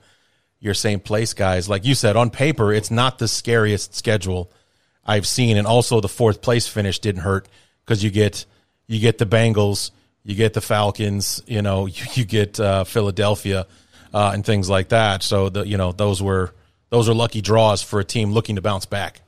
your 0.59 0.73
same 0.73 0.99
place, 0.99 1.33
guys. 1.33 1.69
Like 1.69 1.85
you 1.85 1.93
said, 1.93 2.15
on 2.15 2.31
paper, 2.31 2.73
it's 2.73 2.89
not 2.89 3.19
the 3.19 3.27
scariest 3.27 3.93
schedule 3.93 4.51
I've 5.05 5.27
seen, 5.27 5.55
and 5.57 5.67
also 5.67 6.01
the 6.01 6.07
fourth 6.07 6.41
place 6.41 6.67
finish 6.67 6.99
didn't 6.99 7.21
hurt 7.21 7.47
because 7.85 8.03
you 8.03 8.09
get 8.09 8.45
you 8.87 8.99
get 8.99 9.17
the 9.17 9.25
Bengals, 9.25 9.91
you 10.23 10.35
get 10.35 10.53
the 10.53 10.61
Falcons, 10.61 11.41
you 11.47 11.61
know, 11.61 11.85
you, 11.85 12.03
you 12.13 12.25
get 12.25 12.59
uh, 12.59 12.83
Philadelphia 12.83 13.67
uh, 14.13 14.31
and 14.33 14.45
things 14.45 14.69
like 14.69 14.89
that. 14.89 15.23
So 15.23 15.49
the 15.49 15.65
you 15.67 15.77
know 15.77 15.91
those 15.91 16.21
were 16.21 16.53
those 16.89 17.09
are 17.09 17.13
lucky 17.13 17.41
draws 17.41 17.81
for 17.81 17.99
a 17.99 18.05
team 18.05 18.31
looking 18.31 18.55
to 18.55 18.61
bounce 18.61 18.85
back. 18.85 19.21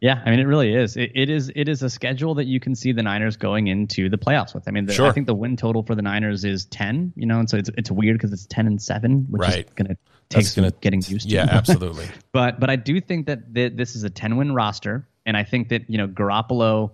Yeah, 0.00 0.22
I 0.26 0.30
mean, 0.30 0.40
it 0.40 0.44
really 0.46 0.74
is. 0.74 0.96
It, 0.96 1.12
it 1.14 1.30
is. 1.30 1.50
It 1.56 1.68
is 1.68 1.82
a 1.82 1.88
schedule 1.88 2.34
that 2.34 2.44
you 2.44 2.60
can 2.60 2.74
see 2.74 2.92
the 2.92 3.02
Niners 3.02 3.36
going 3.36 3.68
into 3.68 4.10
the 4.10 4.18
playoffs 4.18 4.54
with. 4.54 4.68
I 4.68 4.70
mean, 4.70 4.84
the, 4.84 4.92
sure. 4.92 5.06
I 5.06 5.12
think 5.12 5.26
the 5.26 5.34
win 5.34 5.56
total 5.56 5.82
for 5.82 5.94
the 5.94 6.02
Niners 6.02 6.44
is 6.44 6.66
ten. 6.66 7.12
You 7.16 7.24
know, 7.26 7.38
and 7.38 7.48
so 7.48 7.56
it's 7.56 7.70
it's 7.78 7.90
weird 7.90 8.18
because 8.18 8.32
it's 8.32 8.44
ten 8.46 8.66
and 8.66 8.80
seven, 8.80 9.26
which 9.30 9.40
right. 9.40 9.64
is 9.66 9.72
going 9.74 9.88
to 9.88 9.96
take 10.28 10.44
some 10.44 10.70
getting 10.82 11.02
used 11.06 11.28
to. 11.28 11.34
Yeah, 11.34 11.46
absolutely. 11.50 12.06
but 12.32 12.60
but 12.60 12.68
I 12.68 12.76
do 12.76 13.00
think 13.00 13.26
that 13.26 13.54
th- 13.54 13.72
this 13.74 13.96
is 13.96 14.02
a 14.02 14.10
ten 14.10 14.36
win 14.36 14.52
roster, 14.52 15.08
and 15.24 15.34
I 15.34 15.44
think 15.44 15.70
that 15.70 15.88
you 15.88 15.96
know 15.96 16.08
Garoppolo. 16.08 16.90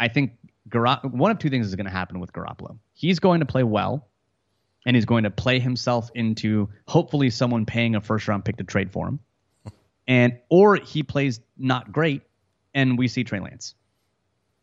I 0.00 0.08
think 0.08 0.32
Gar- 0.70 1.00
one 1.02 1.30
of 1.30 1.38
two 1.38 1.50
things 1.50 1.66
is 1.66 1.74
going 1.74 1.86
to 1.86 1.92
happen 1.92 2.20
with 2.20 2.32
Garoppolo. 2.32 2.78
He's 2.94 3.18
going 3.18 3.40
to 3.40 3.46
play 3.46 3.64
well, 3.64 4.08
and 4.86 4.96
he's 4.96 5.04
going 5.04 5.24
to 5.24 5.30
play 5.30 5.58
himself 5.58 6.10
into 6.14 6.70
hopefully 6.88 7.28
someone 7.28 7.66
paying 7.66 7.96
a 7.96 8.00
first 8.00 8.26
round 8.28 8.46
pick 8.46 8.56
to 8.56 8.64
trade 8.64 8.90
for 8.90 9.08
him, 9.08 9.20
and 10.08 10.38
or 10.48 10.76
he 10.76 11.02
plays 11.02 11.40
not 11.58 11.92
great 11.92 12.22
and 12.76 12.98
we 12.98 13.08
see 13.08 13.24
Trey 13.24 13.40
Lance. 13.40 13.74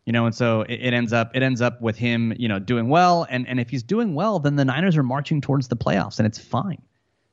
You 0.06 0.14
know, 0.14 0.26
and 0.26 0.36
so 0.36 0.62
it, 0.62 0.76
it, 0.76 0.94
ends 0.94 1.12
up 1.12 1.32
it 1.34 1.44
ends 1.44 1.62
up 1.62 1.82
with 1.82 1.98
him, 1.98 2.34
you 2.38 2.48
know, 2.48 2.60
doing 2.60 2.90
well, 2.90 3.26
and 3.30 3.48
and 3.48 3.60
if 3.60 3.70
he's 3.70 3.84
doing 3.84 4.16
well, 4.16 4.40
then 4.40 4.56
the 4.56 4.66
Niners 4.66 4.96
are 4.98 5.04
marching 5.04 5.42
towards 5.42 5.68
the 5.68 5.78
playoffs, 5.78 6.20
and 6.20 6.26
it's 6.26 6.38
fine. 6.38 6.82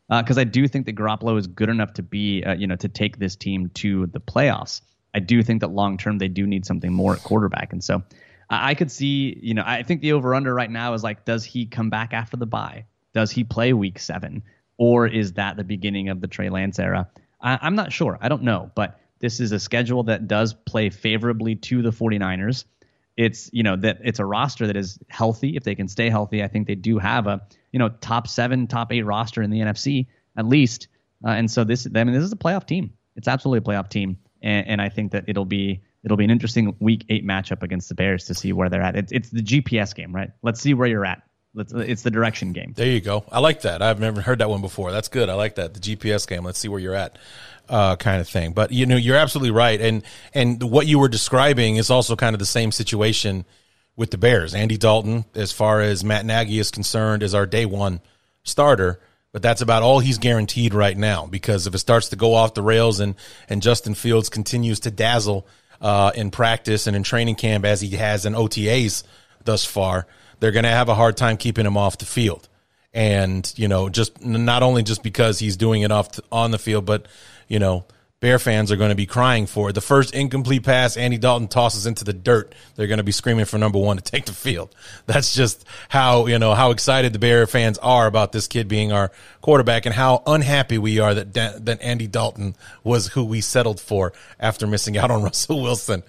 Because 0.09 0.39
uh, 0.39 0.43
I 0.43 0.45
do 0.45 0.67
think 0.67 0.87
that 0.87 0.97
Garoppolo 0.97 1.39
is 1.39 1.47
good 1.47 1.69
enough 1.69 1.95
to 1.95 2.03
be, 2.03 2.43
uh, 2.43 2.55
you 2.55 2.67
know, 2.67 2.77
to 2.77 2.89
take 2.89 3.19
this 3.19 3.37
team 3.37 3.71
to 3.75 4.07
the 4.07 4.21
playoffs. 4.21 4.81
I 5.15 5.21
do 5.21 5.43
think 5.43 5.61
that 5.61 5.71
long 5.71 5.99
term 5.99 6.19
they 6.19 6.29
do 6.29 6.47
need 6.47 6.65
something 6.65 6.93
more 6.93 7.15
at 7.15 7.23
quarterback, 7.23 7.73
and 7.73 7.83
so 7.83 8.03
I, 8.49 8.71
I 8.71 8.75
could 8.75 8.91
see, 8.91 9.39
you 9.43 9.55
know, 9.55 9.65
I 9.67 9.83
think 9.83 10.01
the 10.01 10.13
over 10.13 10.35
under 10.35 10.55
right 10.55 10.71
now 10.71 10.95
is 10.95 11.03
like, 11.03 11.25
does 11.25 11.45
he 11.45 11.67
come 11.67 11.91
back 11.91 12.13
after 12.13 12.37
the 12.37 12.47
bye? 12.47 12.87
Does 13.15 13.33
he 13.33 13.43
play 13.43 13.73
week 13.73 13.99
seven, 13.99 14.45
or 14.79 15.09
is 15.09 15.33
that 15.33 15.57
the 15.57 15.65
beginning 15.65 16.09
of 16.09 16.21
the 16.21 16.29
Trey 16.29 16.51
Lance 16.51 16.79
era? 16.79 17.09
I, 17.41 17.59
I'm 17.61 17.75
not 17.75 17.93
sure. 17.93 18.17
I 18.21 18.29
don't 18.29 18.45
know, 18.45 18.71
but 18.77 19.01
this 19.21 19.41
is 19.41 19.53
a 19.53 19.61
schedule 19.61 20.05
that 20.05 20.27
does 20.27 20.55
play 20.55 20.91
favorably 20.91 21.55
to 21.55 21.83
the 21.83 21.91
49ers. 21.91 22.65
It's, 23.17 23.51
you 23.53 23.63
know, 23.63 23.77
that 23.77 23.99
it's 24.03 24.19
a 24.19 24.25
roster 24.25 24.67
that 24.67 24.77
is 24.77 24.99
healthy. 25.09 25.57
If 25.57 25.65
they 25.65 25.75
can 25.75 25.89
stay 25.89 26.09
healthy, 26.09 26.43
I 26.43 26.49
think 26.49 26.67
they 26.67 26.75
do 26.75 26.99
have 26.99 27.27
a, 27.27 27.43
you 27.71 27.79
know, 27.79 27.91
top 28.01 28.27
seven, 28.27 28.67
top 28.67 28.93
eight 28.93 29.03
roster 29.03 29.43
in 29.43 29.51
the 29.51 29.61
NFC 29.61 30.07
at 30.37 30.47
least. 30.47 30.89
Uh, 31.25 31.31
and 31.31 31.51
so 31.51 31.65
this, 31.65 31.87
I 31.87 32.05
mean, 32.05 32.15
this 32.15 32.25
is 32.25 32.33
a 32.33 32.37
playoff 32.37 32.67
team. 32.67 32.95
It's 33.17 33.29
absolutely 33.29 33.59
a 33.59 33.77
playoff 33.77 33.91
team. 33.91 34.17
And, 34.43 34.67
and 34.67 34.83
I 34.83 34.89
think 34.89 35.13
that 35.13 35.25
it'll 35.29 35.45
be, 35.45 35.83
it'll 36.03 36.17
be 36.17 36.25
an 36.25 36.31
interesting 36.31 36.75
week 36.81 37.05
eight 37.11 37.27
matchup 37.27 37.63
against 37.63 37.91
the 37.91 37.95
Bears 37.95 38.25
to 38.27 38.35
see 38.35 38.55
where 38.55 38.71
they're 38.71 38.83
at. 38.83 38.97
It's, 38.97 39.13
it's 39.13 39.31
the 39.31 39.43
GPS 39.43 39.95
game, 39.95 40.15
right? 40.15 40.31
Let's 40.43 40.61
see 40.61 40.73
where 40.73 40.89
you're 40.89 41.05
at. 41.05 41.23
It's 41.57 42.03
the 42.03 42.11
direction 42.11 42.53
game. 42.53 42.75
There 42.77 42.87
you 42.87 43.01
go. 43.01 43.25
I 43.31 43.41
like 43.41 43.63
that. 43.63 43.83
I've 43.83 43.99
never 43.99 44.21
heard 44.21 44.39
that 44.39 44.49
one 44.49 44.61
before. 44.61 44.93
That's 44.93 45.09
good. 45.09 45.29
I 45.29 45.35
like 45.35 45.57
that. 45.57 45.75
The 45.75 45.81
GPS 45.81 46.27
game. 46.29 46.45
Let's 46.45 46.61
see 46.61 46.69
where 46.69 46.79
you're 46.79 46.95
at 46.95 47.19
uh, 47.69 47.97
kind 47.97 48.21
of 48.21 48.29
thing. 48.29 48.53
But 48.53 48.73
you 48.73 48.87
know, 48.87 48.97
you're 48.97 49.17
absolutely 49.17 49.53
right, 49.53 49.81
and 49.81 50.03
and 50.35 50.63
what 50.63 50.87
you 50.87 50.99
were 50.99 51.09
describing 51.09 51.77
is 51.77 51.91
also 51.91 52.17
kind 52.17 52.35
of 52.35 52.39
the 52.41 52.47
same 52.47 52.73
situation 52.73 53.45
with 53.97 54.11
the 54.11 54.19
Bears. 54.19 54.55
Andy 54.55 54.77
Dalton, 54.77 55.25
as 55.35 55.53
far 55.53 55.81
as 55.81 56.05
Matt 56.05 56.25
Nagy 56.25 56.59
is 56.59 56.71
concerned, 56.71 57.23
is 57.23 57.35
our 57.35 57.47
day 57.47 57.67
one 57.67 58.01
starter. 58.43 59.01
But 59.33 59.43
that's 59.43 59.61
about 59.61 59.85
all 59.85 60.01
he's 60.01 60.19
guaranteed 60.19 60.75
right 60.75 60.97
now 60.97 61.27
because 61.27 61.69
if 61.69 61.75
it 61.75 61.79
starts 61.79 62.09
to 62.09 62.17
go 62.17 62.35
off 62.35 62.55
the 62.55 62.63
rails 62.63 62.99
and, 62.99 63.15
and 63.49 63.63
Justin 63.63 63.95
Fields 63.95 64.29
continues 64.29 64.81
to 64.81 64.91
dazzle 64.91 65.47
uh, 65.81 66.11
in 66.17 66.33
practice 66.33 66.89
and 66.89 66.97
in 66.97 67.05
training 67.05 67.37
camp 67.37 67.65
as 67.65 67.81
he 67.81 67.91
has 67.91 68.27
in 68.27 68.33
OTAs 68.33 69.05
thus 69.45 69.65
far, 69.65 70.09
they're 70.41 70.51
going 70.51 70.65
to 70.65 70.71
have 70.71 70.89
a 70.89 70.95
hard 70.95 71.17
time 71.17 71.37
keeping 71.37 71.67
him 71.67 71.77
off 71.77 71.99
the 71.99 72.07
field. 72.07 72.49
And, 72.93 73.51
you 73.57 73.69
know, 73.69 73.89
just 73.89 74.25
not 74.25 74.63
only 74.63 74.83
just 74.83 75.03
because 75.03 75.39
he's 75.39 75.57
doing 75.57 75.83
it 75.83 75.93
off 75.93 76.19
on 76.33 76.51
the 76.51 76.59
field, 76.59 76.87
but, 76.87 77.07
you 77.47 77.59
know, 77.61 77.85
Bear 78.21 78.39
fans 78.39 78.71
are 78.71 78.77
going 78.77 78.91
to 78.91 78.95
be 78.97 79.07
crying 79.07 79.47
for. 79.47 79.71
it. 79.71 79.73
The 79.73 79.81
first 79.81 80.15
incomplete 80.15 80.63
pass 80.63 80.99
Andy 80.99 81.17
Dalton 81.17 81.49
tosses 81.49 81.87
into 81.87 82.05
the 82.05 82.13
dirt, 82.13 82.55
they're 82.75 82.87
going 82.87 82.99
to 82.99 83.05
be 83.05 83.13
screaming 83.13 83.47
for 83.47 83.57
number 83.57 83.79
one 83.79 83.97
to 83.97 84.03
take 84.03 84.27
the 84.27 84.35
field. 84.35 84.75
That's 85.07 85.35
just 85.35 85.65
how, 85.89 86.27
you 86.27 86.39
know, 86.39 86.55
how 86.55 86.71
excited 86.71 87.15
the 87.15 87.19
Bear 87.19 87.47
fans 87.47 87.79
are 87.79 88.07
about 88.07 88.33
this 88.33 88.47
kid 88.47 88.69
being 88.69 88.93
our 88.93 89.11
quarterback 89.41 89.87
and 89.87 89.95
how 89.95 90.23
unhappy 90.27 90.77
we 90.77 90.99
are 90.99 91.15
that, 91.15 91.65
that 91.65 91.81
Andy 91.81 92.07
Dalton 92.07 92.57
was 92.85 93.07
who 93.07 93.25
we 93.25 93.41
settled 93.41 93.81
for 93.81 94.13
after 94.39 94.67
missing 94.67 94.99
out 94.99 95.11
on 95.11 95.23
Russell 95.25 95.63
Wilson. 95.63 96.03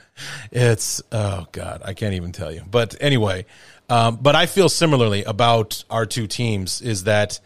It's, 0.51 1.01
oh 1.13 1.47
God, 1.53 1.81
I 1.85 1.93
can't 1.93 2.15
even 2.15 2.33
tell 2.33 2.51
you. 2.51 2.63
But 2.69 2.93
anyway, 2.99 3.45
um, 3.91 4.19
but 4.21 4.35
I 4.35 4.45
feel 4.45 4.69
similarly 4.69 5.23
about 5.23 5.83
our 5.89 6.05
two 6.05 6.27
teams 6.27 6.81
is 6.81 7.03
that 7.03 7.39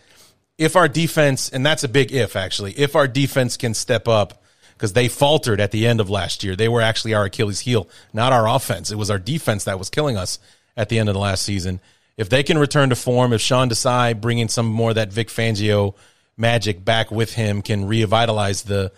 if 0.58 0.76
our 0.76 0.88
defense, 0.88 1.50
and 1.50 1.66
that's 1.66 1.84
a 1.84 1.90
big 1.90 2.12
if 2.14 2.36
actually, 2.36 2.74
if 2.74 2.96
our 2.96 3.08
defense 3.08 3.58
can 3.58 3.74
step 3.74 4.08
up, 4.08 4.44
because 4.76 4.94
they 4.94 5.08
faltered 5.08 5.62
at 5.62 5.72
the 5.72 5.88
end 5.88 6.02
of 6.02 6.10
last 6.10 6.44
year. 6.44 6.56
They 6.56 6.68
were 6.68 6.82
actually 6.82 7.14
our 7.14 7.26
Achilles 7.26 7.62
heel, 7.62 7.88
not 8.14 8.34
our 8.34 8.48
offense. 8.48 8.92
It 8.92 8.98
was 8.98 9.10
our 9.10 9.20
defense 9.20 9.64
that 9.64 9.80
was 9.80 9.90
killing 9.90 10.18
us 10.18 10.38
at 10.76 10.90
the 10.90 11.00
end 11.00 11.10
of 11.10 11.14
the 11.14 11.20
last 11.20 11.44
season. 11.44 11.80
If 12.18 12.30
they 12.30 12.44
can 12.44 12.58
return 12.58 12.90
to 12.90 12.96
form, 12.96 13.34
if 13.34 13.42
Sean 13.42 13.70
Desai 13.70 14.20
bringing 14.20 14.48
some 14.48 14.66
more 14.66 14.90
of 14.90 14.96
that 14.96 15.12
Vic 15.12 15.30
Fangio 15.30 15.96
magic 16.38 16.84
back 16.84 17.12
with 17.12 17.34
him 17.34 17.62
can 17.62 17.86
revitalize 17.86 18.64
the 18.64 18.92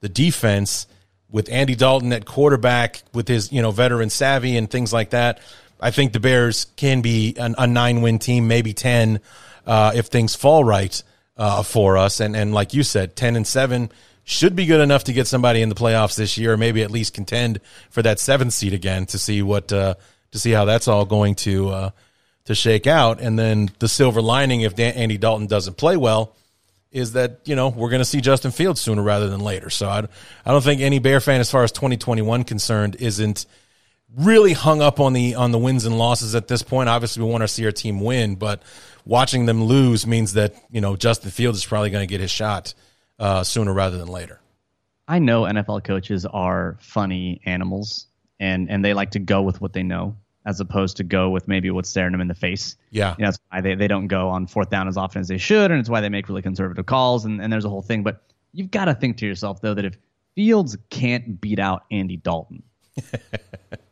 the 0.00 0.08
defense 0.08 0.86
with 1.30 1.50
Andy 1.50 1.74
Dalton 1.74 2.12
at 2.12 2.24
quarterback 2.24 3.02
with 3.12 3.26
his 3.26 3.50
you 3.52 3.62
know 3.62 3.70
veteran 3.70 4.10
savvy 4.10 4.56
and 4.56 4.70
things 4.70 4.92
like 4.92 5.10
that. 5.10 5.40
I 5.84 5.90
think 5.90 6.14
the 6.14 6.20
Bears 6.20 6.64
can 6.76 7.02
be 7.02 7.34
an, 7.36 7.54
a 7.58 7.66
nine 7.66 8.00
win 8.00 8.18
team, 8.18 8.48
maybe 8.48 8.72
ten, 8.72 9.20
uh, 9.66 9.92
if 9.94 10.06
things 10.06 10.34
fall 10.34 10.64
right 10.64 11.02
uh, 11.36 11.62
for 11.62 11.98
us. 11.98 12.20
And 12.20 12.34
and 12.34 12.54
like 12.54 12.72
you 12.72 12.82
said, 12.82 13.16
ten 13.16 13.36
and 13.36 13.46
seven 13.46 13.90
should 14.24 14.56
be 14.56 14.64
good 14.64 14.80
enough 14.80 15.04
to 15.04 15.12
get 15.12 15.26
somebody 15.26 15.60
in 15.60 15.68
the 15.68 15.74
playoffs 15.74 16.16
this 16.16 16.38
year, 16.38 16.54
or 16.54 16.56
maybe 16.56 16.82
at 16.82 16.90
least 16.90 17.12
contend 17.12 17.60
for 17.90 18.00
that 18.00 18.18
seventh 18.18 18.54
seed 18.54 18.72
again 18.72 19.04
to 19.04 19.18
see 19.18 19.42
what 19.42 19.70
uh, 19.74 19.94
to 20.30 20.38
see 20.38 20.52
how 20.52 20.64
that's 20.64 20.88
all 20.88 21.04
going 21.04 21.34
to 21.34 21.68
uh, 21.68 21.90
to 22.46 22.54
shake 22.54 22.86
out. 22.86 23.20
And 23.20 23.38
then 23.38 23.70
the 23.78 23.88
silver 23.88 24.22
lining, 24.22 24.62
if 24.62 24.74
Dan- 24.74 24.94
Andy 24.94 25.18
Dalton 25.18 25.48
doesn't 25.48 25.76
play 25.76 25.98
well, 25.98 26.34
is 26.92 27.12
that 27.12 27.40
you 27.44 27.56
know 27.56 27.68
we're 27.68 27.90
going 27.90 28.00
to 28.00 28.06
see 28.06 28.22
Justin 28.22 28.52
Fields 28.52 28.80
sooner 28.80 29.02
rather 29.02 29.28
than 29.28 29.40
later. 29.40 29.68
So 29.68 29.86
I 29.86 29.98
I 30.46 30.50
don't 30.50 30.64
think 30.64 30.80
any 30.80 30.98
Bear 30.98 31.20
fan, 31.20 31.40
as 31.40 31.50
far 31.50 31.62
as 31.62 31.72
2021 31.72 32.44
concerned, 32.44 32.96
isn't 33.00 33.44
really 34.16 34.52
hung 34.52 34.80
up 34.80 35.00
on 35.00 35.12
the 35.12 35.34
on 35.34 35.52
the 35.52 35.58
wins 35.58 35.84
and 35.84 35.98
losses 35.98 36.34
at 36.34 36.48
this 36.48 36.62
point. 36.62 36.88
Obviously, 36.88 37.22
we 37.22 37.30
want 37.30 37.42
to 37.42 37.48
see 37.48 37.64
our 37.64 37.72
team 37.72 38.00
win, 38.00 38.36
but 38.36 38.62
watching 39.04 39.46
them 39.46 39.64
lose 39.64 40.06
means 40.06 40.34
that 40.34 40.54
you 40.70 40.80
know 40.80 40.96
Justin 40.96 41.30
Fields 41.30 41.58
is 41.58 41.66
probably 41.66 41.90
going 41.90 42.06
to 42.06 42.10
get 42.10 42.20
his 42.20 42.30
shot 42.30 42.74
uh, 43.18 43.42
sooner 43.44 43.72
rather 43.72 43.98
than 43.98 44.08
later. 44.08 44.40
I 45.06 45.18
know 45.18 45.42
NFL 45.42 45.84
coaches 45.84 46.24
are 46.26 46.78
funny 46.80 47.40
animals, 47.44 48.06
and 48.40 48.70
and 48.70 48.84
they 48.84 48.94
like 48.94 49.10
to 49.12 49.18
go 49.18 49.42
with 49.42 49.60
what 49.60 49.72
they 49.72 49.82
know 49.82 50.16
as 50.46 50.60
opposed 50.60 50.98
to 50.98 51.04
go 51.04 51.30
with 51.30 51.48
maybe 51.48 51.70
what's 51.70 51.88
staring 51.88 52.12
them 52.12 52.20
in 52.20 52.28
the 52.28 52.34
face. 52.34 52.76
Yeah, 52.90 53.14
you 53.18 53.22
know, 53.22 53.28
that's 53.28 53.38
why 53.50 53.60
they, 53.60 53.74
they 53.74 53.88
don't 53.88 54.08
go 54.08 54.28
on 54.28 54.46
fourth 54.46 54.70
down 54.70 54.88
as 54.88 54.96
often 54.96 55.20
as 55.20 55.28
they 55.28 55.38
should, 55.38 55.70
and 55.70 55.80
it's 55.80 55.88
why 55.88 56.00
they 56.00 56.08
make 56.08 56.28
really 56.28 56.42
conservative 56.42 56.86
calls, 56.86 57.24
and, 57.24 57.40
and 57.40 57.52
there's 57.52 57.64
a 57.64 57.70
whole 57.70 57.82
thing. 57.82 58.02
But 58.02 58.22
you've 58.52 58.70
got 58.70 58.86
to 58.86 58.94
think 58.94 59.18
to 59.18 59.26
yourself 59.26 59.60
though 59.60 59.74
that 59.74 59.84
if 59.84 59.96
Fields 60.34 60.76
can't 60.90 61.40
beat 61.40 61.58
out 61.58 61.84
Andy 61.90 62.16
Dalton, 62.16 62.62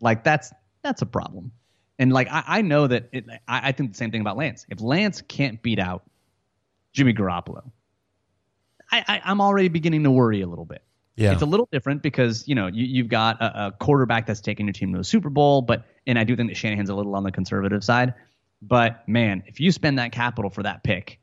like 0.00 0.24
that's 0.24 0.52
that's 0.82 1.02
a 1.02 1.06
problem. 1.06 1.52
And 1.98 2.12
like 2.12 2.28
I, 2.30 2.44
I 2.46 2.62
know 2.62 2.86
that 2.86 3.08
it, 3.12 3.26
I, 3.46 3.68
I 3.68 3.72
think 3.72 3.92
the 3.92 3.96
same 3.96 4.10
thing 4.10 4.20
about 4.20 4.36
Lance. 4.36 4.66
If 4.68 4.80
Lance 4.80 5.22
can't 5.22 5.60
beat 5.62 5.78
out 5.78 6.04
Jimmy 6.92 7.12
Garoppolo, 7.12 7.70
I, 8.90 9.04
I, 9.24 9.32
am 9.32 9.40
already 9.40 9.68
beginning 9.68 10.04
to 10.04 10.10
worry 10.10 10.40
a 10.40 10.46
little 10.46 10.64
bit. 10.64 10.82
Yeah. 11.16 11.32
It's 11.32 11.42
a 11.42 11.46
little 11.46 11.68
different 11.72 12.02
because, 12.02 12.46
you 12.46 12.54
know, 12.54 12.68
you, 12.68 13.02
have 13.02 13.10
got 13.10 13.42
a, 13.42 13.66
a, 13.66 13.72
quarterback 13.72 14.26
that's 14.26 14.40
taking 14.40 14.66
your 14.66 14.72
team 14.72 14.94
to 14.94 15.00
a 15.00 15.04
Super 15.04 15.30
Bowl, 15.30 15.62
but, 15.62 15.84
and 16.06 16.16
I 16.16 16.22
do 16.22 16.36
think 16.36 16.48
that 16.48 16.56
Shanahan's 16.56 16.90
a 16.90 16.94
little 16.94 17.16
on 17.16 17.24
the 17.24 17.32
conservative 17.32 17.82
side. 17.82 18.14
But 18.62 19.06
man, 19.08 19.42
if 19.46 19.58
you 19.58 19.72
spend 19.72 19.98
that 19.98 20.12
capital 20.12 20.48
for 20.48 20.62
that 20.62 20.84
pick, 20.84 21.18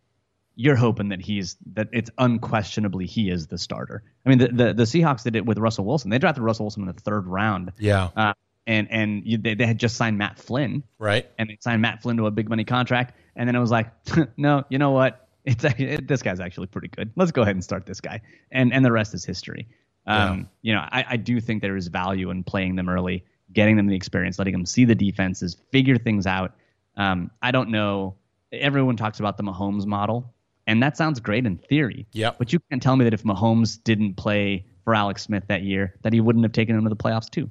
you're 0.58 0.76
hoping 0.76 1.10
that 1.10 1.22
he's, 1.22 1.56
that 1.74 1.88
it's 1.94 2.12
unquestionably 2.18 3.06
he 3.06 3.30
is 3.30 3.48
the 3.48 3.58
starter. 3.58 4.04
I 4.26 4.30
mean, 4.30 4.40
the, 4.40 4.48
the, 4.48 4.74
the 4.74 4.84
Seahawks 4.84 5.24
did 5.24 5.38
it 5.38 5.46
with 5.46 5.58
Russell 5.58 5.86
Wilson. 5.86 6.10
They 6.10 6.20
drafted 6.20 6.44
Russell 6.44 6.66
Wilson 6.66 6.84
in 6.84 6.88
the 6.88 7.02
third 7.02 7.26
round. 7.26 7.72
Yeah. 7.80 8.10
Uh, 8.18 8.34
and 8.68 8.88
and 8.92 9.24
you, 9.26 9.38
they, 9.38 9.54
they 9.54 9.66
had 9.66 9.78
just 9.78 9.96
signed 9.96 10.18
Matt 10.18 10.40
Flynn. 10.40 10.84
Right. 11.00 11.30
And 11.38 11.50
they 11.50 11.58
signed 11.62 11.82
Matt 11.82 12.02
Flynn 12.02 12.18
to 12.18 12.28
a 12.28 12.32
big 12.32 12.50
money 12.50 12.64
contract. 12.64 13.16
And 13.36 13.48
then 13.48 13.56
it 13.56 13.60
was 13.60 13.72
like, 13.72 13.92
no, 14.38 14.64
you 14.70 14.78
know 14.78 14.92
what? 14.92 15.26
it's 15.46 15.64
it, 15.78 16.08
this 16.08 16.22
guy's 16.22 16.40
actually 16.40 16.68
pretty 16.68 16.90
good. 16.90 17.12
Let's 17.16 17.32
go 17.32 17.44
ahead 17.44 17.56
and 17.56 17.64
start 17.64 17.86
this 17.86 18.02
guy, 18.02 18.22
and 18.52 18.74
and 18.74 18.84
the 18.84 18.92
rest 18.92 19.14
is 19.14 19.24
history. 19.24 19.68
Um, 20.08 20.38
yeah. 20.38 20.46
You 20.62 20.74
know, 20.76 20.88
I, 20.92 21.06
I 21.12 21.18
do 21.18 21.40
think 21.40 21.62
there 21.62 21.76
is 21.76 21.88
value 21.88 22.30
in 22.30 22.44
playing 22.44 22.76
them 22.76 22.90
early, 22.90 23.26
getting 23.52 23.76
them 23.76 23.88
the 23.88 23.96
experience, 23.96 24.38
letting 24.38 24.54
them 24.54 24.66
see 24.66 24.86
the 24.86 24.94
defenses, 24.94 25.58
figure 25.72 25.98
things 25.98 26.28
out. 26.28 26.54
Um, 26.96 27.32
I 27.42 27.52
don't 27.52 27.70
know. 27.70 28.16
Everyone 28.52 28.98
talks 28.98 29.20
about 29.20 29.38
the 29.38 29.44
Mahomes 29.44 29.86
model, 29.86 30.34
and 30.68 30.82
that 30.84 30.98
sounds 30.98 31.20
great 31.20 31.46
in 31.46 31.58
theory. 31.58 32.06
Yeah. 32.14 32.32
But 32.38 32.54
you 32.54 32.60
can't 32.70 32.82
tell 32.82 32.96
me 32.96 33.04
that 33.06 33.14
if 33.14 33.24
Mahomes 33.24 33.84
didn't 33.84 34.16
play 34.16 34.66
for 34.84 34.94
Alex 34.94 35.24
Smith 35.24 35.44
that 35.48 35.64
year, 35.64 35.96
that 36.04 36.14
he 36.14 36.22
wouldn't 36.22 36.46
have 36.46 36.52
taken 36.52 36.76
him 36.76 36.84
to 36.84 36.90
the 36.90 36.96
playoffs 36.96 37.30
too. 37.30 37.50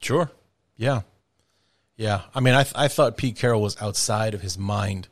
Sure. 0.00 0.30
Yeah. 0.76 1.02
Yeah. 1.96 2.22
I 2.34 2.40
mean, 2.40 2.54
I 2.54 2.62
th- 2.62 2.74
I 2.76 2.88
thought 2.88 3.16
Pete 3.16 3.36
Carroll 3.36 3.62
was 3.62 3.80
outside 3.80 4.34
of 4.34 4.40
his 4.40 4.56
mind 4.56 5.08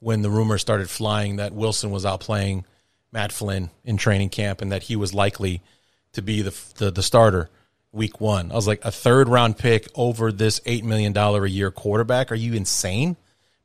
when 0.00 0.22
the 0.22 0.30
rumor 0.30 0.58
started 0.58 0.90
flying 0.90 1.36
that 1.36 1.52
Wilson 1.52 1.90
was 1.90 2.04
out 2.04 2.20
playing 2.20 2.64
Matt 3.12 3.32
Flynn 3.32 3.70
in 3.84 3.96
training 3.96 4.28
camp 4.28 4.60
and 4.60 4.72
that 4.72 4.82
he 4.82 4.96
was 4.96 5.14
likely 5.14 5.62
to 6.12 6.22
be 6.22 6.42
the, 6.42 6.54
the, 6.76 6.90
the 6.90 7.02
starter 7.02 7.48
week 7.92 8.20
one. 8.20 8.50
I 8.50 8.54
was 8.54 8.66
like, 8.66 8.84
a 8.84 8.90
third 8.90 9.28
round 9.28 9.56
pick 9.56 9.88
over 9.94 10.32
this 10.32 10.60
$8 10.60 10.82
million 10.82 11.16
a 11.16 11.46
year 11.46 11.70
quarterback? 11.70 12.32
Are 12.32 12.36
you 12.36 12.54
insane? 12.54 13.16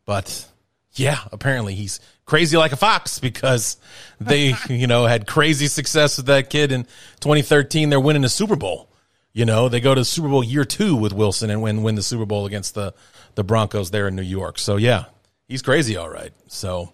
But 0.06 0.48
yeah, 0.94 1.20
apparently 1.32 1.76
he's 1.76 2.00
crazy 2.26 2.58
like 2.58 2.72
a 2.72 2.78
fox 2.78 3.20
because 3.20 3.78
they, 4.20 4.54
you 4.70 4.88
know, 4.88 5.06
had 5.06 5.28
crazy 5.28 5.68
success 5.68 6.18
with 6.18 6.28
that 6.28 6.50
kid 6.50 6.72
in 6.72 6.84
2013. 7.22 7.90
They're 7.90 8.00
winning 8.00 8.22
the 8.22 8.30
Super 8.30 8.56
Bowl. 8.56 8.89
You 9.34 9.46
know, 9.46 9.70
they 9.70 9.80
go 9.80 9.94
to 9.94 10.04
Super 10.04 10.28
Bowl 10.28 10.44
year 10.44 10.66
two 10.66 10.96
with 10.96 11.14
Wilson 11.14 11.50
and 11.50 11.62
win 11.62 11.84
win 11.84 11.96
the 11.96 12.04
Super 12.04 12.26
Bowl 12.26 12.46
against 12.46 12.76
the 12.76 12.94
the 13.36 13.44
Broncos 13.44 13.92
there 13.92 14.08
in 14.08 14.16
New 14.16 14.22
York. 14.22 14.58
So 14.60 14.78
yeah, 14.78 15.06
he's 15.48 15.62
crazy, 15.62 15.98
all 15.98 16.10
right. 16.10 16.32
So, 16.48 16.94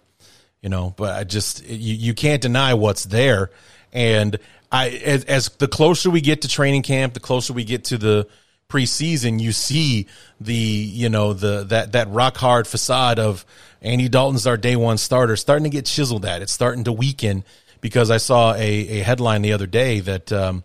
you 0.60 0.68
know, 0.68 0.94
but 0.96 1.14
I 1.16 1.24
just 1.24 1.66
you 1.66 1.94
you 1.94 2.14
can't 2.14 2.42
deny 2.42 2.74
what's 2.74 3.04
there, 3.04 3.50
and 3.92 4.38
I 4.70 4.90
as, 4.90 5.24
as 5.24 5.48
the 5.48 5.68
closer 5.68 6.10
we 6.10 6.20
get 6.20 6.42
to 6.42 6.48
training 6.48 6.82
camp, 6.82 7.14
the 7.14 7.20
closer 7.20 7.52
we 7.52 7.64
get 7.64 7.84
to 7.84 7.98
the 7.98 8.28
preseason, 8.68 9.40
you 9.40 9.52
see 9.52 10.06
the 10.40 10.54
you 10.54 11.08
know 11.08 11.32
the 11.32 11.64
that 11.64 11.92
that 11.92 12.10
rock 12.10 12.36
hard 12.36 12.66
facade 12.66 13.18
of 13.18 13.46
Andy 13.80 14.08
Dalton's 14.08 14.46
our 14.46 14.56
day 14.56 14.76
one 14.76 14.98
starter 14.98 15.36
starting 15.36 15.64
to 15.64 15.70
get 15.70 15.86
chiseled 15.86 16.24
at. 16.24 16.42
It's 16.42 16.52
starting 16.52 16.84
to 16.84 16.92
weaken 16.92 17.44
because 17.80 18.10
I 18.10 18.16
saw 18.16 18.54
a, 18.54 18.58
a 18.58 18.98
headline 19.00 19.42
the 19.42 19.52
other 19.52 19.66
day 19.66 20.00
that 20.00 20.32
um, 20.32 20.64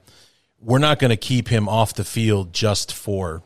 we're 0.61 0.79
not 0.79 0.99
going 0.99 1.09
to 1.09 1.17
keep 1.17 1.47
him 1.47 1.67
off 1.67 1.93
the 1.93 2.03
field 2.03 2.53
just 2.53 2.93
for 2.93 3.43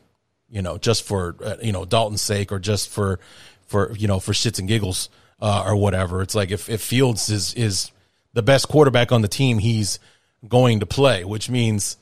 you 0.48 0.62
know 0.62 0.78
just 0.78 1.02
for 1.02 1.36
uh, 1.42 1.56
you 1.62 1.72
know 1.72 1.84
Dalton's 1.84 2.22
sake 2.22 2.52
or 2.52 2.58
just 2.58 2.88
for 2.88 3.18
for 3.66 3.94
you 3.96 4.06
know 4.06 4.20
for 4.20 4.32
shits 4.32 4.58
and 4.58 4.68
giggles 4.68 5.08
uh, 5.40 5.64
or 5.66 5.76
whatever. 5.76 6.22
It's 6.22 6.34
like 6.34 6.50
if, 6.50 6.68
if 6.68 6.80
Fields 6.80 7.28
is 7.28 7.54
is 7.54 7.90
the 8.32 8.42
best 8.42 8.68
quarterback 8.68 9.12
on 9.12 9.22
the 9.22 9.28
team, 9.28 9.58
he's 9.58 9.98
going 10.46 10.80
to 10.80 10.86
play, 10.86 11.24
which 11.24 11.48
means 11.50 11.96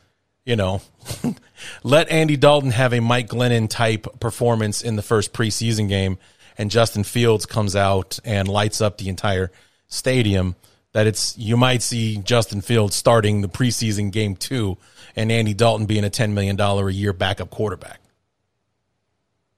you 0.44 0.56
know 0.56 0.82
let 1.82 2.10
Andy 2.10 2.36
Dalton 2.36 2.70
have 2.70 2.92
a 2.92 3.00
Mike 3.00 3.28
Glennon 3.28 3.68
type 3.68 4.20
performance 4.20 4.82
in 4.82 4.96
the 4.96 5.02
first 5.02 5.32
preseason 5.32 5.88
game, 5.88 6.18
and 6.58 6.70
Justin 6.70 7.04
Fields 7.04 7.46
comes 7.46 7.74
out 7.76 8.18
and 8.24 8.48
lights 8.48 8.80
up 8.80 8.98
the 8.98 9.08
entire 9.08 9.50
stadium. 9.88 10.56
That 10.94 11.06
it's 11.06 11.36
you 11.36 11.56
might 11.56 11.82
see 11.82 12.18
Justin 12.18 12.60
Fields 12.60 12.94
starting 12.94 13.40
the 13.40 13.48
preseason 13.48 14.10
game 14.10 14.36
two, 14.36 14.78
and 15.16 15.30
Andy 15.30 15.52
Dalton 15.52 15.86
being 15.86 16.04
a 16.04 16.10
ten 16.10 16.32
million 16.34 16.56
dollar 16.56 16.88
a 16.88 16.92
year 16.92 17.12
backup 17.12 17.50
quarterback. 17.50 18.00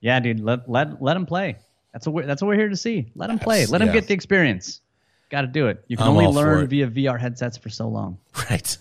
Yeah, 0.01 0.19
dude, 0.19 0.41
let 0.41 0.69
let 0.69 1.01
let 1.01 1.17
him 1.17 1.27
play. 1.27 1.57
That's 1.93 2.07
what 2.07 2.15
we're, 2.15 2.27
that's 2.27 2.43
what 2.43 2.49
we're 2.49 2.57
here 2.57 2.69
to 2.69 2.77
see. 2.77 3.11
Let 3.15 3.31
him 3.31 3.39
play. 3.39 3.67
Let 3.67 3.81
him 3.81 3.93
get 3.93 4.07
the 4.07 4.15
experience. 4.15 4.81
Got 5.31 5.43
to 5.43 5.47
do 5.47 5.67
it. 5.67 5.85
You 5.89 5.97
can 5.97 6.07
I'm 6.07 6.13
only 6.13 6.27
learn 6.27 6.67
via 6.69 6.87
VR 6.87 7.19
headsets 7.19 7.57
for 7.57 7.69
so 7.69 7.89
long. 7.89 8.19
Right. 8.51 8.79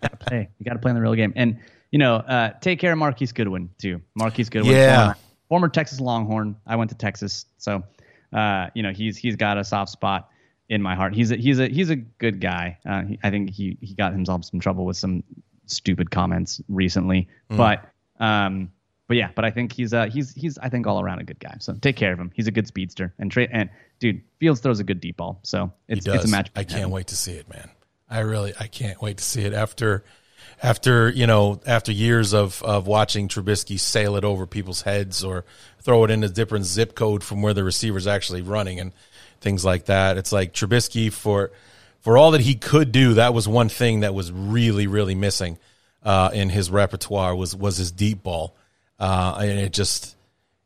got 0.00 0.10
to 0.10 0.16
play. 0.16 0.48
You 0.58 0.64
got 0.64 0.72
to 0.72 0.78
play 0.80 0.90
in 0.90 0.96
the 0.96 1.00
real 1.02 1.14
game. 1.14 1.32
And 1.36 1.58
you 1.92 1.98
know, 1.98 2.16
uh, 2.16 2.50
take 2.60 2.80
care 2.80 2.92
of 2.92 2.98
Marquise 2.98 3.32
Goodwin 3.32 3.70
too. 3.78 4.00
Marquise 4.14 4.48
Goodwin, 4.48 4.72
yeah. 4.72 4.96
former, 4.96 5.16
former 5.48 5.68
Texas 5.68 6.00
Longhorn. 6.00 6.56
I 6.66 6.76
went 6.76 6.90
to 6.90 6.96
Texas, 6.96 7.46
so 7.58 7.84
uh, 8.32 8.66
you 8.74 8.82
know 8.82 8.90
he's 8.90 9.16
he's 9.16 9.36
got 9.36 9.58
a 9.58 9.64
soft 9.64 9.92
spot 9.92 10.30
in 10.68 10.82
my 10.82 10.94
heart. 10.94 11.14
He's 11.14 11.30
a, 11.30 11.36
he's 11.36 11.60
a 11.60 11.68
he's 11.68 11.90
a 11.90 11.96
good 11.96 12.40
guy. 12.40 12.78
Uh, 12.84 13.02
he, 13.02 13.18
I 13.22 13.30
think 13.30 13.50
he 13.50 13.78
he 13.80 13.94
got 13.94 14.12
himself 14.12 14.44
some 14.44 14.60
trouble 14.60 14.84
with 14.84 14.96
some 14.96 15.22
stupid 15.66 16.10
comments 16.10 16.60
recently, 16.68 17.28
mm. 17.50 17.56
but 17.56 17.88
um, 18.24 18.70
but 19.08 19.16
yeah, 19.16 19.30
but 19.34 19.44
I 19.44 19.50
think 19.50 19.72
he's 19.72 19.94
uh 19.94 20.06
he's 20.06 20.32
he's 20.34 20.58
I 20.58 20.68
think 20.68 20.86
all 20.86 21.00
around 21.00 21.20
a 21.20 21.24
good 21.24 21.38
guy. 21.38 21.56
So 21.60 21.74
take 21.74 21.96
care 21.96 22.12
of 22.12 22.18
him. 22.18 22.32
He's 22.34 22.48
a 22.48 22.50
good 22.50 22.66
speedster 22.66 23.14
and 23.18 23.30
tra- 23.30 23.48
and 23.50 23.70
dude 24.00 24.22
Fields 24.40 24.60
throws 24.60 24.80
a 24.80 24.84
good 24.84 25.00
deep 25.00 25.18
ball. 25.18 25.40
So 25.42 25.72
it's 25.88 26.06
it's 26.06 26.24
a 26.24 26.28
match. 26.28 26.50
I 26.56 26.64
can't 26.64 26.90
wait 26.90 27.08
to 27.08 27.16
see 27.16 27.32
it, 27.32 27.48
man. 27.48 27.70
I 28.08 28.20
really 28.20 28.52
I 28.58 28.66
can't 28.66 29.00
wait 29.00 29.18
to 29.18 29.24
see 29.24 29.42
it 29.42 29.52
after 29.52 30.04
after 30.62 31.08
you 31.10 31.26
know 31.26 31.60
after 31.66 31.92
years 31.92 32.34
of 32.34 32.62
of 32.62 32.86
watching 32.86 33.28
Trubisky 33.28 33.78
sail 33.78 34.16
it 34.16 34.24
over 34.24 34.46
people's 34.46 34.82
heads 34.82 35.22
or 35.22 35.44
throw 35.82 36.04
it 36.04 36.10
in 36.10 36.24
a 36.24 36.28
different 36.28 36.64
zip 36.64 36.94
code 36.94 37.22
from 37.22 37.42
where 37.42 37.54
the 37.54 37.62
receiver's 37.62 38.06
actually 38.06 38.42
running 38.42 38.80
and 38.80 38.92
things 39.40 39.64
like 39.64 39.86
that. 39.86 40.16
It's 40.16 40.32
like 40.32 40.52
Trubisky 40.52 41.12
for 41.12 41.50
for 42.00 42.16
all 42.16 42.30
that 42.32 42.40
he 42.40 42.54
could 42.54 42.92
do, 42.92 43.14
that 43.14 43.34
was 43.34 43.48
one 43.48 43.68
thing 43.68 44.00
that 44.00 44.14
was 44.14 44.30
really 44.30 44.86
really 44.86 45.14
missing 45.14 45.58
uh, 46.04 46.30
in 46.32 46.48
his 46.48 46.70
repertoire 46.70 47.34
was 47.34 47.54
was 47.54 47.76
his 47.76 47.90
deep 47.90 48.22
ball, 48.22 48.54
uh, 49.00 49.36
and 49.40 49.58
it 49.58 49.72
just 49.72 50.16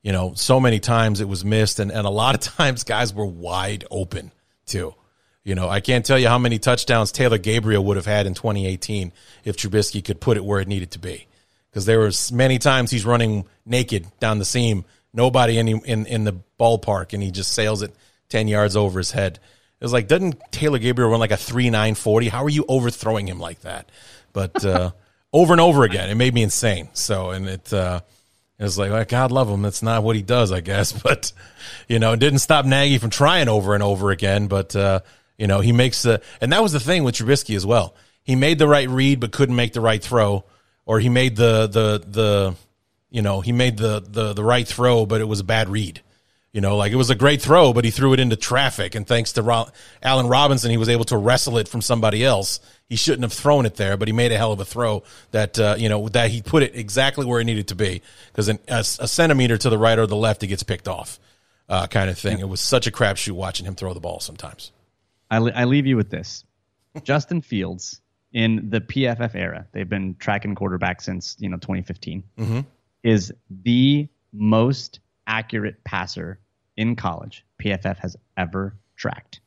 you 0.02 0.12
know 0.12 0.34
so 0.34 0.60
many 0.60 0.78
times 0.78 1.20
it 1.20 1.28
was 1.28 1.44
missed, 1.44 1.80
and 1.80 1.90
and 1.90 2.06
a 2.06 2.10
lot 2.10 2.34
of 2.34 2.40
times 2.56 2.84
guys 2.84 3.14
were 3.14 3.26
wide 3.26 3.84
open 3.90 4.30
too. 4.66 4.94
You 5.42 5.54
know, 5.54 5.70
I 5.70 5.80
can't 5.80 6.04
tell 6.04 6.18
you 6.18 6.28
how 6.28 6.38
many 6.38 6.58
touchdowns 6.58 7.10
Taylor 7.10 7.38
Gabriel 7.38 7.82
would 7.86 7.96
have 7.96 8.04
had 8.04 8.26
in 8.26 8.34
2018 8.34 9.10
if 9.42 9.56
Trubisky 9.56 10.04
could 10.04 10.20
put 10.20 10.36
it 10.36 10.44
where 10.44 10.60
it 10.60 10.68
needed 10.68 10.90
to 10.90 10.98
be. 10.98 11.26
Because 11.70 11.86
there 11.86 12.00
was 12.00 12.30
many 12.30 12.58
times 12.58 12.90
he's 12.90 13.06
running 13.06 13.46
naked 13.64 14.06
down 14.20 14.38
the 14.38 14.44
seam, 14.44 14.84
nobody 15.14 15.56
in, 15.56 15.68
in 15.68 16.04
in 16.04 16.24
the 16.24 16.36
ballpark, 16.58 17.14
and 17.14 17.22
he 17.22 17.30
just 17.30 17.52
sails 17.52 17.80
it 17.80 17.94
10 18.30 18.48
yards 18.48 18.76
over 18.76 18.98
his 18.98 19.10
head. 19.10 19.38
It 19.80 19.84
was 19.84 19.92
like, 19.92 20.08
doesn't 20.08 20.40
Taylor 20.50 20.78
Gabriel 20.78 21.10
run 21.10 21.20
like 21.20 21.30
a 21.30 21.36
3 21.36 21.70
9 21.70 21.94
40? 21.94 22.28
How 22.28 22.44
are 22.44 22.50
you 22.50 22.64
overthrowing 22.68 23.28
him 23.28 23.38
like 23.38 23.60
that? 23.60 23.88
But 24.32 24.64
uh, 24.64 24.92
over 25.32 25.52
and 25.52 25.60
over 25.60 25.84
again, 25.84 26.10
it 26.10 26.14
made 26.14 26.34
me 26.34 26.42
insane. 26.42 26.88
So, 26.92 27.30
and 27.30 27.48
it, 27.48 27.72
uh, 27.72 28.00
it 28.58 28.62
was 28.62 28.78
like, 28.78 29.08
God 29.08 29.32
love 29.32 29.48
him. 29.48 29.62
That's 29.62 29.82
not 29.82 30.02
what 30.02 30.16
he 30.16 30.22
does, 30.22 30.52
I 30.52 30.60
guess. 30.60 30.92
But, 31.02 31.32
you 31.88 31.98
know, 31.98 32.12
it 32.12 32.20
didn't 32.20 32.40
stop 32.40 32.64
Nagy 32.64 32.98
from 32.98 33.10
trying 33.10 33.48
over 33.48 33.74
and 33.74 33.82
over 33.82 34.10
again. 34.10 34.46
But, 34.48 34.74
uh, 34.74 35.00
you 35.38 35.46
know, 35.46 35.60
he 35.60 35.72
makes 35.72 36.02
the, 36.02 36.20
and 36.40 36.52
that 36.52 36.62
was 36.62 36.72
the 36.72 36.80
thing 36.80 37.04
with 37.04 37.14
Trubisky 37.14 37.56
as 37.56 37.64
well. 37.64 37.94
He 38.22 38.36
made 38.36 38.58
the 38.58 38.68
right 38.68 38.88
read, 38.88 39.20
but 39.20 39.32
couldn't 39.32 39.56
make 39.56 39.72
the 39.72 39.80
right 39.80 40.02
throw, 40.02 40.44
or 40.86 41.00
he 41.00 41.08
made 41.08 41.36
the 41.36 41.66
the 41.66 42.04
the, 42.06 42.54
you 43.10 43.22
know, 43.22 43.40
he 43.40 43.52
made 43.52 43.76
the 43.76 44.04
the 44.06 44.34
the 44.34 44.44
right 44.44 44.68
throw, 44.68 45.06
but 45.06 45.20
it 45.20 45.24
was 45.24 45.40
a 45.40 45.44
bad 45.44 45.68
read. 45.68 46.02
You 46.52 46.60
know, 46.60 46.76
like 46.76 46.90
it 46.90 46.96
was 46.96 47.10
a 47.10 47.14
great 47.14 47.40
throw, 47.40 47.72
but 47.72 47.84
he 47.84 47.92
threw 47.92 48.12
it 48.12 48.18
into 48.18 48.34
traffic, 48.34 48.96
and 48.96 49.06
thanks 49.06 49.32
to 49.34 49.42
Ro- 49.42 49.68
Allen 50.02 50.26
Robinson, 50.26 50.72
he 50.72 50.76
was 50.76 50.88
able 50.88 51.04
to 51.04 51.16
wrestle 51.16 51.58
it 51.58 51.68
from 51.68 51.80
somebody 51.80 52.24
else. 52.24 52.58
He 52.88 52.96
shouldn't 52.96 53.22
have 53.22 53.32
thrown 53.32 53.66
it 53.66 53.76
there, 53.76 53.96
but 53.96 54.08
he 54.08 54.12
made 54.12 54.32
a 54.32 54.36
hell 54.36 54.50
of 54.50 54.58
a 54.58 54.64
throw 54.64 55.04
that 55.30 55.60
uh, 55.60 55.76
you 55.78 55.88
know 55.88 56.08
that 56.08 56.30
he 56.30 56.42
put 56.42 56.64
it 56.64 56.74
exactly 56.74 57.24
where 57.24 57.40
it 57.40 57.44
needed 57.44 57.68
to 57.68 57.76
be 57.76 58.02
because 58.32 58.48
a, 58.48 58.58
a, 58.68 58.82
centimeter 58.82 59.56
to 59.58 59.70
the 59.70 59.78
right 59.78 59.96
or 59.96 60.08
the 60.08 60.16
left, 60.16 60.42
it 60.42 60.48
gets 60.48 60.64
picked 60.64 60.88
off, 60.88 61.20
uh, 61.68 61.86
kind 61.86 62.10
of 62.10 62.18
thing. 62.18 62.40
It 62.40 62.48
was 62.48 62.60
such 62.60 62.88
a 62.88 62.90
crapshoot 62.90 63.32
watching 63.32 63.64
him 63.64 63.76
throw 63.76 63.94
the 63.94 64.00
ball 64.00 64.18
sometimes. 64.18 64.72
I, 65.30 65.36
I 65.36 65.64
leave 65.64 65.86
you 65.86 65.96
with 65.96 66.10
this. 66.10 66.44
Justin 67.04 67.42
Fields 67.42 68.00
in 68.32 68.70
the 68.70 68.80
PFF 68.80 69.34
era, 69.34 69.66
they've 69.72 69.88
been 69.88 70.16
tracking 70.18 70.54
quarterback 70.54 71.00
since, 71.00 71.36
you 71.38 71.48
know, 71.48 71.56
2015, 71.56 72.22
mm-hmm. 72.38 72.60
is 73.02 73.32
the 73.50 74.08
most 74.32 75.00
accurate 75.30 75.82
passer 75.84 76.40
in 76.76 76.96
college 76.96 77.46
PFF 77.62 77.96
has 77.98 78.16
ever 78.36 78.76
tracked. 78.96 79.40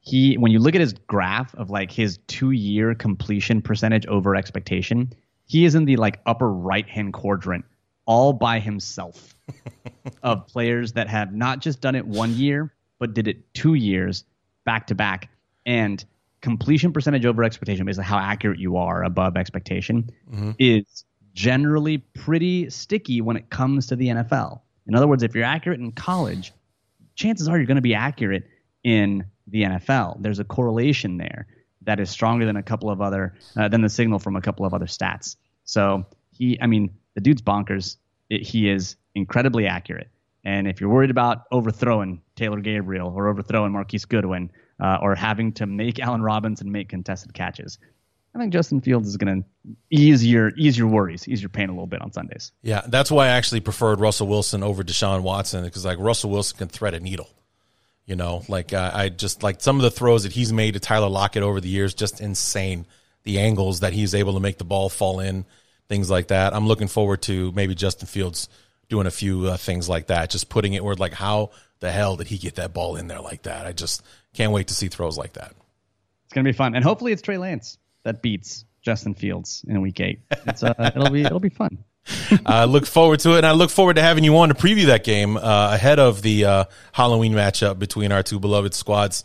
He, 0.00 0.36
when 0.36 0.52
you 0.52 0.60
look 0.60 0.74
at 0.74 0.80
his 0.80 0.92
graph 0.92 1.52
of 1.54 1.70
like 1.70 1.90
his 1.90 2.18
two 2.28 2.52
year 2.52 2.94
completion 2.94 3.62
percentage 3.62 4.06
over 4.06 4.36
expectation, 4.36 5.12
he 5.46 5.64
is 5.64 5.74
in 5.74 5.86
the 5.86 5.96
like 5.96 6.20
upper 6.26 6.52
right 6.52 6.88
hand 6.88 7.14
quadrant 7.14 7.64
all 8.04 8.32
by 8.32 8.60
himself 8.60 9.34
of 10.22 10.46
players 10.46 10.92
that 10.92 11.08
have 11.08 11.34
not 11.34 11.60
just 11.60 11.80
done 11.80 11.94
it 11.94 12.06
one 12.06 12.34
year, 12.34 12.72
but 12.98 13.14
did 13.14 13.26
it 13.26 13.52
two 13.54 13.74
years 13.74 14.24
back 14.64 14.86
to 14.88 14.94
back. 14.94 15.30
And 15.64 16.04
completion 16.42 16.92
percentage 16.92 17.26
over 17.26 17.42
expectation, 17.42 17.86
basically 17.86 18.04
how 18.04 18.18
accurate 18.18 18.60
you 18.60 18.76
are 18.76 19.02
above 19.02 19.36
expectation, 19.36 20.10
mm-hmm. 20.30 20.52
is 20.58 21.04
generally 21.32 21.98
pretty 21.98 22.70
sticky 22.70 23.20
when 23.20 23.36
it 23.36 23.50
comes 23.50 23.86
to 23.88 23.96
the 23.96 24.08
NFL. 24.08 24.60
In 24.86 24.94
other 24.94 25.06
words, 25.06 25.22
if 25.22 25.34
you're 25.34 25.44
accurate 25.44 25.80
in 25.80 25.92
college, 25.92 26.52
chances 27.14 27.48
are 27.48 27.56
you're 27.56 27.66
going 27.66 27.76
to 27.76 27.82
be 27.82 27.94
accurate 27.94 28.44
in 28.84 29.24
the 29.48 29.62
NFL. 29.62 30.22
There's 30.22 30.38
a 30.38 30.44
correlation 30.44 31.16
there 31.16 31.46
that 31.82 32.00
is 32.00 32.10
stronger 32.10 32.44
than 32.44 32.56
a 32.56 32.62
couple 32.62 32.90
of 32.90 33.00
other 33.00 33.34
uh, 33.56 33.68
than 33.68 33.80
the 33.80 33.88
signal 33.88 34.18
from 34.18 34.36
a 34.36 34.40
couple 34.40 34.66
of 34.66 34.74
other 34.74 34.86
stats. 34.86 35.36
So 35.64 36.04
he, 36.32 36.58
I 36.60 36.66
mean, 36.66 36.90
the 37.14 37.20
dude's 37.20 37.42
bonkers. 37.42 37.96
It, 38.28 38.42
he 38.42 38.68
is 38.68 38.96
incredibly 39.14 39.66
accurate. 39.66 40.08
And 40.44 40.68
if 40.68 40.80
you're 40.80 40.90
worried 40.90 41.10
about 41.10 41.42
overthrowing 41.50 42.22
Taylor 42.36 42.60
Gabriel 42.60 43.12
or 43.14 43.28
overthrowing 43.28 43.72
Marquise 43.72 44.04
Goodwin 44.04 44.50
uh, 44.80 44.98
or 45.02 45.14
having 45.14 45.52
to 45.54 45.66
make 45.66 45.98
Allen 45.98 46.22
Robinson 46.22 46.70
make 46.70 46.88
contested 46.88 47.34
catches, 47.34 47.78
I 48.36 48.38
think 48.38 48.52
Justin 48.52 48.82
Fields 48.82 49.08
is 49.08 49.16
going 49.16 49.42
to 49.42 49.76
ease 49.90 50.24
your 50.24 50.50
ease 50.56 50.76
your 50.76 50.88
worries, 50.88 51.26
ease 51.26 51.40
your 51.40 51.48
pain 51.48 51.70
a 51.70 51.72
little 51.72 51.86
bit 51.86 52.02
on 52.02 52.12
Sundays. 52.12 52.52
Yeah, 52.60 52.82
that's 52.86 53.10
why 53.10 53.26
I 53.26 53.30
actually 53.30 53.60
preferred 53.60 53.98
Russell 53.98 54.26
Wilson 54.26 54.62
over 54.62 54.84
Deshaun 54.84 55.22
Watson 55.22 55.64
because 55.64 55.86
like 55.86 55.98
Russell 55.98 56.28
Wilson 56.28 56.58
can 56.58 56.68
thread 56.68 56.92
a 56.92 57.00
needle. 57.00 57.30
You 58.04 58.14
know, 58.14 58.42
like 58.46 58.74
uh, 58.74 58.90
I 58.92 59.08
just 59.08 59.42
like 59.42 59.62
some 59.62 59.76
of 59.76 59.82
the 59.82 59.90
throws 59.90 60.24
that 60.24 60.32
he's 60.32 60.52
made 60.52 60.74
to 60.74 60.80
Tyler 60.80 61.08
Lockett 61.08 61.42
over 61.42 61.62
the 61.62 61.68
years, 61.70 61.94
just 61.94 62.20
insane. 62.20 62.86
The 63.22 63.40
angles 63.40 63.80
that 63.80 63.94
he's 63.94 64.14
able 64.14 64.34
to 64.34 64.40
make 64.40 64.58
the 64.58 64.64
ball 64.64 64.90
fall 64.90 65.18
in, 65.18 65.46
things 65.88 66.10
like 66.10 66.28
that. 66.28 66.54
I'm 66.54 66.68
looking 66.68 66.88
forward 66.88 67.22
to 67.22 67.52
maybe 67.52 67.74
Justin 67.74 68.06
Fields 68.06 68.50
doing 68.90 69.06
a 69.06 69.10
few 69.10 69.46
uh, 69.46 69.56
things 69.56 69.88
like 69.88 70.08
that, 70.08 70.28
just 70.28 70.50
putting 70.50 70.74
it 70.74 70.84
where 70.84 70.94
like 70.94 71.14
how 71.14 71.52
the 71.80 71.90
hell 71.90 72.16
did 72.16 72.26
he 72.26 72.36
get 72.36 72.56
that 72.56 72.74
ball 72.74 72.96
in 72.96 73.08
there 73.08 73.22
like 73.22 73.44
that? 73.44 73.66
I 73.66 73.72
just 73.72 74.02
can't 74.34 74.52
wait 74.52 74.68
to 74.68 74.74
see 74.74 74.88
throws 74.88 75.16
like 75.16 75.32
that. 75.32 75.54
It's 76.26 76.34
gonna 76.34 76.44
be 76.44 76.52
fun, 76.52 76.74
and 76.74 76.84
hopefully 76.84 77.12
it's 77.12 77.22
Trey 77.22 77.38
Lance 77.38 77.78
that 78.06 78.22
beats 78.22 78.64
Justin 78.82 79.14
Fields 79.14 79.64
in 79.66 79.80
Week 79.82 80.00
Eight. 80.00 80.20
Uh, 80.30 80.74
it'll 80.96 81.10
be 81.10 81.22
it'll 81.22 81.40
be 81.40 81.48
fun. 81.48 81.78
I 82.46 82.64
look 82.64 82.86
forward 82.86 83.18
to 83.20 83.34
it, 83.34 83.38
and 83.38 83.46
I 83.46 83.50
look 83.52 83.68
forward 83.70 83.96
to 83.96 84.02
having 84.02 84.22
you 84.22 84.36
on 84.38 84.48
to 84.48 84.54
preview 84.54 84.86
that 84.86 85.02
game 85.02 85.36
uh, 85.36 85.74
ahead 85.74 85.98
of 85.98 86.22
the 86.22 86.44
uh, 86.44 86.64
Halloween 86.92 87.32
matchup 87.32 87.80
between 87.80 88.12
our 88.12 88.22
two 88.22 88.38
beloved 88.38 88.74
squads. 88.74 89.24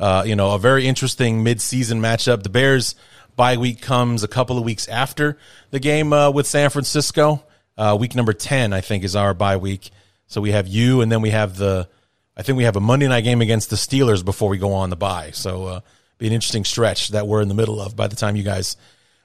Uh, 0.00 0.24
you 0.26 0.34
know, 0.34 0.54
a 0.54 0.58
very 0.58 0.86
interesting 0.86 1.42
mid-season 1.42 2.00
matchup. 2.00 2.42
The 2.42 2.48
Bears 2.48 2.94
bye 3.36 3.58
week 3.58 3.82
comes 3.82 4.24
a 4.24 4.28
couple 4.28 4.56
of 4.56 4.64
weeks 4.64 4.88
after 4.88 5.36
the 5.70 5.78
game 5.78 6.14
uh, 6.14 6.30
with 6.30 6.46
San 6.46 6.70
Francisco. 6.70 7.44
Uh, 7.76 7.96
week 8.00 8.14
number 8.14 8.32
10, 8.32 8.72
I 8.72 8.80
think, 8.80 9.04
is 9.04 9.14
our 9.14 9.34
bye 9.34 9.58
week. 9.58 9.90
So 10.26 10.40
we 10.40 10.52
have 10.52 10.66
you, 10.66 11.02
and 11.02 11.12
then 11.12 11.20
we 11.20 11.30
have 11.30 11.58
the, 11.58 11.86
I 12.34 12.42
think 12.42 12.56
we 12.56 12.64
have 12.64 12.76
a 12.76 12.80
Monday 12.80 13.08
night 13.08 13.24
game 13.24 13.42
against 13.42 13.68
the 13.68 13.76
Steelers 13.76 14.24
before 14.24 14.48
we 14.48 14.56
go 14.56 14.72
on 14.72 14.88
the 14.88 14.96
bye. 14.96 15.32
So 15.32 15.82
be 16.22 16.28
an 16.28 16.32
interesting 16.32 16.64
stretch 16.64 17.08
that 17.08 17.26
we're 17.26 17.42
in 17.42 17.48
the 17.48 17.54
middle 17.54 17.80
of 17.80 17.96
by 17.96 18.06
the 18.06 18.16
time 18.16 18.36
you 18.36 18.44
guys 18.44 18.76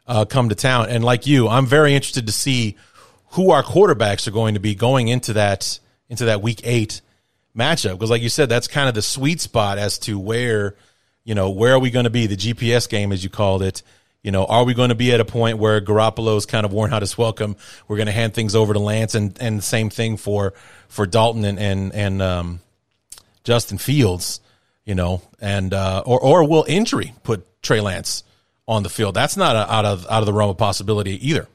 uh, 0.07 0.25
come 0.25 0.49
to 0.49 0.55
town. 0.55 0.89
And 0.89 1.03
like 1.03 1.27
you, 1.27 1.47
I'm 1.47 1.67
very 1.67 1.93
interested 1.93 2.25
to 2.25 2.33
see 2.33 2.75
who 3.31 3.51
our 3.51 3.63
quarterbacks 3.63 4.27
are 4.27 4.31
going 4.31 4.55
to 4.55 4.59
be 4.59 4.73
going 4.73 5.07
into 5.07 5.33
that 5.33 5.79
into 6.09 6.25
that 6.25 6.41
week 6.41 6.61
eight 6.63 7.01
matchup 7.55 7.91
because, 7.93 8.09
like 8.09 8.21
you 8.21 8.29
said, 8.29 8.49
that's 8.49 8.67
kind 8.67 8.89
of 8.89 8.95
the 8.95 9.01
sweet 9.01 9.41
spot 9.41 9.77
as 9.77 9.99
to 9.99 10.17
where 10.17 10.75
you 11.23 11.35
know 11.35 11.51
where 11.51 11.73
are 11.73 11.79
we 11.79 11.91
going 11.91 12.05
to 12.05 12.09
be 12.09 12.25
the 12.25 12.37
GPS 12.37 12.89
game 12.89 13.11
as 13.11 13.23
you 13.23 13.29
called 13.29 13.61
it 13.61 13.83
you 14.23 14.31
know, 14.31 14.45
are 14.45 14.65
we 14.65 14.73
going 14.73 14.89
to 14.89 14.95
be 14.95 15.13
at 15.13 15.21
a 15.21 15.25
point 15.25 15.57
where 15.57 15.79
Garoppolo's 15.79 16.45
kind 16.45 16.65
of 16.65 16.73
worn 16.73 16.91
out 16.91 17.01
his 17.01 17.17
welcome? 17.17 17.55
We're 17.87 17.95
going 17.95 18.07
to 18.07 18.11
hand 18.11 18.33
things 18.33 18.55
over 18.55 18.73
to 18.73 18.79
Lance, 18.79 19.15
and 19.15 19.37
and 19.39 19.59
the 19.59 19.63
same 19.63 19.89
thing 19.89 20.17
for 20.17 20.53
for 20.89 21.05
Dalton 21.05 21.45
and 21.45 21.57
and 21.57 21.93
and 21.93 22.21
um, 22.21 22.59
Justin 23.45 23.77
Fields. 23.77 24.41
You 24.87 24.95
know, 24.95 25.21
and 25.41 25.73
uh, 25.73 26.01
or 26.05 26.19
or 26.19 26.47
will 26.47 26.65
injury 26.67 27.13
put 27.23 27.61
Trey 27.61 27.81
Lance 27.81 28.23
on 28.67 28.83
the 28.83 28.89
field? 28.89 29.13
That's 29.13 29.35
not 29.35 29.55
a, 29.55 29.71
out 29.71 29.85
of 29.85 30.07
out 30.09 30.21
of 30.21 30.25
the 30.25 30.33
realm 30.33 30.49
of 30.49 30.57
possibility 30.57 31.27
either. 31.27 31.47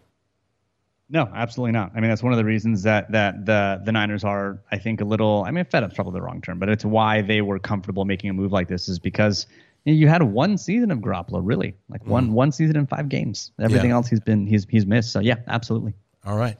No, 1.08 1.30
absolutely 1.34 1.72
not. 1.72 1.92
I 1.94 2.00
mean, 2.00 2.10
that's 2.10 2.22
one 2.22 2.32
of 2.32 2.38
the 2.38 2.44
reasons 2.44 2.82
that 2.84 3.10
that 3.12 3.46
the 3.46 3.80
the 3.84 3.90
Niners 3.90 4.22
are, 4.22 4.60
I 4.70 4.78
think, 4.78 5.00
a 5.00 5.04
little. 5.04 5.44
I 5.46 5.50
mean, 5.50 5.64
fed 5.64 5.82
up's 5.82 5.94
probably 5.94 6.12
the 6.12 6.22
wrong 6.22 6.42
term, 6.42 6.58
but 6.58 6.68
it's 6.68 6.84
why 6.84 7.22
they 7.22 7.40
were 7.40 7.58
comfortable 7.58 8.04
making 8.04 8.28
a 8.30 8.34
move 8.34 8.52
like 8.52 8.68
this 8.68 8.88
is 8.88 8.98
because 8.98 9.46
you 9.84 10.08
had 10.08 10.22
one 10.22 10.56
season 10.58 10.90
of 10.90 10.98
Garoppolo, 10.98 11.40
really, 11.42 11.74
like 11.88 12.06
one 12.06 12.28
mm. 12.28 12.32
one 12.32 12.52
season 12.52 12.76
in 12.76 12.86
five 12.86 13.08
games. 13.08 13.50
Everything 13.60 13.90
yeah. 13.90 13.96
else 13.96 14.08
he's 14.08 14.20
been 14.20 14.46
he's 14.46 14.66
he's 14.68 14.86
missed. 14.86 15.10
So 15.10 15.20
yeah, 15.20 15.36
absolutely. 15.48 15.94
All 16.24 16.36
right. 16.36 16.56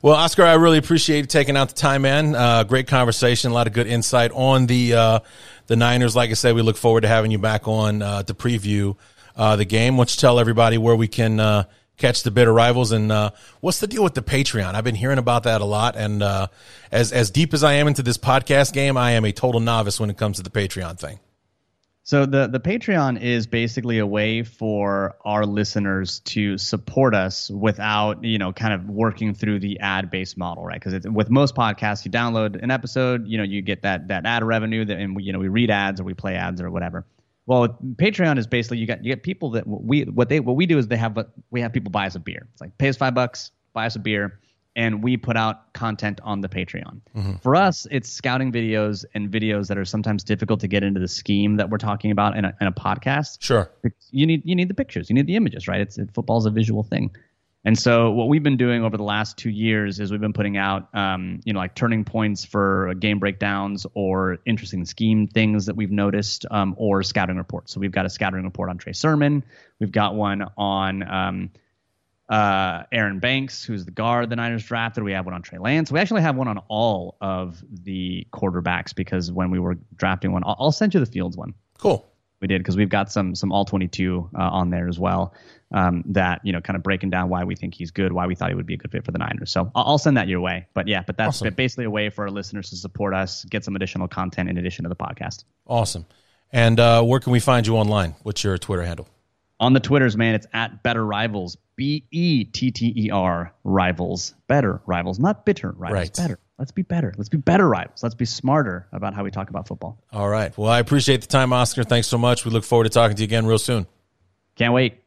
Well, 0.00 0.14
Oscar, 0.14 0.44
I 0.44 0.54
really 0.54 0.78
appreciate 0.78 1.18
you 1.18 1.26
taking 1.26 1.54
out 1.54 1.68
the 1.68 1.74
time, 1.74 2.02
man. 2.02 2.34
Uh, 2.34 2.64
great 2.64 2.86
conversation, 2.86 3.50
a 3.50 3.54
lot 3.54 3.66
of 3.66 3.74
good 3.74 3.86
insight 3.86 4.30
on 4.32 4.64
the 4.64 4.94
uh, 4.94 5.18
the 5.66 5.76
Niners. 5.76 6.14
Like 6.16 6.30
I 6.30 6.34
said, 6.34 6.54
we 6.54 6.62
look 6.62 6.76
forward 6.76 7.02
to 7.02 7.08
having 7.08 7.30
you 7.30 7.38
back 7.38 7.66
on 7.68 8.02
uh, 8.02 8.22
to 8.24 8.34
preview 8.34 8.96
uh, 9.36 9.56
the 9.56 9.64
game. 9.64 9.96
Don't 9.96 10.14
you 10.14 10.20
tell 10.20 10.38
everybody 10.38 10.78
where 10.78 10.96
we 10.96 11.08
can 11.08 11.40
uh, 11.40 11.64
catch 11.96 12.22
the 12.22 12.30
bitter 12.30 12.52
rivals 12.52 12.92
and 12.92 13.10
uh, 13.10 13.30
what's 13.60 13.80
the 13.80 13.86
deal 13.86 14.02
with 14.02 14.14
the 14.14 14.22
Patreon? 14.22 14.74
I've 14.74 14.84
been 14.84 14.94
hearing 14.94 15.18
about 15.18 15.44
that 15.44 15.60
a 15.60 15.64
lot, 15.64 15.96
and 15.96 16.22
as 16.90 17.12
as 17.12 17.30
deep 17.30 17.54
as 17.54 17.64
I 17.64 17.74
am 17.74 17.88
into 17.88 18.02
this 18.02 18.18
podcast 18.18 18.72
game, 18.72 18.96
I 18.96 19.12
am 19.12 19.24
a 19.24 19.32
total 19.32 19.60
novice 19.60 19.98
when 19.98 20.10
it 20.10 20.16
comes 20.16 20.36
to 20.36 20.42
the 20.42 20.50
Patreon 20.50 20.98
thing. 20.98 21.18
So 22.04 22.26
the 22.26 22.48
the 22.48 22.58
Patreon 22.58 23.20
is 23.20 23.46
basically 23.46 23.98
a 23.98 24.06
way 24.06 24.42
for 24.42 25.16
our 25.24 25.46
listeners 25.46 26.18
to 26.20 26.58
support 26.58 27.14
us 27.14 27.48
without 27.48 28.24
you 28.24 28.38
know 28.38 28.52
kind 28.52 28.74
of 28.74 28.88
working 28.88 29.34
through 29.34 29.60
the 29.60 29.78
ad 29.78 30.10
based 30.10 30.36
model, 30.36 30.64
right? 30.64 30.82
Because 30.82 31.06
with 31.06 31.30
most 31.30 31.54
podcasts, 31.54 32.04
you 32.04 32.10
download 32.10 32.60
an 32.60 32.72
episode, 32.72 33.28
you 33.28 33.38
know, 33.38 33.44
you 33.44 33.62
get 33.62 33.82
that 33.82 34.08
that 34.08 34.26
ad 34.26 34.42
revenue, 34.42 34.84
that 34.84 34.98
and 34.98 35.14
we, 35.14 35.22
you 35.22 35.32
know 35.32 35.38
we 35.38 35.48
read 35.48 35.70
ads 35.70 36.00
or 36.00 36.04
we 36.04 36.14
play 36.14 36.34
ads 36.34 36.60
or 36.60 36.70
whatever. 36.70 37.06
Well, 37.46 37.78
Patreon 37.96 38.36
is 38.36 38.48
basically 38.48 38.78
you 38.78 38.86
got 38.86 39.04
you 39.04 39.12
get 39.12 39.22
people 39.22 39.50
that 39.50 39.64
we 39.66 40.02
what 40.02 40.28
they 40.28 40.40
what 40.40 40.56
we 40.56 40.66
do 40.66 40.78
is 40.78 40.88
they 40.88 40.96
have 40.96 41.16
we 41.50 41.60
have 41.60 41.72
people 41.72 41.92
buy 41.92 42.06
us 42.06 42.16
a 42.16 42.20
beer. 42.20 42.48
It's 42.52 42.60
like 42.60 42.76
pay 42.78 42.88
us 42.88 42.96
five 42.96 43.14
bucks, 43.14 43.52
buy 43.74 43.86
us 43.86 43.94
a 43.94 44.00
beer 44.00 44.40
and 44.74 45.02
we 45.02 45.16
put 45.16 45.36
out 45.36 45.72
content 45.74 46.20
on 46.24 46.40
the 46.40 46.48
Patreon. 46.48 47.00
Mm-hmm. 47.16 47.34
For 47.42 47.54
us, 47.54 47.86
it's 47.90 48.10
scouting 48.10 48.52
videos 48.52 49.04
and 49.14 49.30
videos 49.30 49.68
that 49.68 49.78
are 49.78 49.84
sometimes 49.84 50.24
difficult 50.24 50.60
to 50.60 50.68
get 50.68 50.82
into 50.82 51.00
the 51.00 51.08
scheme 51.08 51.56
that 51.56 51.70
we're 51.70 51.78
talking 51.78 52.10
about 52.10 52.36
in 52.36 52.44
a, 52.44 52.54
in 52.60 52.66
a 52.66 52.72
podcast. 52.72 53.42
Sure, 53.42 53.70
you 54.10 54.26
need 54.26 54.42
you 54.44 54.54
need 54.54 54.68
the 54.68 54.74
pictures, 54.74 55.10
you 55.10 55.14
need 55.14 55.26
the 55.26 55.36
images, 55.36 55.68
right? 55.68 55.80
It's 55.80 55.98
it, 55.98 56.10
football's 56.14 56.46
a 56.46 56.50
visual 56.50 56.82
thing. 56.82 57.10
And 57.64 57.78
so 57.78 58.10
what 58.10 58.28
we've 58.28 58.42
been 58.42 58.56
doing 58.56 58.82
over 58.82 58.96
the 58.96 59.04
last 59.04 59.36
two 59.36 59.50
years 59.50 60.00
is 60.00 60.10
we've 60.10 60.20
been 60.20 60.32
putting 60.32 60.56
out, 60.56 60.92
um, 60.94 61.40
you 61.44 61.52
know, 61.52 61.60
like 61.60 61.76
turning 61.76 62.04
points 62.04 62.44
for 62.44 62.92
game 62.94 63.20
breakdowns 63.20 63.86
or 63.94 64.38
interesting 64.44 64.84
scheme 64.84 65.28
things 65.28 65.66
that 65.66 65.76
we've 65.76 65.92
noticed, 65.92 66.44
um, 66.50 66.74
or 66.76 67.04
scouting 67.04 67.36
reports. 67.36 67.72
So 67.72 67.78
we've 67.78 67.92
got 67.92 68.04
a 68.04 68.10
scouting 68.10 68.42
report 68.42 68.68
on 68.68 68.78
Trey 68.78 68.94
Sermon. 68.94 69.44
We've 69.78 69.92
got 69.92 70.16
one 70.16 70.44
on 70.56 71.08
um, 71.08 71.50
uh, 72.32 72.84
Aaron 72.90 73.18
Banks, 73.18 73.62
who's 73.62 73.84
the 73.84 73.90
guard 73.90 74.30
the 74.30 74.36
Niners 74.36 74.64
drafted. 74.64 75.04
We 75.04 75.12
have 75.12 75.26
one 75.26 75.34
on 75.34 75.42
Trey 75.42 75.58
Lance. 75.58 75.92
We 75.92 76.00
actually 76.00 76.22
have 76.22 76.34
one 76.34 76.48
on 76.48 76.58
all 76.68 77.18
of 77.20 77.62
the 77.70 78.26
quarterbacks 78.32 78.94
because 78.94 79.30
when 79.30 79.50
we 79.50 79.58
were 79.58 79.76
drafting 79.96 80.32
one, 80.32 80.42
I'll, 80.46 80.56
I'll 80.58 80.72
send 80.72 80.94
you 80.94 81.00
the 81.00 81.06
Fields 81.06 81.36
one. 81.36 81.52
Cool. 81.78 82.08
We 82.40 82.48
did 82.48 82.60
because 82.60 82.74
we've 82.74 82.88
got 82.88 83.12
some 83.12 83.34
some 83.34 83.52
all 83.52 83.66
22 83.66 84.30
uh, 84.34 84.40
on 84.40 84.70
there 84.70 84.88
as 84.88 84.98
well. 84.98 85.34
Um, 85.72 86.04
that 86.06 86.40
you 86.42 86.52
know, 86.52 86.60
kind 86.62 86.76
of 86.76 86.82
breaking 86.82 87.10
down 87.10 87.28
why 87.28 87.44
we 87.44 87.54
think 87.54 87.74
he's 87.74 87.90
good, 87.90 88.12
why 88.12 88.26
we 88.26 88.34
thought 88.34 88.48
he 88.48 88.54
would 88.54 88.66
be 88.66 88.74
a 88.74 88.78
good 88.78 88.90
fit 88.90 89.04
for 89.04 89.12
the 89.12 89.18
Niners. 89.18 89.50
So 89.50 89.70
I'll, 89.74 89.84
I'll 89.84 89.98
send 89.98 90.16
that 90.16 90.26
your 90.26 90.40
way. 90.40 90.66
But 90.72 90.88
yeah, 90.88 91.02
but 91.06 91.18
that's 91.18 91.42
awesome. 91.42 91.52
basically 91.52 91.84
a 91.84 91.90
way 91.90 92.08
for 92.08 92.24
our 92.24 92.30
listeners 92.30 92.70
to 92.70 92.76
support 92.76 93.12
us, 93.12 93.44
get 93.44 93.62
some 93.62 93.76
additional 93.76 94.08
content 94.08 94.48
in 94.48 94.56
addition 94.56 94.84
to 94.84 94.88
the 94.88 94.96
podcast. 94.96 95.44
Awesome. 95.66 96.06
And 96.50 96.80
uh, 96.80 97.02
where 97.02 97.20
can 97.20 97.32
we 97.32 97.40
find 97.40 97.66
you 97.66 97.76
online? 97.76 98.14
What's 98.22 98.42
your 98.42 98.56
Twitter 98.56 98.82
handle? 98.82 99.06
On 99.62 99.72
the 99.72 99.80
Twitters, 99.80 100.16
man, 100.16 100.34
it's 100.34 100.46
at 100.52 100.82
Better 100.82 101.06
Rivals. 101.06 101.56
B 101.76 102.04
E 102.10 102.44
T 102.44 102.70
T 102.70 102.92
E 102.96 103.10
R 103.10 103.54
rivals. 103.64 104.34
Better 104.48 104.82
rivals, 104.86 105.18
not 105.18 105.46
bitter 105.46 105.70
rivals. 105.70 105.94
Right. 105.94 106.14
Better. 106.14 106.38
Let's 106.58 106.72
be 106.72 106.82
better. 106.82 107.14
Let's 107.16 107.28
be 107.28 107.38
better 107.38 107.68
rivals. 107.68 108.02
Let's 108.02 108.14
be 108.14 108.24
smarter 108.24 108.88
about 108.92 109.14
how 109.14 109.24
we 109.24 109.30
talk 109.30 109.50
about 109.50 109.68
football. 109.68 109.98
All 110.12 110.28
right. 110.28 110.56
Well, 110.58 110.68
I 110.68 110.80
appreciate 110.80 111.22
the 111.22 111.28
time, 111.28 111.52
Oscar. 111.52 111.84
Thanks 111.84 112.08
so 112.08 112.18
much. 112.18 112.44
We 112.44 112.50
look 112.50 112.64
forward 112.64 112.84
to 112.84 112.90
talking 112.90 113.16
to 113.16 113.22
you 113.22 113.24
again 113.24 113.46
real 113.46 113.58
soon. 113.58 113.86
Can't 114.56 114.74
wait. 114.74 115.00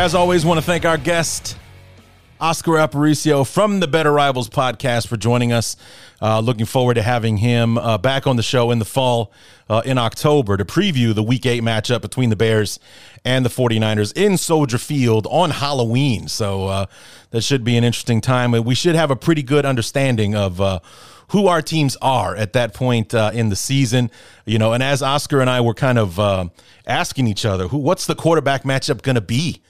As 0.00 0.14
always, 0.14 0.46
want 0.46 0.58
to 0.58 0.64
thank 0.64 0.86
our 0.86 0.96
guest, 0.96 1.58
Oscar 2.40 2.70
Aparicio 2.70 3.46
from 3.46 3.80
the 3.80 3.86
Better 3.86 4.10
Rivals 4.10 4.48
podcast 4.48 5.08
for 5.08 5.18
joining 5.18 5.52
us. 5.52 5.76
Uh, 6.22 6.40
looking 6.40 6.64
forward 6.64 6.94
to 6.94 7.02
having 7.02 7.36
him 7.36 7.76
uh, 7.76 7.98
back 7.98 8.26
on 8.26 8.36
the 8.36 8.42
show 8.42 8.70
in 8.70 8.78
the 8.78 8.86
fall 8.86 9.30
uh, 9.68 9.82
in 9.84 9.98
October 9.98 10.56
to 10.56 10.64
preview 10.64 11.14
the 11.14 11.22
week 11.22 11.44
eight 11.44 11.62
matchup 11.62 12.00
between 12.00 12.30
the 12.30 12.34
Bears 12.34 12.80
and 13.26 13.44
the 13.44 13.50
49ers 13.50 14.16
in 14.16 14.38
Soldier 14.38 14.78
Field 14.78 15.26
on 15.30 15.50
Halloween. 15.50 16.28
So 16.28 16.68
uh, 16.68 16.86
that 17.28 17.42
should 17.42 17.62
be 17.62 17.76
an 17.76 17.84
interesting 17.84 18.22
time. 18.22 18.52
We 18.52 18.74
should 18.74 18.94
have 18.94 19.10
a 19.10 19.16
pretty 19.16 19.42
good 19.42 19.66
understanding 19.66 20.34
of 20.34 20.62
uh, 20.62 20.80
who 21.28 21.46
our 21.46 21.60
teams 21.60 21.98
are 22.00 22.34
at 22.34 22.54
that 22.54 22.72
point 22.72 23.12
uh, 23.12 23.32
in 23.34 23.50
the 23.50 23.56
season. 23.56 24.10
You 24.46 24.58
know, 24.58 24.72
and 24.72 24.82
as 24.82 25.02
Oscar 25.02 25.42
and 25.42 25.50
I 25.50 25.60
were 25.60 25.74
kind 25.74 25.98
of 25.98 26.18
uh, 26.18 26.46
asking 26.86 27.26
each 27.26 27.44
other, 27.44 27.68
who 27.68 27.76
what's 27.76 28.06
the 28.06 28.14
quarterback 28.14 28.62
matchup 28.62 29.02
going 29.02 29.16
to 29.16 29.20
be 29.20 29.60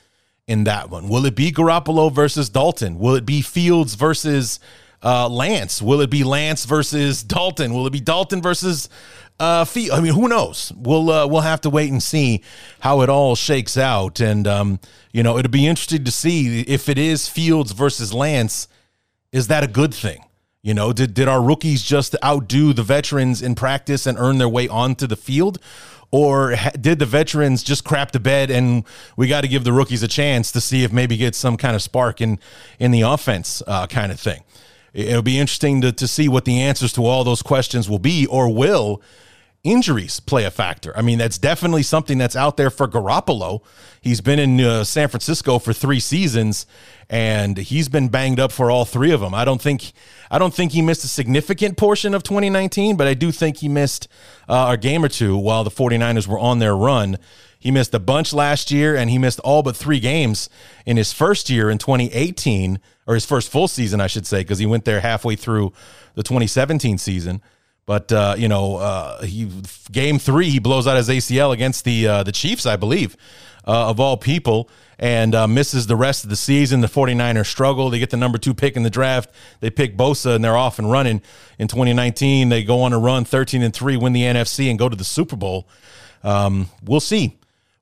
in 0.50 0.64
that 0.64 0.90
one? 0.90 1.08
Will 1.08 1.26
it 1.26 1.36
be 1.36 1.52
Garoppolo 1.52 2.12
versus 2.12 2.48
Dalton? 2.48 2.98
Will 2.98 3.14
it 3.14 3.24
be 3.24 3.40
Fields 3.40 3.94
versus 3.94 4.58
uh, 5.00 5.28
Lance? 5.28 5.80
Will 5.80 6.00
it 6.00 6.10
be 6.10 6.24
Lance 6.24 6.64
versus 6.64 7.22
Dalton? 7.22 7.72
Will 7.72 7.86
it 7.86 7.92
be 7.92 8.00
Dalton 8.00 8.42
versus 8.42 8.88
uh, 9.38 9.64
Fields? 9.64 9.92
I 9.92 10.00
mean, 10.00 10.12
who 10.12 10.26
knows? 10.26 10.72
We'll 10.74 11.08
uh, 11.08 11.26
we'll 11.28 11.42
have 11.42 11.60
to 11.60 11.70
wait 11.70 11.92
and 11.92 12.02
see 12.02 12.42
how 12.80 13.02
it 13.02 13.08
all 13.08 13.36
shakes 13.36 13.78
out. 13.78 14.18
And 14.18 14.48
um, 14.48 14.80
you 15.12 15.22
know, 15.22 15.38
it'll 15.38 15.52
be 15.52 15.68
interesting 15.68 16.02
to 16.04 16.10
see 16.10 16.62
if 16.62 16.88
it 16.88 16.98
is 16.98 17.28
Fields 17.28 17.70
versus 17.70 18.12
Lance. 18.12 18.66
Is 19.30 19.46
that 19.46 19.62
a 19.62 19.68
good 19.68 19.94
thing? 19.94 20.24
You 20.62 20.74
know, 20.74 20.92
did 20.92 21.14
did 21.14 21.28
our 21.28 21.40
rookies 21.40 21.80
just 21.84 22.16
outdo 22.24 22.72
the 22.72 22.82
veterans 22.82 23.40
in 23.40 23.54
practice 23.54 24.04
and 24.04 24.18
earn 24.18 24.38
their 24.38 24.48
way 24.48 24.66
onto 24.66 25.06
the 25.06 25.16
field? 25.16 25.58
Or 26.10 26.54
did 26.80 26.98
the 26.98 27.06
veterans 27.06 27.62
just 27.62 27.84
crap 27.84 28.12
the 28.12 28.20
bed 28.20 28.50
and 28.50 28.84
we 29.16 29.28
got 29.28 29.42
to 29.42 29.48
give 29.48 29.64
the 29.64 29.72
rookies 29.72 30.02
a 30.02 30.08
chance 30.08 30.50
to 30.52 30.60
see 30.60 30.82
if 30.82 30.92
maybe 30.92 31.16
get 31.16 31.34
some 31.34 31.56
kind 31.56 31.76
of 31.76 31.82
spark 31.82 32.20
in 32.20 32.38
in 32.78 32.90
the 32.90 33.02
offense 33.02 33.62
uh, 33.66 33.86
kind 33.86 34.10
of 34.10 34.18
thing 34.18 34.42
it'll 34.92 35.22
be 35.22 35.38
interesting 35.38 35.80
to, 35.80 35.92
to 35.92 36.08
see 36.08 36.28
what 36.28 36.44
the 36.44 36.60
answers 36.60 36.92
to 36.92 37.06
all 37.06 37.24
those 37.24 37.42
questions 37.42 37.88
will 37.88 37.98
be 37.98 38.26
or 38.26 38.52
will 38.52 39.00
injuries 39.62 40.20
play 40.20 40.44
a 40.44 40.50
factor. 40.50 40.96
I 40.96 41.02
mean, 41.02 41.18
that's 41.18 41.38
definitely 41.38 41.82
something 41.82 42.18
that's 42.18 42.36
out 42.36 42.56
there 42.56 42.70
for 42.70 42.88
Garoppolo. 42.88 43.62
He's 44.00 44.20
been 44.20 44.38
in 44.38 44.60
uh, 44.60 44.84
San 44.84 45.08
Francisco 45.08 45.58
for 45.58 45.72
three 45.72 46.00
seasons, 46.00 46.66
and 47.10 47.58
he's 47.58 47.88
been 47.88 48.08
banged 48.08 48.40
up 48.40 48.52
for 48.52 48.70
all 48.70 48.84
three 48.84 49.10
of 49.10 49.20
them. 49.20 49.34
I 49.34 49.44
don't 49.44 49.60
think 49.60 49.92
I 50.30 50.38
don't 50.38 50.54
think 50.54 50.72
he 50.72 50.80
missed 50.80 51.04
a 51.04 51.08
significant 51.08 51.76
portion 51.76 52.14
of 52.14 52.22
2019, 52.22 52.96
but 52.96 53.06
I 53.06 53.14
do 53.14 53.30
think 53.32 53.58
he 53.58 53.68
missed 53.68 54.08
uh, 54.48 54.68
a 54.70 54.76
game 54.78 55.04
or 55.04 55.08
two 55.08 55.36
while 55.36 55.64
the 55.64 55.70
49ers 55.70 56.26
were 56.26 56.38
on 56.38 56.58
their 56.58 56.76
run. 56.76 57.18
He 57.58 57.70
missed 57.70 57.92
a 57.92 57.98
bunch 57.98 58.32
last 58.32 58.70
year, 58.70 58.96
and 58.96 59.10
he 59.10 59.18
missed 59.18 59.38
all 59.40 59.62
but 59.62 59.76
three 59.76 60.00
games 60.00 60.48
in 60.86 60.96
his 60.96 61.12
first 61.12 61.50
year 61.50 61.68
in 61.68 61.76
2018, 61.76 62.80
or 63.06 63.12
his 63.12 63.26
first 63.26 63.50
full 63.50 63.68
season, 63.68 64.00
I 64.00 64.06
should 64.06 64.26
say, 64.26 64.40
because 64.40 64.58
he 64.58 64.64
went 64.64 64.86
there 64.86 65.00
halfway 65.00 65.36
through 65.36 65.74
the 66.14 66.22
2017 66.22 66.96
season. 66.96 67.42
But 67.90 68.12
uh, 68.12 68.36
you 68.38 68.46
know, 68.46 68.76
uh, 68.76 69.22
he 69.22 69.50
game 69.90 70.20
three 70.20 70.48
he 70.48 70.60
blows 70.60 70.86
out 70.86 70.96
his 70.96 71.08
ACL 71.08 71.52
against 71.52 71.84
the 71.84 72.06
uh, 72.06 72.22
the 72.22 72.30
Chiefs, 72.30 72.64
I 72.64 72.76
believe, 72.76 73.16
uh, 73.66 73.90
of 73.90 73.98
all 73.98 74.16
people, 74.16 74.70
and 74.96 75.34
uh, 75.34 75.48
misses 75.48 75.88
the 75.88 75.96
rest 75.96 76.22
of 76.22 76.30
the 76.30 76.36
season. 76.36 76.82
The 76.82 76.86
49ers 76.86 77.46
struggle. 77.46 77.90
They 77.90 77.98
get 77.98 78.10
the 78.10 78.16
number 78.16 78.38
two 78.38 78.54
pick 78.54 78.76
in 78.76 78.84
the 78.84 78.90
draft. 78.90 79.30
They 79.58 79.70
pick 79.70 79.96
Bosa, 79.96 80.36
and 80.36 80.44
they're 80.44 80.56
off 80.56 80.78
and 80.78 80.88
running. 80.88 81.20
In 81.58 81.66
2019, 81.66 82.48
they 82.48 82.62
go 82.62 82.82
on 82.82 82.92
a 82.92 82.98
run, 83.00 83.24
13 83.24 83.60
and 83.60 83.74
three, 83.74 83.96
win 83.96 84.12
the 84.12 84.22
NFC, 84.22 84.70
and 84.70 84.78
go 84.78 84.88
to 84.88 84.94
the 84.94 85.02
Super 85.02 85.34
Bowl. 85.34 85.66
Um, 86.22 86.68
we'll 86.84 87.00
see 87.00 87.39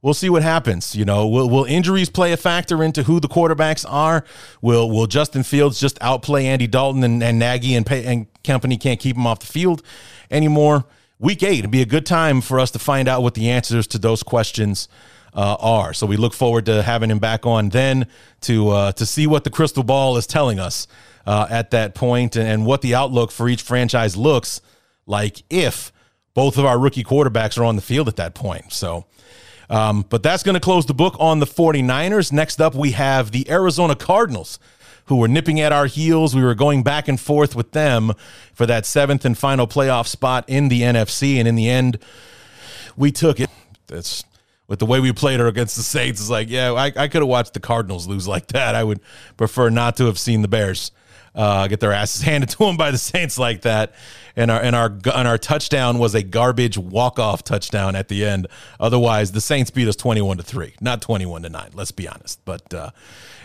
we'll 0.09 0.15
see 0.15 0.31
what 0.31 0.43
happens. 0.43 0.97
You 0.97 1.05
know, 1.05 1.29
will, 1.29 1.51
will 1.51 1.65
injuries 1.65 2.09
play 2.09 2.33
a 2.33 2.39
factor 2.39 2.83
into 2.83 3.03
who 3.03 3.21
the 3.21 3.29
quarterbacks 3.29 3.85
are? 3.87 4.25
Will 4.63 4.89
Will 4.89 5.07
Justin 5.07 5.43
Fields 5.43 5.79
just 5.79 5.99
outplay 6.01 6.47
Andy 6.47 6.67
Dalton 6.67 7.05
and, 7.05 7.23
and 7.23 7.39
Nagy 7.39 7.75
and, 7.75 7.85
pay, 7.85 8.07
and 8.07 8.27
company 8.43 8.79
can't 8.79 8.99
keep 8.99 9.17
him 9.17 9.27
off 9.27 9.41
the 9.41 9.47
field 9.47 9.83
anymore? 10.31 10.87
Week 11.19 11.43
eight 11.43 11.61
would 11.61 11.71
be 11.71 11.83
a 11.83 11.87
good 11.87 12.07
time 12.07 12.41
for 12.41 12.59
us 12.59 12.71
to 12.71 12.79
find 12.79 13.07
out 13.07 13.23
what 13.23 13.35
the 13.35 13.51
answers 13.51 13.87
to 13.89 13.99
those 13.99 14.23
questions 14.23 14.89
uh, 15.35 15.57
are. 15.61 15.93
So 15.93 16.07
we 16.07 16.17
look 16.17 16.33
forward 16.33 16.65
to 16.67 16.83
having 16.83 17.11
him 17.11 17.19
back 17.19 17.45
on 17.45 17.69
then 17.69 18.07
to 18.43 18.71
uh, 18.71 18.93
to 18.93 19.05
see 19.05 19.27
what 19.27 19.45
the 19.45 19.51
crystal 19.51 19.83
ball 19.83 20.17
is 20.17 20.27
telling 20.27 20.59
us 20.59 20.87
uh, 21.27 21.47
at 21.51 21.73
that 21.73 21.95
point 21.95 22.35
and, 22.35 22.49
and 22.49 22.65
what 22.65 22.81
the 22.81 22.95
outlook 22.95 23.31
for 23.31 23.47
each 23.47 23.61
franchise 23.61 24.17
looks 24.17 24.63
like 25.05 25.43
if 25.51 25.93
both 26.33 26.57
of 26.57 26.65
our 26.65 26.79
rookie 26.79 27.05
quarterbacks 27.05 27.59
are 27.59 27.65
on 27.65 27.77
the 27.77 27.83
field 27.83 28.09
at 28.09 28.17
that 28.17 28.35
point. 28.35 28.73
So 28.73 29.05
um, 29.71 30.05
but 30.09 30.23
that's 30.23 30.43
going 30.43 30.55
to 30.55 30.61
close 30.61 30.87
the 30.87 30.95
book 30.95 31.17
on 31.19 31.41
the 31.41 31.47
49ers. 31.47 32.33
Next 32.33 32.61
up, 32.61 32.75
we 32.75 32.93
have 32.93 33.31
the 33.31 33.51
Arizona 33.51 33.95
Cardinals, 33.95 34.59
who 35.07 35.17
were 35.17 35.29
nipping 35.29 35.61
at 35.61 35.73
our 35.73 35.87
heels. 35.87 36.35
We 36.35 36.43
were 36.43 36.55
going 36.55 36.83
back 36.83 37.09
and 37.09 37.19
forth 37.21 37.55
with 37.55 37.73
them 37.73 38.13
for 38.55 38.67
that 38.67 38.87
seventh 38.87 39.25
and 39.25 39.37
final 39.37 39.67
playoff 39.67 40.07
spot 40.07 40.45
in 40.49 40.69
the 40.69 40.83
NFC. 40.83 41.39
And 41.39 41.47
in 41.47 41.55
the 41.55 41.69
end, 41.69 41.99
we 42.97 43.13
took 43.13 43.41
it. 43.41 43.51
That's 43.87 44.25
with 44.67 44.79
the 44.79 44.87
way 44.87 45.01
we 45.01 45.13
played 45.13 45.41
her 45.41 45.47
against 45.47 45.77
the 45.77 45.83
Saints. 45.83 46.21
It's 46.21 46.31
like, 46.31 46.51
yeah, 46.51 46.73
I, 46.73 46.93
I 46.95 47.09
could 47.09 47.23
have 47.23 47.29
watched 47.29 47.55
the 47.55 47.61
Cardinals 47.61 48.07
lose 48.07 48.29
like 48.29 48.49
that. 48.49 48.75
I 48.75 48.85
would 48.85 49.01
prefer 49.37 49.71
not 49.71 49.97
to 49.97 50.05
have 50.07 50.19
seen 50.19 50.43
the 50.43 50.49
Bears 50.49 50.93
uh, 51.35 51.67
get 51.69 51.81
their 51.81 51.93
asses 51.93 52.23
handed 52.23 52.51
to 52.51 52.59
them 52.59 52.77
by 52.77 52.91
the 52.91 52.99
Saints 52.99 53.39
like 53.39 53.63
that. 53.63 53.95
And 54.37 54.51
our 54.51 54.61
and 54.61 54.77
our 54.77 54.87
and 55.15 55.29
our 55.29 55.39
touchdown 55.39 55.99
was 55.99 56.15
a 56.15 56.23
garbage 56.23 56.79
walk 56.79 57.19
off 57.19 57.43
touchdown 57.43 57.97
at 57.97 58.09
the 58.09 58.25
end. 58.25 58.47
Otherwise, 58.79 59.33
the 59.33 59.41
Saints 59.41 59.71
beat 59.71 59.89
us 59.89 59.97
twenty 59.97 60.23
one 60.23 60.37
to 60.37 60.43
three, 60.43 60.75
not 60.81 61.03
twenty 61.03 61.27
one 61.27 61.43
to 61.43 61.49
nine. 61.49 61.71
Let's 61.75 61.93
be 61.93 62.09
honest. 62.09 62.45
But 62.45 62.73
uh, 62.73 62.91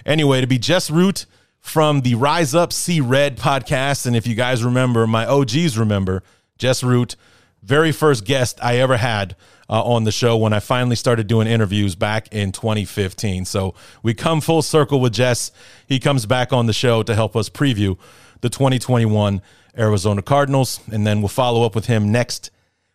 anyway, 0.06 0.42
to 0.42 0.48
be 0.48 0.60
Jess 0.60 0.92
Root 0.92 1.26
from 1.60 2.02
the 2.02 2.16
Rise 2.16 2.54
Up 2.54 2.72
See 2.72 3.02
Red 3.02 3.38
podcast, 3.38 4.06
and 4.06 4.16
if 4.16 4.28
you 4.28 4.36
guys 4.36 4.64
remember, 4.64 5.08
my 5.08 5.26
OGs 5.26 5.78
remember 5.78 6.22
Jess 6.58 6.84
Root 6.84 7.16
very 7.64 7.92
first 7.92 8.26
guest 8.26 8.60
I 8.62 8.78
ever 8.78 8.98
had 8.98 9.36
uh, 9.70 9.82
on 9.84 10.04
the 10.04 10.12
show 10.12 10.38
when 10.38 10.54
I 10.54 10.60
finally 10.60 10.96
started 10.96 11.28
doing 11.28 11.48
interviews 11.48 11.96
back 11.96 12.28
in 12.32 12.52
2015. 12.52 13.46
So 13.46 13.74
we 14.02 14.14
come 14.14 14.42
full 14.42 14.62
circle 14.62 15.00
with 15.00 15.14
Jess. 15.14 15.52
He 15.88 16.00
comes 16.00 16.26
back 16.26 16.52
on 16.54 16.66
the 16.66 16.74
show 16.74 17.04
to 17.04 17.16
help 17.16 17.36
us 17.36 17.50
preview 17.50 17.98
the 18.42 18.50
2021 18.50 19.42
Arizona 19.78 20.22
Cardinals, 20.22 20.80
and 20.92 21.08
then 21.08 21.22
we'll 21.22 21.30
follow 21.30 21.64
up 21.64 21.76
with 21.76 21.86
him 21.86 22.12
next 22.12 22.52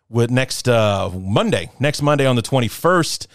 with 0.09 0.31
next 0.31 0.67
uh, 0.67 1.09
Monday. 1.13 1.69
Next 1.79 2.01
Monday 2.01 2.25
on 2.25 2.35
the 2.35 2.41
21st 2.41 3.27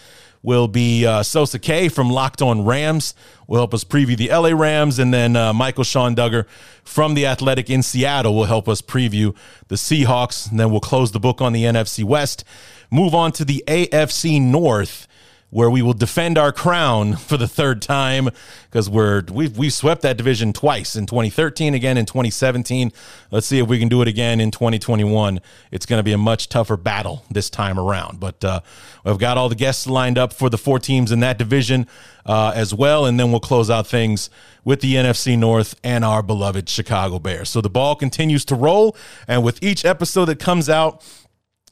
will 0.44 0.68
be 0.68 1.06
uh, 1.06 1.22
Sosa 1.22 1.58
K 1.58 1.88
from 1.88 2.10
Locked 2.10 2.42
On 2.42 2.64
Rams. 2.64 3.14
Will 3.48 3.56
help 3.56 3.74
us 3.74 3.82
preview 3.82 4.16
the 4.16 4.28
LA 4.28 4.50
Rams, 4.50 4.98
and 4.98 5.12
then 5.12 5.34
uh, 5.34 5.52
Michael-Shawn 5.52 6.14
Dugar 6.14 6.46
from 6.84 7.14
the 7.14 7.26
Athletic 7.26 7.68
in 7.70 7.82
Seattle 7.82 8.36
will 8.36 8.44
help 8.44 8.68
us 8.68 8.80
preview 8.80 9.34
the 9.68 9.74
Seahawks. 9.74 10.48
And 10.48 10.60
then 10.60 10.70
we'll 10.70 10.80
close 10.80 11.12
the 11.12 11.18
book 11.18 11.40
on 11.40 11.52
the 11.52 11.64
NFC 11.64 12.04
West. 12.04 12.44
Move 12.90 13.14
on 13.14 13.32
to 13.32 13.44
the 13.44 13.64
AFC 13.66 14.40
North 14.40 15.08
where 15.54 15.70
we 15.70 15.82
will 15.82 15.94
defend 15.94 16.36
our 16.36 16.50
crown 16.50 17.14
for 17.16 17.36
the 17.36 17.46
third 17.46 17.80
time 17.80 18.28
because 18.64 18.90
we're 18.90 19.22
we've 19.32 19.56
we 19.56 19.70
swept 19.70 20.02
that 20.02 20.16
division 20.16 20.52
twice 20.52 20.96
in 20.96 21.06
2013 21.06 21.74
again 21.74 21.96
in 21.96 22.04
2017 22.04 22.92
let's 23.30 23.46
see 23.46 23.60
if 23.60 23.68
we 23.68 23.78
can 23.78 23.88
do 23.88 24.02
it 24.02 24.08
again 24.08 24.40
in 24.40 24.50
2021 24.50 25.40
it's 25.70 25.86
going 25.86 26.00
to 26.00 26.02
be 26.02 26.12
a 26.12 26.18
much 26.18 26.48
tougher 26.48 26.76
battle 26.76 27.24
this 27.30 27.48
time 27.48 27.78
around 27.78 28.18
but 28.18 28.44
uh, 28.44 28.60
we've 29.04 29.16
got 29.16 29.38
all 29.38 29.48
the 29.48 29.54
guests 29.54 29.86
lined 29.86 30.18
up 30.18 30.32
for 30.32 30.50
the 30.50 30.58
four 30.58 30.80
teams 30.80 31.12
in 31.12 31.20
that 31.20 31.38
division 31.38 31.86
uh, 32.26 32.52
as 32.56 32.74
well 32.74 33.06
and 33.06 33.20
then 33.20 33.30
we'll 33.30 33.38
close 33.38 33.70
out 33.70 33.86
things 33.86 34.30
with 34.64 34.80
the 34.80 34.94
NFC 34.94 35.38
North 35.38 35.78
and 35.84 36.04
our 36.04 36.22
beloved 36.22 36.70
Chicago 36.70 37.18
Bears. 37.18 37.50
So 37.50 37.60
the 37.60 37.68
ball 37.70 37.94
continues 37.94 38.44
to 38.46 38.56
roll 38.56 38.96
and 39.28 39.44
with 39.44 39.62
each 39.62 39.84
episode 39.84 40.24
that 40.24 40.40
comes 40.40 40.68
out 40.68 41.04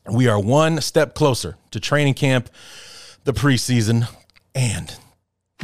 we 0.08 0.28
are 0.28 0.38
one 0.38 0.80
step 0.80 1.14
closer 1.16 1.56
to 1.72 1.80
training 1.80 2.14
camp 2.14 2.48
the 3.24 3.32
preseason, 3.32 4.08
and 4.54 4.94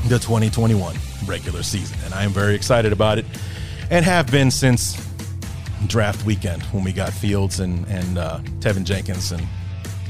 the 0.06 0.18
2021 0.18 0.97
regular 1.26 1.62
season. 1.62 1.98
And 2.05 2.14
I 2.14 2.24
am 2.24 2.30
very 2.30 2.55
excited 2.55 2.93
about 2.93 3.18
it 3.18 3.26
and 3.90 4.05
have 4.05 4.30
been 4.30 4.51
since 4.51 5.05
draft 5.86 6.24
weekend 6.24 6.62
when 6.64 6.85
we 6.85 6.93
got 6.93 7.12
Fields 7.12 7.60
and, 7.60 7.86
and 7.89 8.18
uh, 8.18 8.39
Teven 8.60 8.85
Jenkins. 8.85 9.32
And 9.32 9.47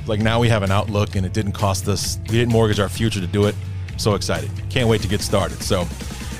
like 0.06 0.20
now 0.20 0.40
we 0.40 0.48
have 0.48 0.62
an 0.62 0.70
outlook 0.70 1.16
and 1.16 1.24
it 1.24 1.32
didn't 1.32 1.52
cost 1.52 1.88
us, 1.88 2.18
we 2.28 2.36
didn't 2.36 2.52
mortgage 2.52 2.80
our 2.80 2.88
future 2.88 3.20
to 3.20 3.26
do 3.26 3.46
it. 3.46 3.54
So 3.96 4.14
excited. 4.14 4.50
Can't 4.70 4.88
wait 4.88 5.02
to 5.02 5.08
get 5.08 5.20
started. 5.20 5.60
So, 5.60 5.84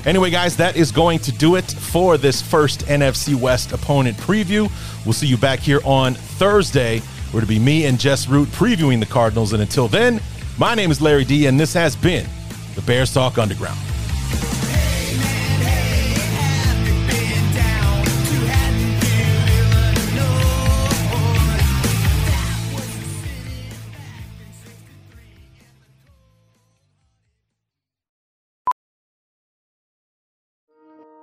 anyway, 0.05 0.29
guys, 0.29 0.55
that 0.57 0.77
is 0.77 0.93
going 0.93 1.19
to 1.19 1.31
do 1.31 1.55
it 1.55 1.69
for 1.69 2.17
this 2.17 2.41
first 2.41 2.85
NFC 2.85 3.35
West 3.35 3.73
opponent 3.73 4.15
preview. 4.15 4.71
We'll 5.05 5.13
see 5.13 5.27
you 5.27 5.35
back 5.35 5.59
here 5.59 5.81
on 5.83 6.13
Thursday. 6.13 6.99
Where 7.31 7.41
to 7.41 7.47
be 7.47 7.59
me 7.59 7.85
and 7.85 7.99
Jess 7.99 8.27
Root 8.27 8.47
previewing 8.49 9.01
the 9.01 9.05
Cardinals. 9.05 9.51
And 9.51 9.61
until 9.61 9.89
then, 9.89 10.21
my 10.59 10.75
name 10.75 10.91
is 10.91 11.01
Larry 11.01 11.23
D, 11.23 11.45
and 11.45 11.57
this 11.57 11.73
has 11.73 11.95
been 11.95 12.27
the 12.75 12.81
Bears 12.81 13.13
Talk 13.13 13.37
Underground. 13.37 13.88